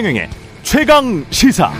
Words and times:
최경영의 0.00 0.30
최강 0.62 1.24
시사. 1.28 1.70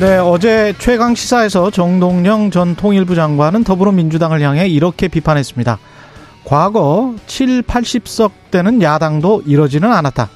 네, 0.00 0.16
어제 0.16 0.72
최강 0.78 1.14
시사에서 1.14 1.70
정동영 1.70 2.50
전 2.50 2.74
통일부 2.74 3.14
장관은 3.14 3.64
더불어민주당을 3.64 4.40
향해 4.40 4.66
이렇게 4.66 5.08
비판했습니다. 5.08 5.78
과거 6.44 7.14
7, 7.26 7.60
80석 7.64 8.30
되는 8.50 8.80
야당도 8.80 9.42
이러지는 9.44 9.92
않았다. 9.92 10.30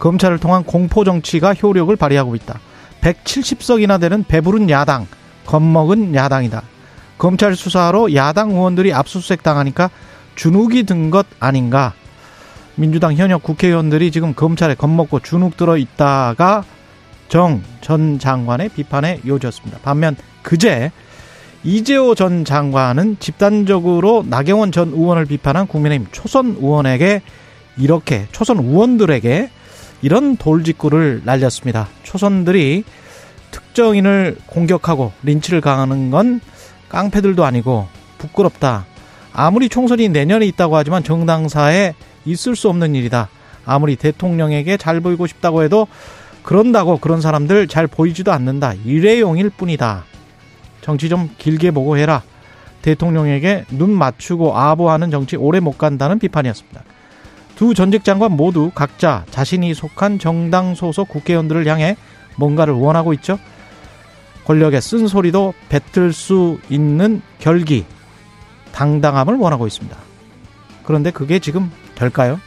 검찰을 0.00 0.40
통한 0.40 0.64
공포 0.64 1.04
정치가 1.04 1.54
효력을 1.54 1.94
발휘하고 1.94 2.34
있다. 2.34 2.58
170석이나 3.02 4.00
되는 4.00 4.24
배부른 4.24 4.68
야당, 4.68 5.06
겁먹은 5.44 6.16
야당이다. 6.16 6.62
검찰 7.18 7.54
수사로 7.54 8.16
야당 8.16 8.50
의원들이 8.50 8.92
압수수색 8.92 9.44
당하니까 9.44 9.90
주눅이 10.34 10.82
든 10.82 11.12
것 11.12 11.24
아닌가. 11.38 11.94
민주당 12.76 13.14
현역 13.14 13.42
국회의원들이 13.42 14.10
지금 14.10 14.34
검찰에 14.34 14.74
겁먹고 14.74 15.20
주눅 15.20 15.56
들어 15.56 15.76
있다가 15.76 16.64
정 17.28 17.62
전 17.86 18.18
장관의 18.18 18.70
비판에 18.70 19.20
이어졌습니다. 19.24 19.78
반면 19.80 20.16
그제 20.42 20.90
이재호 21.62 22.16
전 22.16 22.44
장관은 22.44 23.18
집단적으로 23.20 24.24
나경원 24.28 24.72
전 24.72 24.88
의원을 24.88 25.26
비판한 25.26 25.68
국민의힘 25.68 26.08
초선 26.10 26.56
의원에게 26.58 27.22
이렇게 27.76 28.26
초선 28.32 28.58
의원들에게 28.58 29.50
이런 30.02 30.36
돌직구를 30.36 31.22
날렸습니다. 31.24 31.86
초선들이 32.02 32.82
특정인을 33.52 34.36
공격하고 34.46 35.12
린치를 35.22 35.60
강하는 35.60 36.10
건 36.10 36.40
깡패들도 36.88 37.44
아니고 37.44 37.86
부끄럽다. 38.18 38.84
아무리 39.36 39.68
총선이 39.68 40.08
내년에 40.08 40.46
있다고 40.46 40.76
하지만 40.76 41.04
정당사에 41.04 41.94
있을 42.24 42.56
수 42.56 42.70
없는 42.70 42.94
일이다. 42.94 43.28
아무리 43.66 43.96
대통령에게 43.96 44.78
잘 44.78 45.00
보이고 45.00 45.26
싶다고 45.26 45.62
해도 45.62 45.86
그런다고 46.42 46.96
그런 46.96 47.20
사람들 47.20 47.68
잘 47.68 47.86
보이지도 47.86 48.32
않는다. 48.32 48.72
일회용일 48.86 49.50
뿐이다. 49.50 50.04
정치 50.80 51.10
좀 51.10 51.28
길게 51.36 51.72
보고 51.72 51.98
해라. 51.98 52.22
대통령에게 52.80 53.66
눈 53.70 53.90
맞추고 53.90 54.56
아부하는 54.56 55.10
정치 55.10 55.36
오래 55.36 55.60
못 55.60 55.76
간다는 55.76 56.18
비판이었습니다. 56.18 56.84
두 57.56 57.74
전직 57.74 58.04
장관 58.04 58.32
모두 58.32 58.70
각자 58.74 59.24
자신이 59.30 59.74
속한 59.74 60.18
정당 60.18 60.74
소속 60.74 61.08
국회의원들을 61.08 61.66
향해 61.66 61.96
뭔가를 62.36 62.72
원하고 62.72 63.12
있죠. 63.14 63.38
권력의 64.46 64.80
쓴소리도 64.80 65.52
뱉을 65.68 66.12
수 66.12 66.58
있는 66.70 67.20
결기, 67.38 67.84
당당함을 68.76 69.36
원하고 69.36 69.66
있습니다. 69.66 69.96
그런데 70.84 71.10
그게 71.10 71.38
지금 71.38 71.70
될까요? 71.94 72.38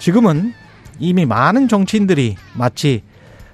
지금은 0.00 0.52
이미 0.98 1.24
많은 1.24 1.68
정치인들이 1.68 2.36
마치 2.54 3.02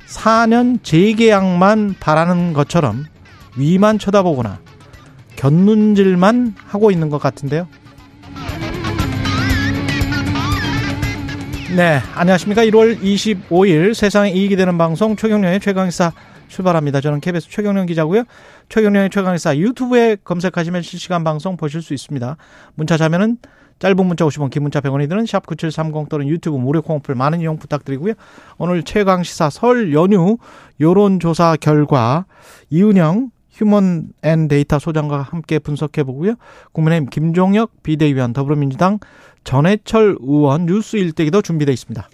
4년 0.06 0.83
재계약만 0.83 1.97
바라는 2.01 2.55
것처럼 2.55 3.05
위만 3.59 3.98
쳐다보거나 3.98 4.59
곁눈질만 5.36 6.55
하고 6.67 6.91
있는 6.91 7.11
것 7.11 7.19
같은데요. 7.19 7.69
네, 11.77 12.01
안녕하십니까. 12.14 12.62
1월 12.64 12.98
25일 13.03 13.92
세상에 13.92 14.31
이익이 14.31 14.56
되는 14.56 14.79
방송 14.79 15.14
최경영의 15.14 15.61
최강시사 15.61 16.12
출발합니다. 16.48 17.00
저는 17.00 17.20
KBS 17.20 17.48
최경영 17.48 17.86
기자고요. 17.86 18.24
최경영의 18.69 19.11
최강시사 19.11 19.56
유튜브에 19.56 20.16
검색하시면 20.24 20.82
실시간 20.82 21.24
방송 21.24 21.56
보실 21.56 21.82
수 21.82 21.94
있습니다. 21.94 22.36
문자 22.74 22.96
참여는 22.97 23.38
짧은 23.78 24.06
문자 24.06 24.24
50원, 24.24 24.50
긴 24.50 24.62
문자 24.62 24.80
100원이 24.80 25.08
드는 25.08 25.24
샵 25.27 25.46
9730 25.46 26.08
또는 26.08 26.27
유튜브 26.28 26.56
무료 26.56 26.83
콩 26.83 26.98
플 26.98 27.14
많은 27.14 27.40
이용 27.40 27.58
부탁드리고요. 27.58 28.14
오늘 28.58 28.83
최강 28.83 29.23
시사 29.23 29.50
설 29.50 29.92
연휴 29.92 30.39
여론조사 30.80 31.56
결과 31.61 32.27
이은영 32.70 33.30
휴먼 33.52 34.08
앤 34.23 34.48
데이터 34.48 34.78
소장과 34.78 35.23
함께 35.23 35.58
분석해 35.58 36.05
보고요. 36.05 36.34
국민의힘 36.73 37.08
김종혁 37.11 37.83
비대위원 37.83 38.33
더불어민주당 38.33 38.98
전해철 39.44 40.17
의원 40.20 40.67
뉴스 40.67 40.96
일대일도 40.96 41.42
준비되어 41.42 41.73
있습니다. 41.73 42.08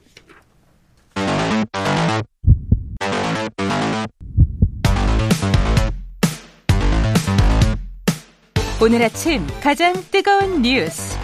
오늘 8.84 9.02
아침 9.02 9.46
가장 9.62 9.94
뜨거운 10.10 10.60
뉴스 10.60 11.18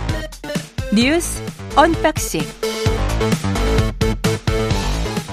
뉴스 0.94 1.43
unboxing 1.76 2.41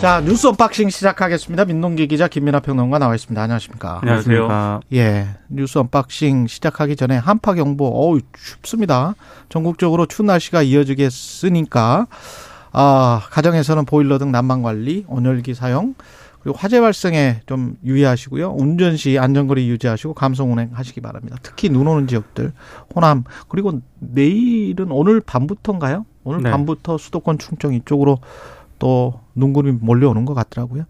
자 0.02 0.20
뉴스 0.20 0.46
unboxing 0.48 0.90
시작하겠습니다. 0.90 1.64
민동기 1.64 2.10
기자 2.10 2.28
김민아 2.28 2.60
평론가 2.60 3.00
나와 3.00 3.16
있습니다. 3.16 3.42
안녕하십니까? 3.42 4.00
안녕하세요. 4.02 4.82
예, 4.92 5.28
뉴스 5.48 5.78
unboxing 5.78 6.48
시작하기 6.48 6.98
전에 6.98 7.16
한파 7.16 7.54
경보 7.54 7.86
어우 7.86 8.20
춥습니다. 8.62 9.16
전국적으로 9.48 10.06
추운 10.06 10.26
날씨가 10.26 10.64
이어지겠으니까 10.64 12.08
아 12.74 13.22
가정에서는 13.32 13.86
보일러 13.86 14.18
등 14.18 14.34
난방 14.34 14.64
관리, 14.64 15.06
온열기 15.08 15.54
사용 15.54 15.96
화재 16.56 16.80
발생에 16.80 17.42
좀 17.46 17.76
유의하시고요. 17.84 18.56
운전 18.58 18.98
시 18.98 19.18
안전거리 19.18 19.70
유지하시고 19.70 20.14
감성 20.14 20.52
운행하시기 20.52 21.02
바랍니다. 21.02 21.38
특히 21.42 21.70
눈 21.70 21.88
오는 21.88 22.08
지역들, 22.08 22.54
호남 22.96 23.24
그리고 23.48 23.82
내일은 24.00 24.92
오늘 24.92 25.22
밤부터인가요? 25.22 26.06
오늘 26.24 26.44
네. 26.44 26.52
밤부터 26.52 26.98
수도권 26.98 27.38
충청 27.38 27.74
이쪽으로 27.74 28.20
또 28.80 29.22
눈구름이 29.36 29.80
몰려오는 29.82 30.26
것 30.26 30.34
같더라고요. 30.34 30.86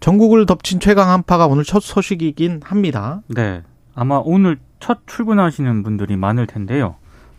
전국을 0.00 0.46
덮친 0.46 0.80
최강 0.80 1.10
한파가 1.10 1.46
오늘 1.46 1.64
첫 1.64 1.82
소식이긴 1.82 2.60
합니다. 2.64 3.20
네. 3.28 3.62
아마 3.94 4.20
오늘 4.24 4.58
첫 4.78 5.00
출근하시는 5.06 5.82
분들이 5.82 6.16
많을 6.16 6.46
텐데요. 6.46 6.96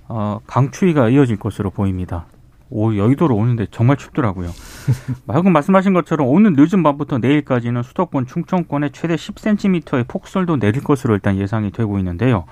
어, 0.08 0.40
강추위가 0.46 1.10
이어질 1.10 1.38
것으로 1.38 1.72
보입니다. 1.72 2.26
오, 2.72 2.96
여의도로 2.96 3.36
오는데 3.36 3.68
정말 3.70 3.98
춥더라고요. 3.98 4.50
방금 5.28 5.54
말씀하신 5.54 5.94
것처럼 5.94 6.28
오늘 6.28 6.54
늦은 6.56 6.82
밤부터 6.84 7.18
내일까지는 7.20 7.84
수도권 7.84 8.26
충청권에 8.26 8.90
최대 8.90 9.16
10cm의 9.16 10.08
폭설도 10.08 10.58
내릴 10.58 10.82
것으로 10.84 11.14
일단 11.14 11.38
예상이 11.38 11.72
되고 11.72 12.00
있는데요. 12.00 12.46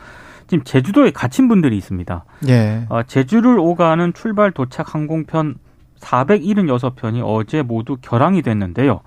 지금 0.47 0.63
제주도에 0.63 1.11
갇힌 1.11 1.47
분들이 1.47 1.77
있습니다. 1.77 2.25
예. 2.49 2.85
어, 2.89 3.03
제주를 3.03 3.57
오가는 3.59 4.13
출발 4.13 4.51
도착 4.51 4.93
항공편 4.93 5.55
476편이 5.99 7.21
어제 7.23 7.61
모두 7.61 7.97
결항이 8.01 8.41
됐는데요. 8.41 9.01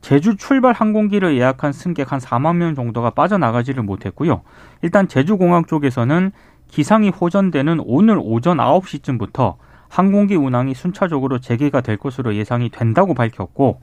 제주 0.00 0.36
출발 0.36 0.72
항공기를 0.72 1.36
예약한 1.36 1.72
승객 1.72 2.12
한 2.12 2.20
4만 2.20 2.56
명 2.56 2.74
정도가 2.74 3.10
빠져나가지를 3.10 3.82
못했고요. 3.82 4.42
일단 4.82 5.08
제주공항 5.08 5.64
쪽에서는 5.64 6.30
기상이 6.68 7.10
호전되는 7.10 7.80
오늘 7.84 8.18
오전 8.22 8.58
9시쯤부터 8.58 9.56
항공기 9.96 10.36
운항이 10.36 10.74
순차적으로 10.74 11.38
재개가 11.38 11.80
될 11.80 11.96
것으로 11.96 12.34
예상이 12.34 12.68
된다고 12.68 13.14
밝혔고 13.14 13.80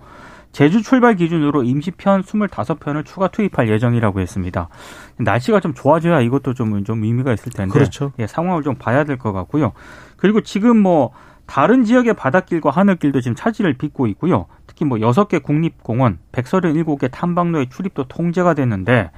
제주 0.51 0.83
출발 0.83 1.15
기준으로 1.15 1.63
임시편 1.63 2.21
25편을 2.21 3.03
추가 3.03 3.29
투입할 3.29 3.67
예정이라고 3.67 4.19
했습니다. 4.19 4.69
날씨가 5.17 5.59
좀 5.59 5.73
좋아져야 5.73 6.21
이것도 6.21 6.53
좀, 6.53 6.83
좀 6.83 7.03
의미가 7.03 7.33
있을 7.33 7.51
텐데 7.51 7.73
그렇죠. 7.73 8.11
예, 8.19 8.27
상황을 8.27 8.61
좀 8.61 8.75
봐야 8.75 9.03
될 9.05 9.17
것 9.17 9.33
같고요. 9.33 9.71
그리고 10.15 10.41
지금 10.41 10.77
뭐 10.77 11.13
다른 11.47 11.83
지역의 11.83 12.13
바닷길과 12.13 12.69
하늘길도 12.69 13.21
지금 13.21 13.33
차질을 13.33 13.73
빚고 13.73 14.05
있고요. 14.05 14.45
특히 14.67 14.85
뭐 14.85 14.99
6개 14.99 15.41
국립공원, 15.41 16.19
137개 16.31 17.09
탐방로의 17.11 17.69
출입도 17.71 18.03
통제가 18.03 18.53
됐는데 18.53 19.09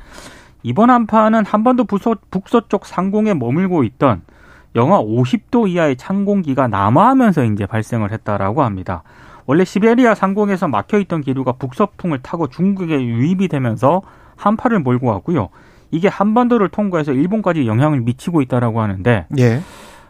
이번 0.64 0.90
한파는 0.90 1.46
한반도 1.46 1.84
북서, 1.84 2.16
북서쪽 2.32 2.86
상공에 2.86 3.34
머물고 3.34 3.84
있던 3.84 4.22
영하 4.76 5.02
50도 5.02 5.70
이하의 5.70 5.96
찬 5.96 6.26
공기가 6.26 6.68
남하하면서 6.68 7.46
이제 7.46 7.66
발생을 7.66 8.12
했다라고 8.12 8.64
합니다. 8.64 9.04
원래 9.46 9.64
시베리아 9.64 10.16
상공에서 10.16 10.68
막혀 10.68 11.00
있던 11.00 11.22
기류가 11.22 11.54
북서풍을 11.54 12.20
타고 12.22 12.48
중국에 12.48 13.02
유입이 13.02 13.48
되면서 13.48 14.02
한파를 14.36 14.80
몰고 14.80 15.08
왔고요. 15.08 15.50
이게 15.92 16.08
한반도를 16.08 16.70
통과해서 16.70 17.14
일본까지 17.14 17.68
영향을 17.68 18.02
미치고 18.02 18.42
있다라고 18.42 18.82
하는데 18.82 19.28
예. 19.38 19.62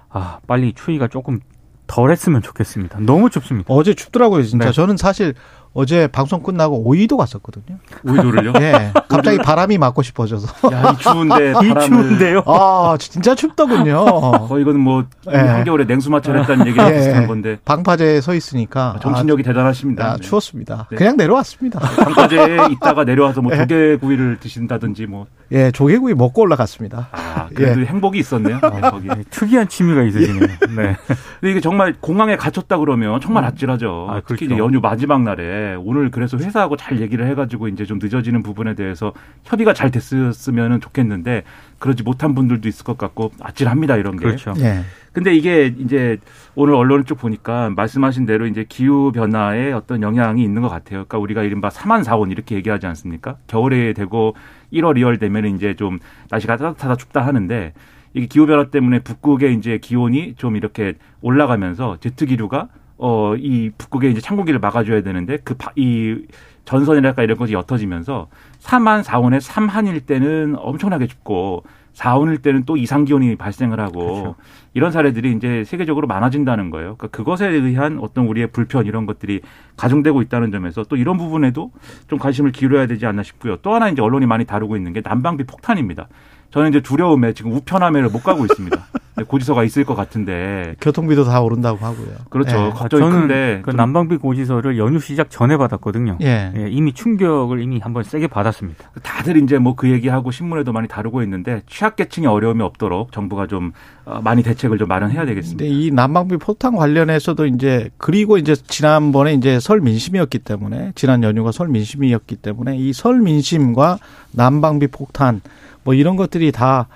아, 0.10 0.40
빨리 0.48 0.74
추위가 0.74 1.08
조금 1.08 1.40
덜했으면 1.88 2.42
좋겠습니다. 2.42 3.00
너무 3.02 3.30
춥습니다. 3.30 3.72
어제 3.72 3.94
춥더라고요, 3.94 4.44
진짜. 4.44 4.66
네. 4.66 4.72
저는 4.72 4.98
사실 4.98 5.36
어제 5.78 6.08
방송 6.08 6.42
끝나고 6.42 6.88
오이도 6.88 7.18
갔었거든요. 7.18 7.78
오이도를요? 8.08 8.54
예. 8.62 8.94
갑자기 9.10 9.38
바람이 9.38 9.78
맞고 9.78 10.04
싶어져서. 10.04 10.72
야, 10.72 10.94
이 10.94 10.98
추운데 11.02 11.50
이 11.50 11.54
바람을 11.54 11.82
추운데요. 11.82 12.44
아, 12.46 12.96
진짜 12.98 13.36
춥더군요. 13.36 14.48
거의 14.48 14.62
이건 14.62 14.80
뭐 14.80 15.04
예. 15.34 15.38
한겨울에 15.38 15.84
냉수 15.84 16.10
마찰 16.10 16.40
했다는 16.40 16.66
얘기랑 16.68 16.92
예. 16.92 16.94
비슷한 16.94 17.28
건데 17.28 17.58
방파제에 17.66 18.22
서 18.22 18.34
있으니까 18.34 19.00
정신력이 19.02 19.44
대단하십니다. 19.44 20.06
아, 20.06 20.12
아, 20.14 20.16
네. 20.16 20.22
추웠습니다. 20.22 20.88
네. 20.92 20.96
그냥 20.96 21.18
내려왔습니다. 21.18 21.80
방파제에 21.80 22.58
있다가 22.72 23.04
내려와서 23.04 23.42
뭐 23.42 23.52
예. 23.52 23.58
조개구이를 23.58 24.38
드신다든지 24.40 25.08
뭐 25.08 25.28
예, 25.52 25.72
조개구이 25.72 26.14
먹고 26.14 26.42
올라갔습니다. 26.42 27.10
아, 27.12 27.50
그래도 27.54 27.82
예. 27.82 27.86
행복이 27.86 28.18
있었네요. 28.20 28.60
네, 28.62 28.82
거기. 28.82 29.10
네, 29.10 29.24
특이한 29.30 29.68
취미가 29.68 30.04
있으시네요. 30.04 30.48
네. 30.76 30.96
근데 31.40 31.52
이게 31.52 31.60
정말 31.60 31.94
공항에 32.00 32.38
갇혔다 32.38 32.78
그러면 32.78 33.20
정말 33.20 33.44
아찔하죠. 33.44 34.08
아, 34.10 34.22
특히 34.22 34.46
그렇죠. 34.46 34.46
이제 34.46 34.58
연휴 34.58 34.80
마지막 34.80 35.22
날에 35.22 35.65
오늘 35.74 36.12
그래서 36.12 36.38
회사하고 36.38 36.78
잘 36.78 37.02
얘기를 37.02 37.26
해가지고 37.28 37.68
이제 37.70 37.86
좀 37.86 37.98
늦어지는 38.00 38.44
부분에 38.44 38.76
대해서 38.76 39.14
협의가 39.44 39.74
잘 39.74 39.90
됐으면 39.90 40.80
좋겠는데 40.80 41.44
그러지 41.80 42.04
못한 42.04 42.36
분들도 42.36 42.68
있을 42.68 42.86
것 42.86 42.98
같고 42.98 43.32
아찔합니다 43.42 43.98
이런 43.98 44.18
게. 44.18 44.26
그렇죠. 44.26 44.54
예. 44.60 44.82
근데 45.12 45.34
이게 45.34 45.74
이제 45.78 46.18
오늘 46.56 46.76
언론을 46.76 47.06
쭉 47.06 47.16
보니까 47.16 47.70
말씀하신 47.70 48.26
대로 48.26 48.46
이제 48.48 48.66
기후 48.68 49.12
변화에 49.12 49.72
어떤 49.72 50.02
영향이 50.02 50.44
있는 50.44 50.62
것 50.62 50.70
같아요. 50.70 51.06
그러니까 51.06 51.18
우리가 51.18 51.44
이른바 51.44 51.70
3만 51.70 52.04
4온 52.04 52.32
이렇게 52.32 52.56
얘기하지 52.56 52.86
않습니까? 52.88 53.38
겨울에 53.48 53.94
되고 53.94 54.36
1월, 54.74 54.98
2월 54.98 55.20
되면 55.20 55.46
이제 55.56 55.74
좀 55.74 56.00
날씨가 56.30 56.58
따뜻하다 56.58 56.98
춥다 56.98 57.26
하는데 57.26 57.74
이게 58.14 58.28
기후 58.28 58.46
변화 58.46 58.70
때문에 58.70 59.00
북극의 59.00 59.56
이제 59.56 59.78
기온이 59.78 60.36
좀 60.36 60.56
이렇게 60.56 60.94
올라가면서 61.22 61.98
제트 62.00 62.26
기류가 62.26 62.68
어 62.98 63.36
이 63.38 63.72
북극의 63.78 64.12
이제 64.12 64.22
찬 64.22 64.38
공기를 64.38 64.60
막아줘야 64.60 65.02
되는데 65.02 65.38
그 65.38 65.56
이 65.76 66.18
전선이랄까 66.66 67.22
이런 67.24 67.38
것이 67.38 67.54
옅어지면서 67.54 68.28
3만 68.60 69.04
4온에 69.04 69.40
3한일 69.40 70.06
때는 70.08 70.56
엄청나게 70.58 71.06
춥고 71.08 71.64
4온일 71.94 72.42
때는 72.42 72.64
또 72.66 72.76
이상 72.76 73.06
기온이 73.06 73.36
발생을 73.36 73.80
하고 73.80 74.00
그렇죠. 74.00 74.36
이런 74.74 74.92
사례들이 74.92 75.32
이제 75.34 75.64
세계적으로 75.64 76.08
많아진다는 76.08 76.72
거예요. 76.72 76.96
그러니까 76.98 77.08
그것에 77.16 77.48
의한 77.48 78.00
어떤 78.02 78.26
우리의 78.28 78.48
불편 78.48 78.86
이런 78.86 79.06
것들이 79.06 79.42
가중되고 79.78 80.22
있다는 80.24 80.52
점에서 80.52 80.84
또 80.84 80.96
이런 80.98 81.18
부분에도 81.18 81.72
좀 82.08 82.18
관심을 82.20 82.52
기울여야 82.52 82.88
되지 82.88 83.06
않나 83.06 83.22
싶고요. 83.24 83.58
또 83.58 83.74
하나 83.74 83.88
이제 83.90 84.02
언론이 84.02 84.26
많이 84.26 84.44
다루고 84.46 84.76
있는 84.76 84.92
게 84.92 85.02
난방비 85.06 85.44
폭탄입니다. 85.46 86.08
저는 86.50 86.70
이제 86.70 86.82
두려움에 86.82 87.34
지금 87.34 87.54
우편함에를 87.54 88.10
못 88.10 88.24
가고 88.24 88.44
있습니다. 88.46 88.76
고지서가 89.24 89.64
있을 89.64 89.86
것 89.86 89.96
같은데 89.96 90.76
교통비도 90.82 91.24
다 91.24 91.42
오른다고 91.42 91.78
하고요. 91.86 92.08
그렇죠. 92.30 92.68
예. 92.68 92.70
걱정이 92.72 93.02
저는 93.02 93.20
큰데 93.22 93.62
그좀 93.64 93.78
난방비 93.78 94.18
고지서를 94.18 94.78
연휴 94.78 95.00
시작 95.00 95.30
전에 95.30 95.56
받았거든요. 95.58 96.18
예. 96.22 96.52
예, 96.56 96.68
이미 96.70 96.92
충격을 96.94 97.62
이미 97.62 97.80
한번 97.80 98.04
세게 98.04 98.28
받았습니다. 98.28 98.92
다들 99.04 99.38
이제 99.38 99.58
뭐 99.58 99.76
그 99.76 99.90
얘기하고 99.90 100.32
신문에도 100.32 100.72
많이 100.74 100.88
다루고 100.88 101.22
있는데 101.24 101.62
취약계층의 101.68 102.30
어려움이 102.30 102.62
없도록 102.64 103.12
정부가 103.12 103.48
좀 103.48 103.74
어, 104.06 104.22
많이 104.24 104.42
대책을 104.44 104.78
좀 104.78 104.88
마련해야 104.88 105.26
되겠습니다. 105.26 105.64
근데 105.64 105.74
이 105.74 105.92
난방비 105.92 106.38
폭탄 106.38 106.76
관련해서도 106.76 107.46
이제 107.48 107.90
그리고 107.98 108.38
이제 108.38 108.56
지난번에 108.56 109.34
이제 109.34 109.60
설 109.60 109.82
민심이었기 109.82 110.40
때문에 110.40 110.92
지난 110.96 111.24
연휴가 111.24 111.52
설 111.52 111.68
민심이었기 111.68 112.38
때문에 112.38 112.78
이 112.78 112.94
설 112.94 113.20
민심과 113.20 114.00
난방비 114.32 114.88
폭탄 114.88 115.42
뭐 115.84 115.94
이런 115.94 116.16
것들이 116.16 116.52
다 116.52 116.88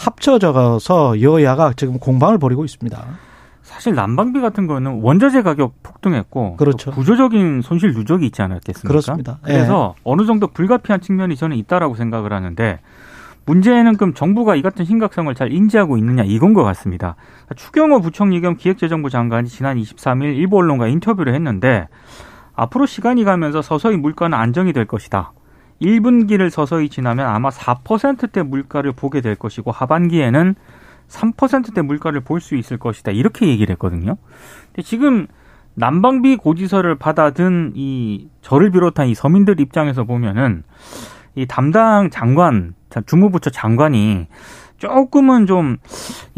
합쳐져서 0.00 1.20
여야가 1.20 1.74
지금 1.76 1.98
공방을 1.98 2.38
벌이고 2.38 2.64
있습니다. 2.64 2.98
사실 3.62 3.94
난방비 3.94 4.40
같은 4.40 4.66
거는 4.66 5.00
원자재 5.02 5.42
가격 5.42 5.82
폭등했고 5.82 6.56
그렇죠. 6.56 6.90
또 6.90 6.96
구조적인 6.96 7.62
손실 7.62 7.92
누적이 7.92 8.26
있지 8.26 8.42
않았겠습니까? 8.42 8.88
그렇습니다. 8.88 9.38
예. 9.48 9.52
그래서 9.52 9.94
어느 10.02 10.24
정도 10.24 10.46
불가피한 10.48 11.00
측면이 11.00 11.36
저는 11.36 11.56
있다라고 11.58 11.94
생각을 11.94 12.32
하는데 12.32 12.80
문제는 13.46 13.96
그럼 13.96 14.14
정부가 14.14 14.56
이 14.56 14.62
같은 14.62 14.84
심각성을 14.84 15.32
잘 15.34 15.52
인지하고 15.52 15.98
있느냐 15.98 16.24
이건 16.24 16.54
것 16.54 16.62
같습니다. 16.64 17.16
추경호 17.54 18.00
부총리 18.00 18.40
겸 18.40 18.56
기획재정부 18.56 19.10
장관이 19.10 19.48
지난 19.48 19.76
23일 19.76 20.36
일부 20.36 20.58
언론과 20.58 20.88
인터뷰를 20.88 21.34
했는데 21.34 21.88
앞으로 22.54 22.86
시간이 22.86 23.24
가면서 23.24 23.62
서서히 23.62 23.96
물가는 23.96 24.36
안정이 24.36 24.72
될 24.72 24.86
것이다. 24.86 25.32
1분기를 25.80 26.50
서서히 26.50 26.88
지나면 26.88 27.26
아마 27.26 27.50
4%대 27.50 28.42
물가를 28.42 28.92
보게 28.92 29.20
될 29.20 29.34
것이고 29.36 29.70
하반기에는 29.70 30.54
3%대 31.08 31.82
물가를 31.82 32.20
볼 32.20 32.40
수 32.40 32.54
있을 32.56 32.78
것이다. 32.78 33.12
이렇게 33.12 33.48
얘기를 33.48 33.72
했거든요. 33.72 34.16
근데 34.66 34.82
지금 34.82 35.26
난방비 35.74 36.36
고지서를 36.36 36.96
받아든 36.96 37.72
이 37.74 38.28
저를 38.42 38.70
비롯한 38.70 39.08
이 39.08 39.14
서민들 39.14 39.60
입장에서 39.60 40.04
보면은 40.04 40.62
이 41.34 41.46
담당 41.46 42.10
장관, 42.10 42.74
주무부처 43.06 43.50
장관이 43.50 44.26
조금은 44.80 45.46
좀 45.46 45.76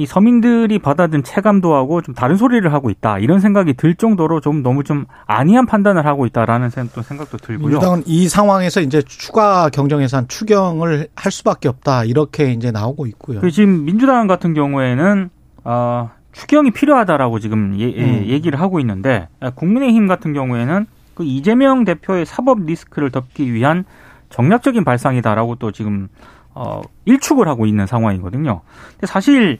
이 0.03 0.07
서민들이 0.07 0.79
받아든 0.79 1.23
체감도 1.23 1.75
하고 1.75 2.01
좀 2.01 2.15
다른 2.15 2.37
소리를 2.37 2.73
하고 2.73 2.91
있다 2.91 3.19
이런 3.19 3.41
생각이 3.41 3.75
들 3.75 3.95
정도로 3.95 4.41
좀 4.41 4.63
너무 4.63 4.83
좀 4.85 5.05
안이한 5.27 5.67
판단을 5.67 6.07
하고 6.07 6.25
있다라는 6.27 6.71
생각도, 6.71 7.03
생각도 7.03 7.37
들고요. 7.37 7.69
민주당은 7.69 8.03
이 8.07 8.29
상황에서 8.29 8.81
이제 8.81 9.03
추가 9.03 9.69
경정 9.69 10.03
예산 10.03 10.27
추경을 10.29 11.09
할 11.15 11.33
수밖에 11.33 11.69
없다 11.69 12.05
이렇게 12.05 12.53
이제 12.53 12.71
나오고 12.71 13.07
있고요. 13.07 13.41
그 13.41 13.51
지금 13.51 13.85
민주당 13.85 14.27
같은 14.27 14.55
경우에는 14.55 15.31
어, 15.65 16.11
추경이 16.33 16.71
필요하다라고 16.71 17.39
지금 17.39 17.77
예, 17.79 17.85
예, 17.85 18.05
음. 18.05 18.25
얘기를 18.27 18.59
하고 18.59 18.81
있는데 18.81 19.29
아, 19.41 19.51
국민의힘 19.51 20.09
같은 20.09 20.33
경우에는 20.33 20.87
그 21.15 21.25
이재명 21.25 21.85
대표의 21.85 22.25
사법 22.25 22.65
리스크를 22.65 23.11
덮기 23.11 23.53
위한 23.53 23.85
정략적인 24.31 24.85
발상이다라고 24.85 25.57
또 25.57 25.71
지금 25.71 26.09
어, 26.55 26.83
일축을 27.05 27.49
하고 27.49 27.67
있는 27.67 27.87
상황이거든요. 27.87 28.61
근데 28.93 29.07
사실 29.07 29.59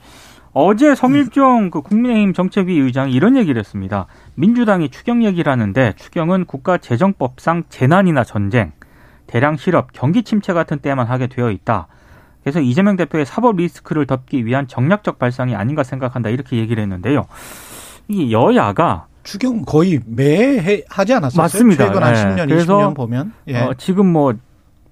어제 0.53 0.93
성일종 0.93 1.71
그 1.71 1.81
국민의힘 1.81 2.33
정책위 2.33 2.77
의장이 2.79 3.11
이런 3.13 3.35
얘기를 3.35 3.59
했습니다. 3.59 4.05
민주당이 4.35 4.89
추경 4.89 5.23
얘기를 5.23 5.51
하는데 5.51 5.93
추경은 5.97 6.45
국가재정법상 6.45 7.63
재난이나 7.69 8.23
전쟁, 8.23 8.71
대량 9.25 9.57
실업, 9.57 9.91
경기 9.93 10.23
침체 10.23 10.53
같은 10.53 10.79
때만 10.79 11.07
하게 11.07 11.27
되어 11.27 11.49
있다. 11.49 11.87
그래서 12.43 12.59
이재명 12.59 12.97
대표의 12.97 13.25
사법 13.25 13.55
리스크를 13.55 14.05
덮기 14.05 14.45
위한 14.45 14.67
정략적 14.67 15.17
발상이 15.17 15.55
아닌가 15.55 15.83
생각한다 15.83 16.29
이렇게 16.29 16.57
얘기를 16.57 16.83
했는데요. 16.83 17.25
이 18.09 18.31
여야가 18.31 19.07
추경 19.23 19.63
거의 19.63 20.01
매해 20.05 20.83
하지 20.89 21.13
않았었어요? 21.13 21.41
맞습니다. 21.41 21.85
최근 21.85 22.03
한 22.03 22.13
예. 22.15 22.19
10년, 22.19 22.49
그래서 22.49 22.77
20년 22.77 22.95
보면. 22.95 23.33
예. 23.47 23.59
어, 23.59 23.73
지금 23.77 24.07
뭐, 24.07 24.33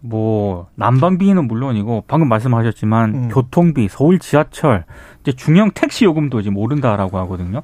뭐, 0.01 0.67
난방비는 0.75 1.47
물론이고, 1.47 2.05
방금 2.07 2.27
말씀하셨지만, 2.27 3.09
음. 3.13 3.29
교통비, 3.29 3.87
서울 3.87 4.19
지하철, 4.19 4.85
이제 5.21 5.31
중형 5.31 5.71
택시 5.73 6.05
요금도 6.05 6.41
지금 6.41 6.57
오른다라고 6.57 7.17
하거든요. 7.19 7.61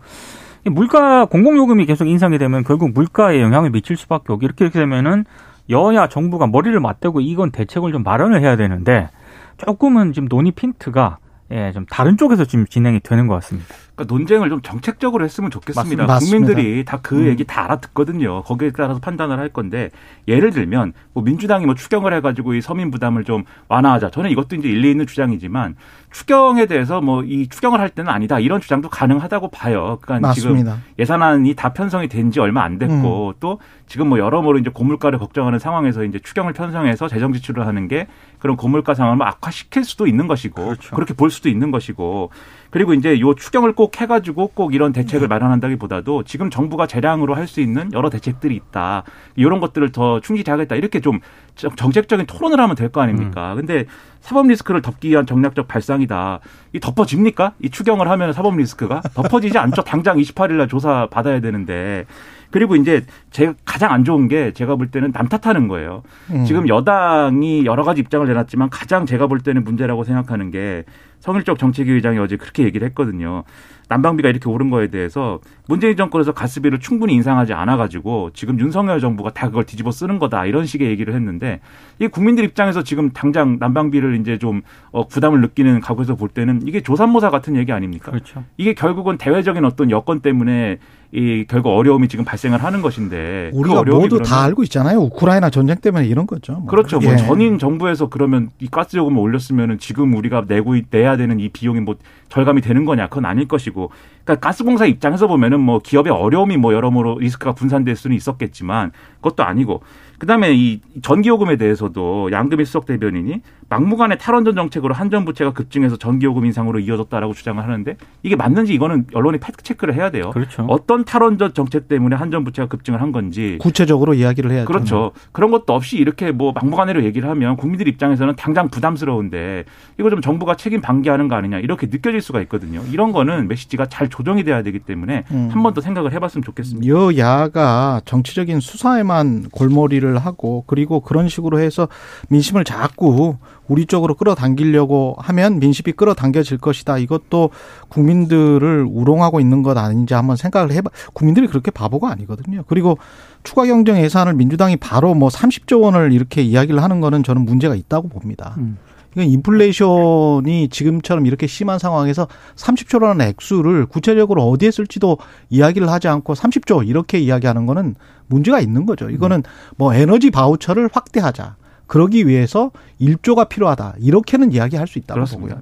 이 0.66 0.70
물가, 0.70 1.26
공공 1.26 1.58
요금이 1.58 1.86
계속 1.88 2.06
인상이 2.06 2.38
되면 2.38 2.64
결국 2.64 2.94
물가에 2.94 3.42
영향을 3.42 3.72
미칠 3.72 3.98
수밖에 3.98 4.34
없고, 4.34 4.46
이렇게 4.46 4.70
되면은 4.70 5.26
여야 5.70 6.08
정부가 6.08 6.48
머리를 6.48 6.80
맞대고 6.80 7.22
이건 7.22 7.52
대책을 7.52 7.92
좀 7.92 8.04
마련을 8.04 8.42
해야 8.42 8.56
되는데, 8.56 9.10
조금은 9.58 10.14
지금 10.14 10.28
논의 10.30 10.52
핀트가, 10.52 11.18
예, 11.52 11.72
좀 11.72 11.86
다른 11.90 12.18
쪽에서 12.18 12.44
지금 12.46 12.66
진행이 12.68 13.00
되는 13.00 13.28
것 13.28 13.36
같습니다. 13.36 13.68
그러니까 13.96 14.14
논쟁을 14.14 14.50
좀 14.50 14.62
정책적으로 14.62 15.24
했으면 15.24 15.50
좋겠습니다. 15.50 16.06
맞습니다. 16.06 16.38
국민들이 16.38 16.84
다그 16.86 17.22
음. 17.22 17.28
얘기 17.28 17.46
다 17.46 17.64
알아듣거든요. 17.64 18.44
거기에 18.44 18.72
따라서 18.72 19.00
판단을 19.00 19.40
할 19.40 19.50
건데 19.50 19.90
예를 20.28 20.52
들면 20.52 20.94
뭐 21.14 21.24
민주당이 21.24 21.66
뭐 21.66 21.74
추경을 21.74 22.14
해가지고 22.16 22.54
이 22.54 22.62
서민 22.62 22.92
부담을 22.92 23.24
좀 23.24 23.44
완화하자. 23.70 24.10
저는 24.12 24.30
이것도 24.30 24.58
이제 24.58 24.68
일리 24.68 24.92
있는 24.92 25.08
주장이지만 25.08 25.76
추경에 26.12 26.66
대해서 26.66 27.02
뭐 27.02 27.24
이 27.24 27.48
추경을 27.48 27.80
할 27.80 27.90
때는 27.90 28.12
아니다 28.12 28.40
이런 28.40 28.62
주장도 28.62 28.90
가능하다고 28.90 29.50
봐요. 29.50 29.98
그러니까 30.02 30.34
지금 30.34 30.52
맞습니다. 30.52 30.78
예산안이 31.00 31.56
다 31.56 31.74
편성이 31.74 32.08
된 32.08 32.28
지 32.28 32.42
얼마 32.42 32.64
안 32.64 32.78
됐고 32.78 33.36
또 33.40 33.60
지금 33.88 34.10
뭐 34.10 34.20
여러모로 34.20 34.60
이제 34.60 34.70
고물가를 34.70 35.18
걱정하는 35.18 35.60
상황에서 35.60 36.04
이제 36.04 36.20
추경을 36.20 36.52
편성해서 36.52 37.08
재정 37.08 37.32
지출을 37.32 37.66
하는 37.66 37.88
게 37.88 38.08
그런 38.40 38.56
고물가 38.58 38.94
상황을 38.94 39.26
악화시킬 39.26 39.84
수도 39.84 40.06
있는 40.08 40.28
것이고 40.28 40.64
그렇죠. 40.64 40.96
그렇게 40.96 41.14
볼 41.14 41.30
수도 41.32 41.50
있는 41.50 41.72
것이고 41.72 42.30
그리고 42.70 42.94
이제 42.94 43.20
요 43.20 43.34
추경을 43.34 43.74
꼭 43.74 44.00
해가지고 44.00 44.50
꼭 44.50 44.74
이런 44.74 44.92
대책을 44.92 45.28
마련한다기보다도 45.28 46.24
지금 46.24 46.50
정부가 46.50 46.86
재량으로 46.86 47.34
할 47.36 47.48
수 47.48 47.62
있는 47.62 47.94
여러 47.94 48.10
대책들이 48.10 48.54
있다. 48.56 49.04
이런 49.38 49.62
것들을 49.62 49.94
더 49.94 50.20
충실히 50.20 50.52
하겠다. 50.52 50.76
이렇게 50.76 51.00
좀 51.00 51.22
정책적인 51.56 52.26
토론을 52.26 52.60
하면 52.60 52.76
될 52.76 52.90
거 52.90 53.00
아닙니까? 53.02 53.56
근데 53.56 53.86
사법 54.20 54.48
리스크를 54.48 54.82
덮기 54.82 55.10
위한 55.10 55.26
정략적 55.26 55.68
발상이다. 55.70 56.40
이 56.74 56.80
덮어집니까? 56.82 57.54
이 57.62 57.70
추경을 57.70 58.10
하면 58.10 58.34
사법 58.34 58.58
리스크가 58.58 59.02
덮어지지 59.14 59.58
않죠. 59.58 59.84
당장 59.84 60.18
28일 60.18 60.54
날 60.58 60.68
조사 60.68 61.08
받아야 61.10 61.40
되는데 61.40 62.06
그리고 62.52 62.76
이제 62.76 63.06
제가 63.32 63.54
가장 63.66 63.92
안 63.92 64.04
좋은 64.04 64.28
게 64.28 64.52
제가 64.52 64.76
볼 64.76 64.90
때는 64.90 65.12
남 65.12 65.28
탓하는 65.28 65.68
거예요. 65.68 66.04
음. 66.32 66.46
지금 66.46 66.68
여당이 66.68 67.66
여러 67.66 67.84
가지 67.84 68.02
입장을 68.02 68.26
내놨지만 68.28 68.70
가장 68.70 69.06
제가 69.06 69.28
볼 69.28 69.40
때는 69.40 69.64
문제라고 69.64 70.04
생각하는 70.04 70.52
게 70.52 70.84
성일적 71.20 71.58
정책위 71.58 71.92
의장이 71.92 72.20
어제 72.20 72.38
그렇게 72.38 72.64
얘기를 72.64 72.88
했거든요. 72.90 73.44
난방비가 73.90 74.30
이렇게 74.30 74.50
오른 74.50 74.70
거에 74.70 74.88
대해서 74.88 75.40
문재인 75.68 75.96
정권에서 75.96 76.34
가스비를 76.34 76.80
충분히 76.80 77.14
인상하지 77.14 77.54
않아가지고 77.54 78.32
지금 78.34 78.60
윤석열 78.60 79.00
정부가 79.00 79.32
다 79.32 79.48
그걸 79.48 79.64
뒤집어 79.64 79.92
쓰는 79.92 80.20
거다 80.20 80.46
이런 80.46 80.66
식의 80.66 80.90
얘기를 80.90 81.14
했는데 81.14 81.62
이 82.00 82.08
국민들 82.08 82.44
입장에서 82.44 82.84
지금 82.84 83.12
당장 83.12 83.58
난방비를 83.60 84.20
이제 84.20 84.38
좀 84.38 84.62
어, 84.92 85.08
부담을 85.08 85.42
느끼는 85.42 85.80
각오에서 85.80 86.16
볼 86.16 86.30
때는 86.30 86.62
이게 86.66 86.82
조산모사 86.82 87.30
같은 87.30 87.56
얘기 87.56 87.72
아닙니까? 87.72 88.12
그렇죠. 88.12 88.44
이게 88.58 88.74
결국은 88.74 89.18
대외적인 89.18 89.64
어떤 89.64 89.90
여건 89.90 90.20
때문에 90.20 90.80
이 91.14 91.46
결국 91.48 91.70
어려움이 91.70 92.10
지금 92.10 92.26
발생을 92.26 92.62
하는 92.62 92.82
것인데 92.82 93.50
그 93.54 93.58
우리가 93.58 93.80
어려움이 93.80 94.04
모두 94.10 94.20
다 94.22 94.44
알고 94.44 94.64
있잖아요. 94.64 95.00
우크라이나 95.00 95.50
전쟁 95.50 95.78
때문에 95.78 96.06
이런 96.06 96.28
거죠. 96.28 96.54
뭐. 96.54 96.66
그렇죠. 96.66 97.00
뭐 97.00 97.12
예. 97.12 97.16
전인 97.16 97.58
정부에서 97.60 98.10
그러면 98.10 98.50
이 98.60 98.68
가스 98.68 98.98
요금을 98.98 99.22
올렸으면은 99.22 99.80
지금 99.80 100.14
우리가 100.16 100.44
내고 100.48 100.76
있- 100.76 100.88
내야 100.92 101.16
되는 101.16 101.40
이 101.40 101.48
비용이 101.50 101.80
뭐 101.80 101.96
절감이 102.28 102.60
되는 102.62 102.84
거냐? 102.84 103.08
그건 103.08 103.26
아닐 103.26 103.48
것이고. 103.48 103.90
그러니까 104.26 104.46
가스공사 104.46 104.86
입장에서 104.86 105.28
보면은 105.28 105.62
뭐 105.62 105.80
기업의 105.80 106.12
어려움이 106.12 106.58
뭐 106.58 106.74
여러모로 106.74 107.20
리스크가 107.20 107.54
분산될 107.54 107.96
수는 107.96 108.16
있었겠지만 108.18 108.92
그것도 109.22 109.44
아니고 109.44 109.82
그다음에 110.18 110.54
이 110.54 110.82
전기요금에 111.02 111.58
대해서도 111.58 112.32
양금희 112.32 112.66
수석 112.66 112.86
대변인이 112.86 113.42
막무가내 113.70 114.18
탈원전 114.18 114.56
정책으로 114.56 114.94
한전 114.94 115.26
부채가 115.26 115.52
급증해서 115.52 115.98
전기요금 115.98 116.46
인상으로 116.46 116.80
이어졌다라고 116.80 117.34
주장을 117.34 117.62
하는데 117.62 117.98
이게 118.24 118.36
맞는지 118.36 118.74
이거는 118.74 119.08
언론이 119.14 119.40
팩트 119.40 119.64
체크를 119.64 119.94
해야 119.94 120.10
돼요. 120.10 120.32
그렇죠. 120.32 120.66
어떤 120.70 121.04
탈원전 121.04 121.54
정책 121.54 121.88
때문에 121.88 122.16
한전 122.16 122.44
부채가 122.46 122.68
급증을 122.70 123.02
한 123.02 123.12
건지 123.12 123.58
구체적으로 123.60 124.14
이야기를 124.14 124.52
해야죠. 124.52 124.68
그렇죠. 124.68 125.12
그런 125.34 125.52
것도 125.52 125.74
없이 125.74 125.98
이렇게 125.98 126.32
뭐 126.32 126.54
막무가내로 126.54 127.04
얘기를 127.04 127.30
하면 127.30 127.58
국민들 127.58 127.88
입장에서는 127.88 128.36
당장 128.38 128.70
부담스러운데 128.70 129.66
이거 130.00 130.10
좀 130.10 130.22
정부가 130.22 130.56
책임 130.56 130.80
방기하는 130.82 131.28
거 131.28 131.36
아니냐 131.36 131.60
이렇게 131.60 131.88
느껴질 131.88 132.22
수가 132.22 132.42
있거든요. 132.44 132.82
이런 132.92 133.12
거는 133.12 133.50
메시지가 133.50 133.88
잘 133.88 134.08
조정이 134.10 134.44
돼야 134.44 134.64
되기 134.64 134.80
때문에 134.80 135.26
음. 135.32 135.50
한번 135.52 135.74
더 135.74 135.82
생각을 135.82 136.14
해봤으면 136.14 136.44
좋겠습니다. 136.44 136.88
여야가 136.88 138.02
정치적인 138.06 138.62
수사에만 138.62 139.50
골머리를 139.52 140.07
하고 140.16 140.64
그리고 140.68 141.02
그런 141.02 141.28
식으로 141.28 141.60
해서 141.60 141.88
민심을 142.30 142.64
자꾸 142.64 143.36
우리 143.68 143.86
쪽으로 143.86 144.16
끌어당기려고 144.16 145.16
하면 145.20 145.60
민심이 145.60 145.92
끌어당겨질 145.92 146.58
것이다. 146.58 146.98
이것도 147.00 147.50
국민들을 147.90 148.88
우롱하고 148.90 149.40
있는 149.40 149.64
것 149.64 149.78
아닌지 149.78 150.14
한번 150.14 150.38
생각을 150.38 150.72
해봐. 150.72 150.90
국민들이 151.14 151.48
그렇게 151.48 151.72
바보가 151.72 152.10
아니거든요. 152.10 152.64
그리고 152.68 152.98
추가 153.44 153.66
경정 153.66 153.98
예산을 153.98 154.34
민주당이 154.34 154.78
바로 154.78 155.14
뭐 155.14 155.30
30조 155.30 155.82
원을 155.82 156.14
이렇게 156.14 156.42
이야기를 156.42 156.82
하는 156.82 157.02
거는 157.02 157.24
저는 157.24 157.44
문제가 157.44 157.76
있다고 157.76 158.08
봅니다. 158.08 158.56
음. 158.58 158.78
이건 159.18 159.30
인플레이션이 159.30 160.70
지금처럼 160.70 161.26
이렇게 161.26 161.48
심한 161.48 161.80
상황에서 161.80 162.28
30조라는 162.56 163.28
액수를 163.30 163.88
구체적으로 163.88 164.44
어디에 164.48 164.70
쓸지도 164.70 165.18
이야기를 165.50 165.90
하지 165.90 166.08
않고 166.08 166.36
30조 166.36 166.88
이렇게 166.88 167.18
이야기하는 167.18 167.66
거는 167.66 167.96
문제가 168.28 168.60
있는 168.60 168.86
거죠. 168.86 169.10
이거는 169.10 169.42
뭐 169.76 169.96
에너지 169.96 170.30
바우처를 170.30 170.90
확대하자. 170.94 171.56
그러기 171.88 172.28
위해서 172.28 172.72
1조가 173.02 173.50
필요하다. 173.50 173.96
이렇게는 174.00 174.52
이야기할 174.52 174.88
수 174.88 175.00
있다고. 175.00 175.26
보고요. 175.26 175.62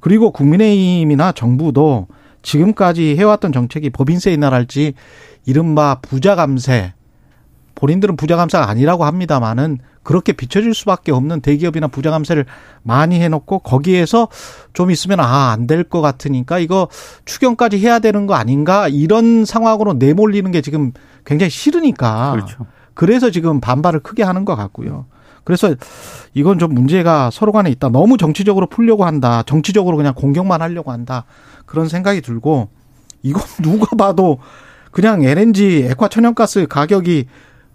그리고 0.00 0.30
국민의힘이나 0.30 1.32
정부도 1.32 2.06
지금까지 2.42 3.16
해왔던 3.16 3.52
정책이 3.52 3.90
법인세 3.90 4.32
인하랄지 4.32 4.94
이른바 5.44 5.96
부자 6.00 6.36
감세 6.36 6.94
본인들은 7.74 8.16
부자 8.16 8.36
감세가 8.36 8.68
아니라고 8.68 9.04
합니다만은 9.04 9.78
그렇게 10.02 10.32
비춰질 10.32 10.74
수밖에 10.74 11.12
없는 11.12 11.40
대기업이나 11.40 11.88
부자 11.88 12.10
감세를 12.10 12.44
많이 12.82 13.20
해놓고 13.20 13.60
거기에서 13.60 14.28
좀 14.72 14.90
있으면 14.90 15.20
아 15.20 15.50
안 15.52 15.66
될 15.66 15.84
것 15.84 16.00
같으니까 16.02 16.58
이거 16.58 16.88
추경까지 17.24 17.78
해야 17.78 17.98
되는 17.98 18.26
거 18.26 18.34
아닌가 18.34 18.86
이런 18.88 19.44
상황으로 19.44 19.94
내몰리는 19.94 20.50
게 20.50 20.60
지금 20.60 20.92
굉장히 21.24 21.50
싫으니까 21.50 22.32
그렇죠. 22.32 22.66
그래서 22.94 23.30
지금 23.30 23.60
반발을 23.60 24.00
크게 24.00 24.22
하는 24.22 24.44
것 24.44 24.54
같고요. 24.56 25.06
그래서 25.42 25.74
이건 26.32 26.58
좀 26.58 26.72
문제가 26.74 27.30
서로 27.30 27.52
간에 27.52 27.70
있다. 27.70 27.88
너무 27.90 28.16
정치적으로 28.16 28.66
풀려고 28.66 29.04
한다. 29.04 29.42
정치적으로 29.44 29.96
그냥 29.96 30.14
공격만 30.14 30.62
하려고 30.62 30.90
한다. 30.92 31.24
그런 31.66 31.88
생각이 31.88 32.20
들고 32.20 32.68
이건 33.22 33.42
누가 33.62 33.94
봐도 33.96 34.38
그냥 34.90 35.22
LNG 35.24 35.88
액화 35.90 36.08
천연가스 36.08 36.66
가격이 36.68 37.26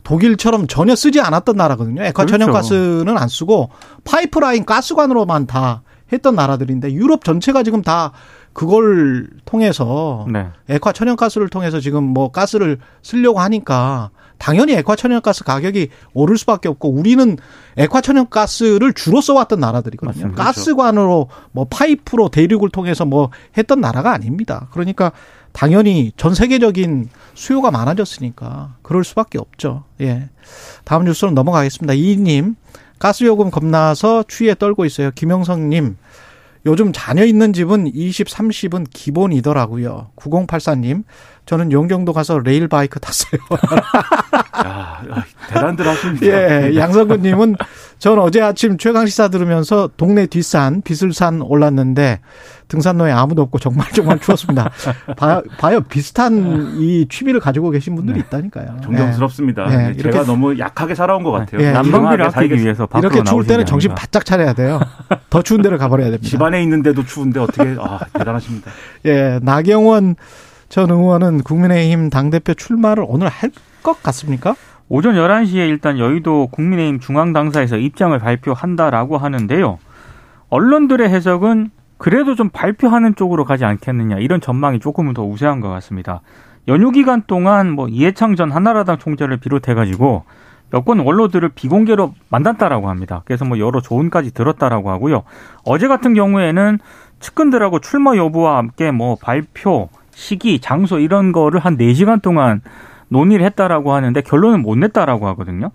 독일처럼 0.09 0.65
전혀 0.65 0.95
쓰지 0.95 1.21
않았던 1.21 1.55
나라거든요. 1.55 2.01
액화 2.01 2.25
그렇죠. 2.25 2.31
천연가스는 2.39 3.15
안 3.15 3.27
쓰고 3.27 3.69
파이프라인 4.05 4.65
가스관으로만 4.65 5.45
다 5.45 5.83
했던 6.11 6.33
나라들인데 6.33 6.93
유럽 6.93 7.23
전체가 7.23 7.61
지금 7.61 7.83
다 7.83 8.11
그걸 8.51 9.29
통해서 9.45 10.25
네. 10.27 10.47
액화 10.67 10.93
천연 10.93 11.15
가스를 11.15 11.49
통해서 11.49 11.79
지금 11.79 12.03
뭐 12.03 12.31
가스를 12.31 12.79
쓰려고 13.03 13.39
하니까 13.39 14.09
당연히 14.39 14.73
액화 14.73 14.95
천연가스 14.95 15.43
가격이 15.43 15.89
오를 16.13 16.39
수밖에 16.39 16.69
없고 16.69 16.89
우리는 16.89 17.37
액화 17.75 18.01
천연가스를 18.01 18.93
주로 18.93 19.21
써왔던 19.21 19.59
나라들이거든요. 19.59 20.23
맞습니다. 20.23 20.43
가스관으로 20.43 21.29
뭐 21.51 21.67
파이프로 21.69 22.29
대륙을 22.29 22.69
통해서 22.69 23.05
뭐 23.05 23.29
했던 23.57 23.79
나라가 23.79 24.11
아닙니다. 24.11 24.69
그러니까 24.71 25.11
당연히 25.59 26.13
전 26.15 26.33
세계적인 26.33 27.09
수요가 27.33 27.69
많아졌으니까 27.69 28.75
그럴 28.81 29.03
수밖에 29.03 29.37
없죠. 29.37 29.83
예. 29.99 30.29
다음 30.85 31.03
뉴스로 31.03 31.31
넘어가겠습니다. 31.31 31.95
이님 31.95 32.55
가스요금 32.97 33.51
겁나서 33.51 34.23
추위에 34.23 34.55
떨고 34.55 34.85
있어요. 34.85 35.11
김영성님 35.11 35.97
요즘 36.65 36.93
자녀 36.93 37.25
있는 37.25 37.51
집은 37.51 37.93
20, 37.93 38.27
30은 38.27 38.87
기본이더라고요. 38.89 40.11
9084님, 40.15 41.03
저는 41.49 41.71
용경도 41.71 42.13
가서 42.13 42.37
레일 42.37 42.67
바이크 42.67 42.99
탔어요. 42.99 43.41
야, 44.67 45.01
아, 45.09 45.23
대단들 45.47 45.87
하십니다. 45.87 46.27
예, 46.27 46.75
양성근 46.75 47.23
님은 47.23 47.55
전 47.97 48.19
어제 48.19 48.39
아침 48.39 48.77
최강 48.77 49.07
시사 49.07 49.29
들으면서 49.29 49.89
동네 49.97 50.27
뒷산, 50.27 50.83
비슬산 50.83 51.41
올랐는데 51.41 52.19
등산로에 52.67 53.11
아무도 53.11 53.41
없고 53.41 53.57
정말 53.57 53.87
정말 53.93 54.19
추웠습니다. 54.21 54.69
봐, 55.17 55.41
봐요. 55.57 55.81
비슷한 55.81 56.75
이 56.77 57.07
취미를 57.09 57.39
가지고 57.39 57.71
계신 57.71 57.95
분들이 57.95 58.19
있다니까요. 58.19 58.81
존경스럽습니다. 58.83 59.65
네, 59.69 59.77
네, 59.77 59.83
이렇게- 59.97 60.11
제가 60.11 60.25
너무 60.25 60.59
약하게 60.59 60.93
살아온 60.93 61.23
것 61.23 61.31
같아요. 61.31 61.61
예, 61.61 61.71
난방비를 61.71 61.91
조용하게 61.93 62.23
아끼기 62.25 62.31
살겠습니다. 62.33 62.63
위해서 62.63 62.83
예. 62.83 62.87
밖으로 62.93 63.11
이렇게 63.11 63.27
추울 63.27 63.47
때는 63.47 63.65
게 63.65 63.69
정신 63.69 63.89
아닌가. 63.89 64.01
바짝 64.01 64.23
차려야 64.23 64.53
돼요. 64.53 64.79
더 65.31 65.41
추운 65.41 65.63
데를 65.63 65.79
가버려야 65.79 66.11
됩니다. 66.11 66.29
집안에 66.29 66.61
있는데도 66.61 67.03
추운데 67.07 67.39
어떻게 67.39 67.75
아 67.79 68.01
대단하십니다. 68.13 68.69
예, 69.05 69.39
나경원 69.41 70.15
전 70.69 70.91
의원은 70.91 71.41
국민의힘 71.43 72.09
당대표 72.09 72.53
출마를 72.53 73.05
오늘 73.07 73.27
할 73.27 73.51
것 73.81 74.03
같습니까? 74.03 74.55
오전 74.89 75.15
11시에 75.15 75.69
일단 75.69 75.97
여의도 75.99 76.47
국민의힘 76.51 76.99
중앙당사에서 76.99 77.77
입장을 77.77 78.17
발표한다라고 78.19 79.17
하는데요. 79.17 79.79
언론들의 80.49 81.07
해석은 81.07 81.69
그래도 81.97 82.35
좀 82.35 82.49
발표하는 82.49 83.15
쪽으로 83.15 83.45
가지 83.45 83.63
않겠느냐 83.63 84.17
이런 84.17 84.41
전망이 84.41 84.79
조금은 84.79 85.13
더 85.13 85.23
우세한 85.23 85.61
것 85.61 85.69
같습니다. 85.69 86.19
연휴 86.67 86.91
기간 86.91 87.23
동안 87.25 87.71
뭐 87.71 87.87
이해창 87.87 88.35
전 88.35 88.51
한나라당 88.51 88.97
총재를 88.97 89.37
비롯해가지고 89.37 90.25
여권 90.73 90.99
원로들을 90.99 91.47
비공개로 91.55 92.13
만났다라고 92.27 92.89
합니다. 92.89 93.21
그래서 93.23 93.45
뭐 93.45 93.59
여러 93.59 93.79
조언까지 93.79 94.33
들었다라고 94.33 94.91
하고요. 94.91 95.23
어제 95.63 95.87
같은 95.87 96.13
경우에는 96.13 96.79
측근들하고 97.21 97.79
출마 97.79 98.17
여부와 98.17 98.57
함께 98.57 98.91
뭐 98.91 99.15
발표, 99.21 99.87
시기, 100.19 100.59
장소 100.59 100.99
이런 100.99 101.31
거를 101.31 101.61
한 101.61 101.77
4시간 101.77 102.21
동안 102.21 102.61
논의를 103.07 103.45
했다라고 103.45 103.93
하는데 103.93 104.21
결론은 104.21 104.61
못 104.61 104.77
냈다라고 104.77 105.27
하거든요. 105.29 105.71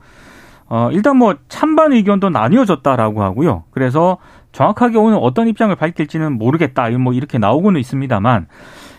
어, 0.66 0.90
일단 0.92 1.16
뭐 1.16 1.34
찬반 1.48 1.92
의견도 1.94 2.28
나뉘어졌다라고 2.28 3.22
하고요. 3.22 3.64
그래서 3.70 4.18
정확하게 4.52 4.98
오늘 4.98 5.18
어떤 5.20 5.48
입장을 5.48 5.74
밝힐지는 5.74 6.32
모르겠다. 6.36 6.90
뭐 6.90 7.14
이렇게 7.14 7.38
나오고는 7.38 7.80
있습니다만 7.80 8.46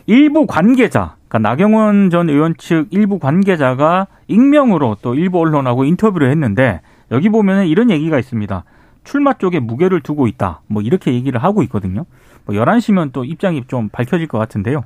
일부 0.08 0.48
관계자, 0.48 1.16
그러니까 1.28 1.50
나경원 1.50 2.10
전 2.10 2.30
의원 2.30 2.56
측 2.58 2.88
일부 2.90 3.20
관계자가 3.20 4.08
익명으로 4.28 4.98
또 5.04 5.14
일부 5.14 5.40
언론하고 5.40 5.86
인터뷰를 5.86 6.32
했는데 6.32 6.82
여기 7.12 7.30
보면은 7.30 7.68
이런 7.68 7.92
얘기가 7.92 8.18
있습니다. 8.18 8.64
출마 9.04 9.34
쪽에 9.34 9.60
무게를 9.60 10.02
두고 10.02 10.26
있다. 10.26 10.62
뭐 10.68 10.82
이렇게 10.82 11.14
얘기를 11.14 11.42
하고 11.42 11.62
있거든요. 11.64 12.06
뭐 12.46 12.56
11시면 12.56 13.12
또 13.14 13.24
입장이 13.24 13.66
좀 13.68 13.90
밝혀질 13.90 14.28
것 14.28 14.40
같은데요. 14.40 14.84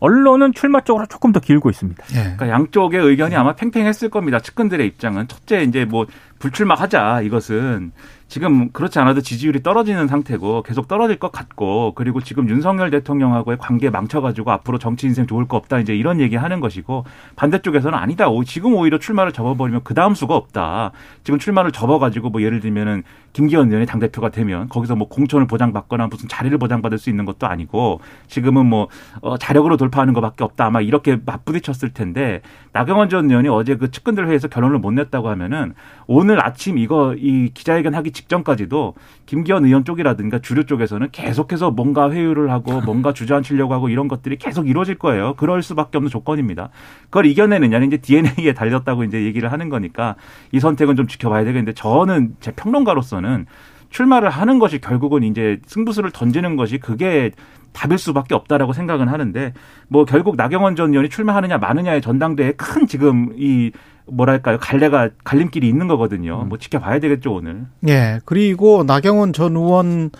언론은 0.00 0.54
출마 0.54 0.80
쪽으로 0.80 1.06
조금 1.06 1.30
더 1.32 1.40
길고 1.40 1.70
있습니다. 1.70 2.04
예. 2.12 2.22
그러니까 2.22 2.48
양쪽의 2.48 3.00
의견이 3.00 3.36
아마 3.36 3.54
팽팽했을 3.54 4.08
겁니다. 4.08 4.40
측근들의 4.40 4.86
입장은 4.86 5.28
첫째 5.28 5.62
이제 5.62 5.84
뭐 5.84 6.06
불출마하자 6.38 7.20
이것은 7.20 7.92
지금 8.26 8.70
그렇지 8.70 8.98
않아도 9.00 9.20
지지율이 9.20 9.62
떨어지는 9.62 10.06
상태고 10.06 10.62
계속 10.62 10.88
떨어질 10.88 11.18
것 11.18 11.32
같고 11.32 11.92
그리고 11.94 12.20
지금 12.20 12.48
윤석열 12.48 12.90
대통령하고의 12.90 13.58
관계 13.58 13.90
망쳐가지고 13.90 14.50
앞으로 14.52 14.78
정치 14.78 15.06
인생 15.06 15.26
좋을 15.26 15.46
거 15.48 15.56
없다 15.56 15.80
이제 15.80 15.94
이런 15.94 16.20
얘기 16.20 16.36
하는 16.36 16.60
것이고 16.60 17.04
반대쪽에서는 17.36 17.98
아니다. 17.98 18.26
지금 18.46 18.74
오히려 18.74 18.98
출마를 18.98 19.32
접어버리면 19.32 19.82
그 19.84 19.94
다음 19.94 20.14
수가 20.14 20.34
없다. 20.34 20.92
지금 21.24 21.38
출마를 21.38 21.72
접어가지고 21.72 22.30
뭐 22.30 22.40
예를 22.40 22.60
들면은 22.60 23.02
김기현 23.32 23.68
의원이 23.68 23.86
당대표가 23.86 24.30
되면 24.30 24.68
거기서 24.68 24.96
뭐 24.96 25.08
공천을 25.08 25.46
보장받거나 25.46 26.08
무슨 26.08 26.28
자리를 26.28 26.56
보장받을 26.58 26.98
수 26.98 27.10
있는 27.10 27.24
것도 27.24 27.46
아니고 27.46 28.00
지금은 28.26 28.66
뭐 28.66 28.88
어, 29.20 29.38
자력으로 29.38 29.76
돌파하는 29.76 30.14
것밖에 30.14 30.44
없다. 30.44 30.66
아마 30.66 30.80
이렇게 30.80 31.18
맞부딪혔을 31.24 31.92
텐데 31.94 32.42
나경원 32.72 33.08
전 33.08 33.30
의원이 33.30 33.48
어제 33.48 33.76
그 33.76 33.90
측근들 33.90 34.26
회의에서 34.26 34.48
결론을 34.48 34.78
못 34.78 34.90
냈다고 34.92 35.28
하면은 35.28 35.74
오늘 36.06 36.44
아침 36.44 36.78
이거 36.78 37.14
이 37.16 37.50
기자회견 37.54 37.94
하기 37.94 38.10
직전까지도 38.12 38.94
김기현 39.26 39.64
의원 39.64 39.84
쪽이라든가 39.84 40.40
주류 40.40 40.66
쪽에서는 40.66 41.08
계속해서 41.12 41.70
뭔가 41.70 42.10
회유를 42.10 42.50
하고 42.50 42.80
뭔가 42.80 43.12
주저앉히려고 43.12 43.74
하고 43.74 43.88
이런 43.88 44.08
것들이 44.08 44.36
계속 44.36 44.68
이루어질 44.68 44.96
거예요. 44.96 45.34
그럴 45.34 45.62
수밖에 45.62 45.98
없는 45.98 46.10
조건입니다. 46.10 46.70
그걸 47.04 47.26
이겨내느냐는 47.26 47.86
이제 47.88 47.96
DNA에 47.98 48.54
달렸다고 48.54 49.04
이제 49.04 49.22
얘기를 49.22 49.52
하는 49.52 49.68
거니까 49.68 50.16
이 50.52 50.58
선택은 50.58 50.96
좀 50.96 51.06
지켜봐야 51.06 51.44
되겠는데 51.44 51.74
저는 51.74 52.34
제 52.40 52.52
평론가로서 52.52 53.19
는 53.20 53.46
출마를 53.90 54.30
하는 54.30 54.58
것이 54.58 54.80
결국은 54.80 55.22
이제 55.22 55.60
승부수를 55.66 56.10
던지는 56.12 56.56
것이 56.56 56.78
그게 56.78 57.32
답일 57.72 57.98
수밖에 57.98 58.34
없다라고 58.34 58.72
생각은 58.72 59.08
하는데 59.08 59.52
뭐 59.88 60.04
결국 60.04 60.36
나경원 60.36 60.76
전 60.76 60.90
의원이 60.90 61.08
출마하느냐 61.08 61.58
마느냐의 61.58 62.00
전당대회 62.00 62.52
큰 62.52 62.86
지금 62.86 63.32
이 63.36 63.70
뭐랄까요 64.06 64.58
갈래가 64.58 65.10
갈림길이 65.24 65.68
있는 65.68 65.86
거거든요. 65.86 66.44
뭐 66.44 66.58
지켜봐야 66.58 66.98
되겠죠 66.98 67.34
오늘. 67.34 67.66
예. 67.88 68.20
그리고 68.24 68.84
나경원 68.84 69.32
전 69.32 69.56
의원 69.56 70.10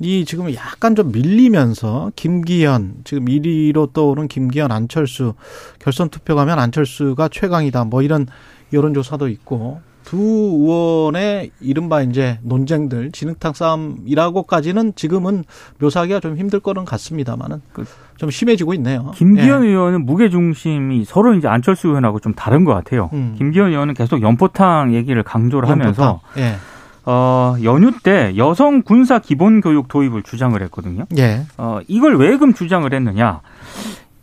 이 0.00 0.24
지금 0.24 0.52
약간 0.54 0.94
좀 0.94 1.10
밀리면서 1.10 2.12
김기현 2.14 2.98
지금 3.04 3.24
1위로 3.24 3.92
떠오른 3.92 4.28
김기현 4.28 4.70
안철수 4.70 5.34
결선 5.80 6.08
투표 6.08 6.34
가면 6.36 6.58
안철수가 6.58 7.28
최강이다. 7.28 7.84
뭐 7.84 8.02
이런 8.02 8.26
여론조사도 8.72 9.28
있고 9.28 9.80
두 10.04 10.16
의원의 10.16 11.50
이른바 11.60 12.02
이제 12.02 12.38
논쟁들 12.42 13.12
진흙탕 13.12 13.52
싸움이라고까지는 13.52 14.94
지금은 14.94 15.44
묘사하기가 15.80 16.20
좀 16.20 16.36
힘들 16.36 16.60
거는 16.60 16.84
같습니다만은 16.84 17.60
그좀 17.72 18.30
심해지고 18.30 18.74
있네요. 18.74 19.12
김기현 19.14 19.64
예. 19.64 19.68
의원은 19.68 20.06
무게 20.06 20.30
중심이 20.30 21.04
서로 21.04 21.34
이제 21.34 21.46
안철수 21.48 21.88
의원하고 21.88 22.20
좀 22.20 22.32
다른 22.34 22.64
것 22.64 22.72
같아요. 22.72 23.10
음. 23.12 23.34
김기현 23.36 23.68
의원은 23.68 23.94
계속 23.94 24.22
연포탕 24.22 24.94
얘기를 24.94 25.22
강조를 25.22 25.68
연포탕. 25.68 26.06
하면서 26.06 26.20
예. 26.38 26.56
어, 27.04 27.56
연휴 27.62 27.90
때 28.02 28.34
여성 28.36 28.82
군사 28.82 29.18
기본 29.18 29.60
교육 29.60 29.88
도입을 29.88 30.22
주장을 30.22 30.60
했거든요. 30.62 31.04
예. 31.16 31.42
어, 31.56 31.80
이걸 31.88 32.16
왜금 32.16 32.54
주장을 32.54 32.92
했느냐? 32.92 33.40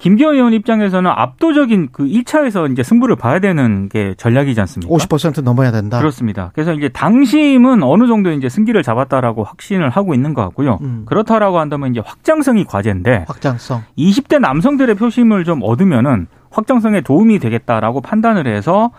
김기현 0.06 0.36
의원 0.36 0.54
입장에서는 0.54 1.10
압도적인 1.10 1.90
그 1.92 2.06
1차에서 2.06 2.72
이제 2.72 2.84
승부를 2.84 3.16
봐야 3.16 3.40
되는 3.40 3.90
게 3.90 4.14
전략이지 4.20 4.62
않습니까? 4.62 4.94
50% 4.94 5.42
넘어야 5.42 5.72
된다. 5.72 5.98
그렇습니다. 5.98 6.52
그래서 6.54 6.74
이제 6.74 6.90
당심은 6.90 7.82
어느 7.82 8.06
정도 8.06 8.32
이제 8.32 8.48
승기를 8.48 8.84
잡았다라고 8.84 9.44
확신을 9.44 9.90
하고 9.90 10.14
있는 10.14 10.36
것 10.36 10.44
같고요. 10.44 10.78
음. 10.82 11.06
그렇다라고 11.08 11.58
한다면 11.58 11.90
이제 11.90 12.04
확장성이 12.06 12.66
과제인데 12.66 13.26
확장성. 13.28 13.82
20대 13.98 14.38
남성들의 14.38 14.94
표심을 14.94 15.44
좀 15.44 15.62
얻으면은 15.64 16.28
확장성에 16.52 17.02
도움이 17.02 17.40
되겠다라고 17.40 18.02
판단을 18.02 18.46
해서 18.46 18.92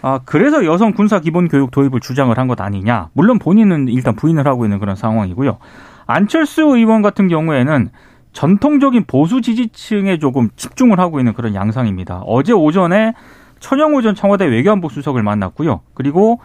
아, 0.00 0.20
그래서 0.24 0.64
여성 0.64 0.92
군사 0.92 1.18
기본 1.18 1.48
교육 1.48 1.72
도입을 1.72 1.98
주장을 1.98 2.38
한 2.38 2.46
것 2.46 2.60
아니냐. 2.60 3.08
물론 3.14 3.40
본인은 3.40 3.88
일단 3.88 4.14
부인을 4.14 4.46
하고 4.46 4.64
있는 4.64 4.78
그런 4.78 4.94
상황이고요. 4.94 5.58
안철수 6.06 6.62
의원 6.62 7.02
같은 7.02 7.26
경우에는 7.26 7.90
전통적인 8.32 9.04
보수 9.06 9.40
지지층에 9.40 10.18
조금 10.18 10.50
집중을 10.56 10.98
하고 10.98 11.18
있는 11.18 11.32
그런 11.32 11.54
양상입니다. 11.54 12.22
어제 12.26 12.52
오전에 12.52 13.14
천영호 13.58 14.02
전 14.02 14.14
청와대 14.14 14.46
외교안보 14.46 14.88
수석을 14.88 15.22
만났고요. 15.22 15.80
그리고 15.94 16.40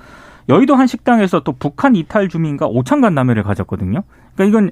여의도 0.49 0.75
한 0.75 0.87
식당에서 0.87 1.41
또 1.41 1.53
북한 1.53 1.95
이탈 1.95 2.29
주민과 2.29 2.67
오찬 2.67 3.01
간담회를 3.01 3.43
가졌거든요. 3.43 4.03
그러니까 4.35 4.43
이건 4.45 4.71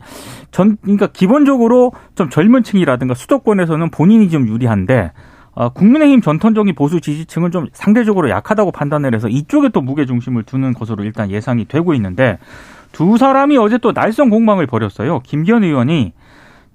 전 0.52 0.78
그러니까 0.82 1.08
기본적으로 1.08 1.94
좀 2.16 2.30
젊은 2.30 2.64
층이라든가 2.64 3.14
수도권에서는 3.14 3.90
본인이 3.90 4.30
좀 4.30 4.48
유리한데 4.48 5.12
어, 5.56 5.70
국민의힘 5.70 6.22
전통적인 6.22 6.74
보수 6.76 7.00
지지층은 7.00 7.52
좀 7.52 7.68
상대적으로 7.74 8.30
약하다고 8.30 8.72
판단을 8.72 9.14
해서 9.14 9.28
이쪽에 9.30 9.70
또 9.70 9.82
무게 9.82 10.06
중심을 10.06 10.44
두는 10.44 10.74
것으로 10.74 11.04
일단 11.04 11.30
예상이 11.30 11.66
되고 11.66 11.94
있는데 11.94 12.40
두 12.92 13.18
사람이 13.18 13.58
어제 13.58 13.78
또 13.78 13.92
날선 13.92 14.30
공방을 14.30 14.68
벌였어요. 14.68 15.20
김기현 15.22 15.64
의원이 15.64 16.14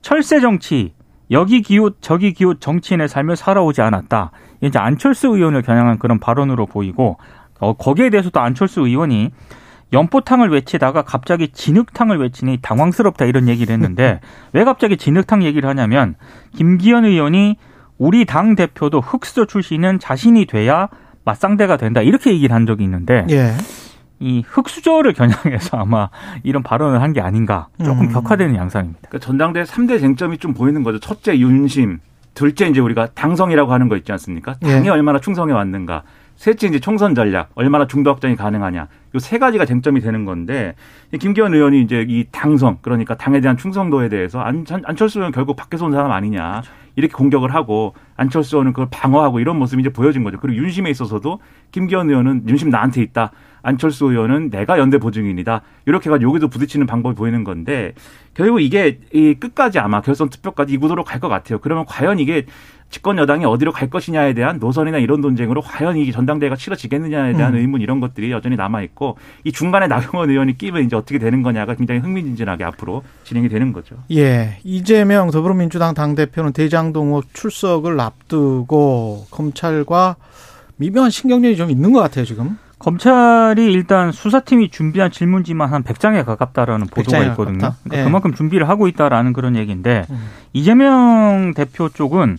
철새 0.02 0.40
정치, 0.40 0.92
여기 1.30 1.62
기웃 1.62 1.98
저기 2.00 2.32
기웃 2.32 2.60
정치인의 2.60 3.08
삶을 3.08 3.36
살아오지 3.36 3.82
않았다. 3.82 4.30
이제 4.62 4.78
안철수 4.78 5.28
의원을 5.28 5.62
겨냥한 5.62 5.98
그런 5.98 6.18
발언으로 6.18 6.66
보이고 6.66 7.18
어, 7.60 7.74
거기에 7.74 8.10
대해서도 8.10 8.40
안철수 8.40 8.80
의원이 8.80 9.30
연포탕을 9.92 10.50
외치다가 10.50 11.02
갑자기 11.02 11.48
진흙탕을 11.48 12.18
외치니 12.18 12.58
당황스럽다 12.60 13.24
이런 13.24 13.48
얘기를 13.48 13.72
했는데 13.72 14.20
왜 14.52 14.64
갑자기 14.64 14.96
진흙탕 14.96 15.42
얘기를 15.44 15.68
하냐면 15.68 16.14
김기현 16.56 17.04
의원이 17.04 17.56
우리 17.96 18.24
당 18.26 18.54
대표도 18.54 19.00
흑수저 19.00 19.46
출신은 19.46 19.98
자신이 19.98 20.46
돼야 20.46 20.88
맞상대가 21.24 21.76
된다 21.76 22.00
이렇게 22.00 22.32
얘기를 22.32 22.54
한 22.54 22.66
적이 22.66 22.84
있는데 22.84 23.26
예. 23.30 23.52
이 24.20 24.42
흑수저를 24.46 25.12
겨냥해서 25.12 25.76
아마 25.78 26.08
이런 26.42 26.62
발언을 26.62 27.00
한 27.02 27.12
게 27.12 27.20
아닌가 27.20 27.68
조금 27.84 28.02
음. 28.06 28.12
격화되는 28.12 28.54
양상입니다. 28.54 29.00
그러니까 29.08 29.18
전당대 29.24 29.62
3대 29.62 30.00
쟁점이 30.00 30.38
좀 30.38 30.52
보이는 30.54 30.82
거죠. 30.82 30.98
첫째 30.98 31.38
윤심, 31.38 32.00
둘째 32.34 32.66
이제 32.68 32.80
우리가 32.80 33.08
당성이라고 33.14 33.72
하는 33.72 33.88
거 33.88 33.96
있지 33.96 34.12
않습니까? 34.12 34.54
당이 34.60 34.86
예. 34.86 34.90
얼마나 34.90 35.18
충성해 35.18 35.52
왔는가. 35.54 36.02
셋째 36.36 36.68
이제 36.68 36.78
총선 36.78 37.14
전략, 37.16 37.50
얼마나 37.54 37.86
중도 37.88 38.10
확장이 38.12 38.36
가능하냐. 38.36 38.86
요 39.14 39.18
세 39.18 39.38
가지가 39.38 39.64
쟁점이 39.64 40.00
되는 40.00 40.24
건데 40.26 40.74
김기현 41.18 41.54
의원이 41.54 41.80
이제 41.82 42.04
이 42.06 42.26
당성 42.30 42.78
그러니까 42.82 43.16
당에 43.16 43.40
대한 43.40 43.56
충성도에 43.56 44.08
대해서 44.10 44.38
안, 44.40 44.64
안철수 44.84 45.18
의원 45.18 45.32
결국 45.32 45.56
밖에서 45.56 45.86
온 45.86 45.92
사람 45.92 46.12
아니냐 46.12 46.62
이렇게 46.94 47.12
공격을 47.14 47.54
하고 47.54 47.94
안철수 48.16 48.56
의원은 48.56 48.72
그걸 48.74 48.88
방어하고 48.90 49.40
이런 49.40 49.58
모습이 49.58 49.80
이제 49.80 49.88
보여진 49.90 50.22
거죠. 50.24 50.38
그리고 50.38 50.62
윤심에 50.62 50.90
있어서도 50.90 51.40
김기현 51.72 52.10
의원은 52.10 52.48
윤심 52.48 52.68
나한테 52.70 53.00
있다. 53.02 53.32
안철수 53.62 54.06
의원은 54.06 54.50
내가 54.50 54.78
연대 54.78 54.98
보증인이다. 54.98 55.62
이렇게 55.86 56.10
해가 56.10 56.20
여기도 56.22 56.48
부딪히는 56.48 56.86
방법이 56.86 57.14
보이는 57.16 57.44
건데 57.44 57.92
결국 58.34 58.60
이게 58.60 59.00
이 59.12 59.34
끝까지 59.34 59.78
아마 59.78 60.00
결선 60.00 60.28
투표까지 60.28 60.72
이 60.72 60.76
구도로 60.78 61.04
갈 61.04 61.18
것 61.18 61.28
같아요. 61.28 61.58
그러면 61.58 61.84
과연 61.86 62.20
이게 62.20 62.46
집권 62.90 63.18
여당이 63.18 63.44
어디로 63.44 63.72
갈 63.72 63.90
것이냐에 63.90 64.32
대한 64.32 64.58
노선이나 64.58 64.98
이런 64.98 65.20
논쟁으로 65.20 65.60
과연 65.60 65.96
이 65.98 66.10
전당대회가 66.10 66.56
치러지겠느냐에 66.56 67.34
대한 67.34 67.52
음. 67.54 67.58
의문 67.58 67.80
이런 67.82 68.00
것들이 68.00 68.30
여전히 68.30 68.56
남아 68.56 68.80
있고 68.82 69.18
이 69.44 69.52
중간에 69.52 69.88
나경원 69.88 70.30
의원이 70.30 70.56
끼면 70.56 70.84
이제 70.84 70.96
어떻게 70.96 71.18
되는 71.18 71.42
거냐가 71.42 71.74
굉장히 71.74 72.00
흥미진진하게 72.00 72.64
앞으로 72.64 73.02
진행이 73.24 73.48
되는 73.50 73.72
거죠. 73.74 73.96
예, 74.12 74.58
이재명 74.64 75.30
더불어민주당 75.30 75.92
당 75.92 76.14
대표는 76.14 76.52
대장동 76.52 77.20
출석을 77.34 77.98
앞두고 78.00 79.26
검찰과 79.30 80.16
미묘한 80.76 81.10
신경전이 81.10 81.56
좀 81.56 81.70
있는 81.70 81.92
것 81.92 82.00
같아요 82.00 82.24
지금. 82.24 82.56
검찰이 82.78 83.72
일단 83.72 84.12
수사팀이 84.12 84.70
준비한 84.70 85.10
질문지만 85.10 85.72
한 85.72 85.82
100장에 85.82 86.24
가깝다라는 86.24 86.86
보도가 86.86 87.18
있거든요. 87.24 87.58
그러니까 87.58 87.74
네. 87.84 88.04
그만큼 88.04 88.32
준비를 88.34 88.68
하고 88.68 88.86
있다라는 88.86 89.32
그런 89.32 89.56
얘기인데 89.56 90.04
음. 90.10 90.28
이재명 90.52 91.54
대표 91.54 91.88
쪽은 91.88 92.38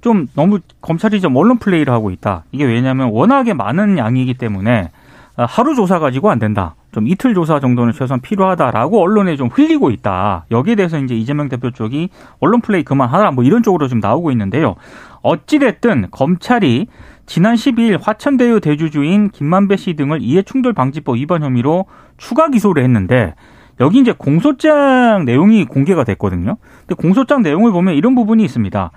좀 0.00 0.26
너무 0.34 0.60
검찰이 0.80 1.20
좀 1.20 1.36
언론 1.36 1.58
플레이를 1.58 1.92
하고 1.92 2.10
있다. 2.10 2.44
이게 2.52 2.64
왜냐하면 2.64 3.10
워낙에 3.10 3.52
많은 3.52 3.98
양이기 3.98 4.34
때문에 4.34 4.90
하루 5.36 5.74
조사 5.74 5.98
가지고 5.98 6.30
안 6.30 6.38
된다. 6.38 6.76
좀 6.92 7.08
이틀 7.08 7.34
조사 7.34 7.58
정도는 7.58 7.92
최소한 7.92 8.20
필요하다라고 8.20 9.02
언론에 9.02 9.36
좀 9.36 9.48
흘리고 9.52 9.90
있다. 9.90 10.46
여기에 10.50 10.76
대해서 10.76 10.98
이제 10.98 11.14
이재명 11.16 11.48
대표 11.48 11.72
쪽이 11.72 12.08
언론 12.38 12.60
플레이 12.60 12.84
그만하라 12.84 13.32
뭐 13.32 13.42
이런 13.42 13.62
쪽으로 13.62 13.88
좀 13.88 13.98
나오고 13.98 14.30
있는데요. 14.30 14.76
어찌됐든 15.22 16.08
검찰이 16.12 16.86
지난 17.26 17.54
12일 17.54 17.98
화천대유 18.02 18.60
대주주인 18.60 19.30
김만배 19.30 19.76
씨 19.76 19.94
등을 19.94 20.20
이해충돌방지법 20.22 21.16
위반 21.16 21.42
혐의로 21.42 21.86
추가 22.16 22.48
기소를 22.48 22.82
했는데 22.84 23.34
여기 23.80 23.98
이제 23.98 24.12
공소장 24.16 25.24
내용이 25.24 25.64
공개가 25.64 26.04
됐거든요. 26.04 26.56
근데 26.80 26.94
공소장 26.94 27.42
내용을 27.42 27.72
보면 27.72 27.94
이런 27.94 28.14
부분이 28.14 28.44
있습니다. 28.44 28.90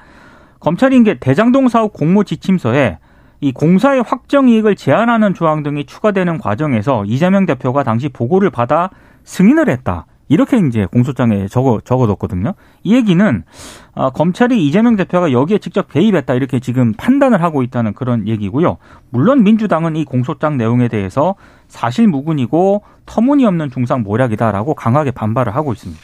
검찰이 0.59 0.97
이게 0.97 1.17
대장동 1.19 1.67
사업 1.69 1.93
공모 1.93 2.23
지침서에 2.23 2.99
이 3.39 3.51
공사의 3.51 4.03
확정 4.05 4.49
이익을 4.49 4.75
제한하는 4.75 5.33
조항 5.33 5.63
등이 5.63 5.85
추가되는 5.85 6.39
과정에서 6.39 7.05
이재명 7.05 7.45
대표가 7.45 7.83
당시 7.83 8.09
보고를 8.09 8.49
받아 8.49 8.89
승인을 9.23 9.69
했다. 9.69 10.05
이렇게 10.27 10.57
이제 10.57 10.85
공소장에 10.85 11.47
적어 11.47 11.79
적어뒀거든요. 11.83 12.53
이 12.83 12.95
얘기는 12.95 13.43
어, 13.93 14.09
검찰이 14.09 14.65
이재명 14.65 14.95
대표가 14.95 15.31
여기에 15.31 15.59
직접 15.59 15.91
개입했다 15.91 16.33
이렇게 16.33 16.59
지금 16.59 16.93
판단을 16.93 17.41
하고 17.41 17.63
있다는 17.63 17.93
그런 17.93 18.27
얘기고요. 18.27 18.77
물론 19.09 19.43
민주당은 19.43 19.95
이 19.95 20.05
공소장 20.05 20.57
내용에 20.57 20.87
대해서 20.87 21.35
사실 21.67 22.07
무근이고 22.07 22.83
터무니없는 23.05 23.71
중상 23.71 24.03
모략이다라고 24.03 24.75
강하게 24.75 25.11
반발을 25.11 25.55
하고 25.55 25.73
있습니다. 25.73 26.01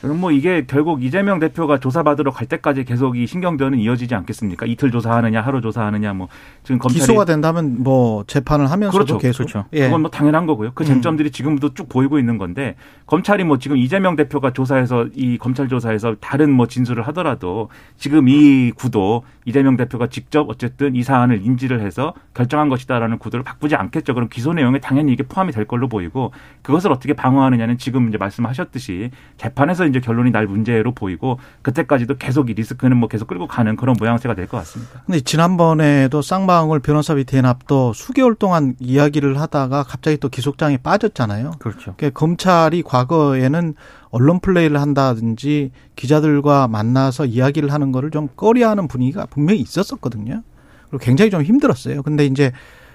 그럼 0.00 0.20
뭐 0.20 0.30
이게 0.30 0.64
결국 0.66 1.02
이재명 1.02 1.38
대표가 1.38 1.78
조사받으러 1.78 2.30
갈 2.30 2.46
때까지 2.46 2.84
계속 2.84 3.16
이 3.16 3.26
신경전은 3.26 3.78
이어지지 3.78 4.14
않겠습니까? 4.14 4.66
이틀 4.66 4.90
조사하느냐, 4.90 5.40
하루 5.40 5.60
조사하느냐, 5.60 6.14
뭐 6.14 6.28
지금 6.62 6.78
검찰이 6.78 7.00
기소가 7.00 7.24
된다면 7.24 7.76
뭐 7.82 8.24
재판을 8.26 8.70
하면서도 8.70 9.04
그렇죠. 9.04 9.18
계속 9.18 9.44
그렇죠. 9.44 9.64
예. 9.72 9.86
그건 9.86 10.02
뭐 10.02 10.10
당연한 10.10 10.46
거고요. 10.46 10.72
그 10.74 10.84
음. 10.84 10.86
쟁점들이 10.86 11.30
지금도 11.30 11.74
쭉 11.74 11.88
보이고 11.88 12.18
있는 12.18 12.38
건데 12.38 12.76
검찰이 13.06 13.42
뭐 13.44 13.58
지금 13.58 13.76
이재명 13.76 14.14
대표가 14.14 14.52
조사해서 14.52 15.08
이 15.14 15.38
검찰 15.38 15.68
조사에서 15.68 16.16
다른 16.20 16.52
뭐 16.52 16.66
진술을 16.66 17.06
하더라도 17.08 17.68
지금 17.96 18.28
이 18.28 18.70
구도 18.72 19.24
이재명 19.46 19.76
대표가 19.76 20.08
직접 20.08 20.48
어쨌든 20.48 20.94
이 20.94 21.02
사안을 21.02 21.44
인지를 21.44 21.80
해서 21.80 22.14
결정한 22.34 22.68
것이다라는 22.68 23.18
구도를 23.18 23.42
바꾸지 23.42 23.74
않겠죠. 23.74 24.14
그럼 24.14 24.28
기소 24.28 24.52
내용에 24.52 24.78
당연히 24.78 25.12
이게 25.12 25.22
포함이 25.22 25.52
될 25.52 25.64
걸로 25.64 25.88
보이고 25.88 26.32
그것을 26.62 26.92
어떻게 26.92 27.14
방어하느냐는 27.14 27.78
지금 27.78 28.08
이제 28.08 28.18
말씀하셨듯이 28.18 29.10
재판에서 29.38 29.87
이제 29.88 30.00
결론이 30.00 30.30
날 30.30 30.46
문제로 30.46 30.92
보이고 30.92 31.38
그때까지도 31.62 32.16
계속 32.18 32.50
이 32.50 32.54
리스크는 32.54 32.96
뭐 32.96 33.08
계속 33.08 33.26
끌고 33.28 33.46
가는 33.46 33.76
그런 33.76 33.96
모양새가 33.98 34.34
될 34.34 34.46
것 34.46 34.58
같습니다. 34.58 35.02
근데 35.06 35.20
지난번에도 35.20 36.22
쌍방울 36.22 36.80
변호사 36.80 37.14
비 37.14 37.24
대납도 37.24 37.92
수개월 37.92 38.34
동안 38.34 38.74
이야기를 38.78 39.40
하다가 39.40 39.82
갑자기 39.82 40.16
또 40.18 40.28
기속장에 40.28 40.78
빠졌잖아요. 40.78 41.52
그렇죠. 41.58 41.94
그러니까 41.96 42.10
검찰이 42.18 42.82
과거에는 42.82 43.74
언론 44.10 44.40
플레이를 44.40 44.80
한다든지 44.80 45.70
기자들과 45.96 46.68
만나서 46.68 47.26
이야기를 47.26 47.72
하는 47.72 47.92
거를 47.92 48.10
좀 48.10 48.28
꺼려하는 48.36 48.88
분위기가 48.88 49.26
분명히 49.26 49.60
있었었거든요. 49.60 50.42
그리고 50.88 51.04
굉장히 51.04 51.30
좀 51.30 51.42
힘들었어요. 51.42 52.02
근데 52.02 52.24
이제 52.24 52.52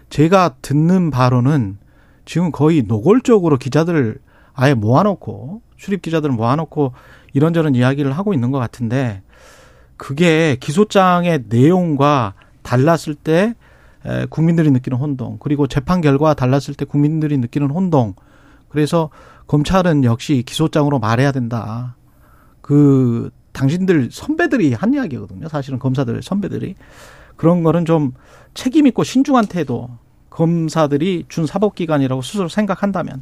제가 0.09 0.55
듣는 0.61 1.11
바로는 1.11 1.77
지금 2.25 2.51
거의 2.51 2.83
노골적으로 2.83 3.57
기자들을 3.57 4.17
아예 4.53 4.73
모아놓고 4.73 5.61
출입 5.83 6.01
기자들을 6.01 6.33
모아놓고 6.33 6.93
이런저런 7.33 7.75
이야기를 7.75 8.13
하고 8.13 8.33
있는 8.33 8.51
것 8.51 8.59
같은데 8.59 9.21
그게 9.97 10.55
기소장의 10.61 11.43
내용과 11.49 12.35
달랐을 12.61 13.15
때 13.15 13.53
에, 14.05 14.25
국민들이 14.27 14.71
느끼는 14.71 14.97
혼동 14.97 15.37
그리고 15.41 15.67
재판 15.67 15.99
결과와 15.99 16.35
달랐을 16.35 16.73
때 16.75 16.85
국민들이 16.85 17.37
느끼는 17.37 17.69
혼동 17.69 18.15
그래서 18.69 19.09
검찰은 19.47 20.05
역시 20.05 20.43
기소장으로 20.45 20.99
말해야 20.99 21.33
된다. 21.33 21.97
그 22.61 23.29
당신들 23.51 24.09
선배들이 24.09 24.73
한 24.73 24.93
이야기거든요. 24.93 25.49
사실은 25.49 25.79
검사들 25.79 26.23
선배들이 26.23 26.75
그런 27.35 27.61
거는 27.61 27.83
좀 27.83 28.13
책임 28.53 28.87
있고 28.87 29.03
신중한 29.03 29.47
태도 29.47 29.89
검사들이 30.29 31.25
준 31.27 31.45
사법 31.45 31.75
기관이라고 31.75 32.21
스스로 32.21 32.47
생각한다면 32.47 33.21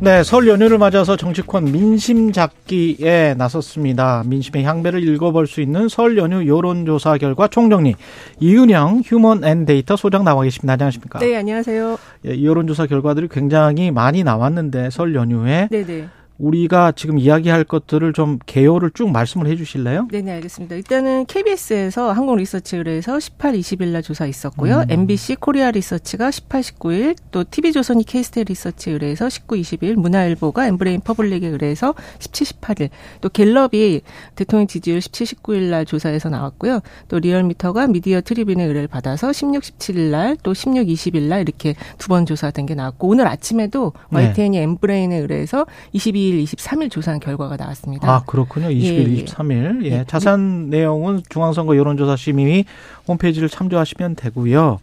네, 0.00 0.22
설 0.22 0.46
연휴를 0.46 0.78
맞아서 0.78 1.16
정치권 1.16 1.64
민심 1.72 2.30
잡기에 2.30 3.34
나섰습니다. 3.36 4.22
민심의 4.26 4.62
향배를 4.62 5.02
읽어볼 5.02 5.48
수 5.48 5.60
있는 5.60 5.88
설 5.88 6.16
연휴 6.16 6.46
여론조사 6.46 7.18
결과 7.18 7.48
총정리. 7.48 7.96
이은영 8.38 9.02
휴먼 9.04 9.42
앤 9.42 9.66
데이터 9.66 9.96
소장 9.96 10.22
나와 10.22 10.44
계십니다. 10.44 10.74
안녕하십니까? 10.74 11.18
네, 11.18 11.36
안녕하세요. 11.36 11.98
예, 12.26 12.34
이 12.34 12.46
여론조사 12.46 12.86
결과들이 12.86 13.26
굉장히 13.28 13.90
많이 13.90 14.22
나왔는데 14.22 14.90
설 14.90 15.16
연휴에 15.16 15.66
네네. 15.68 16.06
우리가 16.38 16.92
지금 16.92 17.18
이야기할 17.18 17.64
것들을 17.64 18.12
좀 18.12 18.38
개요를 18.46 18.92
쭉 18.94 19.10
말씀을 19.10 19.48
해 19.48 19.56
주실래요? 19.56 20.06
네네, 20.10 20.32
알겠습니다. 20.34 20.76
일단은 20.76 21.26
KBS에서 21.26 22.12
한국 22.12 22.36
리서치 22.36 22.76
의뢰해서 22.76 23.18
18, 23.18 23.54
20일 23.54 23.88
날 23.88 24.02
조사 24.02 24.24
있었고요. 24.26 24.80
음. 24.80 24.90
MBC 24.90 25.36
코리아 25.36 25.70
리서치가 25.70 26.30
18, 26.30 26.60
19일, 26.60 27.16
또 27.32 27.44
TV조선이 27.44 28.04
케이스탯 28.04 28.44
리서치 28.44 28.90
의뢰해서 28.90 29.28
19, 29.28 29.56
20일, 29.56 29.94
문화일보가 29.94 30.66
엠브레인 30.68 31.00
퍼블릭에 31.00 31.48
의뢰해서 31.48 31.94
17, 32.20 32.46
18일, 32.46 32.90
또 33.20 33.28
갤럽이 33.28 34.02
대통령 34.36 34.66
지지율 34.68 35.00
17, 35.00 35.26
19일 35.26 35.70
날 35.70 35.84
조사해서 35.84 36.28
나왔고요. 36.28 36.80
또 37.08 37.18
리얼미터가 37.18 37.88
미디어 37.88 38.20
트리뷴의 38.20 38.66
의뢰를 38.68 38.86
받아서 38.88 39.32
16, 39.32 39.62
17일 39.62 40.10
날, 40.10 40.36
또 40.42 40.54
16, 40.54 40.86
20일 40.86 41.22
날 41.22 41.40
이렇게 41.42 41.74
두 41.98 42.08
번 42.08 42.24
조사된 42.24 42.64
게 42.64 42.74
나왔고, 42.74 43.06
오늘 43.08 43.26
아침에도 43.26 43.92
네. 44.10 44.28
YTN이 44.28 44.56
엠브레인에 44.56 45.16
의뢰해서 45.18 45.66
22 45.92 46.27
일, 46.28 46.44
23일 46.44 46.90
조사한 46.90 47.20
결과가 47.20 47.56
나왔습니다. 47.56 48.10
아, 48.10 48.22
그렇군요. 48.26 48.68
20일, 48.68 49.08
예, 49.08 49.16
예. 49.18 49.24
23일. 49.24 49.84
예. 49.84 49.90
예. 49.90 50.04
자세한 50.06 50.70
내용은 50.70 51.22
중앙선거 51.28 51.76
여론조사 51.76 52.16
심의위 52.16 52.64
홈페이지를 53.06 53.48
참조하시면 53.48 54.16
되고요. 54.16 54.80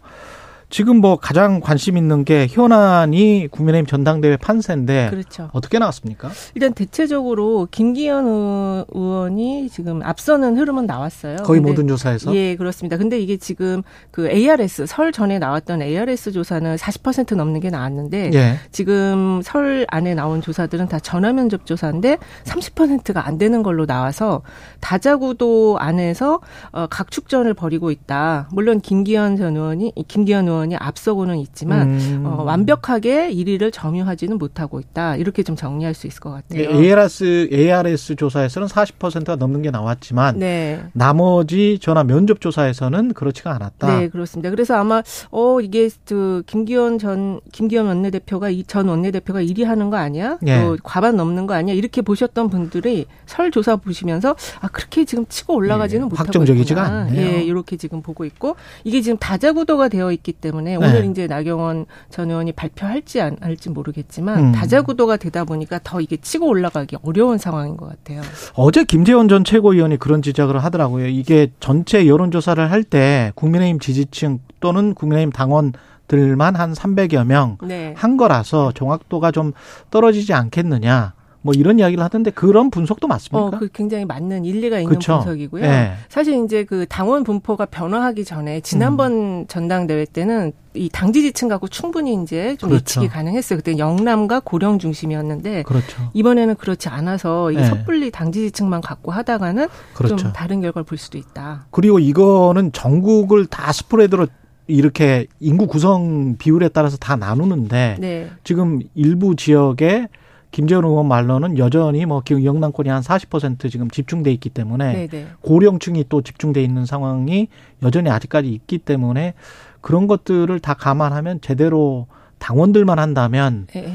지금 0.76 0.98
뭐 0.98 1.16
가장 1.16 1.60
관심 1.60 1.96
있는 1.96 2.22
게 2.22 2.46
현안이 2.50 3.48
국민의힘 3.50 3.86
전당대회 3.86 4.36
판세인데 4.36 5.08
그렇죠. 5.08 5.48
어떻게 5.54 5.78
나왔습니까? 5.78 6.28
일단 6.54 6.74
대체적으로 6.74 7.66
김기현 7.70 8.26
의- 8.26 8.84
의원이 8.90 9.70
지금 9.70 10.02
앞서는 10.02 10.58
흐름은 10.58 10.84
나왔어요. 10.84 11.36
거의 11.44 11.60
근데 11.60 11.70
모든 11.70 11.88
조사에서. 11.88 12.36
예, 12.36 12.56
그렇습니다. 12.56 12.98
근데 12.98 13.18
이게 13.18 13.38
지금 13.38 13.82
그 14.10 14.28
ARS 14.28 14.84
설 14.86 15.12
전에 15.12 15.38
나왔던 15.38 15.80
ARS 15.80 16.30
조사는 16.32 16.76
40% 16.76 17.36
넘는 17.36 17.60
게 17.60 17.70
나왔는데 17.70 18.32
예. 18.34 18.58
지금 18.70 19.40
설 19.42 19.86
안에 19.88 20.12
나온 20.12 20.42
조사들은 20.42 20.88
다 20.88 20.98
전화 20.98 21.32
면접 21.32 21.64
조사인데 21.64 22.18
30%가 22.44 23.26
안 23.26 23.38
되는 23.38 23.62
걸로 23.62 23.86
나와서 23.86 24.42
다자구도 24.80 25.78
안에서 25.80 26.40
어, 26.72 26.86
각축전을 26.90 27.54
벌이고 27.54 27.90
있다. 27.90 28.50
물론 28.52 28.80
김기현 28.82 29.38
전 29.38 29.56
의원이 29.56 29.94
김기현 30.06 30.46
의원 30.48 30.65
이 30.72 30.76
앞서고는 30.76 31.36
있지만 31.38 31.88
음. 31.88 32.22
어, 32.26 32.42
완벽하게 32.44 33.30
1위를 33.32 33.72
점유하지는 33.72 34.38
못하고 34.38 34.80
있다. 34.80 35.16
이렇게 35.16 35.42
좀 35.42 35.56
정리할 35.56 35.94
수 35.94 36.06
있을 36.06 36.20
것 36.20 36.30
같아요. 36.30 36.60
예, 36.62 36.66
ARS, 36.68 37.48
ARS 37.52 38.16
조사에서는 38.16 38.68
40%가 38.68 39.36
넘는 39.36 39.62
게 39.62 39.70
나왔지만 39.70 40.38
네. 40.38 40.82
나머지 40.92 41.78
전화 41.80 42.04
면접 42.04 42.40
조사에서는 42.40 43.14
그렇지가 43.14 43.52
않았다. 43.54 43.98
네, 43.98 44.08
그렇습니다. 44.08 44.50
그래서 44.50 44.74
아마 44.76 45.02
어 45.30 45.60
이게 45.60 45.88
그 46.06 46.42
김기현 46.46 46.98
전 46.98 47.40
김기현 47.52 47.86
원내대표가 47.86 48.50
이 48.50 48.64
전 48.66 48.88
원내대표가 48.88 49.40
1위 49.42 49.64
하는 49.64 49.90
거 49.90 49.96
아니야? 49.96 50.38
예. 50.46 50.60
또 50.60 50.76
과반 50.82 51.16
넘는 51.16 51.46
거 51.46 51.54
아니야? 51.54 51.74
이렇게 51.74 52.02
보셨던 52.02 52.50
분들이 52.50 53.06
설 53.26 53.50
조사 53.50 53.76
보시면서 53.76 54.34
아 54.60 54.68
그렇게 54.68 55.04
지금 55.04 55.24
치고 55.28 55.54
올라가지는 55.54 56.02
예, 56.06 56.08
못하고 56.08 56.26
확정적이지가 56.26 56.82
있구나. 56.82 57.00
않네요. 57.02 57.20
예, 57.20 57.42
이렇게 57.42 57.76
지금 57.76 58.02
보고 58.02 58.24
있고 58.24 58.56
이게 58.84 59.00
지금 59.02 59.16
다자구도가 59.18 59.88
되어 59.88 60.10
있기 60.12 60.32
때문에 60.32 60.45
네. 60.80 60.86
오늘 60.86 61.04
이제 61.06 61.26
나경원 61.26 61.86
전 62.10 62.30
의원이 62.30 62.52
발표할지 62.52 63.20
안 63.20 63.36
할지 63.40 63.70
모르겠지만 63.70 64.38
음. 64.38 64.52
다자구도가 64.52 65.16
되다 65.16 65.44
보니까 65.44 65.80
더 65.82 66.00
이게 66.00 66.16
치고 66.16 66.46
올라가기 66.46 66.96
어려운 67.02 67.38
상황인 67.38 67.76
것 67.76 67.88
같아요. 67.88 68.22
어제 68.54 68.84
김재원 68.84 69.28
전 69.28 69.44
최고위원이 69.44 69.98
그런 69.98 70.22
지적을 70.22 70.62
하더라고요. 70.62 71.06
이게 71.08 71.52
전체 71.60 72.06
여론조사를 72.06 72.70
할 72.70 72.84
때 72.84 73.32
국민의힘 73.34 73.80
지지층 73.80 74.38
또는 74.60 74.94
국민의힘 74.94 75.32
당원 75.32 75.72
들만 76.06 76.54
한 76.54 76.72
300여 76.72 77.24
명한 77.26 77.56
네. 77.66 77.94
거라서 78.16 78.70
정확도가 78.72 79.32
좀 79.32 79.52
떨어지지 79.90 80.32
않겠느냐. 80.34 81.14
뭐 81.46 81.54
이런 81.54 81.78
이야기를 81.78 82.02
하던데 82.04 82.30
그런 82.30 82.70
분석도 82.70 83.06
맞습니까? 83.08 83.38
어, 83.38 83.50
그 83.58 83.68
굉장히 83.72 84.04
맞는 84.04 84.44
일리가 84.44 84.80
있는 84.80 84.94
그쵸? 84.94 85.18
분석이고요. 85.18 85.64
예. 85.64 85.92
사실 86.08 86.44
이제 86.44 86.64
그 86.64 86.84
당원 86.88 87.24
분포가 87.24 87.64
변화하기 87.66 88.24
전에 88.24 88.60
지난번 88.60 89.12
음. 89.12 89.46
전당대회 89.46 90.04
때는 90.06 90.52
이 90.74 90.90
당 90.90 91.10
지 91.12 91.22
지층 91.22 91.48
갖고 91.48 91.68
충분히 91.68 92.12
이제 92.22 92.54
좀 92.58 92.68
그렇죠. 92.68 92.82
예측이 93.00 93.08
가능했어요. 93.08 93.58
그때 93.60 93.78
영남과 93.78 94.40
고령 94.40 94.78
중심이었는데 94.78 95.62
그렇죠. 95.62 96.10
이번에는 96.12 96.56
그렇지 96.56 96.88
않아서 96.90 97.50
이게 97.52 97.62
네. 97.62 97.66
섣불리 97.66 98.10
당 98.10 98.26
지 98.32 98.40
지층만 98.42 98.80
갖고 98.82 99.12
하다가는 99.12 99.68
그렇죠. 99.94 100.16
좀 100.16 100.32
다른 100.32 100.60
결과를 100.60 100.84
볼 100.84 100.98
수도 100.98 101.16
있다. 101.16 101.66
그리고 101.70 101.98
이거는 102.00 102.72
전국을 102.72 103.46
다 103.46 103.72
스프레드로 103.72 104.26
이렇게 104.66 105.26
인구 105.38 105.68
구성 105.68 106.36
비율에 106.38 106.68
따라서 106.70 106.96
다 106.96 107.14
나누는데 107.14 107.96
네. 108.00 108.30
지금 108.42 108.80
일부 108.96 109.36
지역에 109.36 110.08
김재원 110.50 110.84
의원 110.84 111.06
말로는 111.06 111.58
여전히 111.58 112.06
뭐 112.06 112.22
영남권이 112.28 112.88
한 112.88 113.02
40% 113.02 113.70
지금 113.70 113.90
집중돼 113.90 114.32
있기 114.32 114.50
때문에 114.50 115.08
네네. 115.08 115.26
고령층이 115.40 116.06
또 116.08 116.22
집중돼 116.22 116.62
있는 116.62 116.86
상황이 116.86 117.48
여전히 117.82 118.10
아직까지 118.10 118.48
있기 118.52 118.78
때문에 118.78 119.34
그런 119.80 120.06
것들을 120.06 120.58
다 120.60 120.74
감안하면 120.74 121.40
제대로 121.40 122.06
당원들만 122.38 122.98
한다면 122.98 123.66
예, 123.76 123.84
예. 123.84 123.92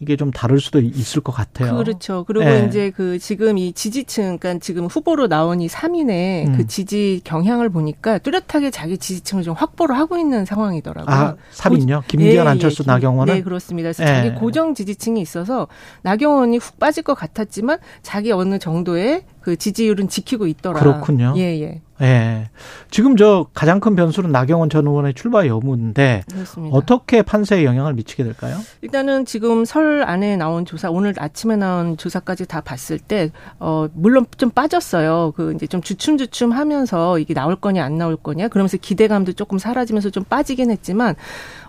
이게 0.00 0.16
좀 0.16 0.30
다를 0.30 0.60
수도 0.60 0.78
있을 0.80 1.22
것 1.22 1.32
같아요. 1.32 1.76
그렇죠. 1.76 2.24
그리고 2.24 2.44
예. 2.44 2.66
이제 2.68 2.90
그 2.90 3.18
지금 3.18 3.56
이 3.56 3.72
지지층, 3.72 4.38
그러니까 4.38 4.58
지금 4.60 4.86
후보로 4.86 5.26
나온 5.28 5.60
이 5.60 5.68
3인의 5.68 6.48
음. 6.48 6.56
그 6.56 6.66
지지 6.66 7.20
경향을 7.24 7.70
보니까 7.70 8.18
뚜렷하게 8.18 8.70
자기 8.70 8.98
지지층을 8.98 9.42
좀 9.42 9.54
확보를 9.54 9.96
하고 9.96 10.18
있는 10.18 10.44
상황이더라고요. 10.44 11.14
아, 11.14 11.36
3인요? 11.54 12.06
김기현, 12.08 12.46
예, 12.46 12.50
안철수, 12.50 12.82
예, 12.82 12.84
김- 12.84 12.92
나경원은? 12.92 13.34
네, 13.34 13.42
그렇습니다. 13.42 13.86
그래서 13.86 14.02
예. 14.02 14.06
자기 14.06 14.34
고정 14.34 14.74
지지층이 14.74 15.20
있어서 15.20 15.66
나경원이 16.02 16.58
훅 16.58 16.78
빠질 16.78 17.02
것 17.02 17.14
같았지만 17.14 17.78
자기 18.02 18.32
어느 18.32 18.58
정도의 18.58 19.22
그 19.46 19.54
지지율은 19.54 20.08
지키고 20.08 20.48
있더라. 20.48 20.80
그렇군요. 20.80 21.34
예, 21.36 21.60
예. 21.60 21.80
예. 22.02 22.50
지금 22.90 23.16
저 23.16 23.46
가장 23.54 23.78
큰 23.78 23.94
변수는 23.94 24.32
나경원 24.32 24.70
전 24.70 24.88
의원의 24.88 25.14
출마 25.14 25.46
여부인데 25.46 26.24
그렇습니다. 26.28 26.76
어떻게 26.76 27.22
판세에 27.22 27.64
영향을 27.64 27.94
미치게 27.94 28.24
될까요? 28.24 28.58
일단은 28.80 29.24
지금 29.24 29.64
설 29.64 30.02
안에 30.02 30.36
나온 30.36 30.64
조사, 30.64 30.90
오늘 30.90 31.14
아침에 31.16 31.54
나온 31.54 31.96
조사까지 31.96 32.46
다 32.46 32.60
봤을 32.60 32.98
때, 32.98 33.30
어, 33.60 33.86
물론 33.94 34.26
좀 34.36 34.50
빠졌어요. 34.50 35.32
그 35.36 35.52
이제 35.54 35.68
좀 35.68 35.80
주춤주춤 35.80 36.50
하면서 36.50 37.20
이게 37.20 37.32
나올 37.32 37.54
거냐, 37.54 37.84
안 37.84 37.98
나올 37.98 38.16
거냐. 38.16 38.48
그러면서 38.48 38.76
기대감도 38.78 39.34
조금 39.34 39.58
사라지면서 39.58 40.10
좀 40.10 40.24
빠지긴 40.24 40.72
했지만, 40.72 41.14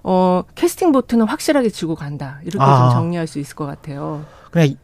어, 0.01 0.41
캐스팅 0.55 0.91
보트는 0.93 1.27
확실하게 1.27 1.69
지고 1.69 1.93
간다. 1.93 2.39
이렇게 2.43 2.65
아. 2.65 2.89
좀 2.89 3.01
정리할 3.01 3.27
수 3.27 3.37
있을 3.37 3.55
것 3.55 3.67
같아요. 3.67 4.25
그냥 4.49 4.75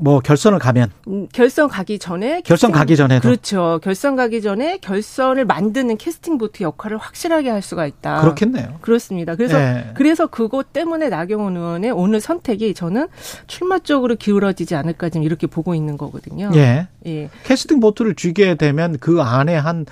뭐 0.00 0.20
결선을 0.20 0.60
가면 0.60 0.92
음, 1.08 1.26
결선 1.32 1.68
가기 1.68 1.98
전에 1.98 2.40
결선 2.42 2.70
가기 2.70 2.96
전에도 2.96 3.20
그렇죠. 3.20 3.80
결선 3.82 4.14
가기 4.14 4.40
전에 4.42 4.78
결선을 4.78 5.44
만드는 5.44 5.96
캐스팅 5.96 6.38
보트 6.38 6.62
역할을 6.62 6.98
확실하게 6.98 7.50
할 7.50 7.62
수가 7.62 7.84
있다. 7.86 8.20
그렇겠네요. 8.20 8.78
그렇습니다. 8.80 9.34
그래서 9.34 9.58
예. 9.58 9.90
그래서 9.94 10.28
그것 10.28 10.72
때문에 10.72 11.08
나경원 11.08 11.56
의원의 11.56 11.90
오늘 11.90 12.20
선택이 12.20 12.74
저는 12.74 13.08
출마 13.48 13.80
쪽으로 13.80 14.14
기울어지지 14.14 14.76
않을까 14.76 15.08
지금 15.08 15.24
이렇게 15.24 15.48
보고 15.48 15.74
있는 15.74 15.96
거거든요. 15.96 16.52
예. 16.54 16.86
예. 17.06 17.28
캐스팅 17.42 17.80
보트를 17.80 18.14
쥐게 18.14 18.54
되면 18.54 18.98
그 19.00 19.20
안에 19.20 19.56
한 19.56 19.84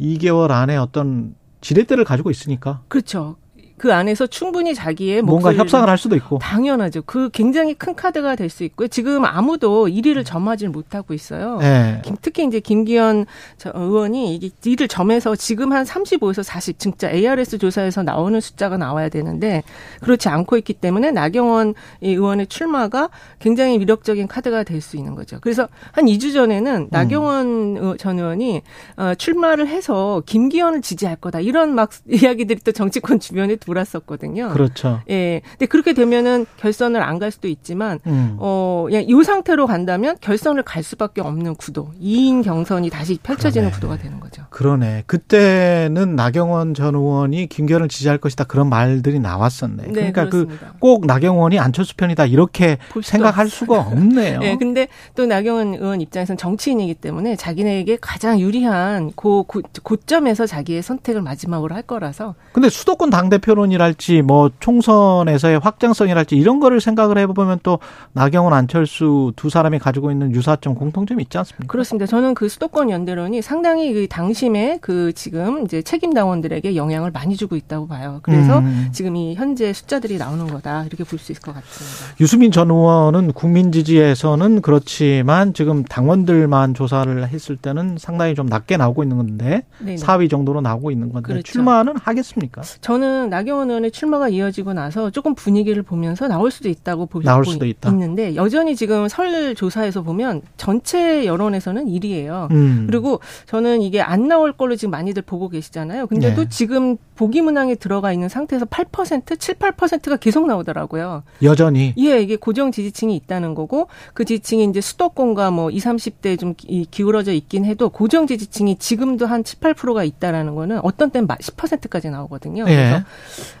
2개월 0.00 0.52
안에 0.52 0.78
어떤 0.78 1.34
지렛대를 1.60 2.04
가지고 2.04 2.30
있으니까 2.30 2.80
그렇죠. 2.88 3.36
그 3.80 3.94
안에서 3.94 4.26
충분히 4.26 4.74
자기의 4.74 5.22
뭔가 5.22 5.54
협상을 5.54 5.88
할 5.88 5.96
수도 5.96 6.14
있고. 6.14 6.38
당연하죠. 6.38 7.00
그 7.06 7.30
굉장히 7.32 7.72
큰 7.72 7.94
카드가 7.94 8.36
될 8.36 8.50
수 8.50 8.62
있고요. 8.64 8.88
지금 8.88 9.24
아무도 9.24 9.86
1위를 9.86 10.22
점하지 10.26 10.68
못하고 10.68 11.14
있어요. 11.14 11.58
예. 11.62 12.02
김- 12.04 12.16
특히 12.20 12.44
이제 12.44 12.60
김기현 12.60 13.24
저 13.56 13.70
의원이 13.74 14.34
이게 14.34 14.50
이를 14.66 14.86
점해서 14.86 15.34
지금 15.34 15.72
한 15.72 15.84
35에서 15.84 16.42
40 16.42 16.78
진짜 16.78 17.10
ARS 17.10 17.56
조사에서 17.56 18.02
나오는 18.02 18.38
숫자가 18.38 18.76
나와야 18.76 19.08
되는데 19.08 19.62
그렇지 20.02 20.28
않고 20.28 20.58
있기 20.58 20.74
때문에 20.74 21.10
나경원 21.12 21.72
이 22.02 22.10
의원의 22.10 22.48
출마가 22.48 23.08
굉장히 23.38 23.78
위력적인 23.78 24.28
카드가 24.28 24.62
될 24.64 24.82
수 24.82 24.98
있는 24.98 25.14
거죠. 25.14 25.38
그래서 25.40 25.68
한 25.92 26.04
2주 26.04 26.34
전에는 26.34 26.88
나경원 26.90 27.76
의- 27.78 27.96
전 27.98 28.18
의원이 28.18 28.60
어, 28.98 29.14
출마를 29.16 29.68
해서 29.68 30.22
김기현을 30.26 30.82
지지할 30.82 31.16
거다 31.16 31.40
이런 31.40 31.74
막 31.74 31.90
이야기들이 32.10 32.60
또 32.64 32.72
정치권 32.72 33.20
주변에 33.20 33.56
돌았었거든요. 33.74 34.48
그렇죠. 34.48 35.00
예. 35.10 35.40
근데 35.52 35.66
그렇게 35.66 35.92
되면은 35.94 36.46
결선을 36.58 37.00
안 37.02 37.20
갈 37.20 37.30
수도 37.30 37.48
있지만 37.48 37.98
음. 38.06 38.36
어, 38.38 38.86
그냥 38.88 39.04
이 39.06 39.22
상태로 39.22 39.66
간다면 39.66 40.16
결선을 40.22 40.62
갈 40.62 40.82
수밖에 40.82 41.20
없는 41.20 41.54
구도. 41.56 41.90
2인 42.02 42.42
경선이 42.42 42.88
다시 42.88 43.18
펼쳐지는 43.22 43.68
그러네. 43.68 43.74
구도가 43.74 43.98
되는 43.98 44.20
거죠. 44.20 44.44
그러네. 44.48 45.02
그때는 45.06 46.16
나경원 46.16 46.72
전 46.72 46.94
의원이 46.94 47.48
김기현을 47.48 47.88
지지할 47.88 48.16
것이다 48.16 48.44
그런 48.44 48.70
말들이 48.70 49.18
나왔었네. 49.20 49.82
네, 49.88 49.92
그러니까. 49.92 50.28
그 50.30 50.46
꼭 50.78 51.04
나경원이 51.04 51.58
안철수 51.58 51.94
편이다 51.96 52.24
이렇게 52.24 52.78
생각할 53.02 53.50
수가 53.50 53.80
없네요. 53.80 54.40
예, 54.44 54.56
근데 54.56 54.88
또 55.14 55.26
나경원 55.26 55.74
의원 55.74 56.00
입장에서는 56.00 56.38
정치인이기 56.38 56.94
때문에 56.94 57.36
자기네에게 57.36 57.98
가장 58.00 58.40
유리한 58.40 59.12
고, 59.14 59.42
고, 59.42 59.60
고점에서 59.82 60.46
자기의 60.46 60.80
선택을 60.82 61.20
마지막으로 61.20 61.74
할 61.74 61.82
거라서 61.82 62.34
근데 62.52 62.70
수도권 62.70 63.10
당 63.10 63.28
대표 63.28 63.54
론이랄지 63.60 64.22
뭐 64.22 64.50
총선에서의 64.60 65.58
확장성이랄지 65.60 66.36
이런 66.36 66.60
거를 66.60 66.80
생각을 66.80 67.18
해보면 67.18 67.60
또 67.62 67.78
나경원 68.12 68.52
안철수 68.52 69.32
두 69.36 69.50
사람이 69.50 69.78
가지고 69.78 70.10
있는 70.10 70.34
유사점 70.34 70.74
공통점이 70.74 71.22
있지 71.24 71.38
않습니까? 71.38 71.66
그렇습니다. 71.70 72.06
저는 72.06 72.34
그 72.34 72.48
수도권 72.48 72.90
연대론이 72.90 73.42
상당히 73.42 73.92
그 73.92 74.06
당심의 74.08 74.78
그 74.80 75.12
지금 75.12 75.64
이제 75.64 75.82
책임 75.82 76.12
당원들에게 76.14 76.74
영향을 76.76 77.10
많이 77.10 77.36
주고 77.36 77.56
있다고 77.56 77.86
봐요. 77.86 78.20
그래서 78.22 78.58
음. 78.58 78.88
지금 78.92 79.16
이 79.16 79.34
현재 79.34 79.72
숫자들이 79.72 80.18
나오는 80.18 80.46
거다 80.46 80.84
이렇게 80.84 81.04
볼 81.04 81.20
수 81.20 81.32
있을 81.32 81.42
것 81.42 81.52
같습니다. 81.54 82.16
유수민 82.18 82.50
전 82.50 82.70
의원은 82.70 83.32
국민 83.32 83.72
지지에서는 83.72 84.62
그렇지만 84.62 85.52
지금 85.52 85.84
당원들만 85.84 86.72
조사를 86.72 87.28
했을 87.28 87.56
때는 87.56 87.96
상당히 87.98 88.34
좀 88.34 88.46
낮게 88.46 88.78
나오고 88.78 89.02
있는 89.02 89.18
건데 89.18 89.64
네네. 89.80 89.96
4위 89.96 90.30
정도로 90.30 90.62
나오고 90.62 90.90
있는 90.90 91.12
건데 91.12 91.26
그렇죠. 91.34 91.52
출마는 91.52 91.96
하겠습니까? 91.98 92.62
저는 92.80 93.28
나경원 93.40 93.70
의원의 93.70 93.90
출마가 93.90 94.28
이어지고 94.28 94.74
나서 94.74 95.10
조금 95.10 95.34
분위기를 95.34 95.82
보면서 95.82 96.28
나올 96.28 96.50
수도 96.50 96.68
있다고 96.68 97.06
보고 97.06 97.24
나올 97.24 97.44
수도 97.46 97.64
있다. 97.66 97.88
있는데 97.90 98.34
여전히 98.36 98.76
지금 98.76 99.08
설 99.08 99.54
조사에서 99.54 100.02
보면 100.02 100.42
전체 100.58 101.24
여론에서는 101.24 101.86
1위예요. 101.86 102.50
음. 102.50 102.86
그리고 102.86 103.20
저는 103.46 103.80
이게 103.82 104.00
안 104.02 104.28
나올 104.28 104.52
걸로 104.52 104.76
지금 104.76 104.90
많이들 104.90 105.22
보고 105.22 105.48
계시잖아요. 105.48 106.06
근데도 106.06 106.42
네. 106.44 106.48
지금 106.50 106.96
보기 107.16 107.40
문항에 107.42 107.74
들어가 107.74 108.12
있는 108.12 108.28
상태에서 108.28 108.66
8%, 108.66 109.38
7, 109.38 109.54
8%가 109.56 110.16
계속 110.16 110.46
나오더라고요. 110.46 111.22
여전히 111.42 111.94
예, 111.98 112.20
이게 112.20 112.36
고정 112.36 112.72
지지층이 112.72 113.14
있다는 113.16 113.54
거고 113.54 113.88
그 114.14 114.24
지지층이 114.24 114.64
이제 114.64 114.80
수도권과 114.80 115.50
뭐 115.50 115.70
20, 115.70 115.90
30대 115.90 116.38
좀 116.38 116.54
기- 116.56 116.86
기울어져 116.90 117.32
있긴 117.32 117.64
해도 117.64 117.88
고정 117.88 118.26
지지층이 118.26 118.76
지금도 118.78 119.26
한 119.26 119.44
7, 119.44 119.60
8%가 119.60 120.04
있다라는 120.04 120.54
거는 120.54 120.80
어떤 120.82 121.10
때는 121.10 121.26
10%까지 121.28 122.10
나오거든요. 122.10 122.64
예. 122.68 122.74
그래서 122.74 123.04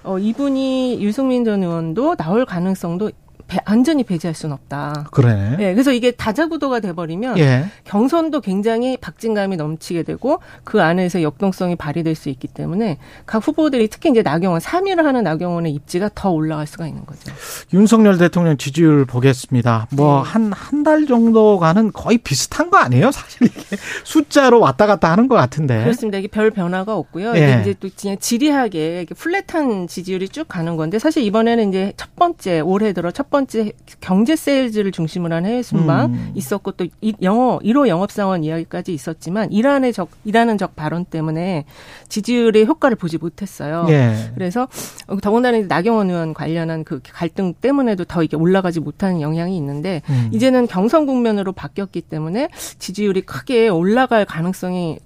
어, 0.02 0.18
이분이 0.18 1.02
유승민 1.02 1.44
전 1.44 1.62
의원도 1.62 2.16
나올 2.16 2.44
가능성도 2.44 3.10
배- 3.50 3.58
완전히 3.66 4.04
배제할 4.04 4.32
수는 4.34 4.52
없다. 4.54 5.08
그러네. 5.10 5.56
예, 5.58 5.72
그래서 5.74 5.92
이게 5.92 6.12
다자구도가 6.12 6.78
돼버리면 6.78 7.36
예. 7.38 7.64
경선도 7.84 8.40
굉장히 8.42 8.96
박진감이 8.96 9.56
넘치게 9.56 10.04
되고 10.04 10.38
그 10.62 10.80
안에서 10.80 11.22
역동성이 11.22 11.74
발휘될 11.74 12.14
수 12.14 12.28
있기 12.28 12.46
때문에 12.46 12.98
각 13.26 13.44
후보들이 13.46 13.88
특히 13.88 14.10
이제 14.10 14.22
나경원 14.22 14.60
3위를 14.60 15.02
하는 15.02 15.24
나경원의 15.24 15.72
입지가 15.72 16.10
더 16.14 16.30
올라갈 16.30 16.68
수가 16.68 16.86
있는 16.86 17.04
거죠. 17.04 17.32
윤석열 17.74 18.18
대통령 18.18 18.56
지지율 18.56 19.04
보겠습니다. 19.04 19.88
뭐 19.94 20.22
네. 20.22 20.30
한한 20.30 20.84
달 20.84 21.06
정도가는 21.06 21.92
거의 21.92 22.18
비슷한 22.18 22.70
거 22.70 22.76
아니에요? 22.78 23.10
사실 23.10 23.48
이게 23.48 23.76
숫자로 24.04 24.60
왔다 24.60 24.86
갔다 24.86 25.10
하는 25.10 25.26
것 25.26 25.34
같은데. 25.34 25.82
그렇습니다. 25.82 26.18
이게 26.18 26.28
별 26.28 26.52
변화가 26.52 26.94
없고요. 26.96 27.32
예. 27.34 27.38
이게 27.38 27.60
이제 27.62 27.74
또 27.80 27.88
그냥 28.00 28.16
지리하게 28.20 29.06
플랫한 29.16 29.88
지지율이 29.88 30.28
쭉 30.28 30.46
가는 30.48 30.76
건데 30.76 31.00
사실 31.00 31.24
이번에는 31.24 31.68
이제 31.70 31.92
첫 31.96 32.14
번째 32.14 32.60
올해 32.60 32.92
들어 32.92 33.10
첫 33.10 33.28
번째 33.28 33.39
경제 34.00 34.36
세일즈를 34.36 34.92
중심으로 34.92 35.34
한 35.34 35.46
해외 35.46 35.62
순방 35.62 36.12
음. 36.12 36.32
있었고 36.34 36.72
또 36.72 36.86
이- 37.00 37.14
영어 37.22 37.58
1호 37.60 37.88
영업사원 37.88 38.44
이야기까지 38.44 38.92
있었지만 38.94 39.52
이란의 39.52 39.92
적 39.92 40.10
이란은 40.24 40.58
적 40.58 40.76
발언 40.76 41.04
때문에 41.04 41.64
지지율의 42.08 42.66
효과를 42.66 42.96
보지 42.96 43.18
못했어요. 43.18 43.86
예. 43.90 44.14
그래서 44.34 44.68
더군다나 45.22 45.58
나경원 45.68 46.10
의원 46.10 46.34
관련한 46.34 46.84
그 46.84 47.00
갈등 47.04 47.54
때문에도 47.54 48.04
더 48.04 48.22
이게 48.22 48.36
올라가지 48.36 48.80
못하는 48.80 49.20
영향이 49.20 49.56
있는데 49.56 50.02
음. 50.10 50.30
이제는 50.32 50.66
경선 50.66 51.06
국면으로 51.06 51.52
바뀌었기 51.52 52.00
때문에 52.02 52.48
지지율이 52.78 53.22
크게 53.22 53.68
올라갈 53.68 54.24
가능성이 54.24 54.98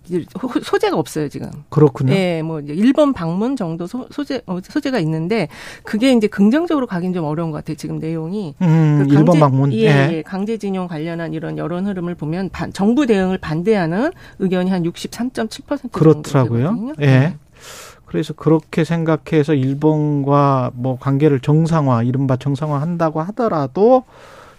소재가 0.63 0.97
없어요 0.97 1.29
지금. 1.29 1.51
그렇군요. 1.69 2.13
예, 2.15 2.43
뭐 2.43 2.61
일본 2.61 3.13
방문 3.13 3.57
정도 3.57 3.87
소, 3.87 4.07
소재 4.11 4.41
어, 4.47 4.59
소재가 4.63 4.99
있는데 5.01 5.49
그게 5.83 6.13
이제 6.13 6.27
긍정적으로 6.27 6.87
가긴 6.87 7.13
좀 7.13 7.25
어려운 7.25 7.51
것 7.51 7.59
같아요 7.59 7.77
지금 7.77 7.99
내용 7.99 8.24
이. 8.33 8.55
음, 8.63 9.05
그 9.09 9.15
일본 9.15 9.39
방문. 9.41 9.73
예, 9.73 10.09
예, 10.13 10.23
강제징용 10.23 10.87
관련한 10.89 11.33
이런 11.35 11.59
여론 11.59 11.87
흐름을 11.87 12.15
보면 12.15 12.51
반- 12.51 12.73
정부 12.73 13.07
대응을 13.07 13.39
반대하는 13.39 14.13
의견이 14.39 14.71
한 14.71 14.85
63.7% 14.85 15.91
그렇더라고요. 15.93 16.65
정도 16.65 16.93
되거든요. 16.95 16.95
예. 17.01 17.07
네. 17.07 17.37
그래서 18.07 18.33
그렇게 18.33 18.85
생각해서 18.85 19.55
일본과 19.55 20.71
뭐 20.75 20.97
관계를 21.01 21.41
정상화, 21.41 22.05
이른바 22.05 22.37
정상화 22.37 22.81
한다고 22.81 23.21
하더라도 23.23 24.05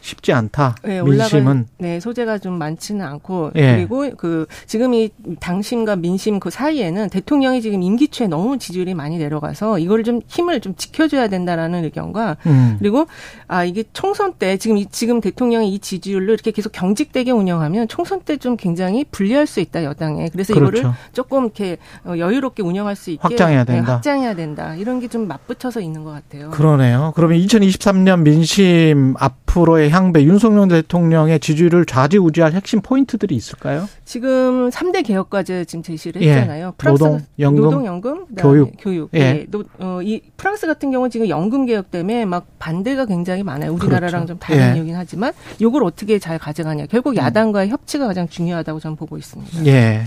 쉽지 0.05 0.31
않다. 0.33 0.75
네, 0.83 1.01
민심은 1.01 1.65
네, 1.79 1.99
소재가 1.99 2.37
좀 2.37 2.57
많지는 2.59 3.03
않고 3.05 3.51
예. 3.55 3.75
그리고 3.75 4.09
그 4.15 4.45
지금 4.67 4.93
이 4.93 5.09
당심과 5.39 5.95
민심 5.95 6.39
그 6.39 6.49
사이에는 6.51 7.09
대통령이 7.09 7.61
지금 7.61 7.81
임기 7.81 8.09
초에 8.09 8.27
너무 8.27 8.57
지지율이 8.59 8.93
많이 8.93 9.17
내려가서 9.17 9.79
이걸 9.79 10.03
좀 10.03 10.21
힘을 10.27 10.61
좀 10.61 10.75
지켜줘야 10.75 11.27
된다라는 11.27 11.83
의견과 11.85 12.37
음. 12.45 12.75
그리고 12.77 13.07
아 13.47 13.63
이게 13.65 13.83
총선 13.93 14.33
때 14.33 14.57
지금 14.57 14.77
이, 14.77 14.85
지금 14.85 15.21
대통령이 15.21 15.73
이 15.73 15.79
지지율로 15.79 16.33
이렇게 16.33 16.51
계속 16.51 16.71
경직되게 16.71 17.31
운영하면 17.31 17.87
총선 17.87 18.19
때 18.21 18.35
좀 18.37 18.57
굉장히 18.57 19.05
불리할 19.09 19.47
수 19.47 19.61
있다 19.61 19.85
여당에 19.85 20.27
그래서 20.29 20.53
그렇죠. 20.53 20.77
이거를 20.79 20.95
조금 21.13 21.45
이렇게 21.45 21.77
어, 22.03 22.15
여유롭게 22.17 22.61
운영할 22.63 22.95
수 22.97 23.09
있게 23.11 23.21
확장해야 23.21 23.63
네, 23.63 23.73
된다. 23.75 23.93
확장해야 23.93 24.35
된다 24.35 24.75
이런 24.75 24.99
게 24.99 25.07
좀 25.07 25.27
맞붙어서 25.27 25.79
있는 25.79 26.03
것 26.03 26.11
같아요. 26.11 26.49
그러네요. 26.49 27.13
그러면 27.15 27.37
2023년 27.39 28.23
민심 28.23 29.13
앞으로의 29.17 29.89
향배 29.95 30.23
윤석열 30.23 30.67
대통령의 30.67 31.39
지지율을 31.39 31.85
좌지우지할 31.85 32.51
핵심 32.51 32.81
포인트들이 32.81 33.33
있을까요? 33.33 33.87
지금 34.03 34.69
3대 34.69 35.05
개혁 35.05 35.29
과제 35.29 35.63
지금 35.63 35.83
제시를 35.83 36.21
예. 36.21 36.33
했잖아요. 36.33 36.73
프랑스 36.77 37.03
노동, 37.03 37.21
연금, 37.39 37.63
노동연금, 37.63 38.25
그다음에 38.27 38.53
교육. 38.53 38.71
교육. 38.77 39.09
예. 39.13 39.19
예. 39.19 39.45
노, 39.49 39.63
어, 39.79 40.01
이 40.03 40.21
프랑스 40.35 40.67
같은 40.67 40.91
경우는 40.91 41.09
지금 41.09 41.29
연금 41.29 41.65
개혁 41.65 41.91
때문에 41.91 42.25
막 42.25 42.45
반대가 42.59 43.05
굉장히 43.05 43.43
많아요. 43.43 43.71
우리나라랑 43.71 44.25
그렇죠. 44.25 44.27
좀 44.27 44.39
다른 44.39 44.73
예. 44.73 44.77
이유긴 44.77 44.95
하지만 44.95 45.31
요걸 45.61 45.85
어떻게 45.85 46.19
잘 46.19 46.37
가져가냐. 46.37 46.87
결국 46.87 47.15
야당과의 47.15 47.69
협치가 47.69 48.05
가장 48.07 48.27
중요하다고 48.27 48.81
저는 48.81 48.97
보고 48.97 49.17
있습니다. 49.17 49.65
예. 49.67 50.03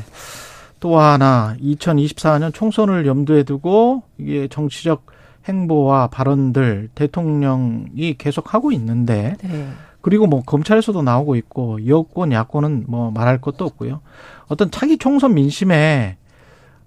또 0.81 0.99
하나 0.99 1.57
2024년 1.61 2.53
총선을 2.53 3.07
염두에 3.07 3.43
두고 3.43 4.03
이게 4.19 4.49
정치적 4.49 5.18
행보와 5.49 6.09
발언들 6.09 6.91
대통령이 6.95 8.17
계속 8.19 8.55
하고 8.55 8.73
있는데 8.73 9.37
네. 9.43 9.69
그리고 10.01 10.27
뭐 10.27 10.43
검찰에서도 10.43 11.03
나오고 11.03 11.37
있고 11.37 11.87
여권 11.87 12.33
야권은 12.33 12.85
뭐 12.87 13.11
말할 13.11 13.41
것도 13.41 13.65
없고요. 13.65 14.01
어떤 14.47 14.71
차기 14.71 14.99
총선 14.99 15.35
민심에 15.35 16.17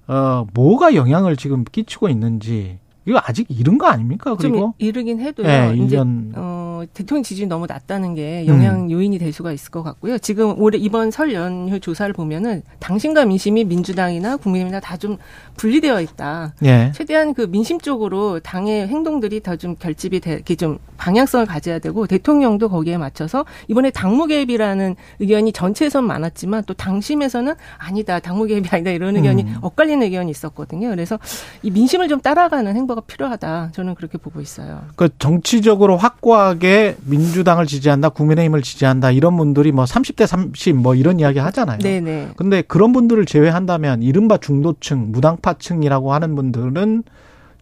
어 0.07 0.45
뭐가 0.53 0.95
영향을 0.95 1.35
지금 1.35 1.63
끼치고 1.63 2.09
있는지 2.09 2.79
이거 3.05 3.19
아직 3.23 3.47
이른 3.49 3.77
거 3.77 3.87
아닙니까? 3.87 4.35
좀 4.39 4.51
그리고 4.51 4.73
이르긴 4.77 5.19
해도요. 5.19 5.47
예, 5.47 5.73
이제 5.75 5.97
1년 5.97 6.33
어, 6.81 6.85
대통령 6.93 7.23
지지율이 7.23 7.47
너무 7.47 7.65
낮다는 7.67 8.15
게 8.15 8.45
영향 8.47 8.83
음. 8.85 8.91
요인이 8.91 9.17
될 9.19 9.31
수가 9.31 9.51
있을 9.51 9.71
것 9.71 9.83
같고요. 9.83 10.17
지금 10.17 10.59
올해 10.59 10.77
이번 10.77 11.11
설 11.11 11.33
연휴 11.33 11.79
조사를 11.79 12.11
보면은 12.13 12.63
당신과 12.79 13.25
민심이 13.25 13.63
민주당이나 13.63 14.37
국민의힘이나 14.37 14.79
다 14.79 15.01
좀 15.01 15.17
분리되어 15.57 15.99
있다. 16.01 16.53
예. 16.63 16.91
최대한 16.93 17.33
그 17.33 17.41
민심 17.49 17.79
쪽으로 17.79 18.39
당의 18.39 18.87
행동들이 18.87 19.41
더 19.41 19.55
좀 19.55 19.75
결집이 19.75 20.19
되, 20.19 20.33
이렇게 20.33 20.55
좀 20.55 20.77
방향성을 20.97 21.45
가져야 21.47 21.79
되고 21.79 22.05
대통령도 22.07 22.69
거기에 22.69 22.97
맞춰서 22.97 23.45
이번에 23.67 23.89
당무 23.89 24.27
개입이라는 24.27 24.95
의견이 25.19 25.51
전체에선 25.51 26.05
많았지만 26.05 26.63
또 26.67 26.73
당심에서는 26.75 27.53
아니다 27.77 28.19
당무 28.19 28.45
개입이 28.45 28.69
아니다 28.71 28.91
이런 28.91 29.15
의견이 29.17 29.43
음. 29.43 29.55
엇갈리는 29.61 30.03
의견이 30.03 30.29
있었거든요. 30.31 30.89
그래서 30.89 31.17
이 31.63 31.71
민심을 31.71 32.07
좀 32.07 32.21
따라가는 32.21 32.75
행보가 32.75 33.01
필요하다. 33.01 33.69
저는 33.73 33.95
그렇게 33.95 34.17
보고 34.19 34.39
있어요. 34.41 34.83
그 34.95 35.09
정치적으로 35.19 35.97
확고하게 35.97 36.70
민주당을 37.05 37.65
지지한다, 37.65 38.09
국민의힘을 38.09 38.61
지지한다 38.61 39.11
이런 39.11 39.37
분들이 39.37 39.71
뭐 39.71 39.85
30대 39.85 40.25
30 40.27 40.75
뭐 40.75 40.95
이런 40.95 41.19
이야기 41.19 41.39
하잖아요. 41.39 41.79
네네. 41.79 42.29
근데 42.35 42.61
그런 42.61 42.93
분들을 42.93 43.25
제외한다면 43.25 44.03
이른바 44.03 44.37
중도층, 44.37 45.11
무당파층이라고 45.11 46.13
하는 46.13 46.35
분들은 46.35 47.03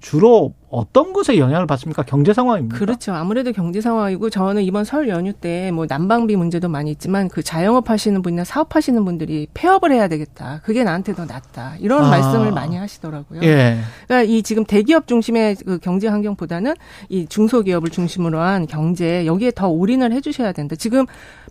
주로 0.02 0.54
어떤 0.70 1.14
것에 1.14 1.38
영향을 1.40 1.66
받습니까? 1.66 2.04
경제 2.04 2.32
상황입니까? 2.34 2.78
그렇죠. 2.78 3.14
아무래도 3.14 3.52
경제 3.52 3.82
상황이고 3.82 4.30
저는 4.30 4.62
이번 4.64 4.84
설 4.86 5.10
연휴 5.10 5.34
때 5.34 5.72
뭐 5.72 5.86
난방비 5.88 6.36
문제도 6.36 6.68
많이 6.70 6.92
있지만 6.92 7.28
그 7.28 7.42
자영업 7.44 7.90
하시는 7.90 8.22
분이나 8.22 8.44
사업 8.44 8.76
하시는 8.76 9.04
분들이 9.04 9.48
폐업을 9.54 9.92
해야 9.92 10.08
되겠다. 10.08 10.62
그게 10.64 10.84
나한테 10.84 11.14
더 11.14 11.26
낫다. 11.26 11.76
이런 11.80 12.06
아. 12.06 12.10
말씀을 12.10 12.52
많이 12.52 12.76
하시더라고요. 12.78 13.42
예. 13.44 13.80
그러니까 14.08 14.32
이 14.32 14.42
지금 14.44 14.64
대기업 14.66 15.08
중심의 15.08 15.56
그 15.66 15.80
경제 15.80 16.08
환경보다는 16.08 16.76
이 17.10 17.26
중소기업을 17.28 17.90
중심으로 17.90 18.40
한 18.40 18.68
경제 18.68 19.26
여기에 19.26 19.52
더 19.56 19.68
올인을 19.70 20.12
해 20.12 20.22
주셔야 20.22 20.52
된다. 20.52 20.76
지금 20.76 21.06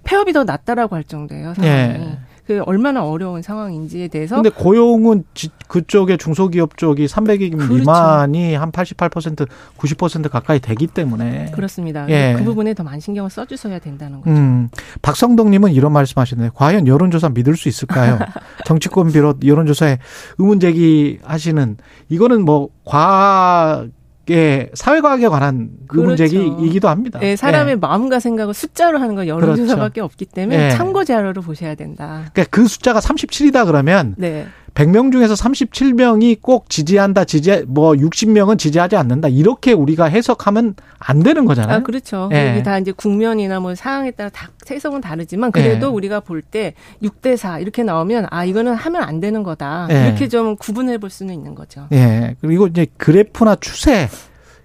폐업이 0.04 0.32
더 0.32 0.44
낫다라고 0.44 0.96
할 0.96 1.04
정도예요. 1.04 1.54
상황이. 1.54 1.74
예. 1.76 2.18
그 2.48 2.62
얼마나 2.64 3.04
어려운 3.04 3.42
상황인지에 3.42 4.08
대해서 4.08 4.36
근데 4.36 4.48
고용은 4.48 5.22
지- 5.34 5.50
그쪽에 5.68 6.16
중소기업 6.16 6.78
쪽이 6.78 7.04
300억 7.04 7.52
그렇죠. 7.58 7.74
미만이 7.74 8.54
한 8.54 8.72
88%, 8.72 9.46
90% 9.76 10.30
가까이 10.30 10.58
되기 10.58 10.86
때문에. 10.86 11.50
그렇습니다. 11.50 12.08
예. 12.08 12.34
그 12.38 12.44
부분에 12.44 12.72
더 12.72 12.82
많이 12.84 13.02
신경을 13.02 13.28
써주셔야 13.28 13.80
된다는 13.80 14.22
거죠. 14.22 14.30
음, 14.30 14.70
박성덕님은 15.02 15.72
이런 15.72 15.92
말씀하시네요. 15.92 16.52
과연 16.54 16.86
여론조사 16.86 17.28
믿을 17.28 17.54
수 17.54 17.68
있을까요? 17.68 18.18
정치권 18.64 19.12
비롯 19.12 19.44
여론조사에 19.44 19.98
의문 20.38 20.58
제기 20.58 21.18
하시는 21.22 21.76
이거는 22.08 22.46
뭐 22.46 22.70
과 22.86 23.84
학의 24.28 24.70
사회과학에 24.74 25.28
관한 25.28 25.70
의문 25.90 26.16
그렇죠. 26.16 26.28
제기이기도 26.28 26.88
합니다. 26.88 27.18
네, 27.18 27.34
사람의 27.34 27.72
예. 27.72 27.76
마음과 27.76 28.20
생각을 28.20 28.54
숫자로 28.54 28.98
하는 28.98 29.14
건 29.14 29.26
여론조사밖에 29.26 30.00
없기 30.00 30.26
때문에 30.26 30.66
예. 30.66 30.70
참고 30.70 31.04
자료로 31.04 31.40
보셔야 31.42 31.74
된다. 31.74 32.26
그러니까 32.32 32.44
그 32.50 32.66
숫자가 32.68 33.00
37이다 33.00 33.66
그러면 33.66 34.14
네. 34.18 34.46
100명 34.78 35.10
중에서 35.10 35.34
37명이 35.34 36.40
꼭 36.40 36.70
지지한다, 36.70 37.24
지지, 37.24 37.64
뭐 37.66 37.94
60명은 37.94 38.58
지지하지 38.58 38.94
않는다. 38.94 39.26
이렇게 39.26 39.72
우리가 39.72 40.04
해석하면 40.04 40.76
안 41.00 41.22
되는 41.24 41.46
거잖아요. 41.46 41.78
아, 41.78 41.82
그렇죠. 41.82 42.28
예. 42.32 42.52
이게 42.52 42.62
다 42.62 42.78
이제 42.78 42.92
국면이나 42.92 43.58
뭐 43.58 43.74
상황에 43.74 44.12
따라 44.12 44.30
다 44.30 44.50
해석은 44.70 45.00
다르지만 45.00 45.50
그래도 45.50 45.86
예. 45.86 45.90
우리가 45.90 46.20
볼 46.20 46.42
때 46.48 46.74
6대 47.02 47.36
4 47.36 47.58
이렇게 47.58 47.82
나오면 47.82 48.28
아, 48.30 48.44
이거는 48.44 48.74
하면 48.74 49.02
안 49.02 49.18
되는 49.20 49.42
거다. 49.42 49.88
예. 49.90 50.06
이렇게 50.06 50.28
좀 50.28 50.54
구분해 50.56 50.98
볼 50.98 51.10
수는 51.10 51.34
있는 51.34 51.56
거죠. 51.56 51.88
예. 51.92 52.36
그리고 52.40 52.68
이제 52.68 52.86
그래프나 52.96 53.56
추세, 53.56 54.08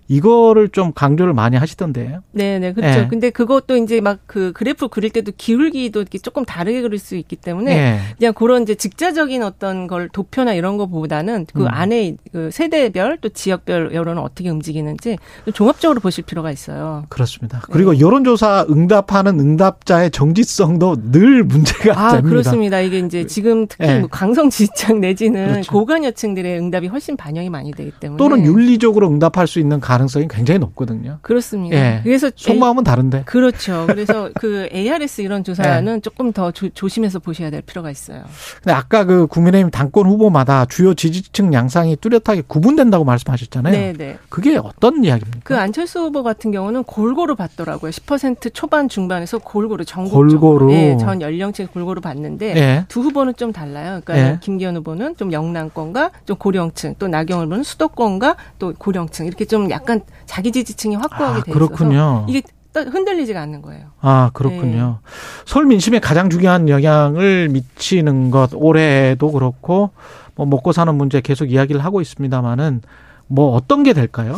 이거를 0.08 0.70
좀 0.70 0.92
강조를 0.94 1.34
많이 1.34 1.56
하시던데요. 1.56 2.22
네, 2.32 2.60
네, 2.60 2.74
그렇죠. 2.74 3.00
예. 3.02 3.08
근데 3.08 3.30
그것도 3.30 3.78
이제 3.78 4.02
막 4.02 4.20
그 4.26 4.52
그래프 4.54 4.88
그릴 4.88 5.12
때도 5.12 5.32
기울기도 5.38 6.02
이렇게 6.02 6.18
조금 6.18 6.44
다르게 6.46 6.82
그릴 6.82 6.98
수 6.98 7.16
있기 7.16 7.36
때문에 7.36 7.72
예. 7.72 8.00
그냥 8.18 8.34
그런 8.34 8.64
이제 8.64 8.74
직자적인 8.74 9.44
어떤 9.44 9.88
걸 9.88 10.10
도표나 10.10 10.54
이런 10.54 10.78
거보다는 10.78 11.46
그 11.54 11.62
음. 11.62 11.68
안에 11.70 12.16
그 12.32 12.50
세대별 12.52 13.20
또 13.22 13.30
지역별 13.30 13.94
여론은 13.94 14.22
어떻게 14.22 14.50
움직이는지 14.50 15.18
좀 15.46 15.54
종합적으로 15.54 16.00
보실 16.00 16.24
필요가 16.24 16.52
있어요. 16.52 17.06
그렇습니다. 17.10 17.62
그리고 17.70 18.00
여론조사 18.00 18.66
응답하는 18.70 19.40
응답자의 19.40 20.10
정지성도 20.10 21.12
늘 21.12 21.44
문제가 21.44 21.92
아, 22.00 22.12
됩니다. 22.14 22.30
그렇습니다. 22.30 22.80
이게 22.80 23.00
이제 23.00 23.28
지금 23.28 23.68
특히 23.68 23.88
예. 23.88 24.00
뭐 24.00 24.10
강성 24.10 24.50
지지층 24.50 25.00
내지는 25.00 25.52
그렇죠. 25.52 25.72
고관여층들의 25.72 26.58
응답이 26.60 26.88
훨씬 26.88 27.16
반영이 27.18 27.50
많이 27.50 27.72
되기 27.72 27.92
때문에 27.92 28.18
또는 28.18 28.46
윤리적으로 28.46 29.08
응답할 29.10 29.46
수 29.46 29.60
있는 29.60 29.80
가 29.80 29.93
능성이 29.98 30.28
굉장히 30.28 30.60
높거든요. 30.60 31.20
그렇습니다. 31.22 31.76
예. 31.76 32.02
그래서 32.04 32.30
속마음은 32.36 32.84
다른데. 32.84 33.24
그렇죠. 33.26 33.86
그래서 33.88 34.30
그 34.40 34.68
ARS 34.74 35.22
이런 35.22 35.44
조사는 35.44 36.02
조금 36.02 36.32
더 36.32 36.52
조, 36.52 36.70
조심해서 36.70 37.20
보셔야 37.20 37.50
될 37.50 37.62
필요가 37.62 37.92
있어요. 37.92 38.24
근데 38.62 38.74
아까 38.74 39.04
그 39.04 39.28
국민의힘 39.28 39.72
당권 39.72 40.08
후보마다 40.08 40.66
주요 40.66 40.94
지지층 40.94 41.54
양상이 41.54 41.96
뚜렷하게 41.96 42.44
구분된다고 42.48 43.04
말씀하셨잖아요. 43.04 43.74
네, 43.74 43.94
네. 43.94 44.18
그게 44.30 44.58
어떤 44.58 45.04
이야기입니까? 45.04 45.42
그 45.44 45.58
안철수 45.58 46.00
후보 46.00 46.24
같은 46.24 46.52
경우는 46.52 46.84
골고루 46.84 47.36
봤더라고요. 47.36 47.92
10% 47.92 48.54
초반 48.54 48.90
중반에서 48.90 49.40
골고루 49.40 49.86
전국 49.86 50.14
골고루. 50.14 50.68
네, 50.68 50.98
전 50.98 51.22
연령층 51.22 51.68
골고루 51.68 52.02
봤는데 52.02 52.56
예. 52.56 52.86
두 52.88 53.02
후보는 53.02 53.36
좀 53.36 53.52
달라요. 53.52 54.02
그러니까 54.04 54.18
예. 54.18 54.40
김기현 54.42 54.78
후보는 54.78 55.18
좀 55.18 55.32
영남권과 55.32 56.12
좀 56.26 56.38
고령층, 56.38 56.96
또 57.00 57.08
나경원 57.08 57.48
후보는 57.48 57.64
수도권과 57.64 58.36
또 58.60 58.74
고령층 58.78 59.26
이렇게 59.26 59.46
좀 59.46 59.70
약간 59.70 59.83
자기 60.26 60.52
지지층이 60.52 60.96
확고하게 60.96 61.40
아, 61.40 61.44
돼 61.44 61.52
있어서 61.52 61.54
그렇군요. 61.54 62.26
이게 62.28 62.42
또 62.74 62.82
흔들리지가 62.82 63.40
않는 63.42 63.62
거예요. 63.62 63.86
아, 64.02 64.32
그렇군요. 64.34 65.00
서울 65.46 65.66
민심에 65.68 66.00
가장 66.00 66.30
중요한 66.30 66.70
영향을 66.70 67.50
미치는 67.50 68.32
것, 68.32 68.50
올해도 68.54 69.32
그렇고, 69.32 69.92
뭐, 70.36 70.46
먹고 70.48 70.72
사는 70.72 70.94
문제 70.96 71.22
계속 71.22 71.52
이야기를 71.52 71.84
하고 71.86 72.02
있습니다만은, 72.02 72.82
뭐, 73.28 73.54
어떤 73.54 73.84
게 73.84 73.94
될까요? 73.94 74.38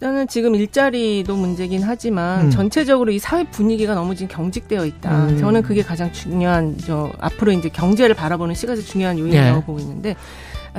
일단은 0.00 0.28
지금 0.28 0.54
일자리도 0.54 1.36
문제긴 1.36 1.82
하지만 1.82 2.46
음. 2.46 2.50
전체적으로 2.50 3.10
이 3.12 3.18
사회 3.18 3.44
분위기가 3.44 3.94
너무 3.94 4.14
지금 4.14 4.34
경직되어 4.34 4.86
있다. 4.86 5.26
음. 5.26 5.38
저는 5.38 5.60
그게 5.62 5.82
가장 5.82 6.10
중요한 6.10 6.78
저 6.78 7.12
앞으로 7.20 7.52
이제 7.52 7.68
경제를 7.68 8.14
바라보는 8.14 8.54
시각에서 8.54 8.82
중요한 8.82 9.18
요인이라고 9.18 9.58
예. 9.58 9.62
보고 9.62 9.78
있는데 9.78 10.16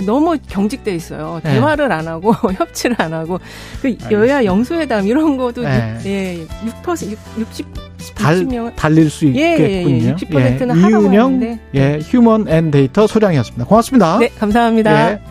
너무 0.05 0.37
경직돼 0.47 0.95
있어요. 0.95 1.41
예. 1.45 1.49
대화를 1.49 1.91
안 1.91 2.07
하고 2.07 2.33
협치를 2.53 2.95
안 2.99 3.13
하고 3.13 3.39
그 3.81 3.95
여야 4.11 4.43
영수회담 4.45 5.05
이런 5.07 5.37
것도 5.37 5.63
예. 5.65 5.97
육- 5.99 6.05
예, 6.07 6.47
6% 6.83 7.17
60 7.39 7.67
달, 8.15 8.35
60명 8.45 8.75
달릴 8.75 9.09
수 9.09 9.27
예, 9.27 9.57
예, 9.59 9.81
있겠군요. 9.81 10.15
60%는 10.15 10.83
하라고 10.83 11.03
이은영, 11.03 11.33
했는데. 11.33 11.59
예, 11.75 11.99
휴먼 12.01 12.47
앤 12.47 12.71
데이터 12.71 13.05
소장이었습니다. 13.05 13.65
고맙습니다. 13.65 14.17
네, 14.19 14.29
감사합니다. 14.39 15.11
예. 15.11 15.21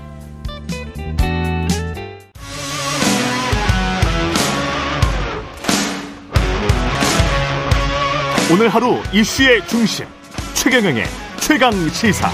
오늘 8.52 8.68
하루 8.68 8.98
이슈의 9.12 9.66
중심 9.68 10.06
최경영의 10.54 11.04
최강 11.40 11.72
시사. 11.90 12.28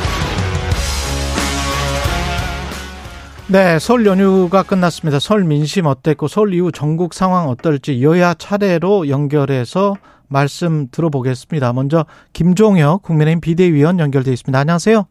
네, 3.49 3.79
설 3.79 4.05
연휴가 4.07 4.65
끝났습니다. 4.65 5.21
설 5.21 5.45
민심 5.45 5.87
어땠고 5.87 6.27
설 6.27 6.53
이후 6.53 6.73
전국 6.73 7.15
상황 7.15 7.49
어떨지 7.49 8.03
여야 8.03 8.35
차례로 8.35 9.09
연결해서 9.09 9.95
말씀 10.29 10.89
들어보겠습니다. 10.91 11.73
먼저 11.73 12.07
김종혁 12.33 13.03
국민의힘 13.03 13.41
비대위원 13.41 14.01
연결돼 14.01 14.33
있습니다. 14.33 14.59
안녕하세요. 14.59 15.07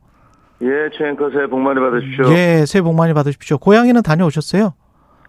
예, 0.64 0.68
최앵커 0.98 1.30
새해 1.32 1.48
복 1.48 1.60
많이 1.62 1.80
받으십시오. 1.80 2.26
예, 2.34 2.66
새해 2.66 2.82
복 2.82 2.94
많이 2.96 3.14
받으십시오. 3.14 3.58
고향에는 3.58 4.02
다녀오셨어요? 4.02 4.74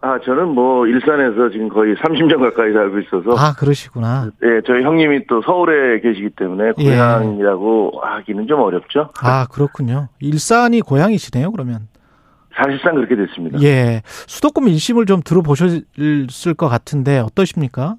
아, 0.01 0.19
저는 0.25 0.49
뭐 0.49 0.89
일산에서 0.89 1.51
지금 1.51 1.69
거의 1.69 1.95
30년 1.97 2.41
가까이 2.41 2.73
살고 2.73 2.99
있어서 3.01 3.37
아, 3.41 3.55
그러시구나. 3.55 4.31
예, 4.43 4.61
저희 4.67 4.83
형님이 4.83 5.27
또 5.29 5.43
서울에 5.43 6.01
계시기 6.01 6.31
때문에 6.31 6.73
예. 6.79 6.91
고향이라고 6.91 8.01
하기는 8.03 8.49
좀 8.49 8.61
어렵죠. 8.63 9.11
아, 9.23 9.47
그렇군요. 9.47 10.09
일산이 10.19 10.81
고향이시네요, 10.81 11.53
그러면. 11.53 11.87
사실상 12.57 12.95
그렇게 12.95 13.17
됐습니다. 13.17 13.61
예. 13.63 14.03
수도권 14.05 14.65
민심을 14.65 15.07
좀 15.07 15.21
들어보셨을 15.23 16.55
것 16.57 16.69
같은데 16.69 17.19
어떠십니까? 17.19 17.97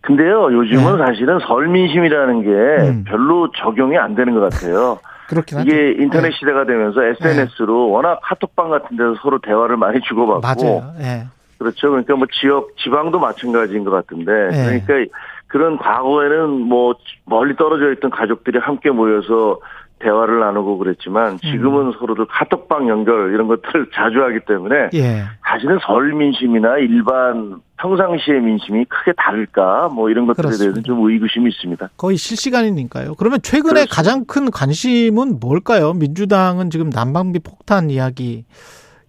근데요, 0.00 0.52
요즘은 0.52 1.00
예. 1.00 1.04
사실은 1.04 1.38
설 1.40 1.68
민심이라는 1.68 2.42
게 2.42 2.48
음. 2.48 3.04
별로 3.06 3.50
적용이 3.52 3.98
안 3.98 4.14
되는 4.14 4.34
것 4.34 4.40
같아요. 4.40 4.98
그렇긴 5.28 5.58
하죠. 5.58 5.68
이게 5.68 6.02
인터넷 6.02 6.28
예. 6.28 6.32
시대가 6.32 6.64
되면서 6.64 7.02
SNS로 7.02 7.90
워낙 7.90 8.20
카톡방 8.22 8.70
같은 8.70 8.96
데서 8.96 9.14
서로 9.20 9.38
대화를 9.40 9.76
많이 9.76 10.00
주고받고 10.00 10.40
맞아요. 10.40 10.94
예. 11.00 11.26
그렇죠. 11.58 11.90
그러니까 11.90 12.14
뭐 12.14 12.26
지역 12.40 12.76
지방도 12.78 13.18
마찬가지인 13.18 13.84
것 13.84 13.90
같은데 13.90 14.32
네. 14.50 14.80
그러니까 14.86 15.18
그런 15.48 15.76
과거에는 15.76 16.48
뭐 16.50 16.94
멀리 17.24 17.56
떨어져 17.56 17.92
있던 17.92 18.10
가족들이 18.10 18.58
함께 18.58 18.90
모여서 18.90 19.58
대화를 20.00 20.40
나누고 20.40 20.78
그랬지만 20.78 21.38
지금은 21.38 21.92
서로들 21.98 22.26
카톡방 22.26 22.88
연결 22.88 23.32
이런 23.32 23.48
것들을 23.48 23.90
자주 23.94 24.22
하기 24.22 24.40
때문에 24.46 24.90
예. 24.94 25.24
사실은 25.46 25.78
설 25.86 26.12
민심이나 26.12 26.78
일반 26.78 27.60
평상시의 27.78 28.40
민심이 28.40 28.84
크게 28.86 29.12
다를까 29.16 29.88
뭐 29.88 30.10
이런 30.10 30.26
것들에 30.26 30.42
그렇습니다. 30.42 30.72
대해서는 30.74 30.84
좀 30.84 31.08
의구심이 31.08 31.48
있습니다. 31.48 31.90
거의 31.96 32.16
실시간이니까요. 32.16 33.14
그러면 33.14 33.40
최근에 33.42 33.84
그렇습니다. 33.86 33.94
가장 33.94 34.24
큰 34.24 34.50
관심은 34.50 35.38
뭘까요? 35.40 35.92
민주당은 35.92 36.70
지금 36.70 36.90
난방비 36.90 37.40
폭탄 37.40 37.90
이야기 37.90 38.44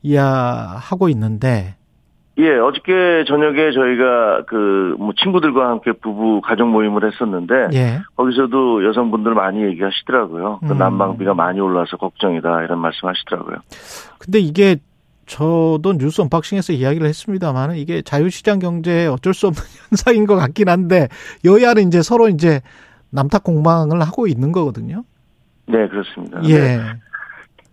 이야하고 0.02 1.10
있는데 1.10 1.76
예, 2.40 2.58
어저께 2.58 3.26
저녁에 3.28 3.72
저희가 3.72 4.46
그 4.46 4.80
뭐 5.00 5.14
친구들과 5.18 5.70
함께 5.70 5.92
부부 5.94 6.42
가족 6.42 6.68
모임을 6.68 7.10
했었는데 7.10 7.70
예. 7.74 8.02
거기서도 8.16 8.86
여성분들 8.86 9.34
많이 9.34 9.64
얘기하시더라고요. 9.64 10.60
그 10.62 10.74
음. 10.74 10.78
난방비가 10.78 11.34
많이 11.34 11.60
올라서 11.60 11.98
걱정이다 11.98 12.64
이런 12.64 12.80
말씀하시더라고요. 12.80 13.58
근데 14.20 14.40
이게 14.40 14.78
저도 15.26 15.94
뉴스 15.98 16.22
언박싱에서 16.22 16.74
이야기를 16.74 17.08
했습니다만 17.08 17.76
이게 17.76 18.02
자유시장 18.02 18.60
경제에 18.60 19.08
어쩔 19.08 19.34
수 19.34 19.48
없는 19.48 19.64
현상인 19.90 20.26
것 20.26 20.36
같긴 20.36 20.70
한데 20.70 21.08
여야는 21.46 21.88
이제 21.88 22.02
서로 22.02 22.28
이제 22.30 22.62
남탓 23.12 23.44
공방을 23.44 24.02
하고 24.02 24.28
있는 24.28 24.52
거거든요. 24.52 25.04
네, 25.68 25.88
그렇습니다. 25.88 26.42
네. 26.42 26.52
예. 26.52 26.80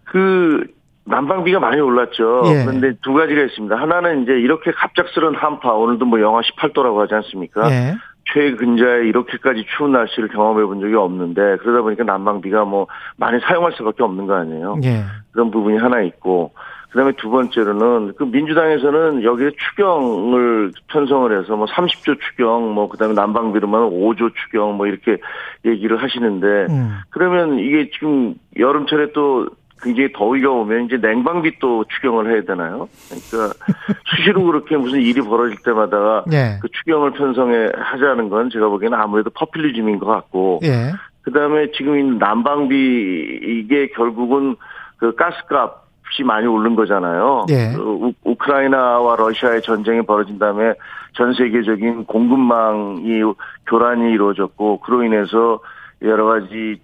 그 0.05 0.65
난방비가 1.07 1.61
많이 1.61 1.81
올랐죠. 1.81 2.43
예. 2.47 2.65
그런데 2.65 2.93
두 3.03 3.15
가지가 3.15 3.43
있습니다. 3.43 3.77
하나는 3.77 4.23
이제 4.23 4.33
이렇게 4.33 4.73
갑작스러운 4.73 5.35
한파 5.35 5.73
오늘도 5.73 6.05
뭐 6.05 6.21
영하 6.21 6.41
18도라고 6.43 6.99
하지 6.99 7.15
않습니까? 7.15 7.71
예. 7.71 7.95
최근자에 8.33 9.07
이렇게까지 9.07 9.67
추운 9.77 9.93
날씨를 9.93 10.29
경험해 10.29 10.65
본 10.65 10.81
적이 10.81 10.97
없는데 10.97 11.59
그러다 11.59 11.83
보니까 11.83 12.03
난방비가 12.03 12.65
뭐 12.65 12.89
많이 13.17 13.41
사용할 13.41 13.73
수밖에 13.73 14.03
없는 14.03 14.27
거 14.27 14.35
아니에요. 14.35 14.81
예. 14.83 15.05
그런 15.31 15.51
부분이 15.53 15.79
하나 15.79 16.03
있고 16.03 16.53
그다음에 16.91 17.13
두 17.19 17.31
번째로는 17.31 18.15
그 18.17 18.25
민주당에서는 18.25 19.23
여기에 19.23 19.51
추경을 19.59 20.73
편성을 20.89 21.39
해서 21.39 21.55
뭐 21.55 21.67
30조 21.67 22.19
추경 22.21 22.75
뭐 22.75 22.89
그다음에 22.89 23.15
난방비로만 23.15 23.91
5조 23.91 24.33
추경 24.35 24.77
뭐 24.77 24.87
이렇게 24.87 25.19
얘기를 25.65 26.03
하시는데 26.03 26.47
음. 26.73 26.99
그러면 27.11 27.59
이게 27.59 27.91
지금 27.91 28.35
여름철에 28.59 29.13
또 29.13 29.47
굉장히 29.83 30.13
더위가 30.13 30.51
오면 30.51 30.87
이제 30.87 30.97
냉방비 30.97 31.59
또 31.61 31.85
추경을 31.85 32.33
해야 32.33 32.43
되나요? 32.43 32.89
그러니까 33.09 33.55
수시로 34.07 34.45
그렇게 34.45 34.77
무슨 34.77 35.01
일이 35.01 35.21
벌어질 35.21 35.57
때마다 35.63 36.25
예. 36.33 36.59
그 36.61 36.69
추경을 36.69 37.13
편성해 37.13 37.69
하자는 37.75 38.29
건 38.29 38.51
제가 38.51 38.69
보기에는 38.69 38.99
아무래도 38.99 39.31
퍼퓰리즘인 39.31 39.99
것 39.99 40.07
같고 40.07 40.61
예. 40.65 40.93
그다음에 41.23 41.71
지금 41.73 41.99
이 41.99 42.19
난방비 42.19 43.41
이게 43.43 43.89
결국은 43.89 44.57
그 44.97 45.15
가스값이 45.15 46.23
많이 46.25 46.47
오른 46.47 46.75
거잖아요. 46.75 47.47
예. 47.51 47.73
그 47.75 47.83
우, 47.83 48.13
우크라이나와 48.25 49.17
러시아의 49.17 49.63
전쟁이 49.63 50.03
벌어진 50.03 50.39
다음에 50.39 50.73
전 51.13 51.35
세계적인 51.35 52.05
공급망이 52.05 53.23
교란이 53.67 54.13
이루어졌고 54.13 54.81
그로 54.81 55.03
인해서 55.03 55.61
여러 56.03 56.27
가지 56.27 56.81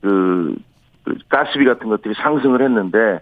그 0.00 0.56
가스비 1.28 1.64
같은 1.64 1.88
것들이 1.88 2.14
상승을 2.14 2.62
했는데 2.62 3.20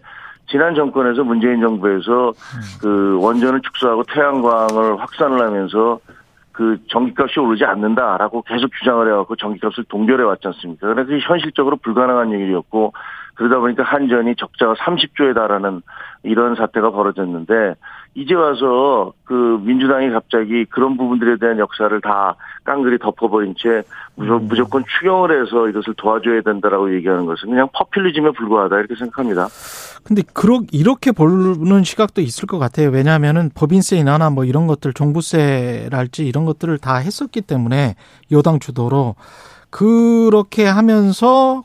지난 0.48 0.74
정권에서 0.74 1.24
문재인 1.24 1.60
정부에서 1.60 2.32
그 2.80 3.18
원전을 3.20 3.60
축소하고 3.62 4.04
태양광을 4.04 5.00
확산을 5.00 5.40
하면서 5.40 5.98
그 6.52 6.78
전기값이 6.88 7.40
오르지 7.40 7.64
않는다라고 7.64 8.42
계속 8.42 8.70
주장을 8.78 9.06
해왔고 9.06 9.36
전기값을 9.36 9.84
동결해 9.84 10.22
왔지 10.24 10.48
않습니까? 10.48 10.94
그게 10.94 11.18
현실적으로 11.20 11.76
불가능한 11.76 12.30
일이었고 12.30 12.92
그러다 13.34 13.58
보니까 13.58 13.82
한전이 13.82 14.36
적자가 14.36 14.74
30조에 14.74 15.34
달하는 15.34 15.80
이런 16.22 16.54
사태가 16.54 16.90
벌어졌는데 16.90 17.74
이제 18.14 18.34
와서 18.34 19.12
그 19.24 19.58
민주당이 19.64 20.10
갑자기 20.10 20.66
그런 20.66 20.98
부분들에 20.98 21.36
대한 21.38 21.58
역사를 21.58 21.98
다 22.02 22.36
깡그리 22.64 22.98
덮어버린 22.98 23.54
채 23.58 23.82
무조- 24.14 24.38
무조건 24.38 24.84
추경을 24.98 25.30
해서 25.42 25.68
이것을 25.68 25.94
도와줘야 25.96 26.42
된다라고 26.42 26.94
얘기하는 26.94 27.26
것은 27.26 27.48
그냥 27.50 27.68
퍼퓰리즘에 27.72 28.30
불과하다 28.32 28.78
이렇게 28.78 28.94
생각합니다. 28.94 29.48
근데 30.04 30.22
그러 30.32 30.60
이렇게 30.70 31.10
보는 31.12 31.82
시각도 31.84 32.20
있을 32.20 32.46
것 32.46 32.58
같아요. 32.58 32.90
왜냐하면은 32.90 33.50
법인세 33.54 33.96
인하나 33.96 34.30
뭐 34.30 34.44
이런 34.44 34.66
것들 34.66 34.92
종부세랄지 34.92 36.26
이런 36.26 36.44
것들을 36.44 36.78
다 36.78 36.96
했었기 36.96 37.40
때문에 37.42 37.96
여당 38.30 38.58
주도로 38.60 39.16
그렇게 39.70 40.64
하면서 40.66 41.62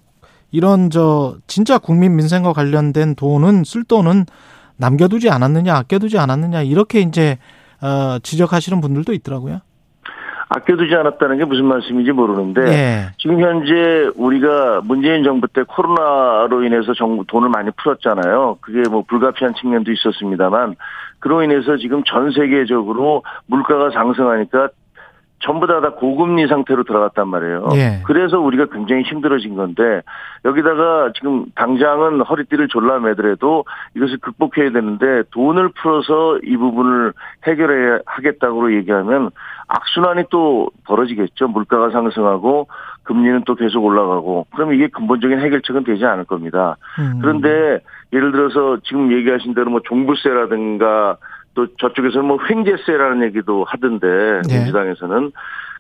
이런 0.52 0.90
저 0.90 1.36
진짜 1.46 1.78
국민 1.78 2.16
민생과 2.16 2.54
관련된 2.54 3.16
돈은 3.16 3.64
쓸 3.66 3.84
돈은 3.84 4.26
남겨두지 4.78 5.30
않았느냐 5.30 5.76
아껴두지 5.76 6.18
않았느냐 6.18 6.62
이렇게 6.62 7.02
이제 7.02 7.38
어 7.82 8.18
지적하시는 8.24 8.80
분들도 8.82 9.14
있더라고요. 9.14 9.60
아껴두지 10.50 10.96
않았다는 10.96 11.38
게 11.38 11.46
무슨 11.46 11.66
말씀인지 11.66 12.12
모르는데 12.12 12.62
예. 12.68 13.10
지금 13.18 13.42
현재 13.42 14.10
우리가 14.16 14.82
문재인 14.84 15.24
정부 15.24 15.48
때 15.48 15.64
코로나로 15.64 16.64
인해서 16.64 16.94
정부 16.94 17.26
돈을 17.26 17.50
많이 17.50 17.70
풀었잖아요. 17.72 18.58
그게 18.62 18.88
뭐 18.90 19.04
불가피한 19.08 19.56
측면도 19.56 19.92
있었습니다만 19.92 20.76
그로 21.20 21.44
인해서 21.44 21.78
지금 21.78 22.04
전 22.06 22.32
세계적으로 22.32 23.24
물가가 23.48 23.90
상승하니까 23.90 24.70
전부 25.40 25.68
다 25.68 25.80
다 25.80 25.92
고금리 25.92 26.48
상태로 26.48 26.84
들어갔단 26.84 27.28
말이에요. 27.28 27.70
예. 27.76 28.02
그래서 28.06 28.40
우리가 28.40 28.66
굉장히 28.72 29.04
힘들어진 29.04 29.56
건데 29.56 30.02
여기다가 30.44 31.12
지금 31.14 31.46
당장은 31.56 32.22
허리띠를 32.22 32.68
졸라 32.68 33.00
매더라도 33.00 33.66
이것을 33.96 34.18
극복해야 34.18 34.72
되는데 34.72 35.24
돈을 35.32 35.70
풀어서 35.70 36.40
이 36.44 36.58
부분을 36.58 37.14
해결해야 37.46 38.00
하겠다고 38.06 38.76
얘기하면 38.78 39.30
악순환이 39.68 40.24
또 40.32 40.70
벌어지겠죠. 40.86 41.48
물가가 41.50 41.92
상승하고 41.92 42.68
금리는 43.04 43.44
또 43.46 43.56
계속 43.56 43.84
올라가고 43.84 44.48
그럼 44.56 44.74
이게 44.74 44.88
근본적인 44.88 45.40
해결책은 45.40 45.84
되지 45.84 46.06
않을 46.06 46.26
겁니다. 46.26 46.78
음. 47.00 47.20
그런데 47.22 47.80
예를 48.14 48.32
들어서 48.32 48.78
지금 48.84 49.12
얘기하신 49.12 49.54
대로 49.54 49.70
뭐 49.70 49.82
종부세라든가 49.84 51.18
또 51.58 51.66
저쪽에서는 51.80 52.24
뭐 52.24 52.38
횡재세라는 52.48 53.26
얘기도 53.26 53.64
하던데 53.64 54.08
네. 54.48 54.58
민주당에서는 54.60 55.32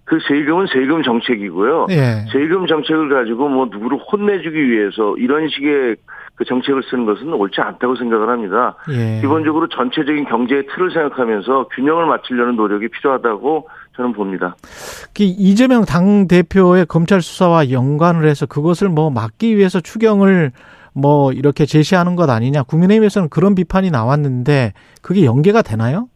그 0.05 0.17
세금은 0.27 0.65
세금 0.73 1.03
정책이고요. 1.03 1.87
예. 1.91 2.25
세금 2.31 2.65
정책을 2.65 3.09
가지고 3.09 3.47
뭐 3.47 3.67
누구를 3.69 3.99
혼내주기 3.99 4.71
위해서 4.71 5.15
이런 5.17 5.47
식의 5.49 5.97
그 6.33 6.45
정책을 6.45 6.81
쓰는 6.89 7.05
것은 7.05 7.31
옳지 7.31 7.61
않다고 7.61 7.95
생각을 7.95 8.27
합니다. 8.27 8.75
예. 8.89 9.21
기본적으로 9.21 9.67
전체적인 9.67 10.25
경제의 10.25 10.65
틀을 10.73 10.91
생각하면서 10.91 11.67
균형을 11.75 12.07
맞추려는 12.07 12.55
노력이 12.55 12.87
필요하다고 12.87 13.69
저는 13.97 14.13
봅니다. 14.13 14.55
그 15.13 15.21
이재명 15.23 15.85
당 15.85 16.27
대표의 16.27 16.87
검찰 16.87 17.21
수사와 17.21 17.69
연관을 17.69 18.27
해서 18.27 18.47
그것을 18.47 18.89
뭐 18.89 19.11
막기 19.11 19.57
위해서 19.57 19.79
추경을 19.79 20.51
뭐 20.97 21.31
이렇게 21.31 21.65
제시하는 21.65 22.15
것 22.15 22.29
아니냐. 22.29 22.63
국민의힘에서는 22.63 23.29
그런 23.29 23.53
비판이 23.53 23.91
나왔는데 23.91 24.73
그게 25.01 25.25
연계가 25.25 25.61
되나요? 25.61 26.07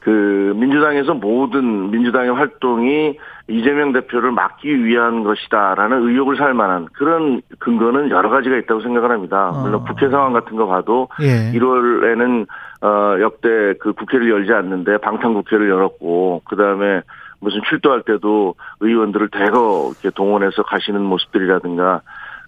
그 0.00 0.52
민주당에서 0.56 1.14
모든 1.14 1.90
민주당의 1.90 2.34
활동이 2.34 3.16
이재명 3.48 3.92
대표를 3.92 4.32
막기 4.32 4.84
위한 4.84 5.24
것이다라는 5.24 6.06
의혹을 6.06 6.36
살 6.36 6.52
만한 6.52 6.86
그런 6.92 7.40
근거는 7.58 8.10
여러 8.10 8.28
가지가 8.28 8.56
있다고 8.58 8.82
생각을 8.82 9.10
합니다. 9.10 9.52
물론 9.62 9.80
어. 9.80 9.84
국회 9.84 10.10
상황 10.10 10.34
같은 10.34 10.56
거 10.56 10.66
봐도 10.66 11.08
예. 11.22 11.50
1월에는 11.58 12.46
어 12.82 13.20
역대 13.20 13.48
그 13.80 13.94
국회를 13.94 14.28
열지 14.28 14.52
않는데 14.52 14.98
방탄 14.98 15.32
국회를 15.32 15.70
열었고 15.70 16.42
그다음에 16.44 17.00
무슨 17.40 17.60
출두할 17.68 18.02
때도 18.02 18.54
의원들을 18.80 19.28
대거 19.28 19.92
이렇게 19.92 20.10
동원해서 20.14 20.62
가시는 20.62 21.00
모습들이라든가 21.02 22.02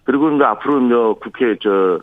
그리고 0.07 0.31
이제 0.31 0.45
앞으로 0.45 0.81
이제 0.81 1.21
국회 1.21 1.57
저 1.59 2.01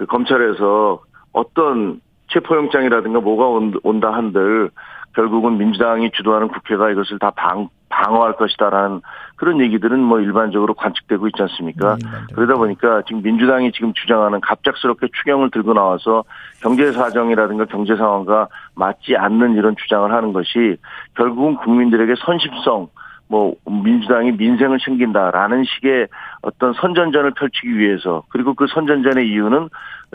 그 0.00 0.06
검찰에서 0.06 1.02
어떤 1.34 2.00
체포영장이라든가 2.28 3.20
뭐가 3.20 3.48
온- 3.48 3.78
온다 3.82 4.10
한들 4.14 4.70
결국은 5.14 5.58
민주당이 5.58 6.10
주도하는 6.12 6.48
국회가 6.48 6.90
이것을 6.90 7.18
다 7.18 7.30
방, 7.36 7.68
방어할 7.90 8.36
것이다라는 8.36 9.02
그런 9.36 9.60
얘기들은 9.60 9.98
뭐 10.00 10.20
일반적으로 10.20 10.72
관측되고 10.72 11.26
있지 11.26 11.42
않습니까? 11.42 11.96
일반적으로. 12.00 12.34
그러다 12.34 12.54
보니까 12.54 13.02
지금 13.06 13.20
민주당이 13.22 13.72
지금 13.72 13.92
주장하는 13.92 14.40
갑작스럽게 14.40 15.08
추경을 15.18 15.50
들고 15.50 15.74
나와서 15.74 16.24
경제 16.62 16.92
사정이라든가 16.92 17.66
경제 17.66 17.94
상황과 17.94 18.48
맞지 18.76 19.16
않는 19.18 19.54
이런 19.56 19.76
주장을 19.76 20.10
하는 20.10 20.32
것이 20.32 20.78
결국은 21.14 21.56
국민들에게 21.56 22.14
선심성 22.24 22.88
뭐 23.30 23.54
민주당이 23.64 24.32
민생을 24.32 24.78
챙긴다라는 24.84 25.62
식의 25.62 26.08
어떤 26.42 26.74
선전전을 26.74 27.30
펼치기 27.34 27.78
위해서 27.78 28.24
그리고 28.28 28.54
그 28.54 28.66
선전전의 28.66 29.28
이유는 29.28 29.68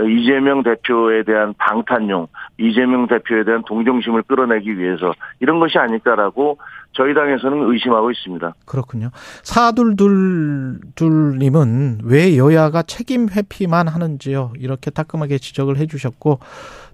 이재명 0.06 0.64
대표에 0.64 1.24
대한 1.24 1.54
방탄용, 1.58 2.28
이재명 2.58 3.08
대표에 3.08 3.46
대한 3.46 3.64
동정심을 3.66 4.24
끌어내기 4.24 4.78
위해서 4.78 5.14
이런 5.40 5.62
것이 5.62 5.78
아닐까라고 5.78 6.58
저희 6.92 7.14
당에서는 7.14 7.72
의심하고 7.72 8.12
있습니다. 8.12 8.54
그렇군요. 8.66 9.12
사둘둘둘님은 9.44 12.00
왜 12.04 12.38
여야가 12.38 12.82
책임 12.82 13.30
회피만 13.30 13.88
하는지요? 13.88 14.52
이렇게 14.60 14.92
따끔하게 14.92 15.38
지적을 15.38 15.78
해주셨고 15.78 16.40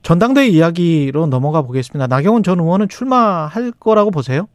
전당대회 0.04 0.50
이야기로 0.50 1.26
넘어가 1.26 1.64
보겠습니다. 1.64 2.06
나경원 2.06 2.44
전 2.44 2.60
의원은 2.60 2.90
출마할 2.90 3.72
거라고 3.80 4.12
보세요? 4.12 4.46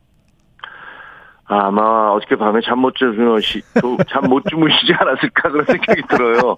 아마 1.48 2.10
어저께 2.10 2.36
밤에 2.36 2.60
잠 2.64 2.78
못 2.80 2.94
주무시 2.96 3.62
잠 4.08 4.28
못 4.28 4.42
주무시지 4.48 4.92
않았을까 4.94 5.50
그런 5.50 5.64
생각이 5.64 6.02
들어요. 6.08 6.56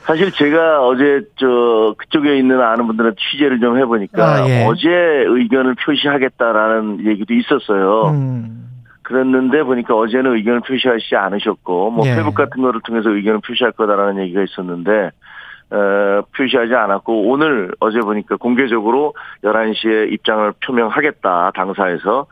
사실 0.00 0.32
제가 0.32 0.82
어제 0.86 1.20
저 1.36 1.94
그쪽에 1.98 2.38
있는 2.38 2.60
아는 2.60 2.86
분들한테 2.86 3.16
취재를 3.30 3.60
좀 3.60 3.76
해보니까 3.78 4.24
아, 4.24 4.48
예. 4.48 4.64
어제 4.64 4.88
의견을 4.88 5.74
표시하겠다라는 5.84 7.06
얘기도 7.06 7.34
있었어요. 7.34 8.08
음, 8.08 8.68
그랬는데 9.02 9.62
보니까 9.64 9.94
어제는 9.94 10.34
의견을 10.36 10.60
표시하시지 10.60 11.14
않으셨고 11.14 11.90
뭐 11.90 12.06
예. 12.06 12.14
페북 12.16 12.34
같은 12.34 12.62
거를 12.62 12.80
통해서 12.86 13.10
의견을 13.10 13.40
표시할 13.46 13.72
거다라는 13.72 14.22
얘기가 14.22 14.42
있었는데 14.42 15.10
어, 15.70 16.22
표시하지 16.34 16.74
않았고 16.74 17.28
오늘 17.30 17.70
어제 17.78 18.00
보니까 18.00 18.36
공개적으로 18.36 19.12
11시에 19.44 20.10
입장을 20.12 20.52
표명하겠다 20.64 21.52
당사에서 21.54 22.26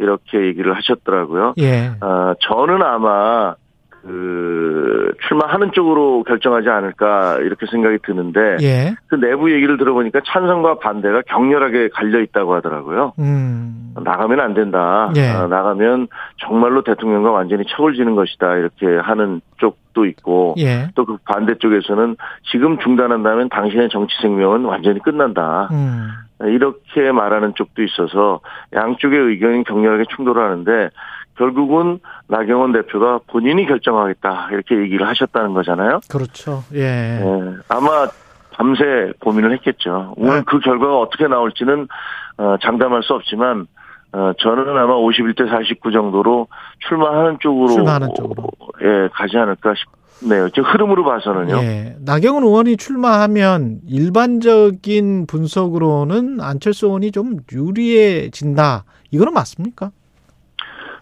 이렇게 0.00 0.46
얘기를 0.46 0.74
하셨더라고요. 0.76 1.54
예. 1.58 1.92
어, 2.00 2.34
저는 2.40 2.82
아마 2.82 3.54
그 4.02 5.12
출마하는 5.28 5.72
쪽으로 5.72 6.22
결정하지 6.24 6.68
않을까 6.68 7.36
이렇게 7.40 7.66
생각이 7.70 7.98
드는데 8.02 8.56
예. 8.62 8.94
그 9.08 9.16
내부 9.16 9.52
얘기를 9.52 9.76
들어보니까 9.76 10.20
찬성과 10.26 10.78
반대가 10.78 11.22
격렬하게 11.26 11.90
갈려 11.92 12.20
있다고 12.20 12.54
하더라고요. 12.54 13.12
음, 13.18 13.94
나가면 14.02 14.40
안 14.40 14.54
된다. 14.54 15.12
예. 15.16 15.30
어, 15.30 15.48
나가면 15.48 16.08
정말로 16.38 16.82
대통령과 16.82 17.30
완전히 17.30 17.64
척을 17.76 17.94
지는 17.94 18.14
것이다. 18.16 18.56
이렇게 18.56 18.86
하는 18.86 19.42
쪽도 19.58 20.06
있고 20.06 20.54
예. 20.58 20.88
또그 20.94 21.18
반대 21.26 21.54
쪽에서는 21.58 22.16
지금 22.50 22.78
중단한다면 22.78 23.50
당신의 23.50 23.90
정치 23.90 24.14
생명은 24.22 24.64
완전히 24.64 25.00
끝난다. 25.00 25.68
음, 25.72 26.08
이렇게 26.46 27.12
말하는 27.12 27.54
쪽도 27.54 27.82
있어서 27.82 28.40
양쪽의 28.72 29.18
의견이 29.18 29.64
격렬하게 29.64 30.04
충돌하는데 30.14 30.90
결국은 31.36 32.00
나경원 32.28 32.72
대표가 32.72 33.20
본인이 33.26 33.66
결정하겠다 33.66 34.48
이렇게 34.52 34.76
얘기를 34.76 35.06
하셨다는 35.06 35.54
거잖아요. 35.54 36.00
그렇죠. 36.10 36.62
예. 36.74 37.20
예, 37.22 37.56
아마 37.68 38.08
밤새 38.52 39.12
고민을 39.20 39.52
했겠죠. 39.54 40.14
오늘 40.16 40.38
네. 40.38 40.42
그 40.46 40.58
결과가 40.60 40.98
어떻게 40.98 41.26
나올지는 41.28 41.88
어, 42.36 42.56
장담할 42.62 43.02
수 43.02 43.14
없지만 43.14 43.66
어, 44.12 44.32
저는 44.38 44.76
아마 44.76 44.94
51대 44.94 45.48
49 45.48 45.92
정도로 45.92 46.48
출마하는 46.80 47.38
쪽으로 47.40 47.68
출마하는 47.68 48.08
쪽으로. 48.16 48.48
예 48.82 49.08
가지 49.12 49.36
않을까 49.38 49.74
싶 49.74 49.88
네요. 50.22 50.48
지금 50.50 50.64
흐름으로 50.64 51.04
봐서는요. 51.04 51.56
예. 51.62 51.96
나경원 52.04 52.44
의원이 52.44 52.76
출마하면 52.76 53.80
일반적인 53.88 55.26
분석으로는 55.26 56.40
안철수 56.40 56.86
의원이 56.86 57.12
좀 57.12 57.38
유리해진다. 57.50 58.84
이거는 59.10 59.32
맞습니까? 59.32 59.90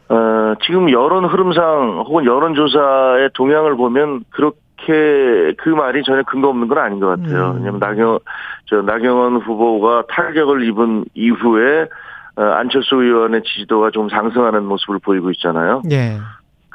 어, 0.09 0.55
지금 0.65 0.91
여론 0.91 1.25
흐름상 1.25 2.05
혹은 2.07 2.25
여론조사의 2.25 3.31
동향을 3.35 3.77
보면 3.77 4.25
그렇게 4.31 5.55
그 5.59 5.69
말이 5.69 6.03
전혀 6.03 6.23
근거 6.23 6.49
없는 6.49 6.69
건 6.69 6.79
아닌 6.79 7.01
것 7.01 7.09
같아요. 7.09 7.51
음. 7.51 7.57
왜냐면 7.57 7.79
나경, 7.79 8.19
저 8.67 8.81
나경원 8.83 9.37
후보가 9.37 10.05
타격을 10.09 10.65
입은 10.69 11.05
이후에 11.15 11.89
어, 12.37 12.43
안철수 12.43 12.95
의원의 12.95 13.43
지지도가 13.43 13.91
좀 13.91 14.09
상승하는 14.09 14.65
모습을 14.65 15.01
보이고 15.01 15.31
있잖아요. 15.33 15.83
예. 15.91 16.19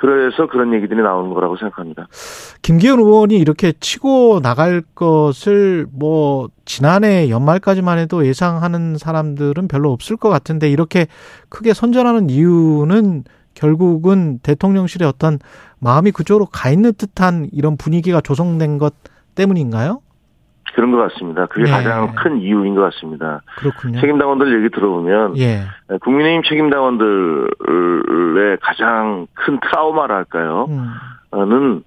그래서 0.03 0.47
그런 0.47 0.73
얘기들이 0.73 1.01
나오는 1.01 1.33
거라고 1.33 1.55
생각합니다. 1.55 2.09
김기현 2.61 2.99
의원이 2.99 3.37
이렇게 3.37 3.71
치고 3.71 4.41
나갈 4.41 4.81
것을 4.95 5.87
뭐 5.93 6.49
지난해 6.65 7.29
연말까지만 7.29 7.99
해도 7.99 8.27
예상하는 8.27 8.97
사람들은 8.97 9.69
별로 9.69 9.93
없을 9.93 10.17
것 10.17 10.27
같은데 10.27 10.69
이렇게 10.69 11.07
크게 11.47 11.73
선전하는 11.73 12.29
이유는 12.29 13.23
결국은 13.53 14.39
대통령실의 14.43 15.07
어떤 15.07 15.39
마음이 15.79 16.11
그쪽으로 16.11 16.47
가 16.47 16.69
있는 16.69 16.91
듯한 16.91 17.47
이런 17.53 17.77
분위기가 17.77 18.19
조성된 18.19 18.79
것 18.79 18.93
때문인가요? 19.35 20.01
그런 20.74 20.91
것 20.91 20.97
같습니다. 20.97 21.45
그게 21.45 21.63
네. 21.65 21.71
가장 21.71 22.13
큰 22.15 22.39
이유인 22.39 22.76
것 22.76 22.82
같습니다. 22.82 23.41
그렇군요. 23.57 23.99
책임당원들 23.99 24.57
얘기 24.57 24.69
들어보면 24.69 25.38
예. 25.38 25.61
국민의힘 26.01 26.43
책임당원들의 26.43 27.47
가장 28.61 29.28
큰 29.34 29.59
트라우마랄까요? 29.59 30.65
음. 30.69 30.93
는 31.32 31.84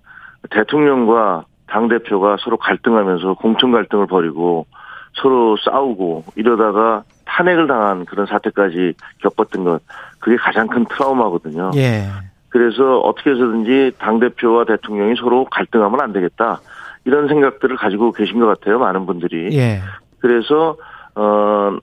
대통령과 0.51 1.45
당 1.69 1.89
대표가 1.89 2.37
서로 2.41 2.57
갈등하면서 2.57 3.35
공천 3.35 3.73
갈등을 3.73 4.07
벌이고 4.07 4.67
서로 5.15 5.57
싸우고 5.57 6.25
이러다가 6.35 7.05
탄핵을 7.25 7.67
당한 7.67 8.05
그런 8.05 8.27
사태까지 8.27 8.95
겪었던 9.19 9.65
것 9.65 9.81
그게 10.19 10.37
가장 10.37 10.67
큰 10.69 10.85
트라우마거든요. 10.87 11.71
예. 11.77 12.07
그래서 12.49 12.99
어떻게 13.01 13.31
해서든지 13.31 13.93
당 13.99 14.19
대표와 14.19 14.65
대통령이 14.65 15.15
서로 15.17 15.45
갈등하면 15.45 16.01
안 16.01 16.13
되겠다 16.13 16.61
이런 17.07 17.29
생각들을 17.29 17.77
가지고 17.77 18.13
계신 18.13 18.41
것 18.41 18.47
같아요. 18.47 18.79
많은 18.79 19.07
분들이. 19.07 19.57
예. 19.57 19.81
그래서 20.19 20.77
어 21.15 21.79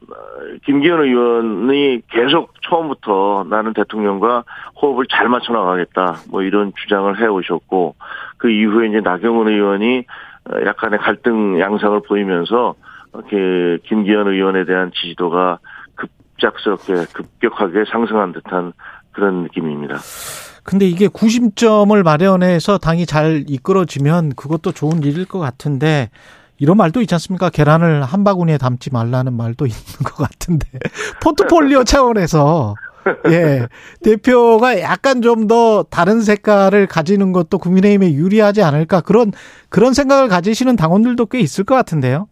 김기현 0.65 1.01
의원이 1.01 2.01
계속 2.11 2.53
처음부터 2.61 3.47
나는 3.49 3.74
대통령과 3.74 4.43
호흡을 4.80 5.07
잘 5.09 5.28
맞춰 5.28 5.53
나가겠다 5.53 6.17
뭐 6.30 6.43
이런 6.43 6.71
주장을 6.76 7.19
해 7.19 7.26
오셨고 7.26 7.95
그 8.38 8.51
이후에 8.51 8.89
이제 8.89 8.99
나경원 8.99 9.47
의원이 9.47 10.05
어, 10.51 10.65
약간의 10.65 10.99
갈등 10.99 11.59
양상을 11.59 12.01
보이면서 12.07 12.76
이렇게 13.13 13.80
김기현 13.88 14.28
의원에 14.28 14.65
대한 14.65 14.91
지지도가 14.93 15.57
급작스럽게 15.95 16.93
급격하게 17.13 17.86
상승한 17.91 18.34
듯한 18.34 18.74
그런 19.13 19.43
느낌입니다. 19.43 19.95
근데 20.64 20.88
이게 20.88 21.07
구심점을 21.07 22.01
마련해서 22.03 22.78
당이 22.78 23.05
잘 23.05 23.43
이끌어지면 23.47 24.34
그것도 24.36 24.72
좋은 24.72 25.03
일일 25.03 25.26
것 25.26 25.39
같은데 25.39 26.09
이런 26.57 26.78
말도 26.78 27.01
있지 27.01 27.14
않습니까? 27.16 27.49
계란을 27.49 28.03
한 28.03 28.24
바구니에 28.24 28.57
담지 28.57 28.89
말라는 28.91 29.34
말도 29.34 29.66
있는 29.68 29.82
것 30.03 30.16
같은데 30.16 30.68
포트폴리오 31.22 31.84
차원에서 31.84 32.76
예 33.28 33.68
대표가 34.01 34.80
약간 34.80 35.22
좀 35.22 35.47
더 35.47 35.84
다른 35.89 36.22
색깔을 36.22 36.88
가지는 36.88 37.34
것도 37.34 37.57
국민의힘에 37.57 38.14
유리하지 38.14 38.61
않을까 38.64 39.01
그런 39.01 39.34
그런 39.68 39.93
생각을 39.93 40.30
가지시는 40.30 40.78
당원들도 40.78 41.26
꽤 41.26 41.39
있을 41.41 41.66
것 41.66 41.76
같은데요. 41.76 42.28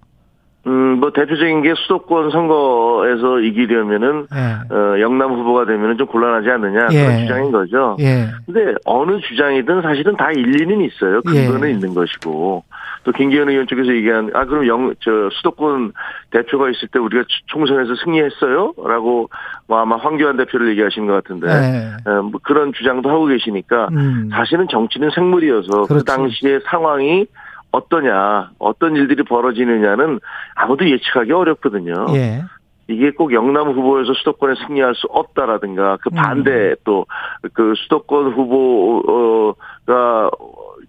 음, 0.67 0.99
뭐 0.99 1.11
대표적인 1.11 1.63
게 1.63 1.73
수도권 1.75 2.29
선거에서 2.29 3.39
이기려면은 3.39 4.27
예. 4.33 4.75
어, 4.75 4.99
영남 4.99 5.33
후보가 5.33 5.65
되면은 5.65 5.97
좀 5.97 6.07
곤란하지 6.07 6.49
않느냐 6.49 6.87
예. 6.91 7.03
그런 7.03 7.19
주장인 7.19 7.51
거죠. 7.51 7.97
예. 7.99 8.27
근데 8.45 8.75
어느 8.85 9.19
주장이든 9.21 9.81
사실은 9.81 10.15
다 10.15 10.31
일리는 10.31 10.81
있어요. 10.81 11.21
근거는 11.21 11.67
예. 11.69 11.71
있는 11.73 11.93
것이고. 11.93 12.63
또 13.03 13.11
김기현 13.11 13.49
의원 13.49 13.65
쪽에서 13.65 13.91
얘기한 13.95 14.29
아 14.35 14.45
그럼 14.45 14.67
영 14.67 14.93
저 14.99 15.29
수도권 15.31 15.93
대표가 16.29 16.69
있을 16.69 16.87
때 16.89 16.99
우리가 16.99 17.23
총선에서 17.47 17.95
승리했어요?라고 17.95 19.29
뭐 19.67 19.79
아마 19.79 19.95
황교안 19.97 20.37
대표를 20.37 20.69
얘기하신 20.69 21.07
것 21.07 21.13
같은데 21.13 21.47
예. 21.47 22.09
어, 22.09 22.21
뭐 22.21 22.39
그런 22.43 22.71
주장도 22.73 23.09
하고 23.09 23.25
계시니까 23.25 23.87
음. 23.91 24.29
사실은 24.31 24.67
정치는 24.69 25.09
생물이어서 25.15 25.81
그 25.83 25.87
그렇지. 25.87 26.05
당시의 26.05 26.59
상황이 26.65 27.25
어떠냐, 27.71 28.51
어떤 28.59 28.95
일들이 28.95 29.23
벌어지느냐는 29.23 30.19
아무도 30.55 30.89
예측하기 30.89 31.31
어렵거든요. 31.31 32.07
예. 32.13 32.43
이게 32.87 33.11
꼭 33.11 33.33
영남 33.33 33.69
후보에서 33.71 34.13
수도권에 34.13 34.55
승리할 34.67 34.95
수 34.95 35.07
없다라든가 35.07 35.97
그 36.01 36.09
반대 36.09 36.75
또그 36.83 37.73
수도권 37.77 38.33
후보가 38.33 40.29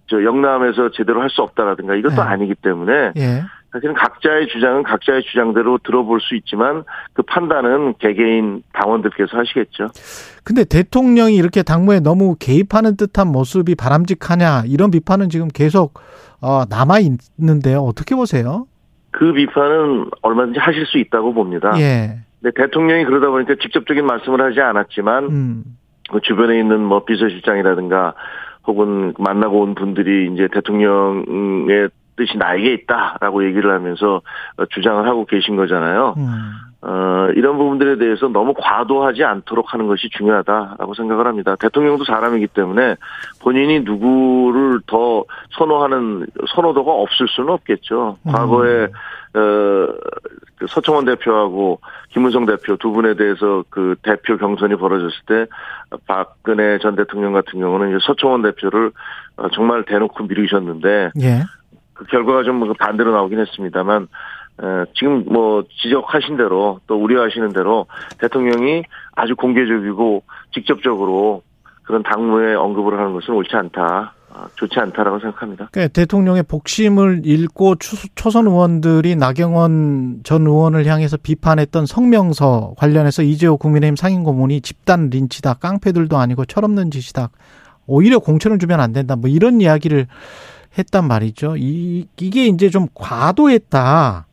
저 0.09 0.25
영남에서 0.25 0.91
제대로 0.91 1.21
할 1.21 1.31
수 1.31 1.43
없다라든가 1.43 1.95
이것도 1.95 2.17
네. 2.17 2.21
아니기 2.23 2.55
때문에 2.57 3.13
예. 3.17 3.43
사실은 3.73 3.95
각자의 3.95 4.49
주장은 4.49 4.83
각자의 4.83 5.23
주장대로 5.23 5.79
들어볼 5.79 6.21
수 6.21 6.37
있지만 6.37 6.85
그 7.15 7.23
판단은 7.23 7.95
개개인 7.99 8.63
당원들께서 8.75 9.39
하시겠죠. 9.39 9.89
근데 10.45 10.65
대통령이 10.65 11.35
이렇게 11.35 11.63
당무에 11.63 12.01
너무 12.01 12.37
개입하는 12.39 12.97
듯한 12.99 13.29
모습이 13.29 13.75
바람직하냐 13.75 14.65
이런 14.67 14.91
비판은 14.91 15.31
지금 15.31 15.49
계속 15.49 15.95
어, 16.43 16.65
남아 16.69 16.99
있는데요. 17.39 17.79
어떻게 17.79 18.15
보세요? 18.15 18.67
그 19.11 19.33
비판은 19.33 20.11
얼마든지 20.21 20.59
하실 20.59 20.85
수 20.87 20.99
있다고 20.99 21.33
봅니다. 21.33 21.73
예. 21.79 22.19
근데 22.43 22.63
대통령이 22.63 23.05
그러다 23.05 23.31
보니까 23.31 23.55
직접적인 23.61 24.05
말씀을 24.05 24.43
하지 24.43 24.61
않았지만 24.61 25.25
음. 25.25 25.65
그 26.11 26.21
주변에 26.21 26.59
있는 26.59 26.83
뭐 26.83 27.05
비서실장이라든가 27.05 28.15
혹은 28.67 29.15
만나고 29.19 29.63
온 29.63 29.75
분들이 29.75 30.31
이제 30.33 30.49
대통령의 30.53 31.89
뜻이 32.17 32.37
나에게 32.37 32.75
있다라고 32.75 33.45
얘기를 33.45 33.73
하면서 33.73 34.21
어, 34.57 34.67
주장을 34.67 35.07
하고 35.07 35.25
계신 35.25 35.57
거잖아요. 35.57 36.15
음. 36.17 36.53
어, 36.85 37.29
이런 37.37 37.59
부분들에 37.59 37.97
대해서 37.97 38.27
너무 38.27 38.55
과도하지 38.59 39.23
않도록 39.23 39.73
하는 39.73 39.87
것이 39.87 40.09
중요하다라고 40.11 40.95
생각을 40.95 41.27
합니다. 41.29 41.55
대통령도 41.57 42.05
사람이기 42.05 42.49
때문에 42.49 42.97
본인이 43.41 43.81
누구를 43.81 44.81
더 44.87 45.25
선호하는 45.53 46.27
선호도가 46.55 46.91
없을 46.93 47.29
수는 47.29 47.51
없겠죠. 47.51 48.19
음. 48.27 48.33
과거에 48.33 48.85
어, 49.35 49.89
그 50.57 50.67
서청원 50.69 51.05
대표하고 51.05 51.81
김문성 52.11 52.47
대표 52.47 52.77
두 52.77 52.91
분에 52.91 53.15
대해서 53.15 53.65
그 53.71 53.95
대표 54.03 54.37
경선이 54.37 54.77
벌어졌을 54.77 55.17
때 55.27 55.47
박근혜 56.07 56.79
전 56.79 56.97
대통령 56.97 57.33
같은 57.33 57.61
경우는 57.61 57.99
서청원 58.01 58.43
대표를 58.43 58.91
어, 59.37 59.49
정말 59.51 59.85
대놓고 59.85 60.25
밀으셨는데 60.25 61.13
예. 61.21 61.43
그 61.95 62.05
결과가 62.07 62.43
좀 62.45 62.73
반대로 62.79 63.13
나오긴 63.13 63.39
했습니다만 63.41 64.09
에, 64.63 64.85
지금 64.95 65.25
뭐 65.27 65.65
지적하신 65.83 66.37
대로 66.37 66.81
또 66.87 66.97
우려하시는 67.03 67.53
대로 67.53 67.87
대통령이 68.19 68.85
아주 69.15 69.35
공개적이고 69.37 70.23
직접적으로 70.53 71.43
그런 71.85 72.03
당무에 72.03 72.55
언급을 72.55 72.99
하는 72.99 73.13
것은 73.13 73.35
옳지 73.35 73.55
않다. 73.57 74.15
아, 74.35 74.47
좋지 74.55 74.81
않다라고 74.81 75.19
생각합니다. 75.19 75.69
그러니까 75.73 75.93
대통령의 75.93 76.45
복심을 76.45 77.21
읽고 77.27 77.75
추- 77.75 78.09
초선 78.15 78.47
의원들이 78.47 79.15
나경원 79.15 80.21
전 80.25 80.47
의원을 80.47 80.87
향해서 80.87 81.19
비판했던 81.23 81.85
성명서 81.85 82.73
관련해서 82.79 83.23
이재호 83.25 83.59
국민의힘 83.59 83.97
상임고문이 83.97 84.63
집단 84.63 85.11
린치다, 85.11 85.55
깡패들도 85.55 86.17
아니고 86.17 86.47
철없는 86.47 86.91
짓이다. 86.91 87.29
오히려 87.87 88.21
공천을 88.21 88.59
주면 88.59 88.81
안 88.81 88.95
된다. 88.95 89.17
뭐 89.17 89.29
이런 89.29 89.61
이야기를 89.61 90.07
했단 90.79 91.07
말이죠. 91.07 91.57
이, 91.57 92.07
이게 92.19 92.47
이제 92.47 92.71
좀 92.71 92.87
과도했다. 92.95 94.27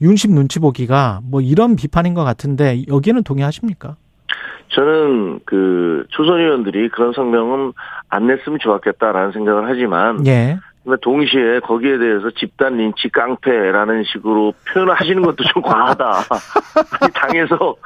윤심 0.00 0.34
눈치 0.34 0.58
보기가 0.58 1.20
뭐 1.22 1.40
이런 1.40 1.76
비판인 1.76 2.14
것 2.14 2.24
같은데 2.24 2.82
여기는 2.88 3.22
동의하십니까? 3.22 3.96
저는 4.68 5.40
그 5.44 6.06
초선 6.10 6.40
의원들이 6.40 6.88
그런 6.88 7.12
성명은 7.12 7.72
안 8.08 8.26
냈으면 8.26 8.58
좋았겠다라는 8.60 9.32
생각을 9.32 9.68
하지만 9.68 10.26
예. 10.26 10.58
근데 10.84 10.96
동시에 11.00 11.60
거기에 11.60 11.98
대해서 11.98 12.30
집단 12.30 12.76
린치 12.76 13.10
깡패라는 13.10 14.02
식으로 14.04 14.52
표현을 14.72 14.94
하시는 14.94 15.22
것도 15.22 15.44
좀 15.44 15.62
과하다. 15.62 16.04
아니, 17.00 17.12
당에서 17.12 17.76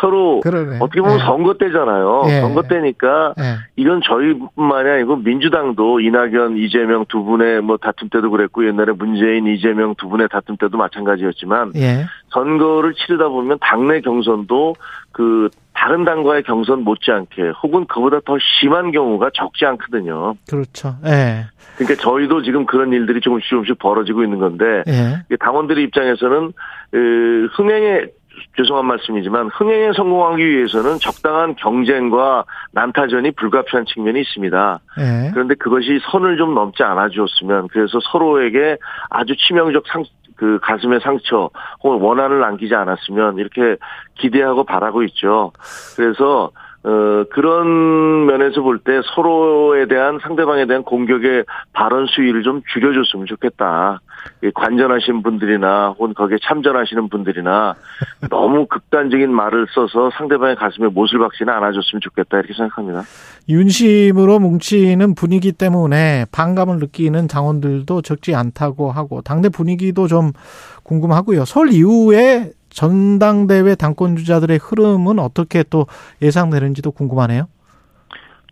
서로 0.00 0.40
그러네. 0.40 0.78
어떻게 0.80 1.00
보면 1.00 1.20
예. 1.20 1.24
선거 1.24 1.54
때잖아요. 1.54 2.24
예. 2.26 2.40
선거 2.40 2.62
때니까 2.62 3.34
예. 3.38 3.56
이건 3.76 4.00
저희뿐만이 4.04 4.88
아니고 4.88 5.16
민주당도 5.16 6.00
이낙연, 6.00 6.56
이재명 6.56 7.04
두 7.08 7.22
분의 7.22 7.60
뭐 7.60 7.76
다툼 7.76 8.08
때도 8.08 8.30
그랬고 8.30 8.66
옛날에 8.66 8.92
문재인, 8.92 9.46
이재명 9.46 9.94
두 9.94 10.08
분의 10.08 10.28
다툼 10.28 10.56
때도 10.56 10.76
마찬가지였지만 10.76 11.72
예. 11.76 12.04
선거를 12.30 12.94
치르다 12.94 13.28
보면 13.28 13.58
당내 13.60 14.00
경선도 14.00 14.74
그 15.12 15.50
다른 15.72 16.04
당과의 16.04 16.42
경선 16.42 16.82
못지않게 16.82 17.52
혹은 17.62 17.86
그보다 17.86 18.20
더 18.24 18.36
심한 18.60 18.90
경우가 18.90 19.30
적지 19.34 19.64
않거든요. 19.64 20.34
그렇죠. 20.48 20.96
예. 21.06 21.46
그러니까 21.80 22.02
저희도 22.02 22.42
지금 22.42 22.66
그런 22.66 22.92
일들이 22.92 23.20
조금씩 23.20 23.48
조금씩 23.48 23.78
벌어지고 23.78 24.22
있는 24.22 24.38
건데 24.38 24.82
예. 24.86 25.36
당원들의 25.36 25.82
입장에서는 25.84 26.52
그 26.90 27.48
흥행에 27.52 28.06
죄송한 28.56 28.86
말씀이지만 28.86 29.48
흥행에 29.48 29.92
성공하기 29.94 30.46
위해서는 30.46 30.98
적당한 31.00 31.54
경쟁과 31.56 32.44
난타전이 32.72 33.32
불가피한 33.32 33.86
측면이 33.86 34.20
있습니다. 34.20 34.80
예. 34.98 35.30
그런데 35.32 35.54
그것이 35.54 36.00
선을 36.10 36.36
좀 36.36 36.54
넘지 36.54 36.82
않아 36.82 37.08
주었으면 37.08 37.68
그래서 37.68 37.98
서로에게 38.12 38.76
아주 39.08 39.34
치명적 39.36 39.84
상, 39.88 40.04
그 40.36 40.58
가슴의 40.62 41.00
상처 41.00 41.50
혹은 41.82 42.00
원한을 42.00 42.40
남기지 42.40 42.74
않았으면 42.74 43.38
이렇게 43.38 43.76
기대하고 44.18 44.64
바라고 44.64 45.02
있죠. 45.04 45.52
그래서 45.96 46.50
어 46.82 47.24
그런 47.30 48.24
면에서 48.26 48.62
볼 48.62 48.78
때 48.78 49.00
서로에 49.14 49.86
대한 49.86 50.18
상대방에 50.22 50.66
대한 50.66 50.82
공격의 50.82 51.44
발언 51.74 52.06
수위를 52.06 52.42
좀 52.42 52.62
줄여줬으면 52.72 53.26
좋겠다. 53.26 54.00
이 54.42 54.50
관전하신 54.54 55.22
분들이나 55.22 55.90
혹은 55.98 56.14
거기에 56.14 56.38
참전하시는 56.42 57.08
분들이나 57.10 57.74
너무 58.30 58.66
극단적인 58.66 59.30
말을 59.30 59.66
써서 59.74 60.10
상대방의 60.16 60.56
가슴에 60.56 60.88
못을 60.88 61.18
박지는 61.18 61.52
않아줬으면 61.52 62.00
좋겠다 62.00 62.38
이렇게 62.38 62.54
생각합니다. 62.54 63.02
윤심으로 63.48 64.38
뭉치는 64.38 65.14
분위기 65.14 65.52
때문에 65.52 66.24
반감을 66.32 66.78
느끼는 66.78 67.26
당원들도 67.28 68.00
적지 68.02 68.34
않다고 68.34 68.90
하고 68.90 69.20
당내 69.20 69.50
분위기도 69.50 70.06
좀 70.06 70.32
궁금하고요. 70.84 71.44
설 71.44 71.72
이후에 71.72 72.52
전당대회 72.70 73.74
당권 73.74 74.16
주자들의 74.16 74.58
흐름은 74.62 75.18
어떻게 75.18 75.62
또 75.64 75.86
예상되는지도 76.22 76.92
궁금하네요. 76.92 77.44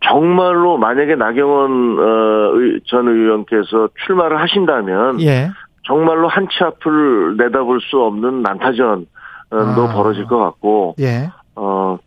정말로 0.01 0.77
만약에 0.77 1.15
나경원 1.15 1.99
어, 1.99 2.57
의- 2.57 2.79
전 2.85 3.07
의원께서 3.07 3.89
출마를 4.05 4.39
하신다면 4.39 5.21
예. 5.21 5.49
정말로 5.83 6.27
한 6.27 6.47
치 6.49 6.63
앞을 6.63 7.35
내다볼 7.37 7.81
수 7.81 7.99
없는 8.01 8.41
난타전도 8.41 9.07
아. 9.51 9.93
벌어질 9.93 10.25
것 10.25 10.37
같고 10.37 10.95
예. 10.99 11.29
어 11.55 11.97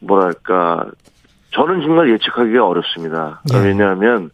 뭐랄까 0.00 0.86
저는 1.50 1.82
정말 1.82 2.08
예측하기가 2.10 2.66
어렵습니다. 2.66 3.42
예. 3.52 3.58
왜냐하면 3.58 4.30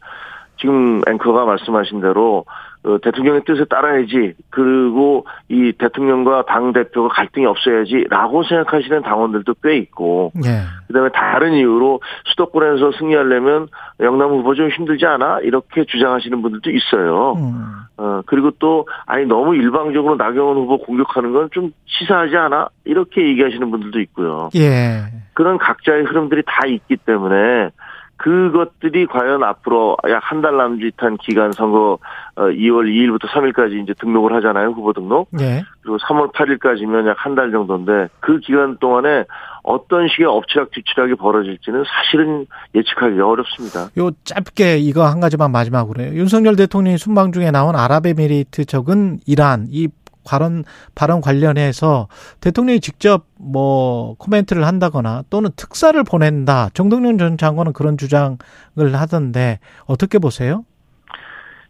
지금 0.60 1.00
앵커가 1.08 1.44
말씀하신 1.44 2.00
대로 2.00 2.44
어, 2.84 2.98
대통령의 3.02 3.42
뜻에 3.44 3.64
따라야지 3.64 4.34
그리고 4.50 5.26
이 5.48 5.72
대통령과 5.78 6.44
당 6.46 6.72
대표가 6.72 7.08
갈등이 7.08 7.44
없어야지라고 7.44 8.44
생각하시는 8.44 9.02
당원들도 9.02 9.54
꽤 9.62 9.76
있고 9.78 10.32
예. 10.44 10.62
그다음에 10.86 11.10
다른 11.12 11.54
이유로 11.54 12.00
수도권에서 12.26 12.92
승리하려면 12.98 13.68
영남 14.00 14.30
후보 14.30 14.54
좀 14.54 14.70
힘들지 14.70 15.04
않아 15.06 15.40
이렇게 15.40 15.84
주장하시는 15.84 16.40
분들도 16.40 16.70
있어요. 16.70 17.32
음. 17.32 17.64
어 17.96 18.22
그리고 18.26 18.52
또 18.60 18.86
아니 19.06 19.26
너무 19.26 19.56
일방적으로 19.56 20.14
나경원 20.14 20.56
후보 20.56 20.78
공격하는 20.78 21.32
건 21.32 21.48
좀 21.50 21.72
치사하지 21.86 22.36
않아 22.36 22.68
이렇게 22.84 23.26
얘기하시는 23.26 23.70
분들도 23.70 24.00
있고요. 24.00 24.50
예. 24.56 25.02
그런 25.34 25.58
각자의 25.58 26.04
흐름들이 26.04 26.42
다 26.46 26.66
있기 26.66 26.96
때문에 26.96 27.70
그것들이 28.18 29.06
과연 29.06 29.42
앞으로 29.42 29.96
약 30.10 30.22
한 30.28 30.42
달 30.42 30.56
남짓한 30.56 31.16
기간 31.18 31.52
선거 31.52 31.98
2월 32.36 32.86
2일부터 32.86 33.26
3일까지 33.28 33.82
이제 33.82 33.94
등록을 33.98 34.32
하잖아요 34.36 34.68
후보 34.70 34.92
등록 34.92 35.28
예. 35.40 35.64
그리고 35.82 35.96
3월 35.98 36.32
8일까지면 36.32 37.08
약 37.08 37.16
한 37.24 37.34
달 37.34 37.50
정도인데 37.50 38.08
그 38.20 38.38
기간 38.40 38.76
동안에 38.78 39.24
어떤 39.62 40.08
식의 40.08 40.26
엎치락 40.26 40.70
뒤치락이 40.70 41.14
벌어질지는 41.16 41.84
사실은 41.84 42.46
예측하기가 42.74 43.26
어렵습니다. 43.28 43.88
요 43.98 44.10
짧게 44.24 44.78
이거 44.78 45.04
한 45.06 45.20
가지만 45.20 45.50
마지막으로 45.52 46.02
해요. 46.02 46.12
윤석열 46.14 46.56
대통령이 46.56 46.96
순방 46.98 47.32
중에 47.32 47.50
나온 47.50 47.76
아랍에미리트 47.76 48.64
적은 48.64 49.18
이란 49.26 49.66
이 49.70 49.88
발언 50.28 50.64
발언 50.94 51.20
관련해서 51.20 52.08
대통령이 52.40 52.80
직접 52.80 53.24
뭐 53.38 54.14
코멘트를 54.18 54.66
한다거나 54.66 55.22
또는 55.30 55.50
특사를 55.56 56.02
보낸다. 56.04 56.68
정동영 56.74 57.18
전 57.18 57.38
장관은 57.38 57.72
그런 57.72 57.96
주장을 57.96 58.36
하던데 58.76 59.58
어떻게 59.86 60.18
보세요? 60.18 60.64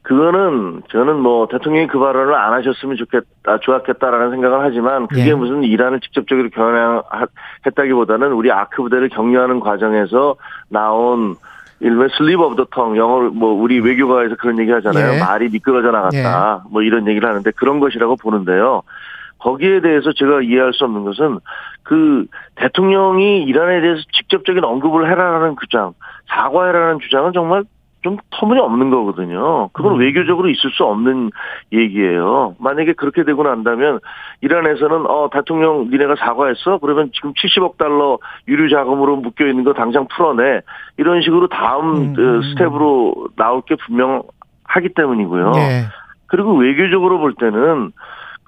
그거는 0.08 0.82
저는 0.90 1.20
뭐 1.20 1.48
대통령이 1.48 1.86
그 1.86 1.98
발언을 1.98 2.34
안 2.34 2.54
하셨으면 2.54 2.96
좋겠다, 2.96 3.58
좋았겠다라는 3.60 4.30
생각을 4.30 4.60
하지만 4.64 5.06
그게 5.06 5.28
예. 5.28 5.34
무슨 5.34 5.62
이란을 5.64 6.00
직접적으로 6.00 6.48
겨냥했다기보다는 6.48 8.32
우리 8.32 8.50
아크 8.50 8.82
부대를 8.82 9.10
격려하는 9.10 9.60
과정에서 9.60 10.36
나온 10.70 11.34
일명 11.80 12.08
slip 12.16 12.40
of 12.40 12.56
the 12.56 12.66
tongue 12.70 12.96
영어로 12.96 13.30
뭐 13.30 13.52
우리 13.52 13.80
외교가에서 13.80 14.36
그런 14.36 14.58
얘기 14.58 14.70
하잖아요. 14.72 15.14
예. 15.14 15.18
말이 15.20 15.48
미끄러져 15.48 15.90
나갔다. 15.90 16.64
뭐 16.70 16.82
이런 16.82 17.06
얘기를 17.06 17.28
하는데 17.28 17.50
그런 17.52 17.80
것이라고 17.80 18.16
보는데요. 18.16 18.82
거기에 19.38 19.80
대해서 19.80 20.12
제가 20.12 20.42
이해할 20.42 20.72
수 20.72 20.84
없는 20.84 21.04
것은 21.04 21.38
그 21.84 22.26
대통령이 22.56 23.44
이란에 23.44 23.80
대해서 23.80 24.02
직접적인 24.12 24.64
언급을 24.64 25.08
해라라는 25.10 25.54
주장, 25.60 25.92
사과해라는 26.26 26.98
주장은 27.00 27.32
정말 27.32 27.62
좀 28.08 28.16
터무니없는 28.30 28.90
거거든요. 28.90 29.68
그건 29.74 29.96
음. 29.96 30.00
외교적으로 30.00 30.48
있을 30.48 30.70
수 30.70 30.84
없는 30.84 31.30
얘기예요. 31.72 32.54
만약에 32.58 32.94
그렇게 32.94 33.22
되고 33.24 33.42
난다면 33.42 34.00
이란에서는 34.40 35.06
어 35.06 35.28
대통령 35.30 35.90
니네가 35.90 36.14
사과했어? 36.18 36.78
그러면 36.78 37.10
지금 37.12 37.34
70억 37.34 37.76
달러 37.76 38.18
유류 38.48 38.70
자금으로 38.70 39.16
묶여 39.16 39.46
있는 39.46 39.64
거 39.64 39.74
당장 39.74 40.06
풀어내. 40.08 40.62
이런 40.96 41.20
식으로 41.20 41.48
다음 41.48 41.96
음, 41.96 42.14
어, 42.16 42.22
음. 42.22 42.42
스텝으로 42.42 43.28
나올 43.36 43.60
게 43.62 43.74
분명하기 43.74 44.94
때문이고요. 44.94 45.52
예. 45.56 45.84
그리고 46.26 46.54
외교적으로 46.54 47.18
볼 47.18 47.34
때는 47.34 47.92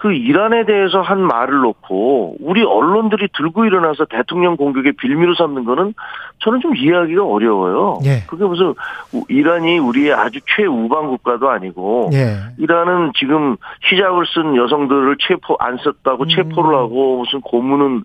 그 0.00 0.14
이란에 0.14 0.64
대해서 0.64 1.02
한 1.02 1.20
말을 1.20 1.58
놓고 1.58 2.36
우리 2.40 2.62
언론들이 2.64 3.28
들고 3.36 3.66
일어나서 3.66 4.06
대통령 4.06 4.56
공격에 4.56 4.92
빌미로 4.92 5.34
삼는 5.34 5.66
거는 5.66 5.92
저는 6.38 6.60
좀 6.62 6.74
이해하기가 6.74 7.22
어려워요. 7.22 7.98
예. 8.06 8.22
그게 8.26 8.44
무슨 8.46 8.72
우- 9.12 9.24
이란이 9.28 9.78
우리의 9.78 10.14
아주 10.14 10.40
최우방 10.56 11.08
국가도 11.08 11.50
아니고 11.50 12.08
예. 12.14 12.36
이란은 12.56 13.12
지금 13.14 13.56
히잡을 13.90 14.24
쓴 14.34 14.56
여성들을 14.56 15.16
체포 15.20 15.56
안 15.60 15.76
썼다고 15.76 16.24
음. 16.24 16.28
체포를 16.28 16.74
하고 16.78 17.18
무슨 17.18 17.42
고문은 17.42 18.04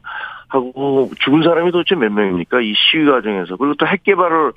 하고 0.50 1.10
죽은 1.22 1.44
사람이 1.44 1.72
도대체 1.72 1.96
몇 1.96 2.12
명입니까? 2.12 2.60
이 2.62 2.74
시위 2.76 3.06
과정에서. 3.06 3.56
그리고 3.56 3.74
또 3.76 3.86
핵 3.86 4.04
개발을 4.04 4.52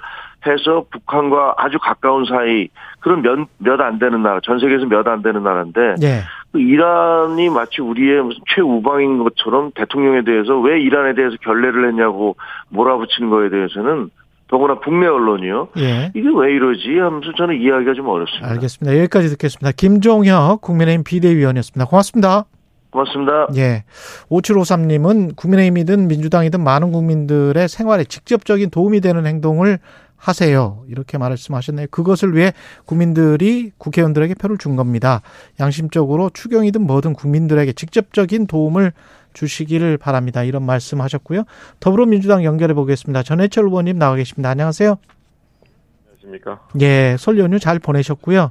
해서 0.47 0.85
북한과 0.91 1.55
아주 1.57 1.79
가까운 1.81 2.25
사이 2.25 2.69
그런 3.01 3.23
몇 3.23 3.39
몇 3.61 3.81
안 3.81 3.99
되는 3.99 4.23
나라, 4.23 4.39
전 4.43 4.59
세계에서 4.59 4.87
몇 4.87 5.07
안 5.09 5.23
되는 5.23 5.43
나라인데 5.43 5.95
예. 6.03 6.21
그 6.53 6.61
이란이 6.61 7.51
마치 7.51 7.83
우리의 7.83 8.23
무슨 8.23 8.41
최우방인 8.55 9.19
것처럼 9.23 9.71
대통령에 9.75 10.23
대해서 10.25 10.59
왜 10.59 10.81
이란에 10.81 11.15
대해서 11.15 11.37
결례를 11.43 11.89
했냐고 11.89 12.37
몰아붙이는 12.71 13.29
거에 13.31 13.51
대해서는 13.51 14.11
더구나 14.49 14.81
북미 14.81 15.07
언론이요. 15.07 15.69
예. 15.77 16.11
이게 16.15 16.27
왜 16.35 16.55
이러지 16.55 16.99
하면서 16.99 17.33
저는 17.37 17.61
이해하기가 17.61 17.93
좀 17.93 18.09
어렵습니다. 18.09 18.49
알겠습니다. 18.51 18.99
여기까지 18.99 19.29
듣겠습니다. 19.29 19.73
김종혁 19.77 20.63
국민의힘 20.63 21.05
비대위원이었습니다. 21.05 21.85
고맙습니다. 21.85 22.45
고맙습니다. 22.91 23.49
예. 23.57 23.85
5753님은 24.31 25.37
국민의힘이든 25.37 26.09
민주당이든 26.09 26.65
많은 26.65 26.93
국민들의 26.93 27.69
생활에 27.69 28.05
직접적인 28.05 28.71
도움이 28.71 29.03
되는 29.03 29.27
행동을 29.27 29.79
하세요. 30.19 30.85
이렇게 30.89 31.17
말씀하셨네요. 31.17 31.87
그것을 31.91 32.37
위해 32.37 32.53
국민들이 32.85 33.71
국회의원들에게 33.79 34.35
표를 34.35 34.59
준 34.59 34.77
겁니다. 34.77 35.23
양심적으로 35.61 36.31
추경이든 36.35 36.83
뭐든 36.83 37.15
국민들에게 37.15 37.73
직접적인 37.73 38.47
도움을 38.47 38.93
주시기를 39.33 39.97
바랍니다. 39.97 40.43
이런 40.43 40.67
말씀 40.67 41.01
하셨고요. 41.01 41.45
더불어민주당 41.81 42.45
연결해 42.45 42.75
보겠습니다. 42.75 43.23
전해철 43.23 43.65
의원님 43.65 43.99
나와 43.99 44.17
계십니다. 44.17 44.51
안녕하세요. 44.51 44.99
안녕하십니까? 46.07 46.67
예. 46.81 47.17
설 47.19 47.39
연휴 47.39 47.59
잘 47.61 47.79
보내셨고요. 47.79 48.51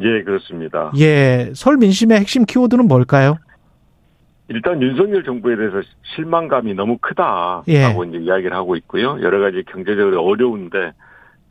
예, 0.00 0.22
그렇습니다. 0.24 0.90
예. 0.98 1.52
설 1.54 1.76
민심의 1.76 2.18
핵심 2.18 2.44
키워드는 2.44 2.88
뭘까요? 2.88 3.38
일단 4.48 4.82
윤석열 4.82 5.24
정부에 5.24 5.56
대해서 5.56 5.80
실망감이 6.16 6.74
너무 6.74 6.98
크다라고 6.98 7.64
예. 7.68 7.94
이제 8.08 8.18
이야기를 8.18 8.52
하고 8.52 8.76
있고요. 8.76 9.18
여러 9.22 9.40
가지 9.40 9.62
경제적으로 9.70 10.22
어려운데 10.22 10.92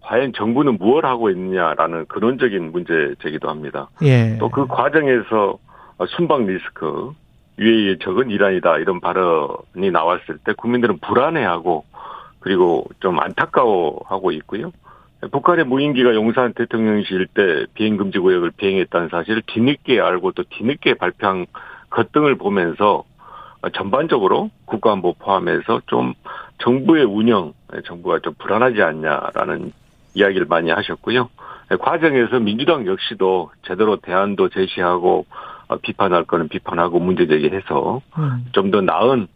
과연 0.03 0.33
정부는 0.33 0.77
무엇을 0.77 1.05
하고 1.05 1.29
있느냐라는 1.29 2.05
근원적인 2.07 2.71
문제 2.71 3.15
제기도 3.21 3.49
합니다. 3.49 3.89
예. 4.01 4.37
또 4.37 4.49
그 4.49 4.67
과정에서 4.67 5.57
순방 6.09 6.45
리스크, 6.45 7.11
UAE의 7.57 7.99
적은 7.99 8.29
이란이다 8.29 8.79
이런 8.79 8.99
발언이 8.99 9.91
나왔을 9.91 10.37
때 10.43 10.53
국민들은 10.53 10.99
불안해하고 10.99 11.85
그리고 12.39 12.85
좀 12.99 13.19
안타까워하고 13.19 14.31
있고요. 14.31 14.71
북한의 15.31 15.65
무인기가 15.65 16.13
용산 16.15 16.53
대통령실 16.53 17.27
때 17.27 17.65
비행 17.73 17.95
금지 17.95 18.19
구역을 18.19 18.51
비행했다는 18.57 19.07
사실을 19.07 19.41
뒤늦게 19.45 20.01
알고 20.01 20.33
또 20.33 20.43
뒤늦게 20.49 20.95
발표한 20.95 21.45
것 21.89 22.11
등을 22.11 22.35
보면서 22.35 23.05
전반적으로 23.73 24.49
국가안보 24.65 25.13
포함해서 25.13 25.81
좀 25.85 26.13
정부의 26.57 27.05
운영, 27.05 27.53
정부가 27.85 28.19
좀 28.19 28.33
불안하지 28.37 28.81
않냐라는 28.81 29.71
이야기를 30.13 30.45
많이 30.47 30.71
하셨고요. 30.71 31.29
과정에서 31.81 32.39
민주당 32.39 32.85
역시도 32.85 33.51
제대로 33.67 33.97
대안도 33.97 34.49
제시하고 34.49 35.25
어, 35.67 35.77
비판할 35.77 36.25
거는 36.25 36.49
비판하고 36.49 36.99
문제 36.99 37.25
제기해서 37.25 38.01
음. 38.17 38.45
좀더 38.51 38.81
나은 38.81 39.27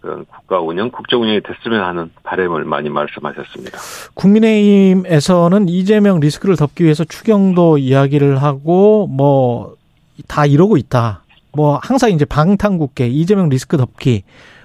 국가 0.00 0.60
운영, 0.60 0.90
국정 0.90 1.22
운영이 1.22 1.40
됐으면 1.40 1.82
하는 1.82 2.10
바람을 2.22 2.64
많이 2.64 2.88
말씀하셨습니다. 2.88 3.78
국민의힘에서는 4.14 5.68
이재명 5.68 6.20
리스크를 6.20 6.56
덮기 6.56 6.84
위해서 6.84 7.04
추경도 7.04 7.78
이야기를 7.78 8.42
하고 8.42 9.06
뭐 9.08 9.78
다 10.26 10.46
이러고 10.46 10.76
있다. 10.76 11.22
뭐 11.52 11.78
항상 11.82 12.10
이제 12.10 12.24
방탄국계 12.24 13.08
이재명 13.08 13.48
리스크 13.48 13.76
덮기 13.76 14.24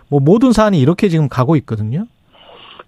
뭐 0.10 0.20
모든 0.20 0.52
사안이 0.52 0.80
이렇게 0.80 1.10
지금 1.10 1.30
가고 1.30 1.56
있거든요. 1.58 2.06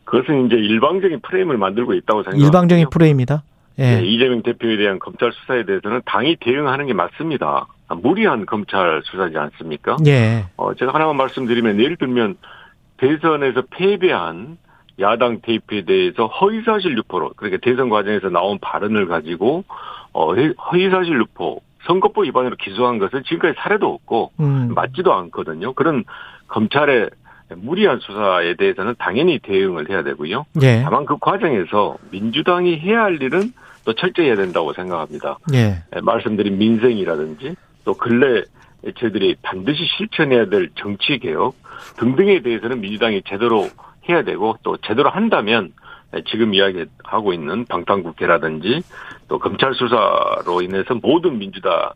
그것은 0.06 0.48
이제 0.48 0.56
일방적인 0.56 1.20
프레임을 1.22 1.58
만들고 1.58 1.94
있다고 1.94 2.24
생각합니다. 2.24 2.46
일방적인 2.46 2.90
프레임이다. 2.92 3.44
예. 3.80 3.98
네, 3.98 4.06
이재명 4.06 4.42
대표에 4.42 4.78
대한 4.78 5.00
검찰 5.00 5.32
수사에 5.34 5.66
대해서는 5.66 6.02
당이 6.06 6.38
대응하는 6.40 6.86
게 6.86 6.94
맞습니다. 6.94 7.68
무리한 8.02 8.46
검찰 8.46 9.02
수사지 9.06 9.38
않습니까? 9.38 9.98
예. 10.08 10.46
어, 10.58 10.74
제가 10.74 10.94
하나만 10.94 11.18
말씀드리면 11.18 11.80
예를 11.80 11.98
들면 11.98 12.38
대선에서 12.98 13.64
패배한 13.70 14.58
야당 15.00 15.42
대표에 15.42 15.84
대해서 15.84 16.28
허위사실 16.28 16.98
유포로 16.98 17.34
그러니까 17.36 17.60
대선 17.62 17.90
과정에서 17.90 18.30
나온 18.30 18.60
발언을 18.60 19.08
가지고 19.08 19.66
어, 20.14 20.34
허위사실 20.34 21.14
유포 21.16 21.62
선거법 21.86 22.26
위반으로 22.26 22.56
기소한 22.56 22.98
것은 22.98 23.24
지금까지 23.24 23.56
사례도 23.60 23.94
없고 23.94 24.32
음. 24.40 24.74
맞지도 24.74 25.14
않거든요. 25.14 25.74
그런 25.74 26.04
검찰의 26.48 27.10
무리한 27.56 28.00
수사에 28.00 28.56
대해서는 28.56 28.96
당연히 28.98 29.40
대응을 29.40 29.90
해야 29.90 30.04
되고요. 30.04 30.46
예. 30.64 30.82
다만 30.84 31.06
그 31.06 31.18
과정에서 31.20 31.98
민주당이 32.12 32.80
해야 32.80 33.04
할 33.04 33.22
일은 33.22 33.54
또 33.86 33.94
철저히 33.94 34.28
해야 34.28 34.36
된다고 34.36 34.74
생각합니다. 34.74 35.38
예. 35.54 35.84
예, 35.96 36.02
말씀드린 36.02 36.58
민생이라든지 36.58 37.56
또 37.84 37.94
근래 37.94 38.44
저희들이 38.98 39.36
반드시 39.42 39.86
실천해야 39.98 40.46
될 40.50 40.70
정치 40.76 41.20
개혁 41.20 41.56
등등에 41.98 42.42
대해서는 42.42 42.82
민주당이 42.82 43.22
제대로 43.28 43.68
해야 44.10 44.24
되고 44.24 44.58
또 44.64 44.78
제대로 44.78 45.10
한다면 45.10 45.72
예, 46.16 46.24
지금 46.28 46.54
이야기하고 46.56 47.34
있는 47.34 47.66
방탄국회라든지 47.66 48.82
또 49.28 49.38
검찰 49.40 49.74
수사로 49.76 50.62
인해서 50.64 50.96
모든 50.96 51.38
민주당의 51.38 51.94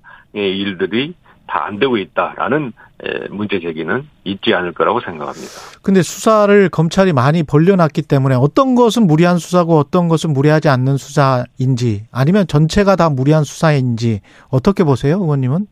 일들이 0.57 1.15
다 1.47 1.65
안 1.65 1.79
되고 1.79 1.97
있다라는 1.97 2.67
예, 2.67 2.71
문제 3.29 3.59
제기는 3.59 4.07
있지 4.25 4.53
않을 4.53 4.73
거라고 4.73 4.99
생각합니다. 4.99 5.47
근데 5.81 6.01
수사를 6.01 6.69
검찰이 6.69 7.13
많이 7.13 7.43
벌려놨기 7.43 8.03
때문에 8.03 8.35
어떤 8.35 8.75
것은 8.75 9.07
무리한 9.07 9.37
수사고 9.37 9.77
어떤 9.77 10.09
것은 10.09 10.33
무리하지 10.33 10.69
않는 10.69 10.97
수사인지 10.97 12.05
아니면 12.11 12.45
전체가 12.47 12.95
다 12.95 13.09
무리한 13.09 13.43
수사인지 13.43 14.21
어떻게 14.49 14.83
보세요, 14.83 15.17
의원님은? 15.17 15.67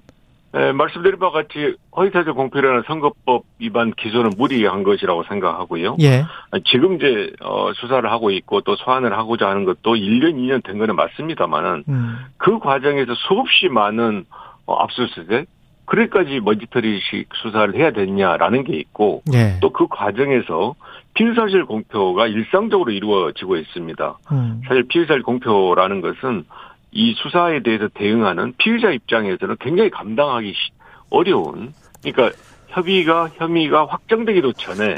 예, 0.56 0.72
말씀드린 0.72 1.20
바와 1.20 1.32
같이 1.34 1.76
허위사실 1.96 2.34
공표라는 2.34 2.84
선거법 2.88 3.44
위반 3.60 3.92
기소는 3.92 4.32
무리한 4.38 4.84
것이라고 4.84 5.24
생각하고요. 5.24 5.98
예. 6.02 6.26
지금 6.66 6.96
이제 6.96 7.32
어, 7.42 7.72
수사를 7.74 8.10
하고 8.10 8.32
있고 8.32 8.62
또 8.62 8.76
소환을 8.78 9.16
하고자 9.18 9.48
하는 9.50 9.66
것도 9.66 9.96
1년, 9.96 10.36
2년 10.36 10.64
된 10.64 10.78
거는 10.78 10.96
맞습니다만은 10.96 11.84
음. 11.90 12.18
그 12.38 12.60
과정에서 12.60 13.14
수없이 13.16 13.68
많은 13.68 14.26
어, 14.66 14.76
압수수색, 14.84 15.48
그래까지 15.88 16.42
먼지털이식 16.42 17.30
수사를 17.42 17.74
해야 17.76 17.92
됐냐라는 17.92 18.66
게 18.66 18.76
있고 18.78 19.24
예. 19.34 19.58
또그 19.62 19.88
과정에서 19.90 20.76
피의사실 21.14 21.66
공표가 21.66 22.28
일상적으로 22.28 22.92
이루어지고 22.92 23.56
있습니다. 23.56 24.18
음. 24.34 24.62
사실 24.68 24.84
피의사실 24.88 25.24
공표라는 25.24 26.02
것은 26.02 26.44
이 26.92 27.14
수사에 27.18 27.62
대해서 27.64 27.88
대응하는 27.94 28.54
피의자 28.58 28.92
입장에서는 28.92 29.56
굉장히 29.60 29.90
감당하기 29.90 30.50
시- 30.50 30.72
어려운 31.10 31.74
그러니까 32.04 32.38
협의가 32.68 33.30
혐의가 33.36 33.86
확정되기도 33.86 34.54
전에 34.54 34.98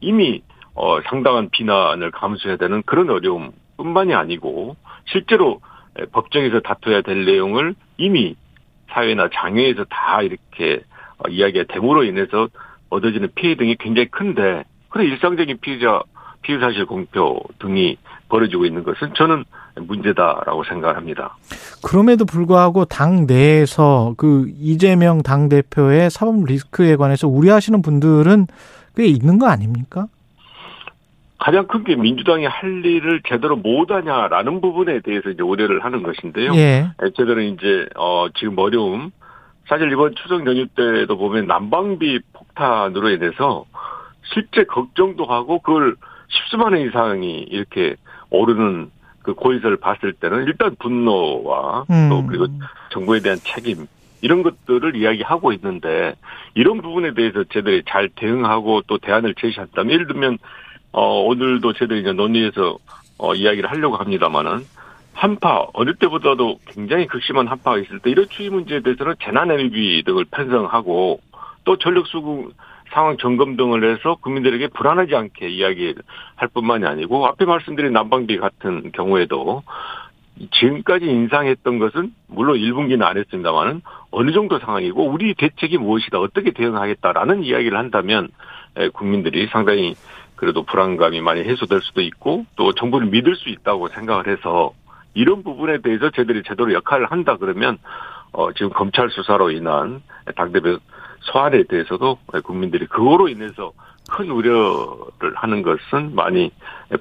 이미 0.00 0.42
어 0.74 1.00
상당한 1.02 1.50
비난을 1.50 2.10
감수해야 2.12 2.56
되는 2.56 2.82
그런 2.86 3.10
어려움뿐만이 3.10 4.14
아니고 4.14 4.74
실제로 5.04 5.60
법정에서 6.12 6.60
다퉈야 6.60 7.02
될 7.02 7.26
내용을 7.26 7.74
이미 7.98 8.34
사회나 8.90 9.28
장외에서 9.32 9.84
다 9.84 10.22
이렇게 10.22 10.82
어, 11.18 11.28
이야기가 11.28 11.72
됨으로 11.72 12.04
인해서 12.04 12.48
얻어지는 12.90 13.30
피해 13.34 13.56
등이 13.56 13.76
굉장히 13.78 14.08
큰데 14.08 14.64
그런 14.88 15.06
일상적인 15.06 15.58
피해자 15.60 16.02
피해 16.42 16.58
사실 16.58 16.86
공표 16.86 17.40
등이 17.58 17.96
벌어지고 18.28 18.66
있는 18.66 18.84
것은 18.84 19.12
저는 19.14 19.44
문제다라고 19.76 20.64
생각합니다. 20.64 21.36
그럼에도 21.82 22.24
불구하고 22.24 22.84
당 22.84 23.26
내에서 23.26 24.14
그 24.16 24.50
이재명 24.58 25.22
당 25.22 25.48
대표의 25.48 26.10
사법 26.10 26.44
리스크에 26.44 26.96
관해서 26.96 27.28
우려하시는 27.28 27.82
분들은 27.82 28.46
꽤 28.96 29.06
있는 29.06 29.38
거 29.38 29.46
아닙니까? 29.46 30.06
가장 31.44 31.66
큰 31.66 31.84
게 31.84 31.94
민주당이 31.94 32.46
할 32.46 32.86
일을 32.86 33.20
제대로 33.28 33.54
못하냐라는 33.56 34.62
부분에 34.62 35.00
대해서 35.00 35.28
이제 35.28 35.42
우려를 35.42 35.84
하는 35.84 36.02
것인데요. 36.02 36.54
예. 36.54 36.86
제대로 37.16 37.42
이제 37.42 37.86
어 37.96 38.28
지금 38.34 38.58
어려움 38.58 39.10
사실 39.68 39.92
이번 39.92 40.14
추석 40.14 40.46
연휴 40.46 40.66
때도 40.68 41.18
보면 41.18 41.46
난방비 41.46 42.20
폭탄으로 42.32 43.10
인해서 43.10 43.66
실제 44.32 44.64
걱정도 44.64 45.26
하고 45.26 45.58
그걸 45.58 45.96
십수만 46.28 46.72
원 46.72 46.80
이상이 46.80 47.40
이렇게 47.50 47.96
오르는 48.30 48.90
그 49.22 49.34
고의서를 49.34 49.76
봤을 49.76 50.14
때는 50.14 50.44
일단 50.44 50.74
분노와 50.78 51.84
음. 51.90 52.08
또 52.08 52.26
그리고 52.26 52.46
정부에 52.90 53.20
대한 53.20 53.36
책임 53.42 53.86
이런 54.22 54.42
것들을 54.42 54.96
이야기하고 54.96 55.52
있는데 55.52 56.14
이런 56.54 56.80
부분에 56.80 57.12
대해서 57.12 57.44
제대로 57.52 57.82
잘 57.86 58.08
대응하고 58.08 58.80
또 58.86 58.96
대안을 58.96 59.34
제시한다면 59.34 59.92
예를 59.92 60.06
들면 60.06 60.38
어 60.94 61.22
오늘도 61.24 61.72
제대로 61.72 61.96
이제 61.96 62.12
논의해서 62.12 62.78
어 63.18 63.34
이야기를 63.34 63.68
하려고 63.68 63.96
합니다만은 63.96 64.64
한파 65.12 65.66
어느 65.72 65.92
때보다도 65.94 66.60
굉장히 66.66 67.06
극심한 67.08 67.48
한파가 67.48 67.78
있을 67.78 67.98
때 67.98 68.10
이런 68.10 68.28
추위 68.28 68.48
문제에 68.48 68.80
대해서는 68.80 69.14
재난에너지 69.20 70.04
등을 70.06 70.24
편성하고 70.30 71.20
또 71.64 71.76
전력 71.78 72.06
수급 72.06 72.52
상황 72.92 73.16
점검 73.16 73.56
등을 73.56 73.90
해서 73.90 74.16
국민들에게 74.20 74.68
불안하지 74.68 75.16
않게 75.16 75.48
이야기할 75.48 75.94
뿐만이 76.52 76.86
아니고 76.86 77.26
앞에 77.26 77.44
말씀드린 77.44 77.92
난방비 77.92 78.36
같은 78.38 78.92
경우에도 78.92 79.64
지금까지 80.52 81.06
인상했던 81.06 81.80
것은 81.80 82.12
물론 82.28 82.56
1분기는 82.58 83.02
안 83.02 83.16
했습니다만은 83.16 83.82
어느 84.12 84.30
정도 84.30 84.60
상황이고 84.60 85.08
우리 85.08 85.34
대책이 85.34 85.78
무엇이다 85.78 86.20
어떻게 86.20 86.52
대응하겠다라는 86.52 87.42
이야기를 87.42 87.76
한다면 87.76 88.28
국민들이 88.92 89.48
상당히 89.48 89.94
그래도 90.36 90.64
불안감이 90.64 91.20
많이 91.20 91.42
해소될 91.42 91.80
수도 91.82 92.00
있고 92.00 92.46
또 92.56 92.72
정부를 92.72 93.08
믿을 93.08 93.36
수 93.36 93.48
있다고 93.48 93.88
생각을 93.88 94.26
해서 94.28 94.72
이런 95.14 95.42
부분에 95.42 95.78
대해서 95.78 96.10
저들이 96.10 96.42
제대로 96.46 96.72
역할을 96.72 97.06
한다 97.10 97.36
그러면 97.38 97.78
어 98.32 98.52
지금 98.52 98.70
검찰 98.70 99.10
수사로 99.10 99.50
인한 99.50 100.02
당대표 100.36 100.78
소환에 101.20 101.64
대해서도 101.64 102.18
국민들이 102.42 102.86
그거로 102.86 103.28
인해서 103.28 103.72
큰 104.10 104.30
우려를 104.30 105.34
하는 105.34 105.62
것은 105.62 106.14
많이 106.14 106.50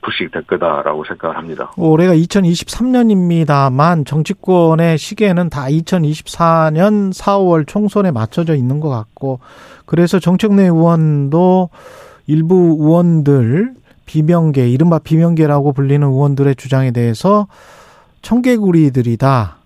불식될 0.02 0.44
거다라고 0.44 1.04
생각을 1.04 1.36
합니다. 1.36 1.72
올해가 1.76 2.14
2023년입니다만 2.14 4.06
정치권의 4.06 4.98
시계는 4.98 5.50
다 5.50 5.66
2024년 5.66 7.14
4월 7.14 7.68
총선에 7.68 8.12
맞춰져 8.12 8.56
있는 8.56 8.80
것 8.80 8.90
같고 8.90 9.40
그래서 9.86 10.20
정책내 10.20 10.64
의원도 10.64 11.70
일부 12.28 12.78
의원들 12.80 13.74
비명계 14.06 14.70
이른바 14.70 15.00
비명계라고 15.00 15.74
불리는 15.74 16.06
의원들의 16.06 16.56
주장에 16.56 16.92
대해서 16.92 17.48
청개구리들이다. 18.22 19.58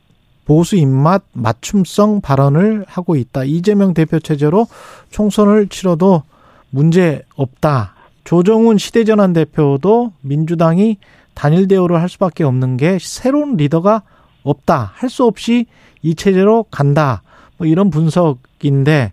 보수 0.46 0.76
입맛 0.78 1.24
맞춤성 1.34 2.22
발언을 2.22 2.86
하고 2.88 3.16
있다. 3.16 3.44
이재명 3.44 3.94
대표 3.94 4.20
체제로 4.20 4.68
총선을 5.10 5.68
치러도 5.68 6.24
문제 6.70 7.24
없다. 7.36 7.94
조정훈 8.24 8.78
시대전환 8.78 9.34
대표도 9.34 10.14
민주당이 10.22 10.98
단일 11.34 11.68
대우를 11.68 12.02
할 12.02 12.10
수밖에 12.10 12.44
없는 12.44 12.78
게 12.78 12.98
새로운 13.00 13.58
리더가 13.58 14.04
없다. 14.44 14.92
할 14.96 15.10
수 15.10 15.26
없이 15.26 15.66
이 16.02 16.16
체제로 16.16 16.64
간다. 16.72 17.22
뭐 17.58 17.68
이런 17.68 17.90
분석인데 17.90 19.12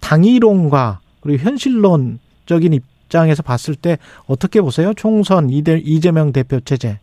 당이론과 0.00 1.00
그리고 1.20 1.42
현실론 1.44 2.18
적인 2.50 2.72
입장에서 2.72 3.44
봤을 3.44 3.76
때 3.76 3.96
어떻게 4.26 4.60
보세요? 4.60 4.92
총선 4.94 5.50
이재명 5.50 6.32
대표 6.32 6.58
체제. 6.58 6.98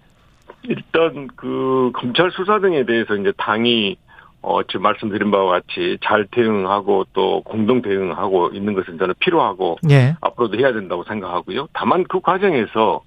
일단 0.63 1.29
그 1.37 1.91
검찰 1.93 2.29
수사 2.31 2.59
등에 2.59 2.85
대해서 2.85 3.15
이제 3.15 3.31
당이 3.37 3.95
어 4.41 4.61
지금 4.63 4.81
말씀드린 4.81 5.31
바와 5.31 5.51
같이 5.51 5.97
잘 6.03 6.27
대응하고 6.29 7.05
또 7.13 7.41
공동 7.43 7.81
대응하고 7.81 8.49
있는 8.49 8.73
것은 8.73 8.97
저는 8.97 9.13
필요하고 9.19 9.77
예. 9.89 10.17
앞으로도 10.19 10.57
해야 10.59 10.73
된다고 10.73 11.05
생각하고요. 11.05 11.69
다만 11.71 12.03
그 12.03 12.19
과정에서 12.19 13.01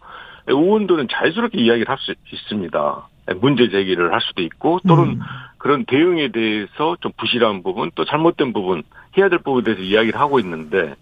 의원들은 0.47 1.09
자유스럽게 1.13 1.59
이야기를 1.61 1.91
할 1.91 1.99
수 1.99 2.15
있습니다. 2.33 3.09
문제 3.43 3.69
제기를 3.69 4.13
할 4.15 4.21
수도 4.23 4.43
있고 4.43 4.81
또는 4.89 5.05
음. 5.05 5.21
그런 5.59 5.85
대응에 5.85 6.33
대해서 6.33 6.97
좀 7.01 7.13
부실한 7.19 7.63
부분 7.63 7.91
또 7.95 8.07
잘못된 8.07 8.55
부분 8.55 8.83
해야 9.19 9.29
될 9.29 9.41
부분에 9.41 9.65
대해서 9.65 9.83
이야기를 9.83 10.19
하고 10.19 10.41
있는데 10.41 10.95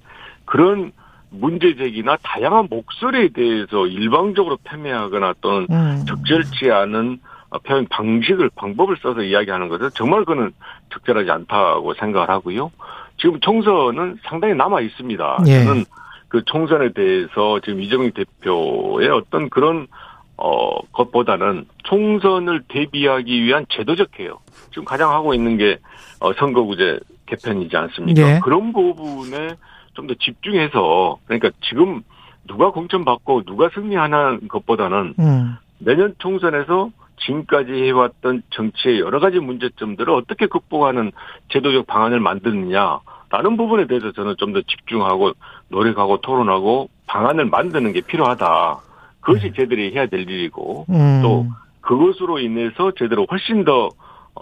그런 0.44 0.92
문제 1.30 1.74
제기나 1.76 2.16
다양한 2.22 2.68
목소리에 2.70 3.28
대해서 3.28 3.86
일방적으로 3.86 4.58
폄훼하거나 4.64 5.34
또는 5.40 5.66
음. 5.70 6.04
적절치 6.06 6.70
않은 6.70 7.20
표현 7.64 7.86
방식을 7.88 8.50
방법을 8.54 8.96
써서 9.02 9.22
이야기하는 9.22 9.68
것은 9.68 9.90
정말 9.94 10.24
그는 10.24 10.52
적절하지 10.92 11.30
않다고 11.30 11.94
생각을 11.94 12.28
하고요. 12.28 12.70
지금 13.18 13.40
총선은 13.40 14.18
상당히 14.24 14.54
남아 14.54 14.80
있습니다. 14.80 15.38
예. 15.46 15.64
저는 15.64 15.84
그 16.28 16.42
총선에 16.44 16.92
대해서 16.92 17.58
지금 17.60 17.82
이재명 17.82 18.10
대표의 18.12 19.08
어떤 19.08 19.48
그런 19.48 19.86
어 20.36 20.80
것보다는 20.92 21.66
총선을 21.84 22.62
대비하기 22.68 23.42
위한 23.42 23.66
제도적 23.70 24.12
개혁 24.12 24.40
지금 24.70 24.84
가장 24.84 25.10
하고 25.10 25.34
있는 25.34 25.56
게 25.56 25.78
어, 26.20 26.32
선거구제 26.34 27.00
개편이지 27.26 27.76
않습니까? 27.76 28.36
예. 28.36 28.40
그런 28.40 28.72
부분에 28.72 29.56
좀 29.98 30.06
더 30.06 30.14
집중해서 30.14 31.18
그러니까 31.26 31.50
지금 31.68 32.02
누가 32.46 32.70
공천 32.70 33.04
받고 33.04 33.42
누가 33.42 33.68
승리하는 33.74 34.48
것보다는 34.48 35.14
음. 35.18 35.56
내년 35.78 36.14
총선에서 36.18 36.90
지금까지 37.20 37.72
해왔던 37.72 38.42
정치의 38.50 39.00
여러 39.00 39.18
가지 39.18 39.40
문제점들을 39.40 40.12
어떻게 40.14 40.46
극복하는 40.46 41.10
제도적 41.48 41.86
방안을 41.88 42.20
만드느냐라는 42.20 43.56
부분에 43.56 43.86
대해서 43.88 44.12
저는 44.12 44.36
좀 44.38 44.52
더 44.52 44.62
집중하고 44.62 45.32
노력하고 45.68 46.20
토론하고 46.20 46.88
방안을 47.08 47.46
만드는 47.46 47.92
게 47.92 48.00
필요하다. 48.00 48.78
그것이 49.20 49.52
제들이 49.54 49.92
해야 49.92 50.06
될 50.06 50.20
일이고 50.20 50.86
음. 50.90 51.20
또 51.22 51.46
그것으로 51.80 52.38
인해서 52.38 52.92
제대로 52.96 53.26
훨씬 53.28 53.64
더 53.64 53.90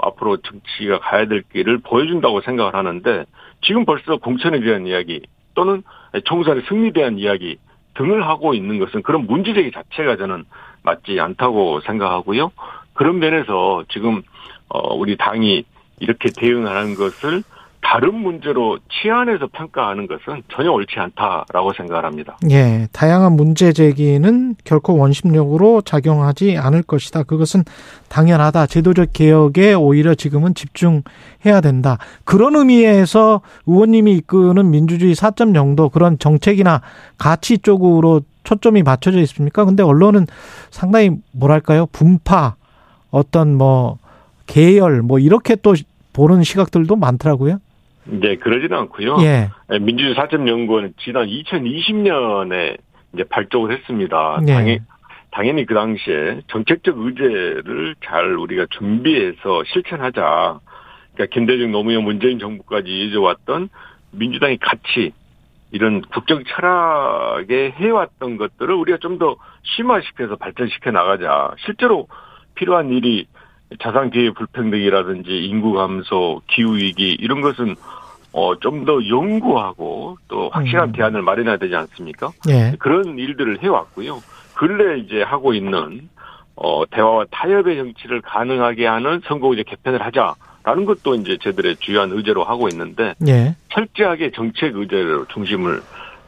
앞으로 0.02 0.36
정치가 0.38 0.98
가야 0.98 1.26
될 1.26 1.42
길을 1.52 1.78
보여준다고 1.78 2.42
생각을 2.42 2.74
하는데 2.74 3.24
지금 3.62 3.84
벌써 3.86 4.18
공천에 4.18 4.60
대한 4.60 4.86
이야기 4.86 5.22
또는 5.56 5.82
총선의 6.24 6.62
승리에 6.68 6.92
대한 6.92 7.18
이야기 7.18 7.58
등을 7.94 8.24
하고 8.26 8.54
있는 8.54 8.78
것은 8.78 9.02
그런 9.02 9.26
문제제기 9.26 9.72
자체가 9.72 10.16
저는 10.16 10.44
맞지 10.84 11.18
않다고 11.18 11.80
생각하고요. 11.80 12.52
그런 12.94 13.18
면에서 13.18 13.82
지금 13.88 14.22
어 14.68 14.94
우리 14.94 15.16
당이 15.16 15.64
이렇게 15.98 16.28
대응하는 16.28 16.94
것을 16.94 17.42
다른 17.88 18.16
문제로 18.16 18.78
치안해서 18.90 19.46
평가하는 19.52 20.08
것은 20.08 20.42
전혀 20.52 20.72
옳지 20.72 20.98
않다라고 20.98 21.72
생각을 21.72 22.04
합니다. 22.04 22.36
예, 22.50 22.88
다양한 22.90 23.34
문제 23.34 23.72
제기는 23.72 24.56
결코 24.64 24.98
원심력으로 24.98 25.82
작용하지 25.82 26.58
않을 26.58 26.82
것이다. 26.82 27.22
그것은 27.22 27.62
당연하다. 28.08 28.66
제도적 28.66 29.12
개혁에 29.12 29.74
오히려 29.74 30.16
지금은 30.16 30.56
집중해야 30.56 31.60
된다. 31.62 31.98
그런 32.24 32.56
의미에서 32.56 33.42
의원님이 33.66 34.14
이끄는 34.14 34.68
민주주의 34.68 35.14
4.0도 35.14 35.92
그런 35.92 36.18
정책이나 36.18 36.80
가치 37.18 37.58
쪽으로 37.58 38.22
초점이 38.42 38.82
맞춰져 38.82 39.20
있습니까? 39.20 39.64
근데 39.64 39.84
언론은 39.84 40.26
상당히 40.70 41.12
뭐랄까요? 41.30 41.86
분파, 41.86 42.56
어떤 43.12 43.54
뭐 43.54 43.98
계열 44.46 45.02
뭐 45.02 45.20
이렇게 45.20 45.54
또 45.54 45.76
보는 46.12 46.42
시각들도 46.42 46.96
많더라고요. 46.96 47.60
네, 48.06 48.36
그러지는 48.36 48.78
않고요. 48.78 49.16
예. 49.20 49.50
민주주의 49.80 50.14
4.0연구원은 50.14 50.94
지난 50.98 51.26
2020년에 51.26 52.78
이제 53.14 53.24
발족을 53.24 53.72
했습니다. 53.72 54.40
예. 54.42 54.52
당연히, 54.52 54.78
당연히 55.30 55.66
그 55.66 55.74
당시에 55.74 56.42
정책적 56.48 56.98
의제를 56.98 57.96
잘 58.04 58.36
우리가 58.36 58.66
준비해서 58.70 59.64
실천하자. 59.72 60.60
그러니까 61.14 61.34
김대중 61.34 61.72
노무현 61.72 62.04
문재인 62.04 62.38
정부까지 62.38 62.88
이어져왔던 62.88 63.68
민주당이 64.12 64.58
같이 64.58 65.12
이런 65.72 66.00
국정 66.02 66.44
철학에 66.44 67.72
해왔던 67.76 68.36
것들을 68.36 68.74
우리가 68.74 68.98
좀 68.98 69.18
더 69.18 69.36
심화시켜서 69.62 70.36
발전시켜 70.36 70.90
나가자. 70.90 71.54
실제로 71.58 72.06
필요한 72.54 72.90
일이 72.90 73.26
자산 73.80 74.10
기회 74.10 74.30
불평등이라든지 74.30 75.30
인구 75.46 75.72
감소, 75.72 76.40
기후 76.46 76.76
위기 76.76 77.12
이런 77.20 77.40
것은 77.40 77.74
어 78.32 78.54
좀 78.56 78.84
더 78.84 78.98
연구하고 79.08 80.18
또 80.28 80.50
확실한 80.50 80.90
음. 80.90 80.92
대안을 80.92 81.22
마련해야 81.22 81.56
되지 81.56 81.74
않습니까? 81.74 82.30
예. 82.50 82.74
그런 82.78 83.18
일들을 83.18 83.62
해왔고요. 83.62 84.22
근래 84.54 84.98
이제 84.98 85.22
하고 85.22 85.54
있는 85.54 86.08
어 86.54 86.84
대화와 86.90 87.26
타협의 87.30 87.76
정치를 87.76 88.20
가능하게 88.20 88.86
하는 88.86 89.20
선거구제 89.26 89.62
개편을 89.64 90.02
하자라는 90.02 90.84
것도 90.84 91.14
이제 91.16 91.38
저들의 91.42 91.76
주요한 91.76 92.12
의제로 92.12 92.44
하고 92.44 92.68
있는데 92.68 93.14
예. 93.26 93.56
철저하게 93.70 94.32
정책 94.32 94.76
의제로 94.76 95.24
중심을 95.28 95.80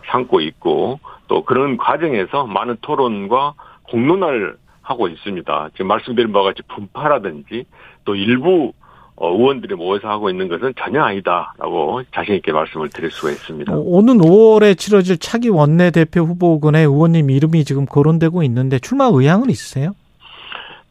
삼고 0.06 0.40
있고 0.40 1.00
또 1.28 1.44
그런 1.44 1.76
과정에서 1.76 2.46
많은 2.46 2.78
토론과 2.80 3.52
공론화를 3.82 4.56
하고 4.88 5.08
있습니다. 5.08 5.70
지금 5.72 5.86
말씀드린 5.88 6.32
바와 6.32 6.46
같이 6.46 6.62
분파라든지 6.68 7.64
또 8.04 8.14
일부 8.14 8.72
어, 9.16 9.32
의원들이 9.32 9.74
모여서 9.74 10.08
하고 10.08 10.30
있는 10.30 10.48
것은 10.48 10.74
전혀 10.78 11.02
아니다라고 11.02 12.02
자신 12.14 12.36
있게 12.36 12.52
말씀을 12.52 12.88
드릴 12.88 13.10
수가 13.10 13.30
있습니다. 13.30 13.72
어, 13.72 13.82
오는 13.84 14.18
5월에 14.18 14.78
치러질 14.78 15.18
차기 15.18 15.48
원내대표 15.48 16.20
후보군의 16.20 16.84
의원님 16.84 17.28
이름이 17.30 17.64
지금 17.64 17.84
거론되고 17.84 18.44
있는데 18.44 18.78
출마 18.78 19.06
의향은 19.12 19.50
있으세요? 19.50 19.92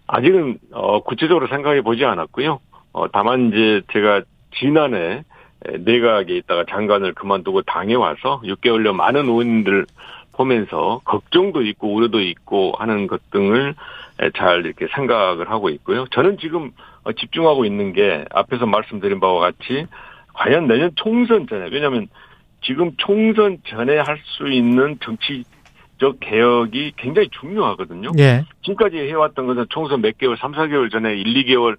아직은 0.07 0.59
어, 0.73 1.01
구체적으로 1.03 1.47
생각해 1.47 1.81
보지 1.81 2.03
않았고요. 2.03 2.59
어, 2.91 3.07
다만 3.11 3.47
이제 3.47 3.81
제가 3.93 4.21
지난해 4.59 5.23
내각에 5.79 6.35
있다가 6.35 6.65
장관을 6.69 7.13
그만두고 7.13 7.63
당에 7.63 7.95
와서 7.95 8.41
6개월여 8.43 8.93
많은 8.93 9.25
의원들 9.25 9.85
보면서 10.38 11.01
걱정도 11.03 11.63
있고 11.63 11.93
우려도 11.93 12.21
있고 12.21 12.73
하는 12.77 13.07
것 13.07 13.29
등을 13.31 13.73
잘 14.35 14.65
이렇게 14.65 14.88
생각을 14.95 15.49
하고 15.49 15.69
있고요. 15.69 16.05
저는 16.11 16.38
지금 16.39 16.71
어, 17.03 17.11
집중하고 17.11 17.65
있는 17.65 17.93
게 17.93 18.25
앞에서 18.31 18.65
말씀드린 18.65 19.19
바와 19.19 19.39
같이 19.39 19.85
과연 20.33 20.67
내년 20.67 20.91
총선 20.95 21.47
전에 21.47 21.69
왜냐하면 21.71 22.07
지금 22.61 22.91
총선 22.97 23.57
전에 23.67 23.97
할 23.97 24.19
수 24.38 24.51
있는 24.51 24.97
정치적 25.01 26.19
개혁이 26.19 26.93
굉장히 26.97 27.29
중요하거든요. 27.39 28.09
예. 28.19 28.45
지금까지 28.63 28.97
해왔던 28.97 29.47
것은 29.47 29.65
총선 29.69 30.01
몇 30.01 30.17
개월, 30.17 30.38
3, 30.38 30.51
4개월 30.51 30.91
전에 30.91 31.15
1, 31.15 31.45
2개월 31.45 31.77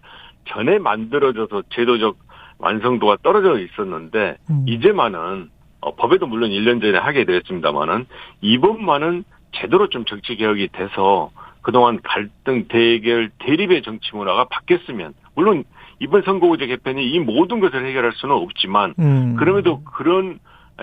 전에 0.48 0.78
만들어져서 0.78 1.62
제도적 1.70 2.16
완성도가 2.58 3.18
떨어져 3.22 3.60
있었는데 3.60 4.36
음. 4.50 4.64
이제만은 4.66 5.50
어, 5.80 5.94
법에도 5.94 6.26
물론 6.26 6.50
1년 6.50 6.80
전에 6.80 6.98
하게 6.98 7.24
되었습니다만은 7.24 8.06
이번만은 8.40 9.24
제대로 9.52 9.88
좀 9.88 10.04
정치 10.04 10.36
개혁이 10.36 10.68
돼서 10.68 11.30
그동안 11.62 12.00
갈등, 12.02 12.66
대결, 12.68 13.30
대립의 13.38 13.82
정치 13.82 14.14
문화가 14.14 14.44
바뀌었으면 14.44 15.14
물론 15.34 15.64
이번 16.00 16.22
선거구제 16.22 16.66
개편이 16.66 17.10
이 17.10 17.18
모든 17.18 17.60
것을 17.60 17.84
해결할 17.84 18.12
수는 18.14 18.34
없지만 18.34 18.94
음. 18.98 19.36
그럼에도 19.36 19.82
그런 19.84 20.38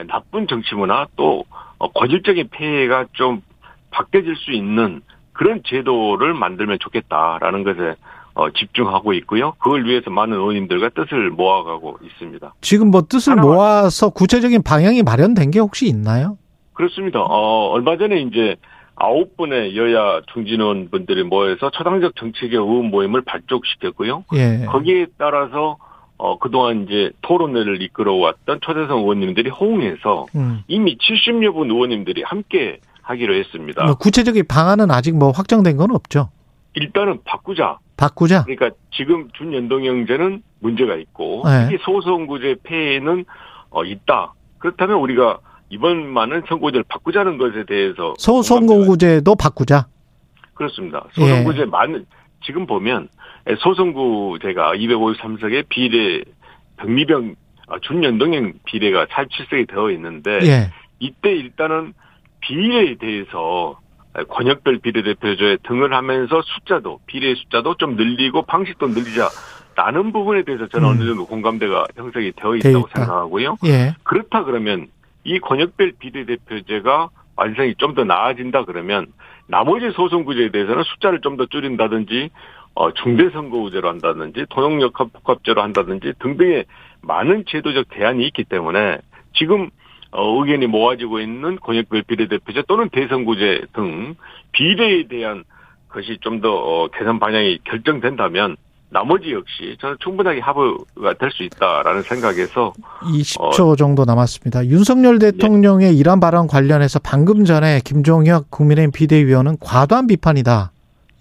나쁜 0.08 0.48
정치 0.48 0.76
문화 0.76 1.08
또 1.16 1.46
어, 1.78 1.92
고질적인 1.92 2.50
폐해가 2.52 3.06
좀 3.14 3.42
바뀌어질 3.92 4.36
수 4.36 4.52
있는 4.52 5.02
그런 5.34 5.62
제도를 5.66 6.34
만들면 6.34 6.80
좋겠다라는 6.80 7.64
것에 7.64 7.96
어, 8.36 8.50
집중하고 8.52 9.14
있고요. 9.14 9.54
그걸 9.60 9.86
위해서 9.86 10.10
많은 10.10 10.36
의원님들과 10.36 10.90
뜻을 10.90 11.30
모아가고 11.32 12.00
있습니다. 12.04 12.54
지금 12.62 12.92
뭐 12.92 13.04
뜻을 13.08 13.36
모아서 13.36 14.10
구체적인 14.10 14.62
방향이 14.62 15.04
마련된 15.04 15.52
게 15.52 15.60
혹시 15.60 15.88
있나요? 15.88 16.38
그렇습니다. 16.74 17.22
어, 17.22 17.70
얼마 17.70 17.98
전에 17.98 18.22
이제 18.22 18.58
아홉 18.96 19.38
분의 19.38 19.78
여야 19.78 20.22
중진원 20.34 20.90
분들이 20.90 21.24
모여서 21.24 21.70
초당적 21.72 22.16
정치개혁 22.18 22.68
의원 22.68 22.92
모임을 22.92 23.22
발족시켰고요. 23.22 24.26
예. 24.36 24.66
거기에 24.66 25.08
따라서 25.18 25.78
어, 26.18 26.38
그동안 26.38 26.84
이제 26.84 27.12
토론회를 27.22 27.82
이끌어왔던 27.82 28.60
초대성 28.62 29.00
의원님들이 29.00 29.50
호응해서 29.50 30.26
음. 30.36 30.64
이미 30.68 30.98
70여 30.98 31.54
분 31.54 31.72
의원님들이 31.72 32.24
함께 32.24 32.80
하기로 33.02 33.36
했습니다. 33.36 33.86
뭐 33.86 33.96
구체적인 33.96 34.46
방안은 34.48 34.92
아직 34.92 35.16
뭐 35.16 35.32
확정된 35.32 35.78
건 35.78 35.92
없죠. 35.92 36.30
일단은 36.74 37.20
바꾸자. 37.24 37.78
바꾸자. 37.98 38.44
그러니까 38.44 38.72
지금 38.92 39.30
준연동형제는 39.34 40.42
문제가 40.60 40.96
있고 40.96 41.44
네. 41.46 41.68
특히 41.70 41.84
소선구제 41.84 42.58
폐해는 42.64 43.26
어, 43.70 43.84
있다. 43.84 44.34
그렇다면 44.58 44.98
우리가 44.98 45.40
이번만은 45.70 46.44
선거제를 46.48 46.84
바꾸자는 46.88 47.38
것에 47.38 47.66
대해서 47.66 48.14
소선거구제도 48.18 49.36
바꾸자. 49.36 49.88
그렇습니다. 50.54 51.06
예. 51.18 51.22
소선구제 51.22 51.66
많은 51.66 52.06
지금 52.46 52.66
보면 52.66 53.10
소선구제가 53.60 54.74
253석의 54.76 55.66
비례 55.70 56.24
병리병 56.78 57.36
아, 57.68 57.80
준연동형 57.80 58.54
비례가 58.66 59.06
47석이 59.06 59.68
되어 59.68 59.90
있는데 59.92 60.40
예. 60.44 60.72
이때 61.00 61.32
일단은 61.32 61.94
비례에 62.42 62.96
대해서 62.96 63.80
권역별 64.30 64.80
비례대표제 64.80 65.58
등을 65.64 65.94
하면서 65.94 66.42
숫자도 66.42 67.00
비례 67.06 67.36
숫자도 67.36 67.76
좀 67.76 67.96
늘리고 67.96 68.44
방식도 68.44 68.88
늘리자 68.88 69.30
라는 69.76 70.14
부분에 70.14 70.44
대해서 70.44 70.68
저는 70.68 70.88
음. 70.88 70.94
어느 70.94 71.06
정도 71.06 71.26
공감대가 71.26 71.86
형성이 71.96 72.32
되어 72.32 72.54
돼 72.58 72.70
있다고 72.70 72.88
있다. 72.88 73.00
생각하고요. 73.02 73.58
예. 73.66 73.94
그렇다 74.04 74.44
그러면 74.46 74.88
이 75.26 75.40
권역별 75.40 75.94
비례대표제가 76.00 77.10
완성이 77.36 77.76
좀 77.78 77.94
더 77.96 78.04
나아진다 78.06 78.64
그러면 78.66 79.08
나머지 79.48 79.92
소선구제에 79.92 80.50
대해서는 80.52 80.84
숫자를 80.84 81.20
좀 81.22 81.36
더 81.36 81.46
줄인다든지 81.46 82.30
어, 82.76 82.92
중대선거구제로 82.94 83.88
한다든지 83.90 84.46
통영역합 84.50 85.12
복합제로 85.14 85.62
한다든지 85.62 86.14
등등의 86.20 86.66
많은 87.02 87.44
제도적 87.48 87.88
대안이 87.90 88.26
있기 88.28 88.44
때문에 88.46 89.00
지금 89.34 89.64
어, 89.66 89.70
의견이 90.18 90.68
모아지고 90.68 91.20
있는 91.20 91.58
권역별 91.62 92.04
비례대표제 92.04 92.64
또는 92.68 92.90
대선구제 92.90 93.66
등 93.74 94.16
비례에 94.52 95.08
대한 95.08 95.44
것이 95.90 96.18
좀더 96.22 96.52
어, 96.54 96.88
개선 96.90 97.20
방향이 97.20 97.60
결정된다면 97.64 98.56
나머지 98.90 99.34
역시 99.34 99.76
저는 99.82 99.98
충분하게 100.00 100.40
합의가 100.40 101.14
될 101.20 101.32
수 101.32 101.44
있다라는 101.44 102.04
생각에서 102.04 102.74
20초 103.02 103.78
정도 103.78 104.06
남았습니다. 104.06 104.68
윤석열 104.68 105.20
대통령의 105.20 105.98
이란 105.98 106.20
발언 106.20 106.48
관련해서 106.48 107.00
방금 107.00 107.44
전에 107.44 107.82
김종혁 107.84 108.52
국민의힘 108.52 108.92
비대위원은 108.92 109.58
과도한 109.60 110.08
비판이다. 110.08 110.72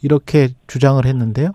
이렇게 0.02 0.48
주장을 0.68 1.04
했는데요. 1.04 1.50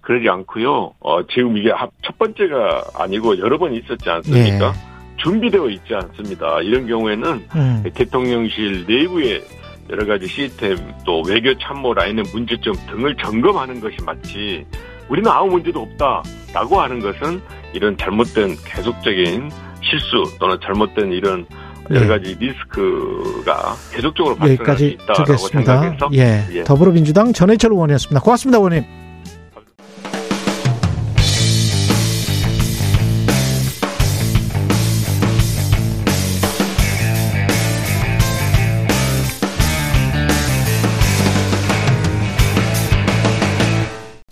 그러지 0.00 0.28
않고요. 0.28 0.92
어, 1.00 1.26
지금 1.26 1.56
이게 1.58 1.70
합- 1.70 1.90
첫 2.02 2.16
번째가 2.18 2.84
아니고 2.94 3.38
여러 3.40 3.58
번 3.58 3.74
있었지 3.74 4.08
않습니까? 4.08 4.72
준비되어 5.18 5.68
있지 5.70 5.94
않습니다. 5.94 6.60
이런 6.62 6.86
경우에는 6.86 7.46
음. 7.54 7.82
대통령실 7.94 8.86
내부의 8.86 9.42
여러 9.90 10.06
가지 10.06 10.26
시스템 10.26 10.76
또 11.04 11.22
외교 11.22 11.56
참모 11.58 11.94
라인의 11.94 12.24
문제점 12.32 12.74
등을 12.90 13.16
점검하는 13.16 13.80
것이 13.80 13.96
맞지 14.04 14.64
우리는 15.08 15.30
아무 15.30 15.52
문제도 15.52 15.80
없다라고 15.80 16.80
하는 16.80 17.00
것은 17.00 17.40
이런 17.72 17.96
잘못된 17.96 18.56
계속적인 18.64 19.50
실수 19.82 20.38
또는 20.38 20.58
잘못된 20.62 21.12
이런 21.12 21.46
여러 21.90 22.04
예. 22.04 22.06
가지 22.06 22.36
리스크가 22.38 23.74
계속적으로 23.94 24.36
발생할 24.36 24.76
수 24.76 24.84
있다라고 24.84 25.24
듣겠습니다. 25.24 25.80
생각해서 25.80 26.10
예. 26.14 26.44
예. 26.58 26.64
더불어민주당 26.64 27.32
전해철 27.32 27.72
의원이었습니다. 27.72 28.20
고맙습니다, 28.20 28.58
의원님. 28.58 29.07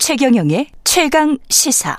최경영의 0.07 0.67
최강 0.85 1.37
시사. 1.49 1.97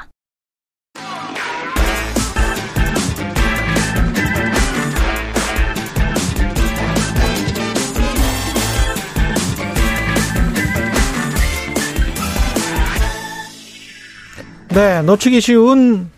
네, 14.70 15.02
놓치기 15.02 15.42
쉬운 15.42 16.10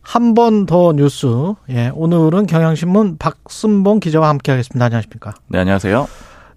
한 0.00 0.32
번 0.34 0.64
더 0.64 0.94
뉴스. 0.94 1.26
예, 1.68 1.90
오늘은 1.94 2.46
경향신문 2.46 3.18
박순봉 3.18 4.00
기자와 4.00 4.30
함께 4.30 4.52
하겠습니다. 4.52 4.86
안녕하십니까. 4.86 5.34
네, 5.48 5.58
안녕하세요. 5.58 6.08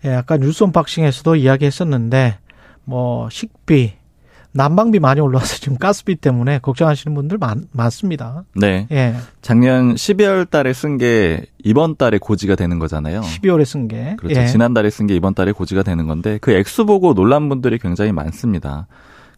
예, 0.05 0.13
아까 0.13 0.38
뉴스 0.38 0.63
언박싱에서도 0.63 1.36
이야기했었는데, 1.36 2.38
뭐, 2.86 3.30
식비, 3.30 3.98
난방비 4.51 4.99
많이 4.99 5.21
올라와서 5.21 5.57
지금 5.57 5.77
가스비 5.77 6.15
때문에 6.15 6.59
걱정하시는 6.59 7.13
분들 7.15 7.37
많, 7.37 7.67
많습니다. 7.71 8.43
네. 8.55 8.87
예. 8.91 9.15
작년 9.41 9.93
12월 9.93 10.49
달에 10.49 10.73
쓴 10.73 10.97
게 10.97 11.45
이번 11.63 11.95
달에 11.95 12.17
고지가 12.17 12.55
되는 12.55 12.79
거잖아요. 12.79 13.21
12월에 13.21 13.63
쓴 13.65 13.87
게. 13.87 14.15
그렇죠. 14.17 14.41
예. 14.41 14.47
지난달에 14.47 14.89
쓴 14.89 15.05
게 15.07 15.15
이번 15.15 15.35
달에 15.35 15.51
고지가 15.51 15.83
되는 15.83 16.07
건데 16.07 16.39
그 16.41 16.51
액수 16.51 16.85
보고 16.85 17.13
놀란 17.13 17.47
분들이 17.47 17.77
굉장히 17.77 18.11
많습니다. 18.11 18.87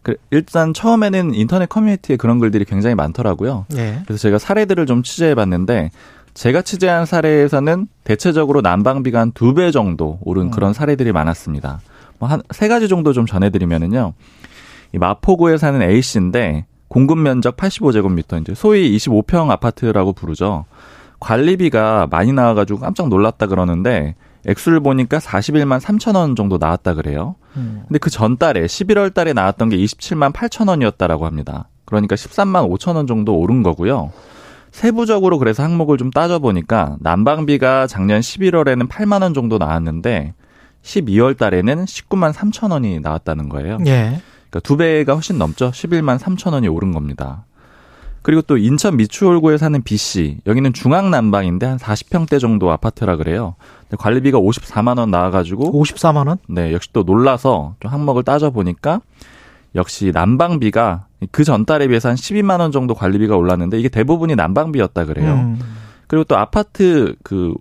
그 0.02 0.16
일단 0.30 0.72
처음에는 0.74 1.34
인터넷 1.34 1.68
커뮤니티에 1.68 2.16
그런 2.16 2.38
글들이 2.40 2.64
굉장히 2.64 2.94
많더라고요. 2.94 3.66
예. 3.76 4.00
그래서 4.06 4.20
제가 4.22 4.38
사례들을 4.38 4.86
좀 4.86 5.02
취재해 5.02 5.34
봤는데 5.34 5.90
제가 6.34 6.62
취재한 6.62 7.04
사례에서는 7.06 7.86
대체적으로 8.04 8.62
난방비가 8.62 9.20
한 9.20 9.32
두 9.34 9.52
배 9.54 9.70
정도 9.70 10.18
오른 10.22 10.44
음. 10.44 10.50
그런 10.50 10.72
사례들이 10.72 11.12
많았습니다. 11.12 11.80
뭐 12.18 12.30
한 12.30 12.40
세 12.50 12.66
가지 12.68 12.88
정도 12.88 13.12
좀 13.12 13.26
전해드리면은요. 13.26 14.14
이 14.94 14.98
마포구에 14.98 15.56
사는 15.56 15.80
A 15.82 16.02
씨인데 16.02 16.66
공급 16.88 17.18
면적 17.18 17.56
85제곱미터 17.56 18.40
이제 18.40 18.54
소위 18.54 18.94
25평 18.96 19.50
아파트라고 19.50 20.12
부르죠. 20.12 20.66
관리비가 21.20 22.08
많이 22.10 22.32
나와가지고 22.32 22.80
깜짝 22.80 23.08
놀랐다 23.08 23.46
그러는데 23.46 24.14
액수를 24.46 24.80
보니까 24.80 25.18
41만 25.18 25.80
3천 25.80 26.16
원 26.16 26.36
정도 26.36 26.58
나왔다 26.58 26.94
그래요. 26.94 27.36
음. 27.56 27.84
근데 27.86 27.98
그 27.98 28.10
전달에 28.10 28.66
11월 28.66 29.14
달에 29.14 29.32
나왔던 29.32 29.68
게 29.68 29.76
27만 29.76 30.32
8천 30.32 30.68
원이었다라고 30.68 31.26
합니다. 31.26 31.68
그러니까 31.84 32.16
13만 32.16 32.68
5천 32.70 32.96
원 32.96 33.06
정도 33.06 33.38
오른 33.38 33.62
거고요. 33.62 34.12
세부적으로 34.72 35.38
그래서 35.38 35.62
항목을 35.62 35.98
좀 35.98 36.10
따져보니까 36.10 36.96
난방비가 37.00 37.86
작년 37.86 38.20
11월에는 38.20 38.88
8만 38.88 39.22
원 39.22 39.34
정도 39.34 39.58
나왔는데 39.58 40.34
12월 40.82 41.38
달에는 41.38 41.84
19만 41.84 42.32
3천 42.32 42.72
원이 42.72 43.00
나왔다는 43.00 43.48
거예요. 43.48 43.78
예. 43.86 44.20
그러니까 44.52 44.60
두 44.60 44.76
배가 44.76 45.14
훨씬 45.14 45.38
넘죠. 45.38 45.70
11만 45.70 46.18
3천 46.18 46.52
원이 46.52 46.68
오른 46.68 46.92
겁니다. 46.92 47.44
그리고 48.20 48.42
또 48.42 48.56
인천 48.56 48.96
미추홀구에 48.98 49.56
사는 49.58 49.82
B 49.82 49.96
씨 49.96 50.38
여기는 50.46 50.72
중앙 50.74 51.10
난방인데 51.10 51.66
한 51.66 51.78
40평대 51.78 52.38
정도 52.38 52.70
아파트라 52.70 53.16
그래요. 53.16 53.56
근데 53.88 53.96
관리비가 53.96 54.38
54만 54.38 54.98
원 54.98 55.10
나와가지고 55.10 55.72
54만 55.72 56.28
원? 56.28 56.36
네 56.48 56.72
역시 56.72 56.90
또 56.92 57.02
놀라서 57.02 57.74
좀 57.80 57.90
항목을 57.90 58.22
따져 58.22 58.50
보니까 58.50 59.00
역시 59.74 60.12
난방비가 60.14 61.06
그 61.32 61.44
전달에 61.44 61.88
비해서 61.88 62.10
한 62.10 62.16
12만 62.16 62.60
원 62.60 62.70
정도 62.72 62.94
관리비가 62.94 63.36
올랐는데 63.36 63.80
이게 63.80 63.88
대부분이 63.88 64.36
난방비였다 64.36 65.06
그래요. 65.06 65.32
음. 65.32 65.58
그리고 66.06 66.24
또 66.24 66.36
아파트 66.36 67.16
그 67.24 67.54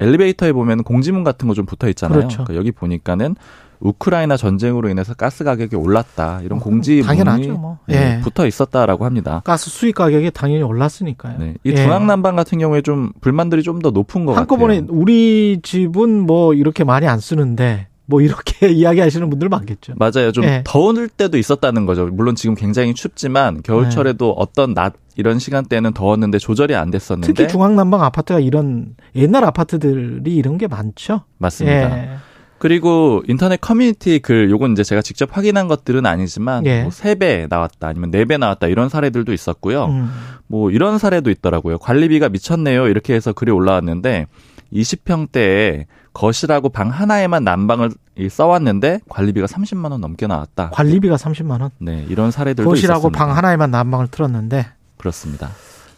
엘리베이터에 0.00 0.52
보면 0.52 0.84
공지문 0.84 1.24
같은 1.24 1.48
거 1.48 1.54
좀 1.54 1.66
붙어 1.66 1.88
있잖아요. 1.88 2.18
그렇죠. 2.20 2.44
그러니까 2.44 2.54
여기 2.54 2.70
보니까는 2.72 3.34
우크라이나 3.80 4.36
전쟁으로 4.36 4.88
인해서 4.88 5.14
가스 5.14 5.44
가격이 5.44 5.76
올랐다 5.76 6.40
이런 6.42 6.58
공지 6.58 6.96
문이 6.96 7.02
어, 7.02 7.06
당연하죠, 7.06 7.52
뭐. 7.54 7.78
네, 7.86 8.16
예. 8.16 8.20
붙어 8.22 8.46
있었다라고 8.46 9.04
합니다. 9.04 9.42
가스 9.44 9.70
수입 9.70 9.94
가격이 9.94 10.30
당연히 10.32 10.62
올랐으니까요. 10.62 11.38
네, 11.38 11.54
이 11.64 11.70
예. 11.70 11.76
중앙 11.76 12.06
난방 12.06 12.36
같은 12.36 12.58
경우에 12.58 12.82
좀 12.82 13.12
불만들이 13.20 13.62
좀 13.62 13.78
더 13.78 13.90
높은 13.90 14.26
것 14.26 14.36
한꺼번에 14.36 14.80
같아요. 14.80 14.98
우리 14.98 15.60
집은 15.62 16.26
뭐 16.26 16.52
이렇게 16.54 16.82
많이 16.82 17.06
안 17.06 17.20
쓰는데 17.20 17.86
뭐 18.06 18.20
이렇게 18.20 18.68
이야기하시는 18.72 19.30
분들 19.30 19.48
많겠죠. 19.48 19.92
맞아요. 19.96 20.32
좀 20.32 20.42
예. 20.44 20.62
더울 20.64 21.08
때도 21.08 21.38
있었다는 21.38 21.86
거죠. 21.86 22.06
물론 22.06 22.34
지금 22.34 22.56
굉장히 22.56 22.92
춥지만 22.94 23.62
겨울철에도 23.62 24.32
어떤 24.32 24.74
낮 24.74 24.94
이런 25.14 25.38
시간대는 25.38 25.92
더웠는데 25.92 26.38
조절이 26.38 26.74
안 26.74 26.90
됐었는데 26.90 27.32
특히 27.32 27.48
중앙난방 27.48 28.02
아파트가 28.02 28.40
이런 28.40 28.96
옛날 29.14 29.44
아파트들이 29.44 30.34
이런 30.34 30.58
게 30.58 30.66
많죠. 30.66 31.20
맞습니다. 31.38 31.98
예. 31.98 32.10
그리고 32.58 33.22
인터넷 33.28 33.60
커뮤니티 33.60 34.18
글 34.18 34.50
요건 34.50 34.72
이제 34.72 34.82
제가 34.82 35.00
직접 35.02 35.36
확인한 35.36 35.68
것들은 35.68 36.06
아니지만 36.06 36.66
예. 36.66 36.82
뭐 36.82 36.90
3배 36.90 37.48
나왔다 37.48 37.88
아니면 37.88 38.10
4배 38.10 38.38
나왔다 38.38 38.66
이런 38.66 38.88
사례들도 38.88 39.32
있었고요. 39.32 39.86
음. 39.86 40.10
뭐 40.46 40.70
이런 40.70 40.98
사례도 40.98 41.30
있더라고요. 41.30 41.78
관리비가 41.78 42.28
미쳤네요. 42.28 42.88
이렇게 42.88 43.14
해서 43.14 43.32
글이 43.32 43.52
올라왔는데 43.52 44.26
20평대에 44.72 45.86
거실하고 46.12 46.68
방 46.68 46.88
하나에만 46.88 47.44
난방을 47.44 47.90
이 48.18 48.28
써왔는데 48.28 49.00
관리비가 49.08 49.46
30만 49.46 49.92
원 49.92 50.00
넘게 50.00 50.26
나왔다. 50.26 50.70
관리비가 50.70 51.16
30만 51.16 51.60
원. 51.60 51.70
네, 51.78 52.04
이런 52.08 52.30
사례들도 52.30 52.68
거실하고 52.68 52.98
있었습니다. 52.98 53.18
방 53.18 53.36
하나에만 53.36 53.70
난방을 53.70 54.08
틀었는데 54.08 54.66
그렇습니다. 54.96 55.50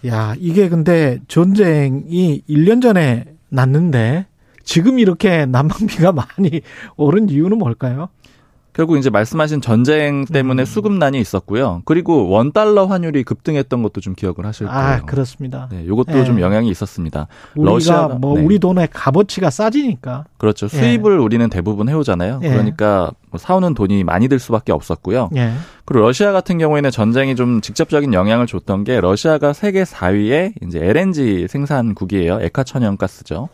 야, 0.07 0.35
이게 0.39 0.69
근데 0.69 1.19
전쟁이 1.29 2.43
1년 2.49 2.83
전에 2.83 3.25
났는데 3.49 4.27
지금 4.65 4.99
이렇게 4.99 5.47
난방비가 5.47 6.13
많이 6.39 6.61
오른 6.97 7.29
이유는 7.29 7.59
뭘까요? 7.59 8.09
결국 8.73 8.97
이제 8.99 9.11
말씀하신 9.11 9.61
전쟁 9.61 10.25
때문에 10.25 10.63
음. 10.63 10.65
수급난이 10.65 11.21
있었고요. 11.21 11.83
그리고 11.87 12.29
원 12.29 12.53
달러 12.53 12.87
환율이 12.87 13.25
급등했던 13.25 13.83
것도 13.83 14.01
좀 14.01 14.15
기억을 14.15 14.47
하실 14.47 14.69
거예요. 14.69 14.81
아, 14.81 15.01
그렇습니다. 15.01 15.69
네, 15.73 15.83
이것도 15.85 16.21
예. 16.21 16.25
좀 16.25 16.41
영향이 16.41 16.71
있었습니다. 16.71 17.27
우리가 17.57 17.73
러시아가- 18.09 18.19
뭐 18.21 18.39
네. 18.39 18.45
우리 18.45 18.61
돈의 18.61 18.89
값어치가 18.93 19.51
싸지니까. 19.51 20.27
그렇죠. 20.39 20.69
수입을 20.69 21.19
우리는 21.19 21.51
대부분 21.51 21.89
해오잖아요. 21.89 22.41
예. 22.45 22.49
그러니까 22.49 23.11
뭐 23.31 23.39
사오는 23.39 23.75
돈이 23.75 24.05
많이 24.05 24.29
들 24.29 24.39
수밖에 24.39 24.71
없었고요. 24.73 25.31
예. 25.35 25.51
그리고 25.85 26.07
러시아 26.07 26.31
같은 26.31 26.57
경우에는 26.59 26.93
전쟁이 26.93 27.35
좀 27.35 27.61
직접적인 27.61 28.15
영향을 28.15 28.47
줬던 28.47 28.85
게 28.85 29.01
러시아가 29.01 29.53
세계 29.53 29.83
4위의 29.83 30.53
이제 30.65 30.79
LNG 30.81 31.49
생산국이에요. 31.51 32.39
액화천연가스죠. 32.41 33.49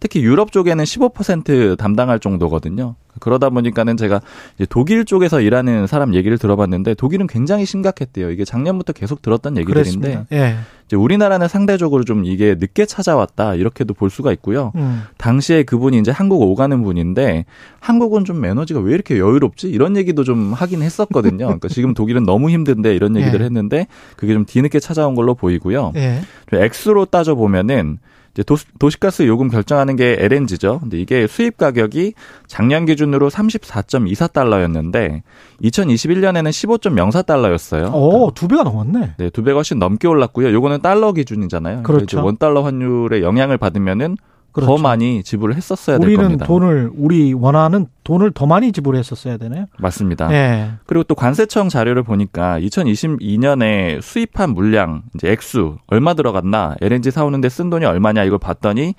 특히 0.00 0.22
유럽 0.22 0.52
쪽에는 0.52 0.84
15% 0.84 1.78
담당할 1.78 2.18
정도거든요. 2.18 2.94
그러다 3.18 3.50
보니까는 3.50 3.96
제가 3.96 4.20
이제 4.56 4.66
독일 4.68 5.04
쪽에서 5.04 5.40
일하는 5.40 5.86
사람 5.86 6.14
얘기를 6.14 6.38
들어봤는데 6.38 6.94
독일은 6.94 7.26
굉장히 7.26 7.64
심각했대요. 7.64 8.30
이게 8.30 8.44
작년부터 8.44 8.92
계속 8.92 9.22
들었던 9.22 9.56
얘기들인데. 9.56 10.26
예. 10.32 10.56
이제 10.84 10.94
우리나라는 10.94 11.48
상대적으로 11.48 12.04
좀 12.04 12.24
이게 12.24 12.54
늦게 12.54 12.86
찾아왔다 12.86 13.54
이렇게도 13.54 13.94
볼 13.94 14.08
수가 14.08 14.32
있고요. 14.32 14.70
음. 14.76 15.02
당시에 15.18 15.64
그분이 15.64 15.98
이제 15.98 16.12
한국 16.12 16.42
오가는 16.42 16.82
분인데 16.82 17.44
한국은 17.80 18.24
좀 18.24 18.44
에너지가 18.44 18.80
왜 18.80 18.94
이렇게 18.94 19.18
여유롭지 19.18 19.68
이런 19.68 19.96
얘기도 19.96 20.22
좀 20.22 20.52
하긴 20.52 20.82
했었거든요. 20.82 21.46
그러니까 21.46 21.68
지금 21.68 21.92
독일은 21.92 22.24
너무 22.24 22.50
힘든데 22.50 22.94
이런 22.94 23.16
얘기들을 23.16 23.40
예. 23.40 23.44
했는데 23.46 23.86
그게 24.16 24.34
좀 24.34 24.44
뒤늦게 24.44 24.78
찾아온 24.78 25.16
걸로 25.16 25.34
보이고요. 25.34 25.92
예. 25.96 26.20
좀 26.50 26.62
액수로 26.62 27.06
따져 27.06 27.34
보면은 27.34 27.98
이제 28.36 28.42
도시, 28.42 28.66
도시 28.78 29.00
가스 29.00 29.26
요금 29.26 29.48
결정하는 29.48 29.96
게 29.96 30.14
LNG죠. 30.18 30.80
근데 30.80 30.98
이게 30.98 31.26
수입 31.26 31.56
가격이 31.56 32.12
작년 32.46 32.84
기준으로 32.84 33.30
34.24달러였는데 33.30 35.22
2021년에는 35.62 36.50
15.04달러였어요. 36.50 37.94
오, 37.94 38.30
두 38.34 38.46
배가 38.46 38.62
넘었네. 38.62 39.14
네, 39.16 39.30
두 39.30 39.42
배가 39.42 39.56
훨씬 39.56 39.78
넘게 39.78 40.06
올랐고요. 40.06 40.52
요거는 40.52 40.82
달러 40.82 41.14
기준이잖아요. 41.14 41.82
그러니까 41.82 41.92
그렇죠. 41.94 42.22
원 42.22 42.36
달러 42.36 42.60
환율의 42.60 43.22
영향을 43.22 43.56
받으면은 43.56 44.18
그렇죠. 44.56 44.74
더 44.74 44.82
많이 44.82 45.22
지불을 45.22 45.54
했었어야 45.54 45.98
될 45.98 46.06
우리는 46.06 46.22
겁니다. 46.24 46.46
돈을 46.46 46.90
우리 46.96 47.34
원하는 47.34 47.86
돈을 48.04 48.30
더 48.30 48.46
많이 48.46 48.72
지불했었어야 48.72 49.36
되네요. 49.36 49.66
맞습니다. 49.78 50.32
예. 50.32 50.70
그리고 50.86 51.04
또 51.04 51.14
관세청 51.14 51.68
자료를 51.68 52.02
보니까 52.02 52.58
2022년에 52.60 54.00
수입한 54.00 54.54
물량 54.54 55.02
이제 55.14 55.30
액수 55.30 55.76
얼마 55.88 56.14
들어갔나 56.14 56.76
LNG 56.80 57.10
사오는데 57.10 57.50
쓴 57.50 57.68
돈이 57.68 57.84
얼마냐 57.84 58.24
이걸 58.24 58.38
봤더니 58.38 58.94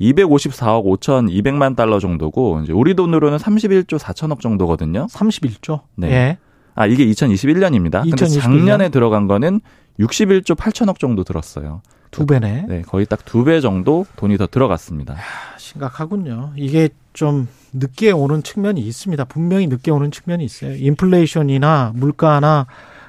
254억 0.00 0.84
5,200만 0.84 1.76
달러 1.76 1.98
정도고 1.98 2.60
이제 2.62 2.72
우리 2.72 2.94
돈으로는 2.94 3.36
31조 3.36 3.98
4천억 3.98 4.40
정도거든요. 4.40 5.06
31조. 5.10 5.80
네. 5.96 6.10
예. 6.10 6.38
아 6.74 6.86
이게 6.86 7.04
2021년입니다. 7.06 8.02
근데 8.02 8.24
2021년? 8.24 8.40
작년에 8.40 8.88
들어간 8.88 9.28
거는 9.28 9.60
61조 9.98 10.56
8천억 10.56 10.98
정도 10.98 11.24
들었어요. 11.24 11.82
두 12.10 12.26
배네. 12.26 12.66
네, 12.68 12.82
거의 12.82 13.06
딱 13.06 13.24
두 13.24 13.44
배 13.44 13.60
정도 13.60 14.06
돈이 14.16 14.36
더 14.38 14.46
들어갔습니다. 14.46 15.14
아, 15.14 15.58
심각하군요. 15.58 16.52
이게 16.56 16.88
좀 17.12 17.48
늦게 17.72 18.12
오는 18.12 18.42
측면이 18.42 18.80
있습니다. 18.80 19.24
분명히 19.24 19.66
늦게 19.66 19.90
오는 19.90 20.10
측면이 20.10 20.44
있어요. 20.44 20.76
인플레이션이나 20.76 21.92
물가나 21.94 22.66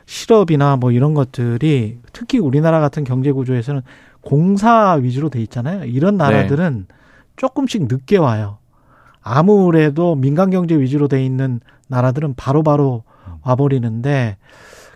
실업이나 0.08 0.76
뭐 0.76 0.92
이런 0.92 1.14
것들이 1.14 2.00
특히 2.14 2.40
우리나라 2.40 2.80
같은 2.80 3.04
경제 3.04 3.32
구조에서는 3.32 3.82
공사 4.22 4.94
위주로 4.94 5.30
돼 5.30 5.40
있잖아요. 5.42 5.86
이런 5.86 6.18
나라들은 6.18 6.88
조금씩 7.36 7.84
늦게 7.88 8.18
와요. 8.18 8.58
아무래도 9.22 10.16
민간 10.16 10.50
경제 10.52 10.80
위주로 10.80 11.08
돼 11.08 11.24
있는 11.24 11.60
나라들은 11.88 12.36
바로바로 12.36 13.04
와버리는데 13.44 14.38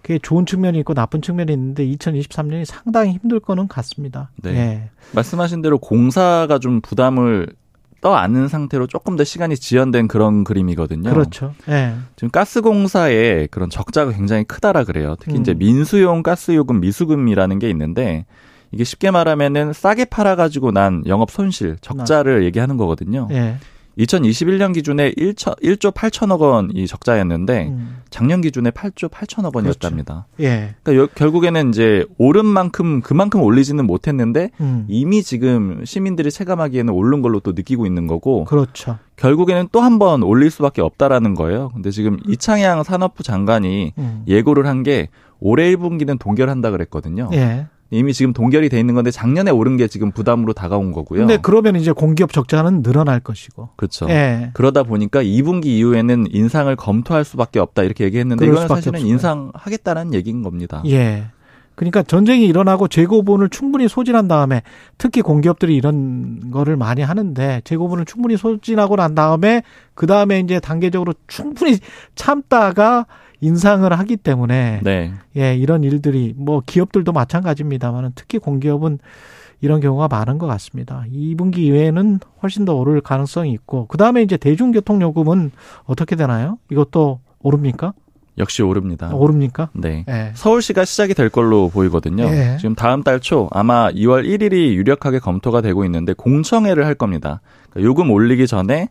그게 0.02 0.20
좋은 0.20 0.45
측면이 0.45 0.80
있고 0.80 0.93
나쁜 0.93 1.22
측면이 1.22 1.52
있는데 1.52 1.86
2023년이 1.86 2.66
상당히 2.66 3.14
힘들 3.14 3.39
거는 3.39 3.68
같습니다. 3.68 4.32
네. 4.41 4.52
예. 4.52 4.89
말씀하신 5.14 5.62
대로 5.62 5.78
공사가 5.78 6.60
좀 6.60 6.82
부담을 6.82 7.47
떠안는 8.02 8.47
상태로 8.47 8.88
조금 8.88 9.18
더 9.18 9.24
시간이 9.24 9.58
지연된 9.58 10.08
그런 10.08 10.43
그림이거든요. 10.43 11.10
그렇죠. 11.10 11.54
예. 11.68 11.95
지금 12.16 12.30
가스공사의 12.32 13.50
그런 13.50 13.70
적자가 13.70 14.12
굉장히 14.12 14.45
크다라 14.45 14.86
그래요. 14.86 15.16
특히 15.20 15.36
음. 15.36 15.41
이제 15.41 15.54
민수용 15.54 16.24
가스요금 16.24 16.80
미수금이라는 16.80 17.60
게 17.60 17.70
있는데 17.70 18.26
이게 18.72 18.84
쉽게 18.84 19.12
말하면은 19.12 19.74
싸게 19.74 20.06
팔아가지고 20.06 20.72
난 20.72 21.04
영업 21.08 21.32
손실 21.32 21.78
적자를 21.82 22.43
얘기하는 22.45 22.78
거거든요. 22.78 23.28
예. 23.32 23.58
2021년 24.00 24.74
기준에 24.74 25.12
1조, 25.12 25.62
1조 25.62 25.93
8천억 25.93 26.39
원이 26.39 26.88
적자였는데 26.88 27.68
음. 27.68 27.97
작년 28.10 28.41
기준에 28.41 28.72
8조 28.72 29.10
8천억 29.12 29.56
원이었답니다. 29.56 30.26
예. 30.39 30.76
그러니까 30.84 31.04
여- 31.04 31.08
결국에는 31.14 31.70
이제 31.70 32.06
오른 32.18 32.45
만큼 32.45 33.02
그만큼 33.02 33.41
올리지는 33.41 33.86
못했는데 33.86 34.51
음. 34.62 34.86
이미 34.88 35.21
지금 35.21 35.84
시민들이 35.86 36.32
체감하기에는 36.32 36.93
오른 36.93 37.21
걸로 37.21 37.39
또 37.42 37.51
느끼고 37.51 37.86
있는 37.86 38.08
거고 38.08 38.46
그렇죠. 38.46 38.97
결국에는 39.17 39.67
또 39.74 39.82
한 39.82 40.00
번 40.00 40.24
올릴 40.24 40.50
수밖에 40.50 40.82
없다라는 40.82 41.36
거예요. 41.36 41.70
근데 41.74 41.92
지금 41.92 42.20
이창양 42.28 42.84
산업부 42.84 43.21
장관이 43.24 43.93
음. 43.97 44.24
예고를 44.28 44.66
한 44.66 44.80
게 44.84 45.09
올해 45.42 45.74
1분기는 45.76 46.17
동결한다 46.20 46.71
그랬거든요. 46.71 47.30
예. 47.34 47.67
이미 47.91 48.13
지금 48.13 48.33
동결이 48.33 48.70
돼 48.70 48.79
있는 48.79 48.93
건데 48.93 49.11
작년에 49.11 49.51
오른 49.51 49.78
게 49.78 49.87
지금 49.87 50.11
부담으로 50.11 50.53
다가온 50.53 50.91
거고요. 50.91 51.21
근데 51.21 51.37
그러면 51.41 51.75
이제 51.75 51.91
공기업 51.91 52.32
적자는 52.32 52.83
늘어날 52.83 53.20
것이고. 53.20 53.70
그렇죠. 53.75 54.07
예. 54.09 54.51
그러다 54.53 54.83
보니까 54.83 55.24
2분기 55.24 55.66
이후에는 55.66 56.28
인상을 56.29 56.75
검토할 56.75 57.24
수밖에 57.25 57.59
없다 57.59 57.83
이렇게 57.83 58.03
얘기했는데 58.03 58.45
수밖에 58.45 58.67
사실은 58.67 58.99
없어요. 58.99 59.11
인상하겠다는 59.11 60.13
얘기인 60.13 60.43
겁니다. 60.43 60.83
예. 60.86 61.25
그러니까 61.79 62.03
전쟁이 62.03 62.45
일어나고 62.45 62.89
재고분을 62.89 63.47
충분히 63.47 63.87
소진한 63.87 64.28
다음에 64.28 64.63
특히 64.97 65.21
공기업들이 65.21 65.78
이런 65.78 66.51
거를 66.51 66.75
많이 66.75 67.01
하는데 67.01 67.61
재고분을 67.63 68.03
충분히 68.03 68.36
소진하고 68.36 68.97
난 68.97 69.16
다음에 69.16 69.63
그 69.95 70.05
다음에 70.05 70.41
이제 70.41 70.59
단계적으로 70.59 71.13
충분히 71.28 71.78
참다가 72.16 73.05
인상을 73.41 73.91
하기 73.91 74.17
때문에 74.17 74.82
네. 74.83 75.13
예 75.37 75.55
이런 75.55 75.83
일들이 75.83 76.33
뭐 76.37 76.61
기업들도 76.66 77.11
마찬가지입니다만 77.11 78.11
특히 78.16 78.37
공기업은 78.37 78.99
이런 79.61 79.82
경우가 79.82 80.07
많은 80.07 80.37
것 80.37 80.47
같습니다. 80.47 81.03
2분기 81.13 81.57
이후에는 81.59 82.20
훨씬 82.41 82.66
더 82.66 82.75
오를 82.75 83.01
가능성이 83.01 83.51
있고 83.53 83.87
그 83.87 83.97
다음에 83.97 84.21
이제 84.21 84.37
대중교통 84.37 85.01
요금은 85.01 85.51
어떻게 85.86 86.16
되나요? 86.16 86.57
이것도 86.71 87.20
오릅니까? 87.41 87.93
역시 88.37 88.63
오릅니다. 88.63 89.13
오릅니까? 89.13 89.70
네. 89.74 90.05
예. 90.07 90.32
서울시가 90.33 90.86
시작이 90.86 91.13
될 91.13 91.28
걸로 91.29 91.67
보이거든요. 91.70 92.24
예. 92.24 92.55
지금 92.57 92.74
다음 92.74 93.03
달 93.03 93.20
초 93.20 93.49
아마 93.51 93.91
2월 93.91 94.25
1일이 94.25 94.75
유력하게 94.75 95.20
검토가 95.20 95.59
되고 95.59 95.83
있는데 95.83 96.13
공청회를 96.13 96.86
할 96.86 96.95
겁니다. 96.95 97.41
그러니까 97.70 97.89
요금 97.89 98.11
올리기 98.11 98.47
전에 98.47 98.87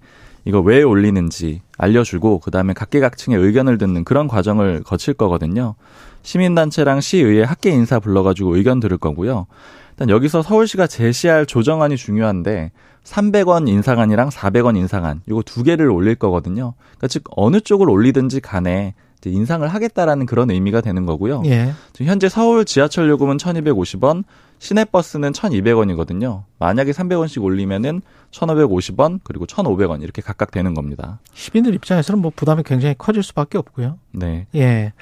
이거 0.48 0.60
왜 0.60 0.82
올리는지 0.82 1.60
알려주고 1.76 2.38
그다음에 2.38 2.72
각계각층의 2.72 3.38
의견을 3.38 3.76
듣는 3.76 4.02
그런 4.04 4.26
과정을 4.28 4.82
거칠 4.82 5.12
거거든요. 5.12 5.74
시민단체랑 6.22 7.02
시의회 7.02 7.42
학계 7.42 7.68
인사 7.68 8.00
불러가지고 8.00 8.56
의견 8.56 8.80
들을 8.80 8.96
거고요. 8.96 9.46
일단 9.90 10.08
여기서 10.08 10.40
서울시가 10.40 10.86
제시할 10.86 11.44
조정안이 11.44 11.98
중요한데 11.98 12.72
300원 13.04 13.68
인상안이랑 13.68 14.30
400원 14.30 14.78
인상안 14.78 15.20
이거 15.28 15.42
두 15.44 15.62
개를 15.64 15.90
올릴 15.90 16.14
거거든요. 16.14 16.72
그러니까 16.78 17.08
즉 17.08 17.24
어느 17.36 17.60
쪽을 17.60 17.90
올리든지 17.90 18.40
간에 18.40 18.94
인상을 19.26 19.66
하겠다라는 19.66 20.26
그런 20.26 20.50
의미가 20.50 20.80
되는 20.80 21.06
거고요. 21.06 21.42
예. 21.46 21.72
지금 21.92 22.10
현재 22.10 22.28
서울 22.28 22.64
지하철 22.64 23.08
요금은 23.08 23.36
1,250원, 23.36 24.24
시내버스는 24.58 25.32
1,200원이거든요. 25.32 26.44
만약에 26.58 26.92
300원씩 26.92 27.42
올리면은 27.42 28.02
1,550원 28.30 29.20
그리고 29.24 29.46
1,500원 29.46 30.02
이렇게 30.02 30.22
각각 30.22 30.50
되는 30.50 30.74
겁니다. 30.74 31.20
시민들 31.32 31.74
입장에서는 31.74 32.20
뭐 32.20 32.32
부담이 32.34 32.62
굉장히 32.64 32.94
커질 32.96 33.22
수밖에 33.22 33.58
없고요. 33.58 33.98
네. 34.12 34.46
예. 34.54 34.92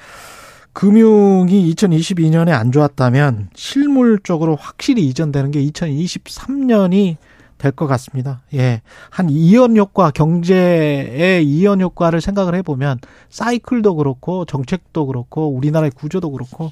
금융이 0.73 1.73
2022년에 1.73 2.51
안 2.51 2.71
좋았다면 2.71 3.49
실물적으로 3.55 4.55
확실히 4.55 5.07
이전되는 5.07 5.49
게 5.49 5.63
2023년이 5.65 7.17
될 7.57 7.71
것 7.71 7.87
같습니다. 7.87 8.41
예. 8.53 8.81
한 9.09 9.29
이연 9.29 9.75
효과, 9.77 10.11
경제의 10.11 11.45
이연 11.45 11.81
효과를 11.81 12.21
생각을 12.21 12.55
해보면 12.55 12.99
사이클도 13.29 13.95
그렇고 13.95 14.45
정책도 14.45 15.05
그렇고 15.07 15.49
우리나라의 15.55 15.91
구조도 15.91 16.31
그렇고 16.31 16.71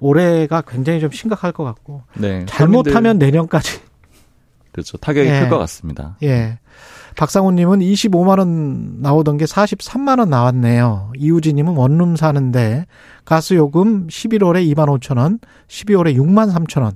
올해가 0.00 0.62
굉장히 0.62 1.00
좀 1.00 1.10
심각할 1.10 1.52
것 1.52 1.64
같고 1.64 2.02
네. 2.16 2.44
잘못하면 2.46 3.18
내년까지 3.18 3.80
그렇죠. 4.72 4.96
타격이 4.98 5.28
예. 5.28 5.40
클것 5.40 5.58
같습니다. 5.58 6.16
예. 6.22 6.58
박상훈님은 7.16 7.80
25만 7.80 8.38
원 8.38 9.00
나오던 9.02 9.38
게 9.38 9.44
43만 9.44 10.20
원 10.20 10.30
나왔네요. 10.30 11.10
이우진님은 11.16 11.74
원룸 11.74 12.14
사는데 12.14 12.86
가스 13.24 13.54
요금 13.54 14.06
11월에 14.06 14.72
2만 14.72 14.86
5천 15.00 15.18
원, 15.18 15.40
12월에 15.66 16.14
6만 16.16 16.52
3천 16.54 16.82
원. 16.82 16.92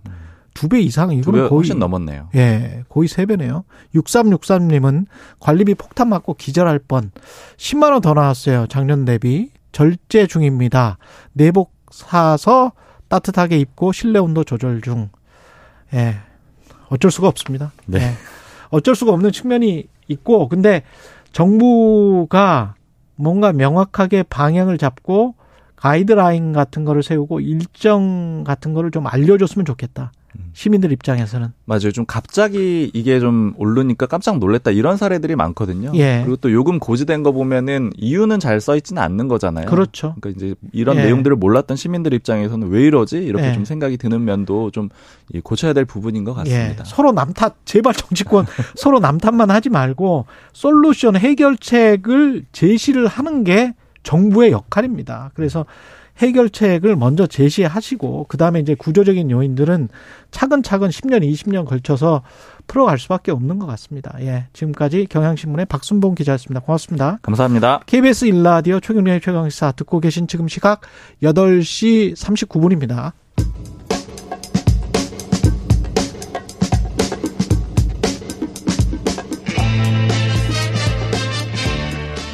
두 0.55 0.69
배 0.69 0.81
이상 0.81 1.13
이거는 1.13 1.41
거의 1.41 1.51
훨씬 1.51 1.79
넘었네요. 1.79 2.29
예, 2.35 2.85
거의 2.89 3.09
세 3.09 3.27
배네요. 3.27 3.65
6363님은 3.95 5.07
관리비 5.41 5.75
폭탄 5.75 6.09
맞고 6.09 6.35
기절할 6.35 6.79
뻔. 6.81 7.11
10만 7.57 7.93
원 7.93 8.01
더 8.03 8.15
나왔어요. 8.15 8.67
작년 8.69 9.05
대비. 9.05 9.51
절제 9.73 10.27
중입니다. 10.27 10.99
내복 11.33 11.73
사서 11.91 12.73
따뜻하게 13.09 13.59
입고 13.59 13.93
실내 13.93 14.19
온도 14.19 14.45
조절 14.45 14.81
중. 14.83 15.09
예. 15.95 16.17
어쩔 16.89 17.11
수가 17.11 17.29
없습니다. 17.29 17.73
네. 17.87 18.01
예. 18.01 18.13
어쩔 18.71 18.95
수가 18.95 19.13
없는 19.13 19.33
측면이 19.33 19.87
있고 20.09 20.49
근데 20.49 20.83
정부가 21.33 22.75
뭔가 23.17 23.53
명확하게 23.53 24.25
방향을 24.25 24.79
잡고 24.79 25.35
가이드라인 25.77 26.53
같은 26.53 26.85
거를 26.85 27.03
세우고 27.03 27.41
일정 27.41 28.45
같은 28.45 28.73
거를 28.75 28.91
좀 28.91 29.07
알려줬으면 29.07 29.65
좋겠다. 29.65 30.13
시민들 30.55 30.93
입장에서는. 30.93 31.49
맞아요. 31.65 31.93
좀 31.93 32.05
갑자기 32.07 32.91
이게 32.95 33.21
좀 33.21 33.55
오르니까 33.57 34.07
깜짝 34.07 34.39
놀랐다 34.39 34.71
이런 34.71 34.97
사례들이 34.97 35.37
많거든요. 35.37 35.93
예. 35.95 36.21
그리고 36.23 36.37
또 36.37 36.53
요금 36.53 36.79
고지된 36.79 37.23
거 37.23 37.33
보면은 37.33 37.91
이유는 37.97 38.41
잘 38.41 38.61
써 38.61 38.77
있지는 38.77 39.03
않는 39.03 39.29
거잖아요. 39.29 39.67
그렇죠. 39.67 40.15
그러니까 40.21 40.39
이제 40.39 40.55
이런 40.73 40.97
예. 40.97 41.05
내용들을 41.05 41.37
몰랐던 41.37 41.77
시민들 41.77 42.13
입장에서는 42.15 42.69
왜 42.69 42.83
이러지 42.83 43.17
이렇게 43.17 43.49
예. 43.49 43.53
좀 43.55 43.65
생각이 43.65 43.97
드는 43.97 44.25
면도 44.25 44.71
좀 44.71 44.89
고쳐야 45.43 45.73
될 45.73 45.85
부분인 45.85 46.25
것 46.25 46.33
예. 46.47 46.51
같습니다. 46.51 46.85
서로 46.85 47.13
남탓, 47.13 47.57
제발 47.65 47.95
정치권 47.95 48.47
서로 48.77 49.01
남탓만 49.01 49.51
하지 49.51 49.69
말고 49.69 50.27
솔루션 50.53 51.17
해결책을 51.17 52.45
제시를 52.53 53.07
하는 53.07 53.45
게 53.45 53.75
정부의 54.03 54.53
역할입니다. 54.53 55.31
그래서 55.35 55.65
해결책을 56.19 56.97
먼저 56.97 57.27
제시하시고 57.27 58.27
그다음에 58.29 58.61
이제 58.61 58.75
구조적인 58.75 59.31
요인들은 59.31 59.89
차근차근 60.31 60.89
10년, 60.89 61.23
20년 61.23 61.67
걸쳐서 61.67 62.23
풀어갈 62.67 62.99
수밖에 62.99 63.33
없는 63.33 63.59
것 63.59 63.67
같습니다. 63.67 64.17
예. 64.21 64.47
지금까지 64.53 65.07
경향신문의 65.11 65.67
박순봉 65.67 66.15
기자였습니다. 66.15 66.61
고맙습니다. 66.61 67.19
감사합니다. 67.23 67.81
KBS 67.87 68.27
일라디오 68.27 68.81
최경련의 68.81 69.21
최강시사 69.21 69.73
듣고 69.73 70.01
계신 70.01 70.27
지금 70.27 70.49
시각 70.49 70.83
8시 71.23 72.15
39분입니다. 72.17 73.13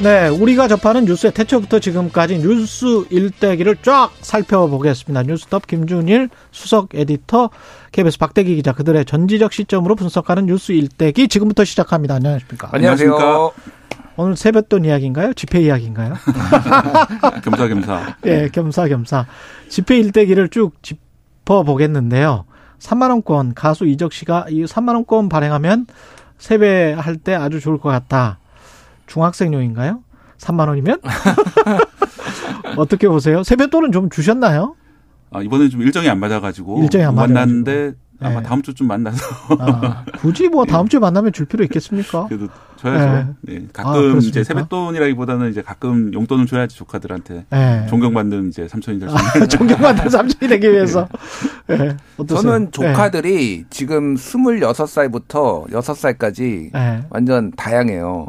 네, 0.01 0.29
우리가 0.29 0.69
접하는 0.69 1.07
뉴스의 1.07 1.33
태초부터 1.33 1.81
지금까지 1.81 2.39
뉴스 2.39 3.05
일대기를 3.11 3.79
쫙 3.83 4.11
살펴보겠습니다. 4.21 5.25
뉴스톱 5.25 5.67
김준일 5.67 6.29
수석 6.53 6.95
에디터, 6.95 7.51
KBS 7.91 8.19
박대기 8.19 8.55
기자 8.55 8.73
그들의 8.73 9.05
전지적 9.07 9.53
시점으로 9.53 9.97
분석하는 9.97 10.47
뉴스 10.47 10.71
일대기 10.71 11.27
지금부터 11.27 11.65
시작합니다. 11.65 12.15
안녕하십니까? 12.15 12.69
안녕하세요. 12.71 13.53
오늘 14.17 14.37
세뱃돈 14.37 14.85
이야기인가요? 14.85 15.33
집회 15.35 15.63
이야기인가요? 15.63 16.15
겸사겸사. 17.43 18.17
예, 18.27 18.49
겸사겸사. 18.53 19.27
집회 19.69 19.99
일대기를 19.99 20.51
쭉 20.51 20.75
짚어보겠는데요. 20.81 22.45
3만원권, 22.79 23.53
가수 23.57 23.85
이적 23.85 24.13
씨가 24.13 24.47
이 24.51 24.65
3만원권 24.65 25.29
발행하면 25.29 25.87
세배할 26.39 27.17
때 27.17 27.35
아주 27.35 27.59
좋을 27.59 27.79
것 27.79 27.89
같다. 27.89 28.39
중학생용인가요? 29.09 30.01
3만 30.39 30.69
원이면? 30.69 31.01
어떻게 32.77 33.09
보세요? 33.09 33.43
세뱃돈은 33.43 33.91
좀 33.91 34.09
주셨나요? 34.09 34.77
아, 35.33 35.43
이번에 35.43 35.69
좀 35.69 35.83
일정이 35.83 36.09
안 36.09 36.21
맞아가지고. 36.21 36.83
일정이 36.83 37.05
안못 37.05 37.29
만났는데 37.29 37.95
아마 38.21 38.41
네. 38.41 38.43
다음 38.43 38.63
주쯤 38.63 38.87
만나서. 38.87 39.25
아, 39.59 40.05
굳이 40.19 40.49
뭐 40.49 40.65
다음 40.65 40.89
주에 40.89 40.99
만나면 41.01 41.33
줄 41.33 41.47
필요 41.47 41.65
있겠습니까? 41.65 42.27
그래도 42.29 42.49
줘야죠. 42.77 43.35
네. 43.43 43.59
네. 43.59 43.67
아, 43.75 43.83
가끔 43.85 44.01
그렇습니까? 44.01 44.29
이제 44.29 44.45
세뱃돈이라기보다는 44.45 45.51
이제 45.51 45.63
가끔 45.63 46.13
용돈을 46.15 46.47
줘야지 46.47 46.77
조카들한테. 46.77 47.47
네. 47.51 47.87
존경받는 47.89 48.49
이제 48.49 48.67
삼촌이 48.69 48.99
될수 49.01 49.15
있는. 49.17 49.43
아, 49.43 49.47
존경받는 49.47 50.09
삼촌이 50.09 50.49
되기 50.49 50.71
위해서. 50.73 51.09
예, 51.71 51.97
어떠세요? 52.17 52.43
저는 52.53 52.73
조카들이 52.73 53.67
지금 53.71 54.15
26살부터 54.15 55.69
6살까지 55.71 56.75
예. 56.75 57.05
완전 57.11 57.53
다양해요. 57.53 58.27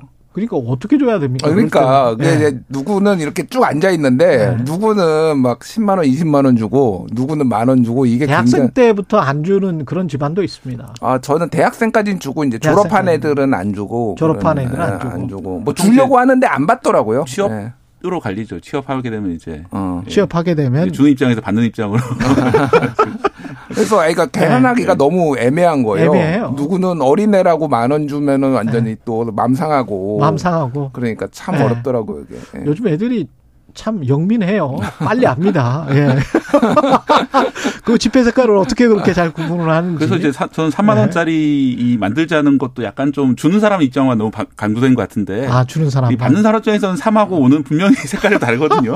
그러니까 0.47 0.71
어떻게 0.71 0.97
줘야 0.97 1.19
됩니까? 1.19 1.47
아, 1.47 1.51
그러니까. 1.51 2.15
그 2.15 2.61
누구는 2.69 3.19
이렇게 3.19 3.45
쭉 3.47 3.63
앉아 3.63 3.89
있는데 3.91 4.55
네. 4.57 4.63
누구는 4.63 5.37
막 5.39 5.59
10만 5.59 5.97
원, 5.97 6.05
20만 6.05 6.45
원 6.45 6.55
주고 6.55 7.07
누구는 7.11 7.47
만 7.47 7.69
원 7.69 7.83
주고 7.83 8.05
이게 8.05 8.25
대학생 8.25 8.61
굉장히 8.67 8.71
때부터 8.73 9.17
안 9.19 9.43
주는 9.43 9.85
그런 9.85 10.07
집안도 10.07 10.41
있습니다. 10.43 10.93
아 11.01 11.19
저는 11.19 11.49
대학생까지는 11.49 12.19
주고 12.19 12.43
이제. 12.43 12.57
졸업한 12.59 13.07
애들은 13.09 13.53
안 13.53 13.73
주고 13.73 14.15
졸업한 14.17 14.59
애들은 14.59 14.81
안 14.81 14.93
예, 14.95 14.99
주고. 14.99 15.13
안 15.13 15.27
주고 15.27 15.59
뭐 15.59 15.73
주려고 15.73 16.17
하는데 16.19 16.45
안 16.47 16.65
받더라고요. 16.67 17.25
취업 17.27 17.51
예. 17.51 17.73
으로 18.05 18.19
갈리죠. 18.21 18.61
취업하게 18.61 19.09
되면 19.09 19.31
이제 19.33 19.63
어. 19.71 20.01
취업하게 20.07 20.55
되면 20.55 20.89
주는 20.93 21.11
입장에서 21.11 21.41
받는 21.41 21.63
입장으로 21.65 21.99
그래서 23.69 24.05
애가 24.07 24.27
계산하기가 24.27 24.95
너무 24.95 25.37
애매한 25.37 25.83
거예요. 25.83 26.13
네. 26.13 26.19
애매해요. 26.19 26.53
누구는 26.55 27.01
어린애라고 27.01 27.67
만 27.67 27.89
원 27.91 28.07
주면은 28.07 28.53
완전히 28.53 28.95
또 29.03 29.25
맘상하고 29.25 30.19
마음 30.19 30.37
상하고 30.37 30.91
그러니까 30.93 31.27
참 31.31 31.55
네. 31.57 31.63
어렵더라고요 31.63 32.21
이게. 32.29 32.35
예. 32.59 32.63
요즘 32.65 32.87
애들이 32.87 33.27
참 33.73 34.07
영민해요. 34.07 34.77
빨리 34.99 35.25
압니다. 35.27 35.85
예. 35.91 36.17
그 37.85 37.97
지폐 37.97 38.23
색깔을 38.23 38.55
어떻게 38.57 38.87
그렇게 38.87 39.13
잘 39.13 39.31
구분을 39.31 39.69
하는지. 39.69 39.97
그래서 39.97 40.15
이제 40.15 40.31
사, 40.31 40.47
저는 40.47 40.69
3만 40.71 40.95
네. 40.95 40.99
원짜리 41.01 41.71
이 41.71 41.97
만들자는 41.97 42.57
것도 42.57 42.83
약간 42.83 43.11
좀 43.11 43.35
주는 43.35 43.59
사람 43.59 43.81
입장만 43.81 44.17
너무 44.17 44.31
바- 44.31 44.45
강조된 44.55 44.95
것 44.95 45.01
같은데. 45.01 45.47
아 45.47 45.63
주는 45.63 45.89
사람 45.89 46.11
이 46.11 46.17
받는 46.17 46.41
사람 46.43 46.59
입장에서는 46.59 46.95
3하고 46.95 47.31
5는 47.41 47.63
분명히 47.65 47.95
색깔이 47.97 48.39
다르거든요. 48.39 48.95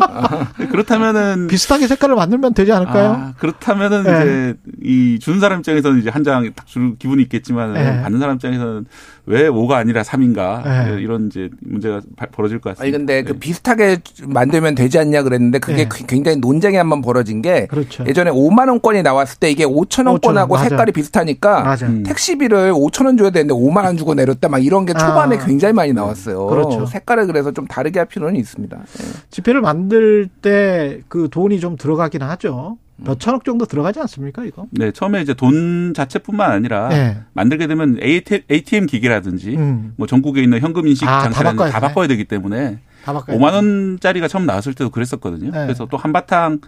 그렇다면은 0.71 1.47
비슷하게 1.47 1.87
색깔을 1.87 2.15
만들면 2.15 2.53
되지 2.53 2.71
않을까요? 2.71 3.11
아, 3.11 3.33
그렇다면은 3.37 4.03
네. 4.03 4.11
이제 4.21 4.55
이 4.83 5.19
주는 5.19 5.39
사람 5.39 5.59
입장에서는 5.59 5.99
이제 5.99 6.09
한 6.09 6.23
장 6.23 6.43
딱 6.55 6.65
줄 6.65 6.95
기분이 6.97 7.21
있겠지만 7.23 7.73
네. 7.73 8.01
받는 8.01 8.19
사람 8.19 8.35
입장에서는 8.35 8.85
왜 9.25 9.47
5가 9.49 9.71
아니라 9.73 10.01
3인가 10.01 10.63
네. 10.63 11.01
이런 11.01 11.27
이제 11.27 11.49
문제가 11.61 12.01
바- 12.17 12.25
벌어질 12.25 12.59
것 12.59 12.71
같습니다. 12.75 12.97
근데 12.97 13.23
그 13.23 13.33
비슷하게 13.33 13.99
만들면 14.25 14.75
되지 14.75 14.99
않냐 14.99 15.23
그랬는데 15.23 15.59
그게 15.59 15.87
네. 15.87 15.89
굉장히 16.07 16.37
논쟁이 16.39 16.75
한번 16.75 17.01
벌어진 17.01 17.41
게 17.41 17.67
그렇죠. 17.67 18.03
예전에 18.05 18.31
5만 18.31 18.67
원권이 18.67 19.01
나왔을 19.01 19.39
때 19.39 19.49
이게 19.49 19.65
5천 19.65 20.07
원권하고 20.07 20.55
5천 20.55 20.59
원, 20.59 20.69
색깔이 20.69 20.91
비슷하니까 20.91 21.61
맞아. 21.63 21.87
음. 21.87 22.03
택시비를 22.03 22.73
5천 22.73 23.05
원 23.05 23.17
줘야 23.17 23.29
되는데 23.29 23.53
5만 23.53 23.85
원 23.85 23.95
주고 23.95 24.13
내렸다 24.13 24.49
막 24.49 24.63
이런 24.63 24.85
게 24.85 24.91
초반에 24.93 25.37
아. 25.37 25.45
굉장히 25.45 25.73
많이 25.73 25.93
나왔어요. 25.93 26.45
그렇죠. 26.47 26.85
색깔을 26.85 27.25
그래서 27.27 27.51
좀 27.51 27.65
다르게 27.65 27.99
할 27.99 28.07
필요는 28.07 28.35
있습니다. 28.35 28.77
예. 28.77 29.03
지폐를 29.29 29.61
만들 29.61 30.27
때 30.41 30.99
그 31.07 31.29
돈이 31.31 31.59
좀 31.59 31.77
들어가긴 31.77 32.21
하죠. 32.23 32.77
몇 32.97 33.19
천억 33.19 33.43
정도 33.43 33.65
들어가지 33.65 33.99
않습니까 33.99 34.43
이거? 34.45 34.67
네, 34.71 34.91
처음에 34.91 35.21
이제 35.21 35.33
돈 35.33 35.93
자체뿐만 35.95 36.51
아니라 36.51 36.89
네. 36.89 37.17
만들게 37.33 37.67
되면 37.67 37.97
ATM 38.01 38.85
기기라든지 38.85 39.55
음. 39.57 39.93
뭐 39.97 40.07
전국에 40.07 40.41
있는 40.41 40.59
현금 40.59 40.87
인식 40.87 41.07
아, 41.07 41.17
다 41.17 41.23
장치라든지 41.23 41.57
다 41.71 41.79
되네. 41.79 41.87
바꿔야 41.87 42.07
되기 42.07 42.23
때문에 42.25 42.79
다 43.03 43.13
바꿔야 43.13 43.37
5만 43.37 43.53
원짜리가 43.53 44.27
처음 44.27 44.45
나왔을 44.45 44.73
때도 44.73 44.89
그랬었거든요. 44.91 45.51
네. 45.51 45.63
그래서 45.65 45.87
또 45.89 45.97
한바탕 45.97 46.59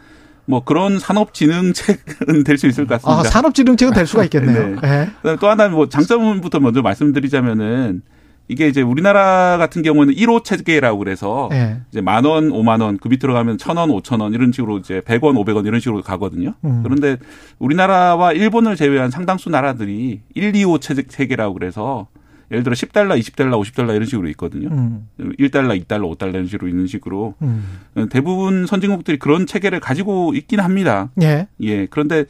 뭐 0.47 0.64
그런 0.64 0.99
산업진흥책은 0.99 2.43
될 2.45 2.57
수 2.57 2.68
있을 2.68 2.85
것 2.88 2.95
아, 2.95 2.97
같습니다. 2.97 3.30
산업진흥책은 3.30 3.93
될 3.93 4.06
수가 4.07 4.23
있겠네요. 4.26 4.80
네. 4.81 5.02
예. 5.02 5.10
그다음에 5.22 5.38
또 5.39 5.49
하나 5.49 5.69
뭐 5.69 5.88
장점부터 5.89 6.60
먼저 6.60 6.81
말씀드리자면은 6.81 8.02
이게 8.47 8.67
이제 8.67 8.81
우리나라 8.81 9.57
같은 9.57 9.81
경우는 9.81 10.13
1호 10.13 10.43
체계라고 10.43 10.99
그래서 10.99 11.49
예. 11.51 11.77
이제 11.89 12.01
만 12.01 12.26
원, 12.26 12.49
5만 12.49 12.81
원, 12.81 12.97
그 12.97 13.07
밑으로 13.07 13.34
가면 13.34 13.57
천 13.57 13.77
원, 13.77 13.89
오천 13.89 14.19
원 14.19 14.34
이런 14.34 14.51
식으로 14.51 14.77
이제 14.77 15.01
100원, 15.01 15.34
500원 15.43 15.65
이런 15.65 15.80
식으로 15.80 16.01
가거든요. 16.03 16.53
음. 16.63 16.81
그런데 16.84 17.17
우리나라와 17.57 18.34
일본을 18.34 18.76
제외한 18.76 19.09
상당수 19.09 19.49
나라들이 19.49 20.22
1, 20.35 20.51
2호 20.51 20.80
체제 20.80 21.03
체계라고 21.03 21.53
그래서 21.55 22.07
예를 22.51 22.63
들어 22.63 22.76
10달러, 22.76 23.19
20달러, 23.19 23.59
50달러 23.59 23.95
이런 23.95 24.05
식으로 24.05 24.27
있거든요. 24.30 24.69
음. 24.69 25.07
1달러, 25.17 25.84
2달러, 25.84 26.15
5달러 26.15 26.35
이런 26.35 26.47
식으로 26.47 26.67
있는 26.67 26.85
식으로 26.85 27.34
음. 27.41 27.65
대부분 28.11 28.67
선진국들이 28.67 29.17
그런 29.17 29.47
체계를 29.47 29.80
가지고 29.80 30.34
있긴 30.35 30.59
합니다. 30.59 31.09
예. 31.22 31.47
예. 31.61 31.88
그런데 31.88 32.26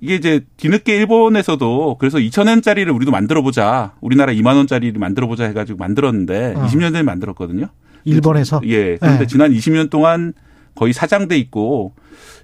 이게 0.00 0.14
이제 0.14 0.40
뒤늦게 0.56 0.96
일본에서도 0.96 1.96
그래서 1.98 2.18
2,000원짜리를 2.18 2.94
우리도 2.94 3.10
만들어 3.10 3.42
보자. 3.42 3.94
우리나라 4.00 4.32
2만 4.32 4.56
원짜리를 4.56 4.98
만들어 4.98 5.26
보자 5.26 5.44
해 5.44 5.52
가지고 5.52 5.78
만들었는데 5.78 6.54
어. 6.56 6.66
20년 6.66 6.92
전에 6.92 7.02
만들었거든요. 7.02 7.68
일본에서 8.04 8.60
예. 8.64 8.96
그런데 8.96 9.20
네. 9.20 9.26
지난 9.26 9.52
20년 9.52 9.90
동안 9.90 10.32
거의 10.78 10.92
사장돼 10.92 11.36
있고 11.38 11.92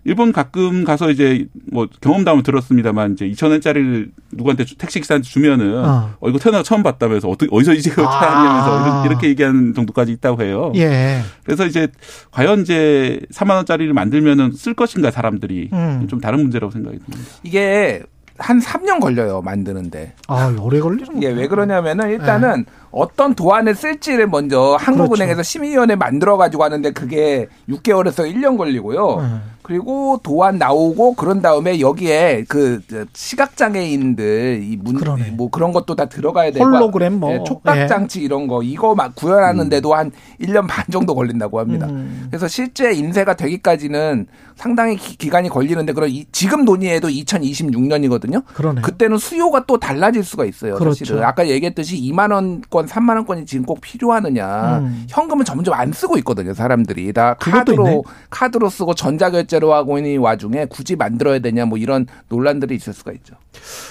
일본 0.05 0.32
가끔 0.32 0.85
가서 0.85 1.11
이제 1.11 1.47
뭐 1.73 1.86
경험담을 2.01 2.43
들었습니다만 2.43 3.12
이제 3.15 3.27
2,000원짜리를 3.31 4.11
누구한테 4.32 4.65
주- 4.65 4.77
택시 4.77 5.01
기사한테 5.01 5.27
주면은 5.28 5.85
어. 5.85 6.11
어, 6.20 6.28
이거 6.28 6.39
태어나 6.39 6.62
처음 6.62 6.82
봤다면서 6.82 7.28
어떻게 7.28 7.48
어디서 7.55 7.73
이제 7.74 7.90
그걸 7.90 8.06
아. 8.06 8.11
찾았냐면서 8.11 8.82
이런- 8.86 9.06
이렇게 9.06 9.28
얘기하는 9.28 9.73
정도까지 9.73 10.12
있다고 10.12 10.43
해요. 10.43 10.73
예. 10.77 11.20
그래서 11.44 11.65
이제 11.65 11.89
과연 12.32 12.62
이제 12.62 13.20
4만 13.32 13.55
원짜리를 13.56 13.93
만들면은 13.94 14.52
쓸 14.52 14.74
것인가 14.74 15.11
사람들이 15.11 15.70
음. 15.73 16.06
좀 16.09 16.20
다른 16.20 16.40
문제라고 16.40 16.70
생각이 16.73 16.98
듭니다. 16.98 17.31
이게 17.44 18.02
한 18.39 18.61
3년 18.61 19.01
걸려요 19.01 19.43
만드는데. 19.43 20.15
아, 20.27 20.55
오래 20.61 20.81
걸리는 20.81 21.16
이게 21.16 21.28
왜 21.28 21.47
그러냐면은 21.47 22.09
네. 22.09 22.15
일단은 22.15 22.66
어떤 22.90 23.35
도안을 23.35 23.74
쓸지를 23.74 24.27
먼저 24.27 24.77
한국은행에서 24.78 25.36
그렇죠. 25.36 25.48
심의위원회 25.48 25.94
만들어 25.97 26.36
가지고 26.36 26.65
하는데 26.65 26.90
그게 26.93 27.48
6개월에서 27.69 28.31
1년 28.32 28.56
걸리고요. 28.56 29.20
네. 29.20 29.28
그리고 29.65 30.20
도안 30.23 30.59
나오고 30.59 31.15
그런 31.15 31.41
다음에 31.41 31.81
여기에 31.81 32.45
그 32.49 32.82
시각 33.15 33.57
장애인들 33.57 34.61
이문 34.62 34.97
그러네. 34.97 35.31
뭐 35.31 35.49
그런 35.49 35.73
것도 35.73 35.95
다 35.97 36.05
들어가야 36.05 36.51
되고 36.53 36.66
홀로그램 36.66 37.15
뭐. 37.19 37.32
예, 37.32 37.43
촉각 37.45 37.78
예. 37.78 37.86
장치 37.86 38.20
이런 38.20 38.47
거 38.47 38.62
이거 38.62 38.95
막 38.95 39.15
구현하는데도 39.15 39.95
한 39.95 40.12
1년 40.39 40.69
반 40.69 40.85
정도 40.93 41.15
걸린다고 41.15 41.59
합니다. 41.61 41.86
음. 41.86 42.27
그래서 42.31 42.47
실제 42.47 42.93
인쇄가 42.93 43.35
되기까지는 43.36 44.27
상당히 44.55 44.97
기, 44.97 45.31
간이 45.31 45.49
걸리는데 45.49 45.95
그럼 45.95 46.11
이- 46.11 46.27
지금 46.31 46.66
논의해도 46.66 47.09
2026년이거든요. 47.09 48.45
그러네. 48.45 48.82
그때는 48.82 49.16
수요가 49.16 49.65
또 49.66 49.78
달라질 49.78 50.23
수가 50.24 50.45
있어요. 50.45 50.74
그렇죠. 50.77 50.99
사실은 51.07 51.24
아까 51.24 51.49
얘기했듯이 51.49 51.97
2만 52.03 52.31
원권, 52.32 52.85
3만 52.86 53.16
원권이 53.16 53.47
지금 53.47 53.65
꼭 53.65 53.81
필요하느냐. 53.81 54.78
음. 54.81 55.07
현금은 55.09 55.47
점점 55.47 55.73
안 55.73 55.91
쓰고 55.93 56.19
있거든요. 56.19 56.53
사람들이 56.53 57.12
다 57.15 57.36
있네. 57.47 57.59
카드로 57.59 58.05
카드로 58.28 58.69
쓰고 58.69 58.95
전자결제 58.95 59.53
로 59.59 59.74
하고 59.74 59.98
있는 59.98 60.18
와중에 60.18 60.66
굳이 60.66 60.97
만들어야 60.97 61.39
되냐 61.39 61.64
뭐 61.66 61.78
이런 61.78 62.06
논란들이 62.28 62.74
있을 62.74 62.93
수가 62.93 63.12
있죠. 63.12 63.36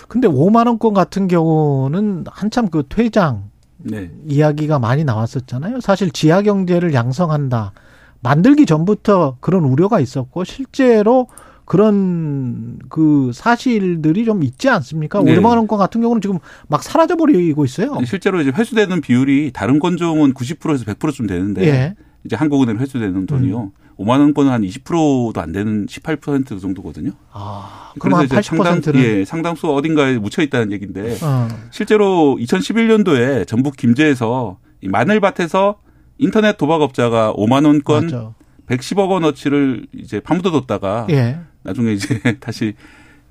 근데 0.08 0.28
5만 0.28 0.68
원권 0.68 0.94
같은 0.94 1.28
경우는 1.28 2.26
한참 2.28 2.70
그 2.70 2.84
퇴장 2.90 3.50
네. 3.78 4.12
이야기가 4.28 4.80
많이 4.80 5.04
나왔었잖아요. 5.04 5.82
사실 5.82 6.12
지하 6.12 6.42
경제를 6.42 6.94
양성한다. 6.94 7.74
만들기 8.22 8.66
전부터 8.66 9.38
그런 9.42 9.64
우려가 9.66 10.00
있었고 10.00 10.44
실제로 10.46 11.28
그런 11.66 12.80
그 12.90 13.32
사실들이 13.34 14.26
좀 14.26 14.44
있지 14.44 14.70
않습니까? 14.70 15.22
네. 15.22 15.36
5만 15.36 15.58
원권 15.58 15.78
같은 15.78 16.02
경우는 16.02 16.22
지금 16.22 16.40
막 16.68 16.84
사라져 16.84 17.16
버리고 17.16 17.66
있어요. 17.66 17.98
실제로 18.06 18.42
이제 18.42 18.52
회수되는 18.52 19.02
비율이 19.02 19.52
다른 19.54 19.80
건종은 19.80 20.34
90%에서 20.34 20.86
100%쯤 20.86 21.28
되는데 21.28 21.66
예. 21.66 21.96
이제 22.26 22.36
한국은행 22.36 22.80
회수되는 22.80 23.26
돈이요. 23.26 23.72
5만 23.98 24.20
원권은 24.20 24.52
한 24.52 24.62
20%도 24.62 25.40
안 25.40 25.52
되는 25.52 25.86
18% 25.86 26.60
정도거든요. 26.62 27.12
아, 27.32 27.92
한 28.00 28.26
이제 28.26 28.42
상당 28.42 28.82
80%는 28.82 29.04
예, 29.04 29.26
상당수 29.26 29.72
어딘가에 29.74 30.18
묻혀 30.18 30.42
있다는 30.42 30.72
얘기인데 30.72 31.18
어. 31.22 31.48
실제로 31.72 32.38
2011년도에 32.40 33.48
전북 33.48 33.78
김제에서 33.78 34.58
이 34.82 34.88
마늘밭에서 34.88 35.76
인터넷 36.18 36.58
도박업자가 36.58 37.34
5만 37.34 37.66
원권 37.66 38.06
맞아. 38.06 38.34
110억 38.68 39.10
원어치를 39.10 39.88
이제 39.96 40.20
파묻어뒀다가 40.20 41.08
예. 41.10 41.40
나중에 41.64 41.94
이제 41.94 42.20
다시 42.40 42.74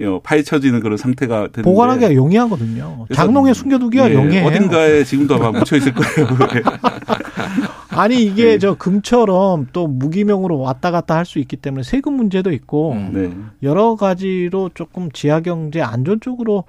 어, 0.00 0.20
파헤쳐지는 0.22 0.80
그런 0.80 0.96
상태가 0.96 1.48
됐는데 1.48 1.62
보관하기가 1.62 2.14
용이하거든요. 2.14 3.04
그래서 3.06 3.22
장롱에 3.22 3.54
숨겨두기가 3.54 4.10
예, 4.10 4.14
용이해요. 4.14 4.46
어딘가에 4.46 5.04
지금도 5.04 5.36
아마 5.36 5.50
묻혀 5.50 5.76
있을 5.76 5.92
거예요. 5.92 6.28
아니 7.94 8.24
이게 8.24 8.44
네. 8.44 8.58
저 8.58 8.74
금처럼 8.74 9.68
또 9.72 9.86
무기명으로 9.86 10.58
왔다 10.58 10.90
갔다 10.90 11.16
할 11.16 11.24
수 11.24 11.38
있기 11.38 11.56
때문에 11.56 11.82
세금 11.82 12.14
문제도 12.14 12.50
있고 12.52 12.94
네. 13.12 13.30
여러 13.62 13.94
가지로 13.96 14.70
조금 14.74 15.10
지하 15.12 15.40
경제 15.40 15.80
안전 15.80 16.20
쪽으로 16.20 16.64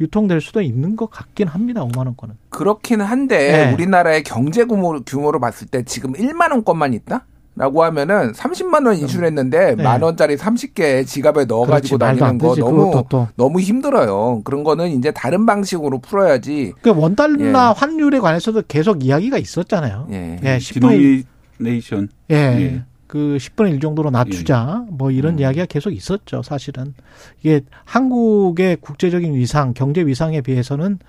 유통될 0.00 0.40
수도 0.40 0.60
있는 0.62 0.96
것 0.96 1.10
같긴 1.10 1.46
합니다. 1.48 1.82
5만 1.84 1.98
원권은. 2.06 2.34
그렇긴 2.48 3.00
한데 3.00 3.66
네. 3.66 3.72
우리나라의 3.74 4.22
경제 4.22 4.64
규모, 4.64 5.00
규모로 5.02 5.40
봤을 5.40 5.66
때 5.68 5.82
지금 5.84 6.12
1만 6.14 6.50
원권만 6.52 6.94
있다? 6.94 7.26
라고 7.58 7.82
하면은 7.82 8.32
30만 8.32 8.86
원 8.86 8.96
인출했는데 8.96 9.74
네. 9.74 9.82
만 9.82 10.00
원짜리 10.00 10.36
30개 10.36 11.04
지갑에 11.04 11.44
넣어 11.46 11.66
가지고 11.66 11.98
말도 11.98 12.24
안 12.24 12.38
다니는 12.38 12.38
거 12.38 12.54
되지. 12.54 12.60
너무. 12.60 13.28
너무 13.34 13.60
힘들어요. 13.60 14.42
그런 14.44 14.62
거는 14.62 14.90
이제 14.90 15.10
다른 15.10 15.44
방식으로 15.44 15.98
풀어야지. 15.98 16.72
그 16.80 16.90
원달러 16.94 17.44
예. 17.44 17.52
환율에 17.52 18.20
관해서도 18.20 18.62
계속 18.68 19.04
이야기가 19.04 19.38
있었잖아요. 19.38 20.06
예. 20.12 20.38
예, 20.44 20.58
10분의 20.58 20.92
1, 21.00 21.24
디노미네이션. 21.58 22.08
예. 22.30 22.34
예. 22.36 22.82
그 23.08 23.38
10분의 23.40 23.72
1 23.72 23.80
정도로 23.80 24.10
낮추자. 24.10 24.84
뭐 24.90 25.10
이런 25.10 25.34
음. 25.34 25.38
이야기가 25.40 25.66
계속 25.66 25.90
있었죠, 25.90 26.42
사실은. 26.42 26.94
이게 27.40 27.62
한국의 27.84 28.76
국제적인 28.76 29.34
위상, 29.34 29.74
경제 29.74 30.02
위상에 30.02 30.42
비해서는 30.42 31.00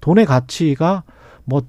돈의 0.00 0.26
가치가 0.26 1.04
뭐 1.44 1.62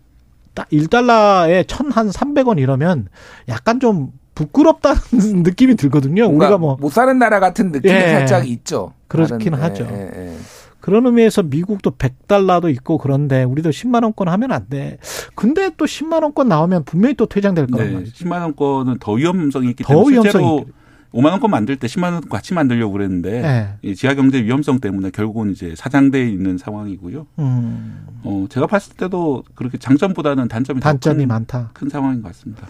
1달러에 0.56 1.66
1,한 1.66 2.10
300원 2.10 2.60
이러면 2.60 3.10
약간 3.48 3.80
좀 3.80 4.12
부끄럽다는 4.36 5.00
느낌이 5.44 5.76
들거든요. 5.76 6.26
우리가 6.28 6.58
뭐 6.58 6.78
못 6.80 6.92
사는 6.92 7.18
나라 7.18 7.40
같은 7.40 7.72
느낌이 7.72 7.94
예. 7.94 8.10
살짝 8.10 8.48
있죠. 8.48 8.94
그렇긴 9.08 9.52
다른, 9.52 9.64
하죠. 9.66 9.88
예, 9.92 10.12
예, 10.16 10.28
예. 10.34 10.38
그런 10.80 11.06
의미에서 11.06 11.44
미국도 11.44 11.92
100달러도 11.92 12.70
있고 12.72 12.98
그런데 12.98 13.44
우리도 13.44 13.70
10만 13.70 14.04
원권 14.04 14.28
하면 14.28 14.52
안 14.52 14.68
돼. 14.70 14.98
근데 15.36 15.70
또 15.78 15.86
10만 15.86 16.24
원권 16.24 16.50
나오면 16.50 16.84
분명히 16.84 17.16
또 17.16 17.26
퇴장될 17.26 17.68
거란 17.68 17.88
네, 17.88 17.94
말이죠. 17.94 18.26
10만 18.26 18.42
원권은 18.42 18.98
더 19.00 19.14
위험성이 19.14 19.70
있기 19.70 19.84
더 19.84 19.94
때문에 19.94 20.22
실제로 20.22 20.44
위험성이 20.44 20.72
5만 21.14 21.32
원권 21.32 21.52
만들 21.52 21.78
때 21.78 21.88
10만 21.88 22.12
원권 22.12 22.28
같이 22.30 22.54
만들려고 22.56 22.92
그랬는데 22.94 23.42
네. 23.42 23.70
이 23.84 23.96
지하 23.96 24.14
경제 24.16 24.44
위험성 24.44 24.80
때문에 24.80 25.12
결국은 25.12 25.52
이제 25.52 25.74
사장돼 25.78 26.28
있는 26.28 26.58
상황이고요. 26.58 27.28
음, 27.40 28.06
어, 28.24 28.46
제가 28.50 28.66
봤을 28.68 28.94
때도 28.98 29.44
그렇게 29.56 29.78
장점보다는 29.78 30.48
단점이 30.50 30.80
더 30.82 30.90
단점이 30.90 31.20
큰, 31.20 31.28
많다. 31.28 31.70
큰 31.74 31.88
상황인 31.88 32.22
것 32.24 32.30
같습니다. 32.30 32.68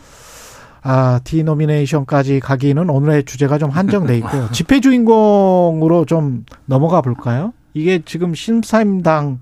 아, 0.84 1.22
디노미네이션까지 1.24 2.42
가기는 2.42 2.90
오늘의 2.90 3.24
주제가 3.24 3.58
좀 3.58 3.70
한정돼 3.70 4.18
있고요. 4.18 4.50
집회 4.54 4.82
주인공으로 4.82 6.06
좀 6.06 6.46
넘어가 6.66 7.02
볼까요? 7.02 7.54
이게 7.74 8.02
지금 8.04 8.36
신사임당 8.36 9.40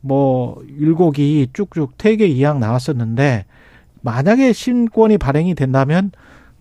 뭐 0.00 0.62
율곡이 0.68 1.48
쭉쭉 1.54 1.96
퇴계 1.96 2.26
이양 2.26 2.60
나왔었는데 2.60 3.46
만약에 4.02 4.52
신권이 4.52 5.16
발행이 5.16 5.54
된다면 5.54 6.10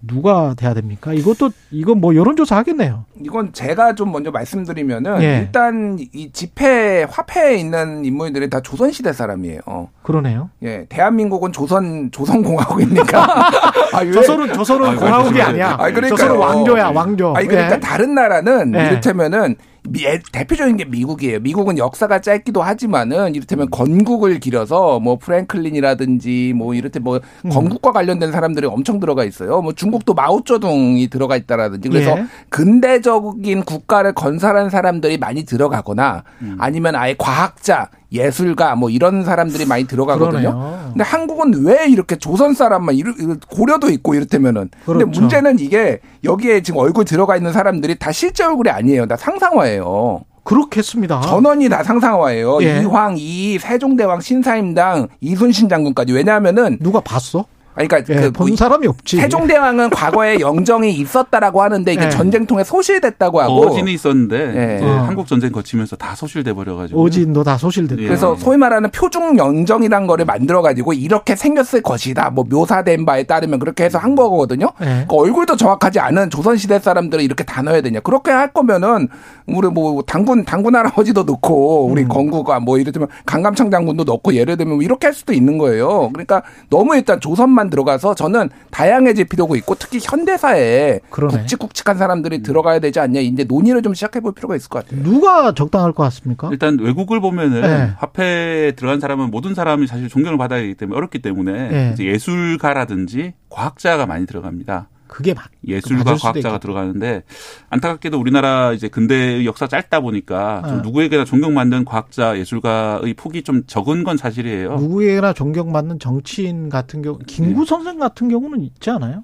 누가 0.02 0.54
돼야 0.56 0.74
됩니까? 0.74 1.14
이것도 1.14 1.52
이건 1.72 2.02
뭐 2.02 2.16
여론조사 2.16 2.56
하겠네요. 2.58 3.06
이건 3.24 3.54
제가 3.54 3.94
좀 3.96 4.12
먼저 4.12 4.32
말씀드리면은 4.32 5.22
예. 5.22 5.38
일단 5.40 5.98
이 6.14 6.32
집회 6.32 7.04
화폐에 7.10 7.56
있는 7.58 8.04
인물들이 8.04 8.50
다 8.50 8.62
조선시대 8.62 9.14
사람이에요. 9.14 9.62
그러네요. 10.04 10.50
예, 10.64 10.86
대한민국은 10.90 11.52
조선 11.52 12.10
조선공화국입니까? 12.12 13.22
아, 13.94 14.00
왜- 14.04 14.12
조선은 14.12 14.54
조선은 14.54 14.88
아이고, 14.90 15.02
공화국이 15.02 15.42
아니야. 15.42 15.76
아니, 15.80 15.94
그러니까요. 15.94 16.10
조선은 16.18 16.36
왕조야, 16.38 16.90
왕조. 16.90 17.34
아니 17.36 17.48
그러니까 17.48 17.76
예. 17.76 17.80
다른 17.80 18.16
나라는 18.16 18.74
예. 18.76 18.86
이를테면은 18.88 19.56
미- 19.90 20.04
예, 20.04 20.20
대표적인 20.32 20.78
게 20.78 20.86
미국이에요. 20.86 21.40
미국은 21.40 21.78
역사가 21.78 22.22
짧기도 22.22 22.62
하지만은 22.62 23.34
이를테면 23.36 23.70
건국을 23.72 24.40
기려서 24.40 25.00
뭐 25.00 25.18
프랭클린이라든지 25.18 26.54
뭐 26.56 26.74
이를테면 26.76 27.04
뭐 27.04 27.20
음. 27.46 27.50
건국과 27.50 27.92
관련된 27.92 28.32
사람들이 28.32 28.68
엄청 28.68 29.00
들어가 29.00 29.24
있어요. 29.24 29.62
뭐 29.62 29.74
중국도 29.74 30.14
마오쩌둥이 30.14 31.08
들어가 31.10 31.36
있다라든지 31.36 31.90
그래서 31.90 32.18
예. 32.18 32.26
근대적인 32.50 33.64
국가를 33.64 34.14
건설한 34.14 34.70
사람들이 34.70 35.18
많이 35.18 35.44
들어가거나 35.46 36.24
음. 36.42 36.58
아니면 36.60 36.96
아예 36.96 37.16
과학자, 37.18 37.90
예술가 38.12 38.76
뭐 38.76 38.90
이런 38.90 39.24
사람들이 39.24 39.66
많이 39.66 39.86
들어가거든요. 39.86 40.32
그러네요. 40.32 40.90
근데 40.90 41.04
한국은 41.04 41.66
왜 41.66 41.88
이렇게 41.88 42.18
조선 42.18 42.54
사람만 42.54 42.96
이르, 42.96 43.14
고려도 43.50 43.90
있고 43.90 44.14
이렇다면은 44.16 44.70
근데 44.86 45.04
그렇죠. 45.06 45.22
문제는 45.22 45.60
이게 45.60 46.00
여기에 46.24 46.62
지금 46.62 46.80
얼굴 46.82 47.06
들어가 47.06 47.38
있는 47.38 47.54
사람들이 47.54 47.96
다 47.98 48.12
실제 48.12 48.44
얼굴이 48.44 48.70
아니에요. 48.70 49.06
다 49.06 49.16
상상화예요. 49.16 50.22
그렇겠습니다. 50.44 51.22
전원이 51.22 51.70
다 51.70 51.84
상상화예요. 51.84 52.64
예. 52.64 52.82
이황, 52.82 53.16
이 53.18 53.60
세종대왕, 53.60 54.22
신사임당, 54.22 55.08
이순신 55.22 55.70
장군까지. 55.70 56.14
왜냐하면은 56.14 56.80
누가 56.82 57.00
봤어? 57.00 57.46
아니, 57.74 57.88
그러니까 57.88 58.14
예, 58.14 58.22
그본뭐 58.24 58.56
사람이 58.56 58.86
없지. 58.88 59.18
세종대왕은 59.18 59.92
과거에 59.92 60.40
영정이 60.40 60.92
있었다라고 60.92 61.62
하는데 61.62 61.94
이게 61.94 62.06
예. 62.06 62.10
전쟁 62.10 62.46
통해 62.46 62.64
소실됐다고 62.64 63.40
하고 63.42 63.68
어진이 63.68 63.94
있었는데 63.94 64.80
예. 64.82 64.86
어. 64.86 65.04
한국 65.04 65.26
전쟁 65.26 65.52
거치면서 65.52 65.96
다 65.96 66.14
소실돼 66.16 66.54
버려가지고 66.54 67.00
오진도 67.00 67.44
다 67.44 67.58
소실됐고. 67.58 68.04
예. 68.04 68.08
그래서 68.08 68.36
소위 68.36 68.58
말하는 68.58 68.92
표중 68.92 69.38
영정이란 69.38 70.06
거를 70.08 70.26
만들어 70.26 70.62
가지고 70.62 70.92
이렇게 70.94 71.36
생겼을 71.36 71.82
것이다. 71.82 72.30
뭐 72.32 72.44
묘사된 72.50 73.06
바에 73.06 73.24
따르면 73.24 73.60
그렇게 73.60 73.86
해서 73.86 73.98
한 73.98 74.16
거거든요. 74.16 74.68
예. 74.82 74.86
그러니까 74.86 75.16
얼굴도 75.16 75.56
정확하지 75.56 76.00
않은 76.00 76.30
조선 76.30 76.58
시대 76.58 76.78
사람들을 76.78 77.24
이렇게 77.24 77.46
다 77.46 77.62
넣어야 77.62 77.80
되냐. 77.82 78.02
그렇게 78.02 78.32
할 78.32 78.52
거면은 78.52 79.08
우리 79.48 79.70
뭐 79.70 80.02
당군 80.02 80.44
당군 80.44 80.76
할아버지도 80.76 81.24
넣고 81.24 81.88
음. 81.88 81.92
우리 81.94 82.06
건국아 82.06 82.60
뭐 82.60 82.78
이를테면 82.78 83.08
강감창 83.26 83.72
장군도 83.72 84.04
넣고 84.04 84.34
예를 84.34 84.58
들면 84.58 84.76
뭐 84.76 84.84
이렇게 84.84 85.08
할 85.08 85.14
수도 85.14 85.32
있는 85.32 85.58
거예요. 85.58 86.10
그러니까 86.12 86.44
너무 86.70 86.96
일단 86.96 87.20
조선만 87.22 87.61
들어가서 87.70 88.16
저는 88.16 88.50
다양해질 88.72 89.26
필요가 89.26 89.56
있고 89.58 89.76
특히 89.76 90.00
현대사에 90.02 91.00
그러네. 91.10 91.38
굵직굵직한 91.40 91.98
사람들이 91.98 92.42
들어가야 92.42 92.80
되지 92.80 93.00
않냐. 93.00 93.20
이제 93.20 93.44
논의를 93.44 93.82
좀 93.82 93.94
시작해 93.94 94.20
볼 94.20 94.34
필요가 94.34 94.56
있을 94.56 94.70
것 94.70 94.84
같아요. 94.84 95.04
누가 95.04 95.54
적당할 95.54 95.92
것 95.94 96.04
같습니까? 96.04 96.50
일단 96.52 96.80
외국을 96.80 97.20
보면은 97.22 97.62
네. 97.62 97.92
화폐에 97.98 98.72
들어간 98.74 99.00
사람은 99.00 99.32
모든 99.32 99.54
사람이 99.54 99.88
사실 99.88 100.10
존경을 100.10 100.38
받아야 100.38 100.62
하기 100.62 100.76
때문에 100.76 100.98
어렵기 100.98 101.22
때문에 101.22 101.70
네. 101.70 101.92
이제 101.94 102.06
예술가라든지 102.06 103.34
과학자가 103.50 104.06
많이 104.06 104.26
들어갑니다. 104.26 104.88
그게 105.12 105.34
맞을 105.34 105.82
수도 105.82 106.04
과학자가. 106.32 106.60
들어가는데 106.60 107.24
안타깝게도 107.70 108.18
우리나라 108.18 108.72
이제 108.72 108.88
근대 108.88 109.44
역사 109.44 109.68
짧다 109.68 110.00
보니까 110.00 110.64
좀 110.66 110.80
어. 110.80 110.82
누구에게나 110.82 111.26
존경받는 111.26 111.84
과학자 111.84 112.38
예술가의 112.40 113.14
폭이 113.16 113.44
좀 113.44 113.64
적은 113.68 114.06
건 114.06 114.16
사실이에요. 114.16 114.76
누구에게나 114.76 115.34
존경받는 115.34 116.00
정치인 116.00 116.70
같은 116.70 117.02
경우, 117.02 117.20
김구 117.28 117.66
선생 117.66 118.00
같은 118.00 118.30
경우는 118.30 118.62
있지 118.62 118.90
않아요? 118.90 119.24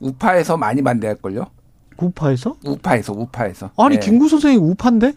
우파에서 0.00 0.56
많이 0.56 0.82
반대할 0.82 1.16
걸요? 1.16 1.46
우파에서? 1.98 2.56
우파에서, 2.64 3.12
우파에서. 3.12 3.70
아니 3.76 3.96
예. 3.96 3.98
김구 4.00 4.28
선생이 4.30 4.56
우파인데? 4.56 5.12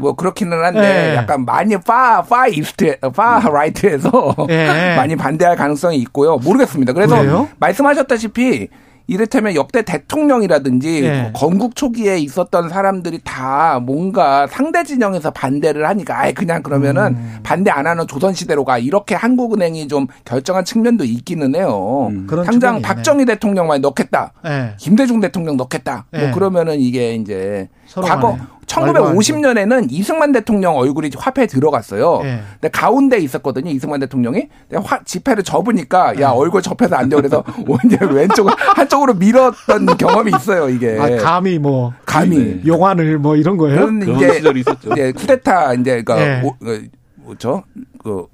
뭐 0.00 0.14
그렇기는 0.14 0.52
한데 0.64 1.12
예. 1.12 1.16
약간 1.16 1.44
많이 1.44 1.76
파, 1.78 2.22
파 2.22 2.46
이스트, 2.46 2.96
파 3.16 3.40
라이트에서 3.40 4.36
예. 4.48 4.94
많이 4.96 5.16
반대할 5.16 5.56
가능성이 5.56 5.96
있고요. 5.98 6.36
모르겠습니다. 6.36 6.92
그래서 6.92 7.18
그래요? 7.18 7.48
말씀하셨다시피 7.58 8.68
이를테면 9.06 9.54
역대 9.54 9.82
대통령이라든지 9.82 11.04
예. 11.04 11.30
건국 11.34 11.76
초기에 11.76 12.18
있었던 12.18 12.68
사람들이 12.68 13.20
다 13.22 13.80
뭔가 13.80 14.46
상대 14.46 14.82
진영에서 14.84 15.30
반대를 15.30 15.88
하니까 15.88 16.18
아예 16.18 16.32
그냥 16.32 16.62
그러면은 16.62 17.16
음. 17.16 17.38
반대 17.42 17.70
안 17.70 17.86
하는 17.86 18.06
조선 18.06 18.34
시대로 18.34 18.64
가 18.64 18.78
이렇게 18.78 19.14
한국은행이 19.14 19.88
좀 19.88 20.06
결정한 20.24 20.64
측면도 20.64 21.04
있기는 21.04 21.54
해요. 21.54 22.08
음. 22.10 22.26
당장. 22.26 22.82
박정희 22.82 23.24
대통령만 23.26 23.80
넣겠다. 23.80 24.32
예. 24.44 24.74
김대중 24.78 25.20
대통령 25.20 25.56
넣겠다. 25.56 26.06
예. 26.14 26.18
뭐 26.18 26.32
그러면은 26.32 26.80
이게 26.80 27.14
이제 27.14 27.68
과거 27.94 28.32
간에. 28.32 28.42
1950년에는 28.66 29.86
이승만 29.90 30.32
대통령 30.32 30.76
얼굴이 30.76 31.10
화폐에 31.16 31.46
들어갔어요. 31.46 32.20
예. 32.24 32.40
근데 32.60 32.68
가운데 32.68 33.18
있었거든요. 33.18 33.70
이승만 33.70 34.00
대통령이. 34.00 34.48
근데 34.68 34.84
화, 34.86 35.00
지폐를 35.04 35.42
접으니까 35.42 36.16
예. 36.16 36.22
야 36.22 36.30
얼굴 36.30 36.62
접해서 36.62 36.96
안 36.96 37.08
돼. 37.08 37.16
그래서 37.16 37.44
이제 37.84 37.98
왼쪽을 38.00 38.52
한쪽으로 38.56 39.14
밀었던 39.14 39.86
경험이 39.96 40.32
있어요. 40.36 40.68
이게. 40.68 40.98
아, 40.98 41.22
감히 41.22 41.58
뭐 41.58 41.92
감히. 42.04 42.60
용안을 42.66 43.18
뭐 43.18 43.36
이런 43.36 43.56
거예요? 43.56 43.76
그런 43.76 44.00
그런 44.00 44.16
이제 44.16 44.34
시절이 44.34 44.60
있었죠. 44.60 44.92
이제 44.92 45.12
쿠데타 45.12 45.74
이제 45.74 46.02
그 46.02 46.12
예. 46.18 46.40
뭐, 46.42 46.56
그 46.58 46.88
뭐죠? 47.16 47.62
그 48.02 48.26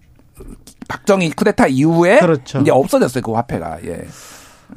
박정희 0.89 1.31
쿠데타 1.33 1.69
이후에 1.69 2.21
그렇죠. 2.21 2.61
이제 2.61 2.71
없어졌어요. 2.71 3.23
그 3.23 3.33
화폐가. 3.33 3.79
예. 3.85 4.05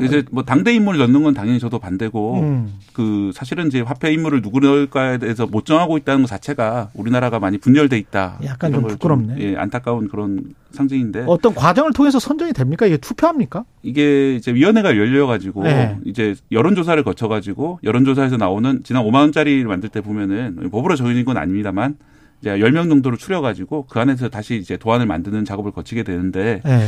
이제 0.02 0.24
뭐 0.32 0.44
당대 0.44 0.74
인물 0.74 0.98
넣는 0.98 1.24
건 1.24 1.34
당연히 1.34 1.60
저도 1.60 1.80
반대고 1.80 2.40
음. 2.42 2.74
그 2.94 3.32
사실은 3.34 3.68
이제 3.68 3.82
화폐 3.82 4.12
인물을 4.12 4.42
누구 4.42 4.60
넣을까에 4.60 5.18
대해서 5.18 5.46
못 5.46 5.66
정하고 5.66 5.98
있다는 5.98 6.24
것 6.24 6.28
자체가 6.28 6.90
우리나라가 6.94 7.40
많이 7.40 7.58
분열돼 7.58 7.98
있다. 7.98 8.40
약간 8.44 8.74
좀걸 8.74 8.92
부끄럽네. 8.92 9.36
예, 9.40 9.56
안타까운 9.56 10.08
그런 10.08 10.54
상징인데 10.72 11.26
어떤 11.28 11.54
과정을 11.56 11.94
통해서 11.94 12.20
선정이 12.20 12.54
됩니까? 12.54 12.86
이게 12.86 12.98
투표합니까? 12.98 13.66
이게 13.84 14.36
이제 14.36 14.54
위원회가 14.54 14.98
열려 14.98 15.28
가지고 15.28 15.64
네. 15.64 15.98
이제 16.06 16.36
여론 16.52 16.76
조사를 16.76 17.02
거쳐 17.04 17.28
가지고 17.28 17.80
여론 17.84 18.06
조사에서 18.06 18.38
나오는 18.38 18.82
지난 18.84 19.04
5만 19.04 19.16
원짜리를 19.16 19.66
만들 19.66 19.90
때 19.90 20.02
보면은 20.02 20.70
법으로 20.72 20.96
정해진 20.96 21.26
건 21.26 21.38
아닙니다만 21.38 21.96
이제 22.42 22.52
10명 22.52 22.90
정도를 22.90 23.18
추려 23.18 23.42
가지고 23.42 23.86
그 23.90 24.00
안에서 24.00 24.30
다시 24.30 24.56
이제 24.58 24.78
도안을 24.78 25.06
만드는 25.06 25.46
작업을 25.46 25.72
거치게 25.72 26.04
되는데 26.04 26.62
예. 26.66 26.88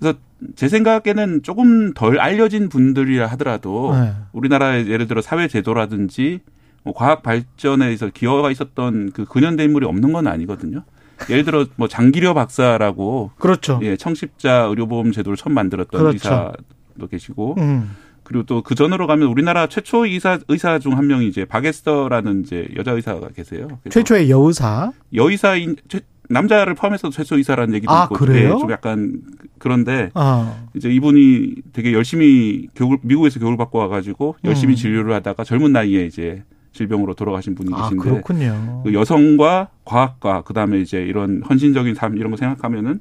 그래서 0.00 0.18
제 0.56 0.68
생각에는 0.68 1.42
조금 1.42 1.92
덜 1.94 2.18
알려진 2.18 2.68
분들이라 2.68 3.26
하더라도 3.28 3.92
네. 3.94 4.12
우리나라의 4.32 4.88
예를 4.88 5.06
들어 5.06 5.20
사회 5.20 5.46
제도라든지 5.48 6.40
뭐 6.82 6.94
과학 6.94 7.22
발전에 7.22 7.92
있어 7.92 8.08
기여가 8.08 8.50
있었던 8.50 9.12
그 9.12 9.26
근현대 9.26 9.62
인물이 9.64 9.86
없는 9.86 10.12
건 10.12 10.26
아니거든요. 10.26 10.82
예를 11.28 11.44
들어 11.44 11.66
뭐 11.76 11.86
장기려 11.88 12.32
박사라고 12.32 13.32
그렇죠. 13.38 13.78
예, 13.82 13.96
청십자 13.96 14.62
의료보험 14.70 15.12
제도를 15.12 15.36
처음 15.36 15.52
만들었던 15.54 16.00
그렇죠. 16.00 16.14
의사도 16.14 17.08
계시고 17.10 17.56
음. 17.58 17.90
그리고 18.24 18.44
또 18.46 18.62
그 18.62 18.74
전으로 18.74 19.06
가면 19.06 19.28
우리나라 19.28 19.66
최초 19.66 20.06
의사 20.06 20.38
의사 20.48 20.78
중 20.78 20.92
한 20.96 21.06
명이 21.08 21.26
이제 21.28 21.44
박에스터라는 21.44 22.42
이제 22.44 22.68
여자 22.76 22.92
의사가 22.92 23.28
계세요. 23.36 23.68
최초의 23.90 24.30
여의사. 24.30 24.92
여의사인 25.12 25.76
최- 25.88 26.00
남자를 26.30 26.74
포함해서 26.74 27.10
최초 27.10 27.36
의사라는 27.36 27.74
얘기도 27.74 27.92
아, 27.92 28.04
있고 28.04 28.14
그래요? 28.14 28.54
예, 28.54 28.58
좀 28.60 28.70
약간 28.70 29.20
그런데 29.58 30.10
아. 30.14 30.64
이제 30.74 30.88
이분이 30.88 31.56
되게 31.72 31.92
열심히 31.92 32.68
교육을 32.76 32.98
미국에서 33.02 33.40
교육을 33.40 33.56
받고 33.56 33.78
와가지고 33.78 34.36
열심히 34.44 34.74
음. 34.74 34.76
진료를 34.76 35.12
하다가 35.14 35.44
젊은 35.44 35.72
나이에 35.72 36.06
이제 36.06 36.44
질병으로 36.72 37.14
돌아가신 37.14 37.56
분이 37.56 37.70
아, 37.74 37.82
계신데 37.82 38.08
그렇군요. 38.08 38.82
그 38.84 38.94
여성과 38.94 39.68
과학과 39.84 40.42
그다음에 40.42 40.80
이제 40.80 41.02
이런 41.02 41.42
헌신적인 41.48 41.94
삶 41.96 42.16
이런 42.16 42.30
거 42.30 42.36
생각하면은 42.36 43.00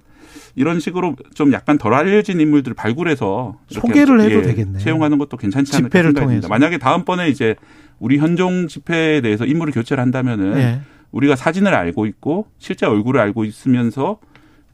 이런 0.55 0.79
식으로 0.79 1.15
좀 1.35 1.53
약간 1.53 1.77
덜 1.77 1.93
알려진 1.93 2.39
인물들을 2.39 2.75
발굴해서 2.75 3.57
소개를 3.69 4.21
해도 4.21 4.39
예, 4.39 4.41
되겠네. 4.41 4.79
채용하는 4.79 5.19
것도 5.19 5.37
괜찮지 5.37 5.75
않을까. 5.75 6.11
통해서. 6.13 6.47
만약에 6.47 6.79
다음번에 6.79 7.29
이제 7.29 7.55
우리 7.99 8.17
현종 8.17 8.67
지폐에 8.67 9.21
대해서 9.21 9.45
인물을 9.45 9.73
교체를 9.73 10.01
한다면은 10.01 10.57
예. 10.57 10.81
우리가 11.11 11.35
사진을 11.35 11.73
알고 11.73 12.05
있고 12.05 12.47
실제 12.57 12.85
얼굴을 12.85 13.19
알고 13.19 13.45
있으면서 13.45 14.19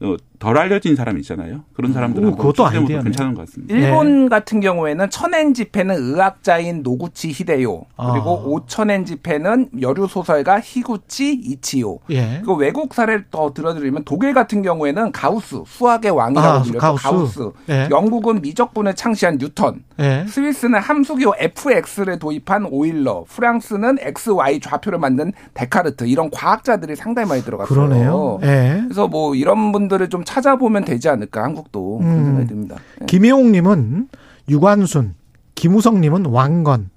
어, 0.00 0.16
덜 0.38 0.58
알려진 0.58 0.96
사람 0.96 1.18
있잖아요. 1.18 1.62
그런 1.74 1.92
사람들 1.92 2.22
오, 2.22 2.26
한번 2.28 2.38
그것도 2.38 2.66
아이디어네. 2.66 3.04
괜찮은 3.04 3.34
것 3.34 3.46
같습니다. 3.46 3.74
일본 3.74 4.28
같은 4.28 4.60
경우에는 4.60 5.10
천엔 5.10 5.54
지폐는 5.54 5.94
의학자인 5.96 6.82
노구치 6.82 7.30
히데요. 7.30 7.82
그리고 7.96 7.96
아. 7.96 8.42
오천엔 8.46 9.04
지폐는 9.04 9.70
여류 9.80 10.06
소설가 10.06 10.60
히구치 10.60 11.32
이치요. 11.32 11.98
예. 12.10 12.42
그 12.44 12.54
외국 12.54 12.94
사례를 12.94 13.26
더 13.30 13.52
들어드리면 13.54 14.04
독일 14.04 14.34
같은 14.34 14.62
경우에는 14.62 15.12
가우스, 15.12 15.62
수학의 15.66 16.10
왕이라고 16.10 16.46
아, 16.48 16.62
불렸던 16.62 16.80
가우스. 16.96 17.38
가우스. 17.38 17.50
예. 17.70 17.88
영국은 17.90 18.42
미적분을 18.42 18.94
창시한 18.94 19.38
뉴턴. 19.38 19.84
예. 20.00 20.24
스위스는 20.28 20.78
함수기호 20.80 21.34
FX를 21.38 22.18
도입한 22.18 22.66
오일러. 22.70 23.24
프랑스는 23.28 23.98
XY 24.00 24.60
좌표를 24.60 24.98
만든 24.98 25.32
데카르트. 25.54 26.04
이런 26.04 26.30
과학자들이 26.30 26.96
상당히 26.96 27.28
많이 27.28 27.42
들어갔어요. 27.42 27.74
그러네요. 27.74 28.38
예. 28.42 28.80
그래서 28.84 29.08
뭐 29.08 29.34
이런 29.34 29.72
분들을 29.72 30.08
좀 30.10 30.24
찾아보면 30.26 30.84
되지 30.84 31.08
않을까 31.08 31.42
한국도 31.42 31.98
그런 31.98 32.12
음. 32.12 32.24
생각이 32.24 32.46
듭니다. 32.48 32.76
예. 33.00 33.06
김혜옥님은 33.06 34.08
유관순, 34.50 35.14
김우성님은 35.54 36.26
왕건, 36.26 36.90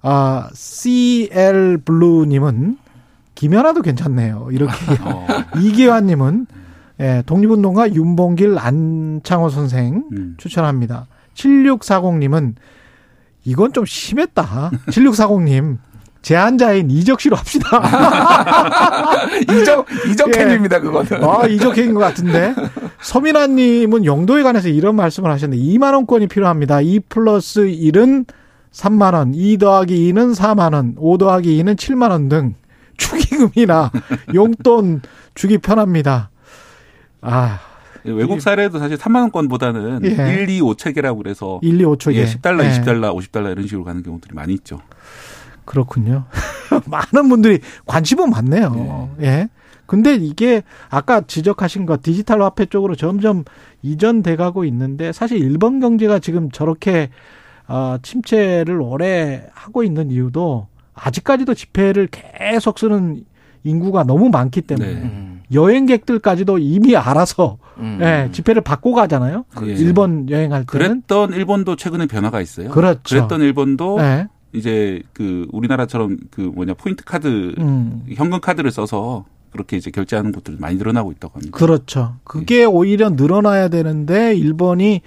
아, 0.00 0.48
CL 0.54 1.78
블루님은 1.84 2.78
김연아도 3.34 3.82
괜찮네요. 3.82 4.48
이렇게. 4.52 4.72
어, 5.04 5.26
이기환님은 5.60 6.46
예, 7.00 7.22
독립운동가 7.24 7.94
윤봉길 7.94 8.58
안창호 8.58 9.48
선생 9.48 10.04
음. 10.12 10.34
추천합니다. 10.38 11.06
7640님은 11.34 12.54
이건 13.44 13.72
좀 13.72 13.86
심했다. 13.86 14.70
7640님. 14.88 15.78
제한자인 16.22 16.90
이적씨로 16.90 17.36
합시다. 17.36 17.80
이적 19.42 19.86
이적행입니다 20.10 20.80
그거는. 20.80 21.24
아, 21.24 21.46
이적행인 21.46 21.94
것 21.94 22.00
같은데. 22.00 22.54
서민아님은 23.00 24.04
용도에 24.04 24.42
관해서 24.42 24.68
이런 24.68 24.96
말씀을 24.96 25.30
하셨는데 25.30 25.62
2만 25.64 25.94
원권이 25.94 26.26
필요합니다. 26.28 26.80
2 26.82 27.00
플러스 27.08 27.62
1은 27.62 28.26
3만 28.72 29.14
원, 29.14 29.34
2 29.34 29.58
더하기 29.58 30.12
2는 30.12 30.34
4만 30.34 30.74
원, 30.74 30.94
5 30.96 31.18
더하기 31.18 31.62
2는 31.62 31.76
7만 31.76 32.10
원 32.10 32.28
등 32.28 32.54
축의금이나 32.98 33.90
용돈 34.34 35.00
주기 35.34 35.56
편합니다. 35.58 36.30
아, 37.22 37.60
외국 38.04 38.40
사례도 38.40 38.78
사실 38.78 38.96
3만 38.98 39.22
원권보다는 39.22 40.00
예. 40.04 40.42
1, 40.42 40.48
2, 40.50 40.60
5 40.60 40.74
체계라고 40.74 41.18
그래서 41.18 41.58
1, 41.62 41.80
2, 41.80 41.84
5초에. 41.84 42.14
예, 42.14 42.24
10달러, 42.26 42.62
예. 42.64 42.70
20달러, 42.70 43.14
50달러 43.16 43.52
이런 43.52 43.66
식으로 43.66 43.84
가는 43.84 44.02
경우들이 44.02 44.34
많이 44.34 44.52
있죠. 44.54 44.80
그렇군요. 45.70 46.24
많은 46.90 47.28
분들이 47.28 47.60
관심은 47.86 48.28
많네요. 48.28 49.10
예. 49.22 49.48
근데 49.86 50.16
이게 50.16 50.62
아까 50.88 51.20
지적하신 51.20 51.86
것 51.86 52.02
디지털 52.02 52.42
화폐 52.42 52.66
쪽으로 52.66 52.96
점점 52.96 53.44
이전돼 53.82 54.34
가고 54.34 54.64
있는데 54.64 55.12
사실 55.12 55.38
일본 55.38 55.78
경제가 55.78 56.18
지금 56.18 56.50
저렇게 56.50 57.10
어, 57.68 57.98
침체를 58.02 58.80
오래 58.80 59.46
하고 59.52 59.84
있는 59.84 60.10
이유도 60.10 60.66
아직까지도 60.92 61.54
지폐를 61.54 62.08
계속 62.08 62.80
쓰는 62.80 63.24
인구가 63.62 64.02
너무 64.02 64.28
많기 64.28 64.62
때문에 64.62 64.94
네. 64.94 65.42
여행객들까지도 65.52 66.58
이미 66.58 66.96
알아서 66.96 67.58
음. 67.78 68.00
예, 68.02 68.28
지폐를 68.32 68.62
받고 68.62 68.94
가잖아요. 68.94 69.44
예. 69.62 69.72
일본 69.72 70.28
여행할 70.28 70.66
때는 70.66 70.66
그랬던 70.66 71.32
일본도 71.32 71.76
최근에 71.76 72.06
변화가 72.06 72.40
있어요. 72.40 72.70
그렇죠. 72.70 73.00
그랬던 73.04 73.40
일본도 73.42 73.98
예. 74.00 74.26
이제 74.52 75.02
그 75.12 75.46
우리나라처럼 75.52 76.18
그 76.30 76.40
뭐냐 76.40 76.74
포인트 76.74 77.04
카드 77.04 77.54
음. 77.58 78.02
현금 78.14 78.40
카드를 78.40 78.70
써서 78.70 79.24
그렇게 79.52 79.76
이제 79.76 79.90
결제하는 79.90 80.32
곳들 80.32 80.56
많이 80.58 80.76
늘어나고 80.76 81.12
있다고 81.12 81.34
합니다. 81.34 81.56
그렇죠. 81.56 82.16
그게 82.24 82.64
오히려 82.64 83.10
늘어나야 83.10 83.68
되는데 83.68 84.34
일본이 84.34 85.02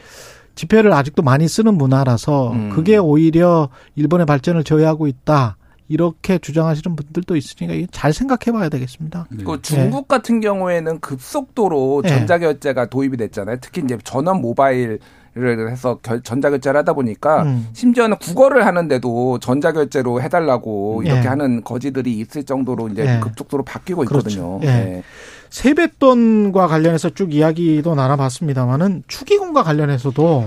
지폐를 0.56 0.94
아직도 0.94 1.24
많이 1.24 1.48
쓰는 1.48 1.76
문화라서 1.76 2.52
음. 2.52 2.70
그게 2.70 2.98
오히려 2.98 3.70
일본의 3.96 4.26
발전을 4.26 4.64
저해하고 4.64 5.08
있다. 5.08 5.58
이렇게 5.90 6.38
주장하시는 6.38 6.96
분들도 6.96 7.36
있으니까 7.36 7.88
잘 7.92 8.14
생각해 8.14 8.58
봐야 8.58 8.70
되겠습니다. 8.70 9.28
네. 9.30 9.44
그 9.44 9.62
중국 9.62 10.08
같은 10.08 10.40
경우에는 10.40 11.00
급속도로 11.00 12.02
네. 12.04 12.10
전자결제가 12.10 12.88
도입이 12.88 13.18
됐잖아요. 13.18 13.58
특히 13.62 13.82
이제 13.84 13.98
전원 14.04 14.42
모바일 14.42 15.00
을 15.36 15.72
해서 15.72 15.98
결- 16.04 16.22
전자결제를 16.22 16.80
하다 16.82 16.94
보니까 16.94 17.42
음. 17.44 17.68
심지어는 17.74 18.18
국어를 18.18 18.68
하는데도 18.68 19.40
전자결제로 19.40 20.22
해달라고 20.22 21.02
예. 21.06 21.10
이렇게 21.10 21.28
하는 21.28 21.64
거지들이 21.64 22.20
있을 22.20 22.44
정도로 22.44 22.90
이제 22.90 23.04
예. 23.16 23.20
급속도로 23.20 23.64
바뀌고 23.64 24.06
그렇죠. 24.06 24.30
있거든요. 24.30 24.60
예. 24.64 24.68
예. 24.68 25.04
세뱃돈과 25.50 26.68
관련해서 26.68 27.10
쭉 27.12 27.34
이야기도 27.34 27.96
나눠봤습니다만은 27.96 29.04
축의금과 29.08 29.64
관련해서도 29.64 30.46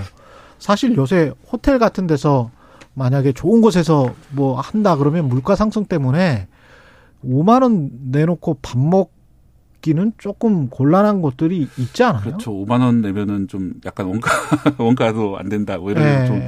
사실 0.60 0.94
요새 0.96 1.32
호텔 1.50 1.78
같은 1.80 2.06
데서 2.06 2.50
만약에 2.94 3.32
좋은 3.32 3.60
곳에서 3.60 4.14
뭐 4.30 4.58
한다 4.60 4.96
그러면 4.96 5.28
물가 5.28 5.56
상승 5.56 5.84
때문에 5.84 6.46
5만 7.26 7.62
원 7.62 7.90
내놓고 8.12 8.58
밥 8.62 8.78
먹 8.78 9.10
기는 9.80 10.12
조금 10.18 10.68
곤란한 10.68 11.22
곳들이 11.22 11.68
있지 11.78 12.02
않아요? 12.02 12.22
그렇죠. 12.22 12.52
5만 12.52 12.80
원 12.80 13.00
내면은 13.00 13.46
좀 13.48 13.74
약간 13.84 14.06
원가 14.06 14.30
원가도 14.78 15.38
안 15.38 15.48
된다. 15.48 15.78
뭐 15.78 15.90
이런 15.92 16.04
예. 16.04 16.26
좀 16.26 16.42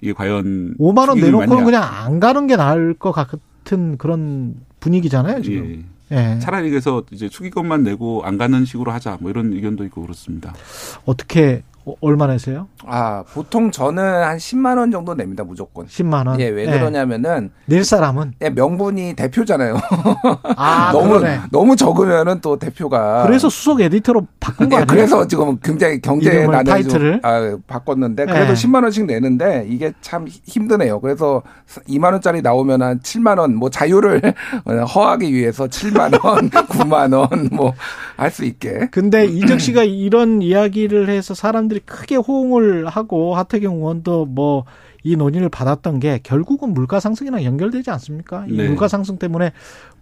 이게 0.00 0.12
과연 0.12 0.74
5만 0.78 1.08
원 1.08 1.20
내놓고는. 1.20 1.64
그냥 1.64 1.82
안 1.82 2.20
가는 2.20 2.46
게 2.46 2.56
나을 2.56 2.94
것 2.94 3.12
같은 3.12 3.96
그런 3.98 4.56
분위기잖아요, 4.80 5.42
지금. 5.42 5.84
예. 6.12 6.16
예. 6.16 6.38
차라리 6.40 6.70
그래서 6.70 7.04
이제 7.12 7.28
축의금만 7.28 7.84
내고 7.84 8.22
안 8.24 8.36
가는 8.38 8.64
식으로 8.64 8.90
하자. 8.90 9.18
뭐 9.20 9.30
이런 9.30 9.52
의견도 9.52 9.84
있고 9.84 10.02
그렇습니다. 10.02 10.52
어떻게 11.04 11.62
어, 11.86 11.94
얼마 12.02 12.26
내세요? 12.26 12.68
아 12.86 13.24
보통 13.32 13.70
저는 13.70 14.02
한 14.02 14.36
10만 14.36 14.76
원 14.78 14.90
정도 14.90 15.14
냅니다 15.14 15.44
무조건. 15.44 15.86
10만 15.86 16.26
원. 16.26 16.38
예, 16.40 16.48
왜 16.48 16.66
그러냐면은 16.66 17.50
낼 17.66 17.84
사람은 17.84 18.34
예, 18.42 18.50
명분이 18.50 19.14
대표잖아요. 19.16 19.78
아, 20.56 20.90
너무 20.92 21.18
그러네. 21.18 21.40
너무 21.50 21.76
적으면은 21.76 22.40
또 22.42 22.58
대표가 22.58 23.24
그래서 23.26 23.48
수석 23.48 23.80
에디터로 23.80 24.26
바꾼 24.38 24.68
거 24.68 24.76
예, 24.76 24.80
아니에요? 24.82 24.86
그래서 24.86 25.26
지금 25.26 25.58
굉장히 25.62 26.00
경제 26.00 26.46
난을 26.46 26.64
타이틀을? 26.64 27.20
좀, 27.22 27.30
아, 27.30 27.56
바꿨는데 27.66 28.26
그래도 28.26 28.50
예. 28.50 28.54
10만 28.54 28.82
원씩 28.82 29.06
내는데 29.06 29.66
이게 29.68 29.92
참 30.02 30.26
힘드네요. 30.28 31.00
그래서 31.00 31.42
2만 31.88 32.12
원짜리 32.12 32.42
나오면 32.42 32.82
한 32.82 33.00
7만 33.00 33.38
원 33.38 33.50
뭐 33.54 33.68
자유를 33.70 34.20
허하기 34.94 35.32
위해서 35.34 35.66
7만 35.66 36.24
원, 36.24 36.48
9만 36.50 37.14
원 37.16 37.48
뭐 37.52 37.72
할 38.16 38.30
수 38.30 38.44
있게. 38.44 38.88
근데 38.90 39.24
이적 39.24 39.60
씨가 39.60 39.82
이런 39.84 40.42
이야기를 40.42 41.08
해서 41.08 41.32
사람들이 41.34 41.79
크게 41.84 42.16
호응을 42.16 42.86
하고 42.86 43.34
하태경 43.36 43.76
의원도 43.76 44.26
뭐 44.26 44.64
이 45.02 45.16
논의를 45.16 45.48
받았던 45.48 46.00
게 46.00 46.20
결국은 46.22 46.74
물가 46.74 47.00
상승이랑 47.00 47.44
연결되지 47.44 47.90
않습니까? 47.90 48.46
이 48.48 48.56
네. 48.56 48.68
물가 48.68 48.88
상승 48.88 49.18
때문에 49.18 49.52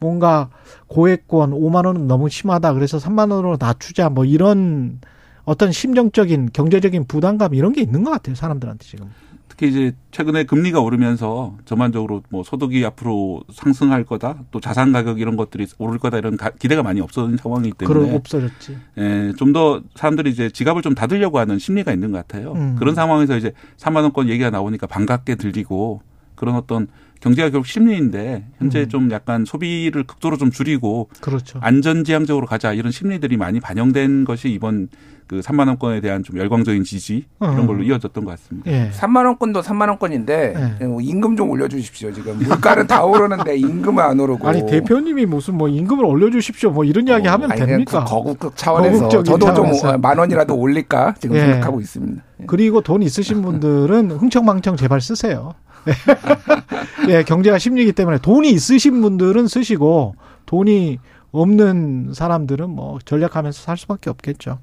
뭔가 0.01 0.51
고액권 0.89 1.53
5만 1.53 1.87
원은 1.87 2.07
너무 2.07 2.29
심하다. 2.29 2.73
그래서 2.75 2.99
3만 2.99 3.31
원으로 3.31 3.57
낮추자. 3.61 4.11
뭐 4.11 4.25
이런 4.25 5.01
어떤 5.45 5.73
심정적인 5.73 6.51
경제적인 6.53 7.07
부담감 7.07 7.55
이런 7.55 7.73
게 7.73 7.81
있는 7.81 8.03
것 8.03 8.11
같아요. 8.11 8.35
사람들한테 8.35 8.85
지금. 8.85 9.11
특히 9.59 9.71
이제 9.73 9.93
최근에 10.13 10.45
금리가 10.45 10.79
오르면서 10.81 11.57
전반적으로 11.65 12.23
뭐 12.31 12.45
소득이 12.45 12.85
앞으로 12.87 13.43
상승할 13.53 14.05
거다, 14.05 14.39
또 14.53 14.61
자산 14.61 14.93
가격 14.93 15.19
이런 15.19 15.37
것들이 15.37 15.67
오를 15.79 15.99
거다 15.99 16.17
이런 16.19 16.37
가- 16.37 16.51
기대가 16.51 16.85
많이 16.85 17.01
없어진 17.01 17.37
상황이기 17.37 17.77
때문에 17.77 18.15
없어졌지. 18.15 18.77
예, 18.99 19.33
좀 19.37 19.53
더 19.53 19.83
사람들이 19.97 20.31
이제 20.31 20.49
지갑을 20.51 20.83
좀 20.83 20.95
닫으려고 20.95 21.39
하는 21.41 21.59
심리가 21.59 21.91
있는 21.93 22.13
것 22.13 22.19
같아요. 22.19 22.53
음. 22.53 22.77
그런 22.79 22.95
상황에서 22.95 23.37
이제 23.37 23.53
3만 23.79 24.03
원권 24.03 24.29
얘기가 24.29 24.51
나오니까 24.51 24.87
반갑게 24.87 25.35
들리고 25.35 26.03
그런 26.37 26.55
어떤 26.55 26.87
경제가 27.21 27.51
결국 27.51 27.67
심리인데 27.67 28.47
현재 28.59 28.83
음. 28.83 28.89
좀 28.89 29.11
약간 29.11 29.45
소비를 29.45 30.05
극도로 30.05 30.37
좀 30.37 30.53
줄이고 30.53 31.09
그렇죠. 31.21 31.59
안전지향적으로 31.63 32.47
가자 32.47 32.73
이런 32.75 32.93
심리들이 32.93 33.37
많이 33.37 33.59
반영된 33.59 34.25
것이 34.25 34.51
이번 34.51 34.89
그 35.29 35.41
3만 35.41 35.69
원권에 35.69 36.01
대한 36.01 36.23
좀 36.23 36.39
열광적인 36.39 36.85
지지 36.85 37.27
이런 37.41 37.59
음. 37.59 37.67
걸로 37.67 37.83
이어졌던 37.83 38.25
것 38.25 38.31
같습니다. 38.31 38.71
예. 38.71 38.91
3만 38.95 39.27
원권도 39.27 39.61
3만 39.61 39.89
원권인데 39.89 40.55
예. 40.81 40.87
임금 41.03 41.37
좀 41.37 41.51
올려주십시오. 41.51 42.13
지금 42.13 42.39
물가는 42.39 42.87
다 42.87 43.05
오르는데 43.05 43.59
임금은 43.59 44.03
안 44.03 44.19
오르고. 44.19 44.49
아니 44.49 44.65
대표님이 44.67 45.27
무슨 45.27 45.57
뭐 45.57 45.69
임금을 45.69 46.05
올려주십시오. 46.05 46.71
뭐 46.71 46.85
이런 46.85 47.07
이야기 47.07 47.29
하면 47.29 47.53
아니, 47.53 47.61
됩니까? 47.61 48.05
그 48.05 48.11
거국적 48.11 48.57
차원에서 48.57 49.09
저도 49.11 49.39
차원에서. 49.39 49.93
좀만 49.93 50.19
원이라도 50.19 50.57
올릴까 50.57 51.17
지금 51.19 51.37
예. 51.37 51.41
생각하고 51.41 51.81
있습니다. 51.81 52.23
그리고 52.47 52.81
돈 52.81 53.03
있으신 53.03 53.43
분들은 53.43 54.13
흥청망청 54.13 54.77
제발 54.77 55.03
쓰세요. 55.03 55.53
예, 57.09 57.23
경제가 57.23 57.59
심리기 57.59 57.93
때문에 57.93 58.19
돈이 58.19 58.51
있으신 58.51 59.03
분들은 59.03 59.47
쓰시고 59.47 60.15
돈이 60.47 60.99
없는 61.33 62.13
사람들은 62.15 62.71
뭐 62.71 62.99
전략하면서 63.05 63.61
살 63.61 63.77
수밖에 63.77 64.09
없겠죠. 64.09 64.59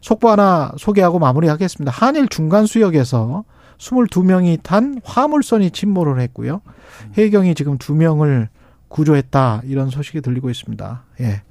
속보 0.00 0.30
하나 0.30 0.72
소개하고 0.78 1.18
마무리하겠습니다. 1.18 1.92
한일 1.92 2.28
중간 2.28 2.66
수역에서 2.66 3.44
22명이 3.78 4.62
탄 4.62 5.00
화물선이 5.04 5.70
침몰을 5.70 6.20
했고요. 6.20 6.60
해경이 7.14 7.54
지금 7.54 7.78
2명을 7.78 8.48
구조했다. 8.88 9.62
이런 9.64 9.90
소식이 9.90 10.20
들리고 10.20 10.50
있습니다. 10.50 11.02
예. 11.20 11.42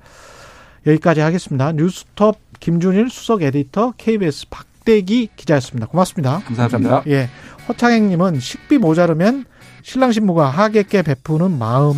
여기까지 0.88 1.22
하겠습니다. 1.22 1.72
뉴스톱 1.72 2.38
김준일 2.60 3.10
수석 3.10 3.42
에디터 3.42 3.94
KBS 3.98 4.48
박대기 4.50 5.30
기자였습니다. 5.36 5.88
고맙습니다. 5.88 6.40
감사합니다. 6.40 7.04
예. 7.08 7.30
허창행님은 7.68 8.40
식비 8.40 8.78
모자르면 8.78 9.46
신랑 9.84 10.12
신부가 10.12 10.50
하객께 10.50 11.02
베푸는 11.02 11.58
마음 11.58 11.96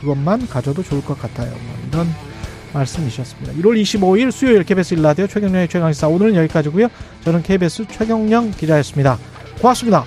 그것만 0.00 0.48
가져도 0.48 0.82
좋을 0.82 1.04
것 1.04 1.18
같아요. 1.18 1.50
뭐 1.50 1.88
이런 1.88 2.06
말씀이셨습니다. 2.74 3.52
1월 3.54 3.80
25일 3.80 4.30
수요일 4.30 4.64
KBS 4.64 4.94
일라디오 4.94 5.26
최경영의 5.26 5.68
최강시사 5.68 6.08
오늘은 6.08 6.34
여기까지고요. 6.34 6.88
저는 7.24 7.42
KBS 7.42 7.86
최경영 7.88 8.50
기자였습니다. 8.52 9.18
고맙습니다. 9.60 10.04